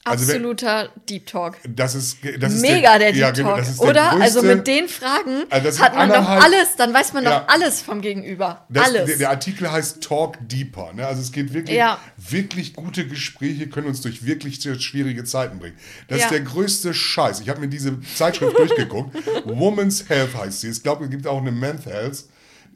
Also 0.09 0.23
Absoluter 0.31 0.89
Deep 1.09 1.25
Talk. 1.27 1.57
das 1.67 1.95
ist, 1.95 2.17
das 2.39 2.53
ist 2.53 2.61
Mega 2.61 2.97
der 2.97 3.11
Deep 3.11 3.21
ja, 3.21 3.31
genau, 3.31 3.55
Talk, 3.57 3.65
der 3.65 3.87
oder? 3.89 4.11
also 4.21 4.39
größte- 4.41 4.55
mit 4.55 4.67
den 4.67 4.87
Fragen 4.87 5.43
Also 5.49 5.79
hat 5.81 5.95
man 5.95 6.09
doch 6.09 6.27
alles, 6.27 6.75
dann 6.77 6.93
weiß 6.93 7.13
man 7.13 7.23
doch 7.25 7.31
Ja. 7.31 7.45
alles 7.47 7.81
vom 7.81 8.01
Gegenüber. 8.01 8.65
Das, 8.69 8.85
alles. 8.87 9.05
Der, 9.07 9.17
der 9.17 9.29
Artikel 9.29 9.71
heißt 9.71 10.01
Talk 10.03 10.37
Deeper. 10.47 10.93
Ne? 10.93 11.05
Also 11.05 11.21
es 11.21 11.31
geht 11.31 11.53
wirklich, 11.53 11.75
Ja. 11.77 11.99
wirklich 12.17 12.73
gute 12.73 13.07
Gespräche 13.07 13.67
können 13.67 13.87
uns 13.87 14.01
durch 14.01 14.25
wirklich 14.25 14.59
schwierige 14.79 15.23
Zeiten 15.23 15.59
bringen. 15.59 15.77
Das 16.07 16.19
Ja. 16.19 16.25
ist 16.25 16.31
der 16.31 16.41
größte 16.41 16.93
Scheiß. 16.93 17.39
Ich 17.41 17.49
habe 17.49 17.59
mir 17.59 17.67
diese 17.67 17.99
Zeitschrift 18.15 18.55
durchgeguckt. 18.57 19.15
Woman's 19.45 20.07
Health 20.09 20.35
heißt 20.37 20.61
sie. 20.61 20.69
Ich 20.69 20.83
glaube, 20.83 21.05
es 21.05 21.09
gibt 21.09 21.27
auch 21.27 21.39
eine 21.41 21.51
Men's 21.51 21.85
Health. 21.85 22.23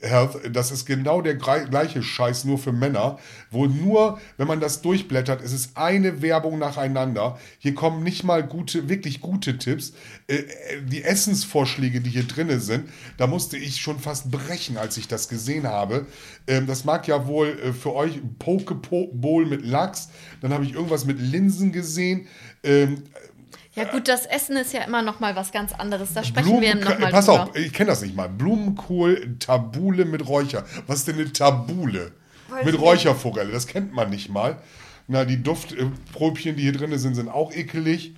Health, 0.01 0.55
das 0.55 0.71
ist 0.71 0.85
genau 0.85 1.21
der 1.21 1.35
gleiche 1.35 2.01
Scheiß, 2.01 2.45
nur 2.45 2.57
für 2.57 2.71
Männer, 2.71 3.19
wo 3.51 3.67
nur, 3.67 4.19
wenn 4.37 4.47
man 4.47 4.59
das 4.59 4.81
durchblättert, 4.81 5.41
es 5.41 5.53
ist 5.53 5.77
eine 5.77 6.21
Werbung 6.21 6.59
nacheinander. 6.59 7.37
Hier 7.59 7.75
kommen 7.75 8.03
nicht 8.03 8.23
mal 8.23 8.43
gute, 8.43 8.89
wirklich 8.89 9.21
gute 9.21 9.57
Tipps. 9.57 9.93
Äh, 10.27 10.35
äh, 10.35 10.45
die 10.83 11.03
Essensvorschläge, 11.03 12.01
die 12.01 12.09
hier 12.09 12.23
drinne 12.23 12.59
sind, 12.59 12.89
da 13.17 13.27
musste 13.27 13.57
ich 13.57 13.81
schon 13.81 13.99
fast 13.99 14.31
brechen, 14.31 14.77
als 14.77 14.97
ich 14.97 15.07
das 15.07 15.29
gesehen 15.29 15.67
habe. 15.67 16.07
Ähm, 16.47 16.65
das 16.65 16.83
mag 16.83 17.07
ja 17.07 17.27
wohl 17.27 17.47
äh, 17.47 17.73
für 17.73 17.93
euch 17.93 18.15
ein 18.15 18.35
Pokeball 18.39 19.45
mit 19.45 19.65
Lachs, 19.65 20.09
dann 20.41 20.53
habe 20.53 20.65
ich 20.65 20.73
irgendwas 20.73 21.05
mit 21.05 21.19
Linsen 21.19 21.71
gesehen. 21.71 22.27
Ja 23.73 23.85
gut, 23.85 24.07
das 24.09 24.25
Essen 24.25 24.57
ist 24.57 24.73
ja 24.73 24.81
immer 24.83 25.01
noch 25.01 25.19
mal 25.21 25.35
was 25.35 25.51
ganz 25.51 25.71
anderes. 25.73 26.13
Da 26.13 26.23
sprechen 26.23 26.59
wir 26.59 26.75
noch 26.75 26.99
mal 26.99 27.09
Pass 27.11 27.25
drüber. 27.27 27.43
auf, 27.43 27.55
ich 27.55 27.71
kenne 27.71 27.89
das 27.91 28.01
nicht 28.01 28.15
mal. 28.15 28.27
Blumenkohl, 28.27 29.37
Tabule 29.39 30.03
mit 30.05 30.27
Räucher. 30.27 30.65
Was 30.87 30.99
ist 30.99 31.07
denn 31.07 31.15
eine 31.15 31.31
Tabule? 31.31 32.11
Weiß 32.49 32.65
mit 32.65 32.77
Räucherforelle, 32.79 33.51
das 33.51 33.67
kennt 33.67 33.93
man 33.93 34.09
nicht 34.09 34.29
mal. 34.29 34.57
Na, 35.07 35.23
die 35.23 35.41
Duftpröbchen, 35.41 36.57
die 36.57 36.63
hier 36.63 36.73
drin 36.73 36.97
sind, 36.97 37.15
sind 37.15 37.29
auch 37.29 37.53
ekelig. 37.53 38.13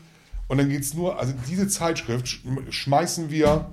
Und 0.47 0.57
dann 0.57 0.69
geht 0.69 0.81
es 0.81 0.93
nur, 0.95 1.19
also 1.19 1.33
diese 1.47 1.67
Zeitschrift 1.67 2.25
sch- 2.25 2.71
schmeißen 2.71 3.29
wir 3.29 3.69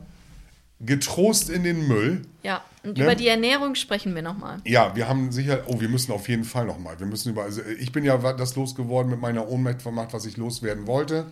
getrost 0.81 1.51
in 1.51 1.65
den 1.65 1.87
Müll. 1.87 2.23
Ja, 2.43 2.65
und 2.83 2.97
Ne? 2.97 3.05
über 3.05 3.15
die 3.15 3.29
Ernährung 3.29 3.75
sprechen 3.75 4.15
wir 4.15 4.23
noch 4.23 4.39
mal. 4.39 4.59
Ja, 4.65 4.97
wir 4.97 5.09
haben 5.09 5.31
sicher, 5.33 5.65
oh, 5.67 5.81
wir 5.81 5.89
müssen 5.89 6.13
auf 6.13 6.29
jeden 6.29 6.45
Fall 6.45 6.65
nochmal. 6.65 6.99
Wir 6.99 7.07
müssen 7.07 7.31
über, 7.31 7.43
also 7.43 7.61
ich 7.79 7.93
bin 7.93 8.05
ja 8.05 8.17
das 8.33 8.57
losgeworden 8.57 9.11
mit 9.11 9.21
meiner 9.21 9.49
Ohnmacht 9.49 9.83
vermacht, 9.83 10.13
was 10.15 10.25
ich 10.25 10.37
loswerden 10.37 10.87
wollte. 10.87 11.27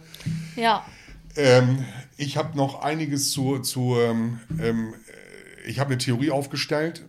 Ja. 0.57 0.85
Ähm, 1.37 1.85
ich 2.17 2.37
habe 2.37 2.57
noch 2.57 2.83
einiges 2.83 3.31
zu, 3.31 3.59
zu 3.61 3.97
ähm, 3.99 4.41
ähm, 4.61 4.95
äh, 4.95 5.69
ich 5.69 5.79
habe 5.79 5.91
eine 5.91 5.99
Theorie 5.99 6.31
aufgestellt 6.31 7.07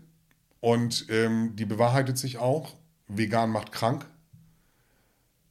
und 0.62 1.06
ähm, 1.10 1.56
die 1.56 1.66
bewahrheitet 1.66 2.18
sich 2.18 2.38
auch. 2.38 2.76
Vegan 3.08 3.50
macht 3.50 3.72
krank. 3.72 4.06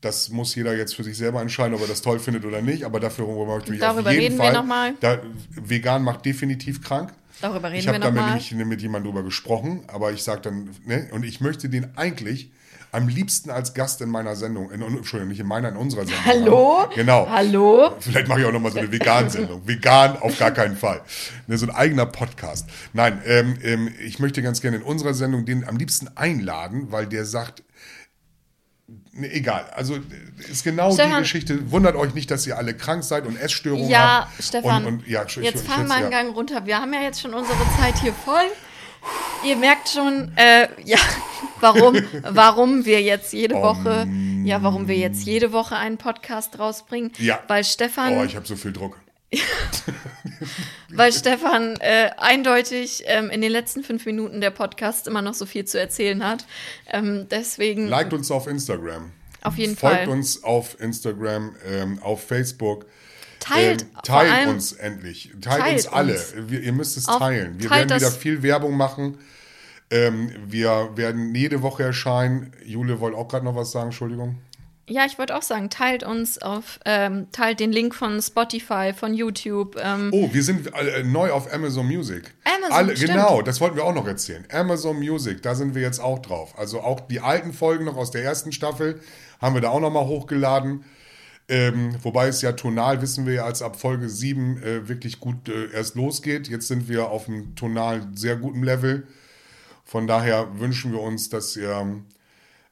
Das 0.01 0.29
muss 0.29 0.55
jeder 0.55 0.77
jetzt 0.77 0.95
für 0.95 1.03
sich 1.03 1.16
selber 1.16 1.41
entscheiden, 1.41 1.75
ob 1.75 1.81
er 1.81 1.89
das 1.89 2.03
toll 2.03 2.20
findet 2.20 2.45
oder 2.45 2.62
nicht, 2.62 2.85
aber 2.85 3.01
dafür 3.01 3.27
möchte 3.27 3.65
ich 3.65 3.70
mich 3.70 3.81
Darüber 3.81 4.11
auf 4.11 4.15
jeden 4.15 4.25
reden 4.25 4.37
wir 4.39 4.45
Fall. 4.45 4.53
noch 4.53 4.65
mal. 4.65 4.95
Da, 5.01 5.19
vegan 5.51 6.03
macht 6.05 6.25
definitiv 6.25 6.83
krank. 6.83 7.12
Darüber 7.41 7.69
reden 7.69 7.79
ich 7.79 7.87
wir 7.87 7.95
habe 7.95 7.99
noch 7.99 8.07
damit 8.07 8.23
mal. 8.23 8.35
nicht 8.35 8.53
mit 8.55 8.81
jemandem 8.81 9.12
drüber 9.12 9.25
gesprochen, 9.25 9.83
aber 9.89 10.12
ich 10.12 10.23
sage 10.23 10.43
dann, 10.43 10.70
ne, 10.87 11.09
und 11.11 11.25
ich 11.25 11.41
möchte 11.41 11.69
den 11.69 11.97
eigentlich 11.97 12.51
am 12.91 13.09
liebsten 13.09 13.51
als 13.51 13.75
Gast 13.75 14.01
in 14.01 14.09
meiner 14.09 14.35
Sendung, 14.35 14.70
in, 14.70 14.81
Entschuldigung, 14.81 15.29
nicht 15.29 15.41
in 15.41 15.47
meiner, 15.47 15.69
in 15.69 15.77
unserer 15.77 16.07
Sendung. 16.07 16.25
Hallo? 16.25 16.79
haben. 16.83 16.95
Genau. 16.95 17.29
Hallo? 17.29 17.91
Vielleicht 18.01 18.29
mache 18.29 18.41
ich 18.41 18.47
auch 18.47 18.53
nochmal 18.53 18.73
so 18.73 18.79
eine 18.79 18.91
Vegan-Sendung. 18.91 19.66
Vegan 19.66 20.16
auf 20.16 20.39
gar 20.39 20.53
keinen 20.53 20.77
Fall. 20.77 21.03
Ne, 21.47 21.59
so 21.59 21.66
ein 21.66 21.75
eigener 21.75 22.07
Podcast. 22.07 22.69
Nein, 22.93 23.20
ähm, 23.27 23.57
ähm, 23.62 23.91
ich 24.05 24.19
möchte 24.20 24.43
ganz 24.43 24.61
gerne 24.61 24.79
in 24.79 24.83
unserer 24.83 25.12
Sendung 25.15 25.45
den 25.45 25.69
am 25.69 25.77
liebsten 25.77 26.09
einladen, 26.16 26.91
weil 26.91 27.07
der 27.07 27.25
sagt, 27.25 27.62
ne, 29.19 29.31
egal, 29.32 29.66
also 29.74 29.99
ist 30.51 30.65
genau 30.65 30.89
die 30.90 30.95
Stefan. 30.95 31.23
Geschichte. 31.23 31.70
Wundert 31.70 31.97
euch 31.97 32.15
nicht, 32.15 32.31
dass 32.31 32.47
ihr 32.47 32.57
alle 32.57 32.74
krank 32.74 33.05
seid 33.05 33.27
und 33.27 33.36
Essstörungen 33.36 33.89
Ja, 33.89 34.28
habt. 34.31 34.43
Stefan, 34.43 34.85
Und, 34.86 34.95
und, 35.01 35.09
ja, 35.09 35.24
ich- 35.27 35.36
jetzt 35.36 35.66
fahren 35.66 35.86
wir 35.89 35.95
einen 35.95 36.11
ja. 36.12 36.23
Gang 36.23 36.35
runter. 36.35 36.65
Wir 36.66 36.78
haben 36.81 36.93
ja 36.95 37.03
jetzt 37.03 37.20
schon 37.20 37.35
unsere 37.35 37.59
Zeit 37.78 37.99
hier 38.01 38.12
voll. 38.12 38.47
Ihr 39.45 39.57
merkt 39.57 39.89
schon, 39.89 40.32
äh, 40.36 40.69
ja, 40.85 40.99
warum, 41.61 41.97
warum 42.31 42.85
wir 42.85 43.01
jetzt 43.01 43.32
jede 43.32 43.55
Woche, 43.55 44.07
ja, 44.45 44.62
warum 44.62 44.89
wir 44.89 44.97
jetzt 44.97 45.24
jede 45.24 45.53
Woche 45.53 45.77
einen 45.77 45.99
Podcast 45.99 46.59
rausbringen. 46.59 47.12
Ja. 47.19 47.39
Weil 47.47 47.62
Stefan, 47.65 48.19
Oh, 48.19 48.24
ich 48.24 48.35
habe 48.36 48.47
so 48.47 48.57
viel 48.57 48.73
Druck. 48.73 48.99
weil 50.91 51.13
Stefan 51.13 51.77
äh, 51.81 52.11
eindeutig 52.17 53.03
ähm, 53.07 53.31
in 53.31 53.41
den 53.41 53.53
letzten 53.53 53.85
fünf 53.85 54.07
Minuten 54.07 54.41
der 54.41 54.51
Podcast 54.51 55.07
immer 55.07 55.23
noch 55.23 55.35
so 55.35 55.45
viel 55.47 55.65
zu 55.65 55.79
erzählen 55.79 56.25
hat. 56.25 56.47
Ähm, 56.87 57.27
deswegen 57.31 57.89
Liked 57.89 58.13
uns 58.13 58.31
auf 58.31 58.47
Instagram. 58.47 59.13
auf 59.43 59.59
jeden 59.59 59.77
Folgt 59.77 59.97
Fall. 59.97 60.09
uns 60.09 60.43
auf 60.45 60.81
Instagram, 60.81 61.55
ähm, 61.67 61.99
auf 62.03 62.25
Facebook. 62.27 62.87
Teilt, 63.41 63.83
ähm, 63.83 63.89
teilt 64.03 64.49
uns 64.49 64.73
endlich. 64.73 65.31
Teilt, 65.41 65.61
Teilt 65.61 65.75
uns 65.75 65.87
alle. 65.89 66.13
uns. 66.15 66.35
Wir, 66.49 66.61
ihr 66.61 66.73
müsst 66.73 66.97
es 66.97 67.05
teilen. 67.05 67.55
Wir 67.59 67.71
werden 67.71 67.91
wieder 67.91 68.11
viel 68.11 68.43
Werbung 68.43 68.77
machen. 68.77 69.19
Ähm, 69.91 70.31
wir 70.47 70.91
werden 70.97 71.35
jede 71.35 71.63
Woche 71.63 71.83
erscheinen. 71.83 72.53
Jule 72.65 73.01
wollte 73.01 73.17
auch 73.17 73.29
gerade 73.29 73.45
noch 73.45 73.55
was 73.55 73.71
sagen, 73.71 73.87
Entschuldigung. 73.87 74.39
Ja, 74.89 75.05
ich 75.05 75.19
wollte 75.19 75.36
auch 75.36 75.43
sagen, 75.43 75.70
teilt 75.70 76.02
uns 76.02 76.39
auf, 76.39 76.81
ähm, 76.85 77.27
teilt 77.31 77.60
den 77.60 77.73
Link 77.73 77.94
von 77.94 78.20
Spotify, 78.23 78.93
von 78.94 79.15
YouTube. 79.15 79.77
Ähm, 79.82 80.10
Oh, 80.12 80.31
wir 80.32 80.43
sind 80.43 80.66
äh, 80.74 81.02
neu 81.02 81.31
auf 81.31 81.52
Amazon 81.52 81.86
Music. 81.86 82.35
Amazon, 82.44 82.73
Alle, 82.73 82.97
stimmt. 82.97 83.12
Genau, 83.12 83.43
das 83.43 83.60
wollten 83.60 83.77
wir 83.77 83.85
auch 83.85 83.94
noch 83.94 84.06
erzählen. 84.06 84.44
Amazon 84.51 84.98
Music, 84.98 85.43
da 85.43 85.55
sind 85.55 85.74
wir 85.74 85.82
jetzt 85.82 86.01
auch 86.01 86.20
drauf. 86.20 86.59
Also 86.59 86.81
auch 86.81 87.01
die 87.01 87.20
alten 87.20 87.52
Folgen 87.52 87.85
noch 87.85 87.97
aus 87.97 88.10
der 88.10 88.24
ersten 88.24 88.51
Staffel 88.52 89.01
haben 89.40 89.55
wir 89.55 89.60
da 89.60 89.69
auch 89.69 89.81
noch 89.81 89.90
mal 89.90 90.06
hochgeladen. 90.06 90.85
Ähm, 91.51 91.97
wobei 92.02 92.28
es 92.28 92.43
ja 92.43 92.52
tonal, 92.52 93.01
wissen 93.01 93.24
wir 93.27 93.35
ja, 93.35 93.44
als 93.44 93.62
ab 93.62 93.81
Folge 93.81 94.09
7 94.09 94.62
äh, 94.62 94.89
wirklich 94.89 95.19
gut 95.19 95.48
äh, 95.48 95.70
erst 95.73 95.94
losgeht. 95.94 96.48
Jetzt 96.48 96.69
sind 96.69 96.89
wir 96.89 97.09
auf 97.09 97.28
einem 97.28 97.55
tonal 97.56 98.06
sehr 98.15 98.36
guten 98.36 98.62
Level. 98.62 99.06
Von 99.85 100.06
daher 100.06 100.59
wünschen 100.59 100.93
wir 100.93 101.01
uns, 101.01 101.31
dass 101.31 101.56
ihr, 101.56 102.02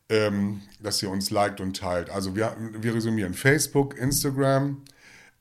ähm, 0.09 0.63
dass 0.81 1.03
ihr 1.03 1.11
uns 1.11 1.31
liked 1.31 1.61
und 1.61 1.77
teilt. 1.77 2.11
Also 2.11 2.37
wir, 2.37 2.57
wir 2.79 2.95
resümieren 2.95 3.35
Facebook, 3.35 3.97
Instagram, 3.99 4.83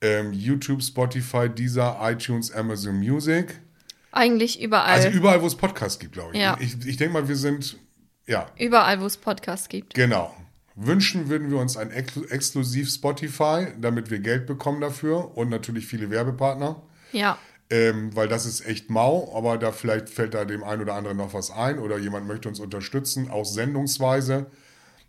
ähm, 0.02 0.34
YouTube, 0.34 0.82
Spotify, 0.84 1.50
Deezer, 1.50 1.98
iTunes, 2.02 2.52
Amazon 2.52 2.98
Music. 2.98 3.60
eigentlich 4.12 4.62
überall. 4.62 4.94
Also 4.94 5.10
überall, 5.10 5.42
wo 5.42 5.48
es 5.48 5.56
Podcasts 5.56 6.00
gibt, 6.00 6.14
glaube 6.14 6.34
ich. 6.34 6.42
Ja. 6.42 6.58
Ich, 6.60 6.86
ich 6.86 6.98
denke 6.98 7.14
mal, 7.14 7.28
wir 7.28 7.36
sind, 7.36 7.78
ja, 8.28 8.48
überall, 8.58 9.00
wo 9.02 9.06
es 9.06 9.18
Podcasts 9.18 9.70
gibt. 9.70 9.94
genau. 9.94 10.36
Wünschen 10.78 11.30
würden 11.30 11.50
wir 11.52 11.60
uns 11.60 11.78
ein 11.78 11.90
Ex 11.90 12.18
exklusiv 12.18 12.90
Spotify, 12.90 13.68
damit 13.80 14.12
wir 14.12 14.20
Geld 14.20 14.46
bekommen 14.46 14.82
dafür 14.82 15.38
und 15.38 15.48
natürlich 15.50 15.86
viele 15.86 16.10
Werbepartner. 16.10 16.82
Ja. 17.14 17.38
Ähm, 17.70 18.16
weil 18.16 18.28
das 18.28 18.46
ist 18.46 18.66
echt 18.66 18.90
mau, 18.90 19.36
aber 19.36 19.58
da 19.58 19.72
vielleicht 19.72 20.10
fällt 20.10 20.34
da 20.34 20.46
dem 20.46 20.64
einen 20.64 20.84
oder 20.84 20.94
anderen 20.94 21.18
noch 21.18 21.34
was 21.34 21.52
ein 21.52 21.80
oder 21.80 21.98
jemand 21.98 22.28
möchte 22.28 22.48
uns 22.48 22.60
unterstützen, 22.60 23.30
auch 23.30 23.46
sendungsweise. 23.46 24.48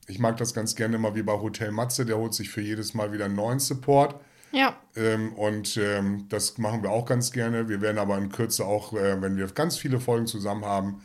Ich 0.07 0.19
mag 0.19 0.37
das 0.37 0.55
ganz 0.55 0.75
gerne 0.77 0.97
immer 0.97 1.15
wie 1.15 1.23
bei 1.23 1.35
Hotel 1.35 1.73
Matze, 1.73 2.07
der 2.07 2.17
holt 2.17 2.33
sich 2.33 2.49
für 2.49 2.61
jedes 2.61 2.95
Mal 2.95 3.13
wieder 3.13 3.27
einen 3.27 3.35
neuen 3.35 3.59
Support. 3.59 4.21
Ja. 4.53 4.77
Ähm, 4.95 5.33
und 5.35 5.77
ähm, 5.77 6.27
das 6.29 6.57
machen 6.59 6.83
wir 6.83 6.91
auch 6.91 7.05
ganz 7.05 7.33
gerne. 7.33 7.69
Wir 7.69 7.81
werden 7.81 7.99
aber 7.99 8.17
in 8.17 8.31
Kürze 8.31 8.65
auch, 8.65 8.95
äh, 8.95 9.21
wenn 9.21 9.37
wir 9.37 9.47
ganz 9.49 9.77
viele 9.77 10.01
Folgen 10.01 10.27
zusammen 10.27 10.65
haben, 10.65 11.03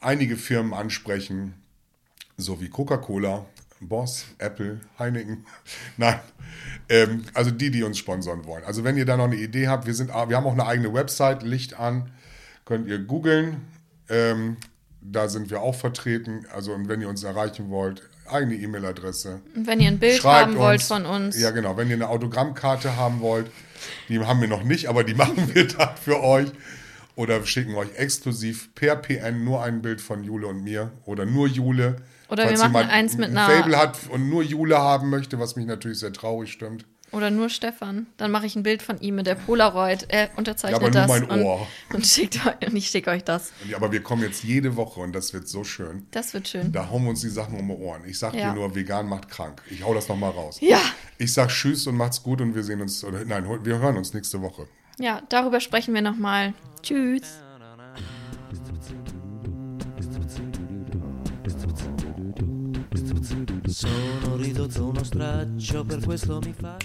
einige 0.00 0.36
Firmen 0.36 0.74
ansprechen, 0.74 1.54
so 2.36 2.60
wie 2.60 2.68
Coca-Cola, 2.68 3.46
Boss, 3.88 4.26
Apple, 4.38 4.80
Heineken. 4.98 5.46
Nein, 5.96 6.20
ähm, 6.88 7.24
also 7.34 7.50
die, 7.50 7.70
die 7.70 7.82
uns 7.82 7.98
sponsern 7.98 8.46
wollen. 8.46 8.64
Also 8.64 8.84
wenn 8.84 8.96
ihr 8.96 9.04
da 9.04 9.16
noch 9.16 9.24
eine 9.24 9.36
Idee 9.36 9.68
habt, 9.68 9.86
wir, 9.86 9.94
sind, 9.94 10.08
wir 10.08 10.36
haben 10.36 10.46
auch 10.46 10.52
eine 10.52 10.66
eigene 10.66 10.92
Website, 10.92 11.42
Licht 11.42 11.78
an, 11.78 12.10
könnt 12.64 12.86
ihr 12.88 12.98
googeln. 12.98 13.62
Ähm, 14.08 14.56
da 15.00 15.28
sind 15.28 15.50
wir 15.50 15.60
auch 15.60 15.74
vertreten. 15.74 16.46
Also 16.52 16.72
und 16.72 16.88
wenn 16.88 17.00
ihr 17.00 17.08
uns 17.08 17.22
erreichen 17.24 17.70
wollt, 17.70 18.08
eigene 18.26 18.54
E-Mail-Adresse. 18.54 19.40
Und 19.54 19.66
wenn 19.66 19.80
ihr 19.80 19.88
ein 19.88 19.98
Bild 19.98 20.22
haben 20.24 20.56
wollt 20.56 20.80
uns, 20.80 20.88
von 20.88 21.06
uns. 21.06 21.40
Ja, 21.40 21.50
genau. 21.50 21.76
Wenn 21.76 21.88
ihr 21.88 21.96
eine 21.96 22.08
Autogrammkarte 22.08 22.96
haben 22.96 23.20
wollt, 23.20 23.50
die 24.08 24.20
haben 24.20 24.40
wir 24.40 24.48
noch 24.48 24.62
nicht, 24.64 24.88
aber 24.88 25.04
die 25.04 25.14
machen 25.22 25.54
wir 25.54 25.68
dann 25.68 25.96
für 25.96 26.22
euch. 26.22 26.50
Oder 27.14 27.44
schicken 27.44 27.74
euch 27.74 27.94
exklusiv 27.96 28.74
per 28.74 28.96
PN 28.96 29.44
nur 29.44 29.62
ein 29.62 29.82
Bild 29.82 30.00
von 30.00 30.24
Jule 30.24 30.46
und 30.46 30.64
mir. 30.64 30.92
Oder 31.04 31.26
nur 31.26 31.46
Jule. 31.46 31.96
Oder 32.32 32.48
wir 32.48 32.58
machen 32.58 32.88
eins 32.88 33.18
mit 33.18 33.28
einer. 33.28 33.46
Fable 33.46 33.76
hat 33.76 33.98
und 34.08 34.30
nur 34.30 34.42
Jule 34.42 34.78
haben 34.78 35.10
möchte, 35.10 35.38
was 35.38 35.54
mich 35.54 35.66
natürlich 35.66 35.98
sehr 35.98 36.14
traurig 36.14 36.50
stimmt. 36.50 36.86
Oder 37.10 37.30
nur 37.30 37.50
Stefan. 37.50 38.06
Dann 38.16 38.30
mache 38.30 38.46
ich 38.46 38.56
ein 38.56 38.62
Bild 38.62 38.80
von 38.80 38.98
ihm 39.00 39.16
mit 39.16 39.26
der 39.26 39.34
Polaroid. 39.34 40.06
Er 40.08 40.30
unterzeichnet 40.36 40.80
ja, 40.80 40.86
aber 40.86 40.90
das. 40.90 41.20
Nur 41.20 41.28
mein 41.28 41.42
Ohr. 41.42 41.68
Und, 41.90 41.96
und, 41.96 42.06
schickt, 42.06 42.40
und 42.66 42.74
ich 42.74 42.88
schicke 42.88 43.10
euch 43.10 43.22
das. 43.22 43.52
Ja, 43.68 43.76
aber 43.76 43.92
wir 43.92 44.02
kommen 44.02 44.22
jetzt 44.22 44.44
jede 44.44 44.76
Woche 44.76 45.00
und 45.00 45.12
das 45.12 45.34
wird 45.34 45.46
so 45.46 45.62
schön. 45.62 46.06
Das 46.10 46.32
wird 46.32 46.48
schön. 46.48 46.72
Da 46.72 46.88
hauen 46.88 47.02
wir 47.02 47.10
uns 47.10 47.20
die 47.20 47.28
Sachen 47.28 47.60
um 47.60 47.68
die 47.68 47.74
Ohren. 47.74 48.02
Ich 48.06 48.18
sag 48.18 48.32
ja. 48.32 48.48
dir 48.48 48.54
nur, 48.58 48.74
vegan 48.74 49.06
macht 49.06 49.28
krank. 49.28 49.60
Ich 49.68 49.84
hau 49.84 49.92
das 49.92 50.08
nochmal 50.08 50.30
raus. 50.30 50.56
Ja. 50.62 50.80
Ich 51.18 51.34
sag 51.34 51.48
Tschüss 51.48 51.86
und 51.86 51.96
macht's 51.96 52.22
gut 52.22 52.40
und 52.40 52.54
wir 52.54 52.62
sehen 52.62 52.80
uns, 52.80 53.04
oder 53.04 53.26
nein, 53.26 53.46
wir 53.62 53.78
hören 53.78 53.98
uns 53.98 54.14
nächste 54.14 54.40
Woche. 54.40 54.66
Ja, 54.98 55.20
darüber 55.28 55.60
sprechen 55.60 55.92
wir 55.92 56.00
nochmal. 56.00 56.54
Tschüss. 56.82 57.41
Sono 63.66 64.36
ridotto 64.36 64.86
uno 64.86 65.02
straccio, 65.02 65.84
per 65.84 66.04
questo 66.04 66.38
mi 66.44 66.52
fa... 66.52 66.76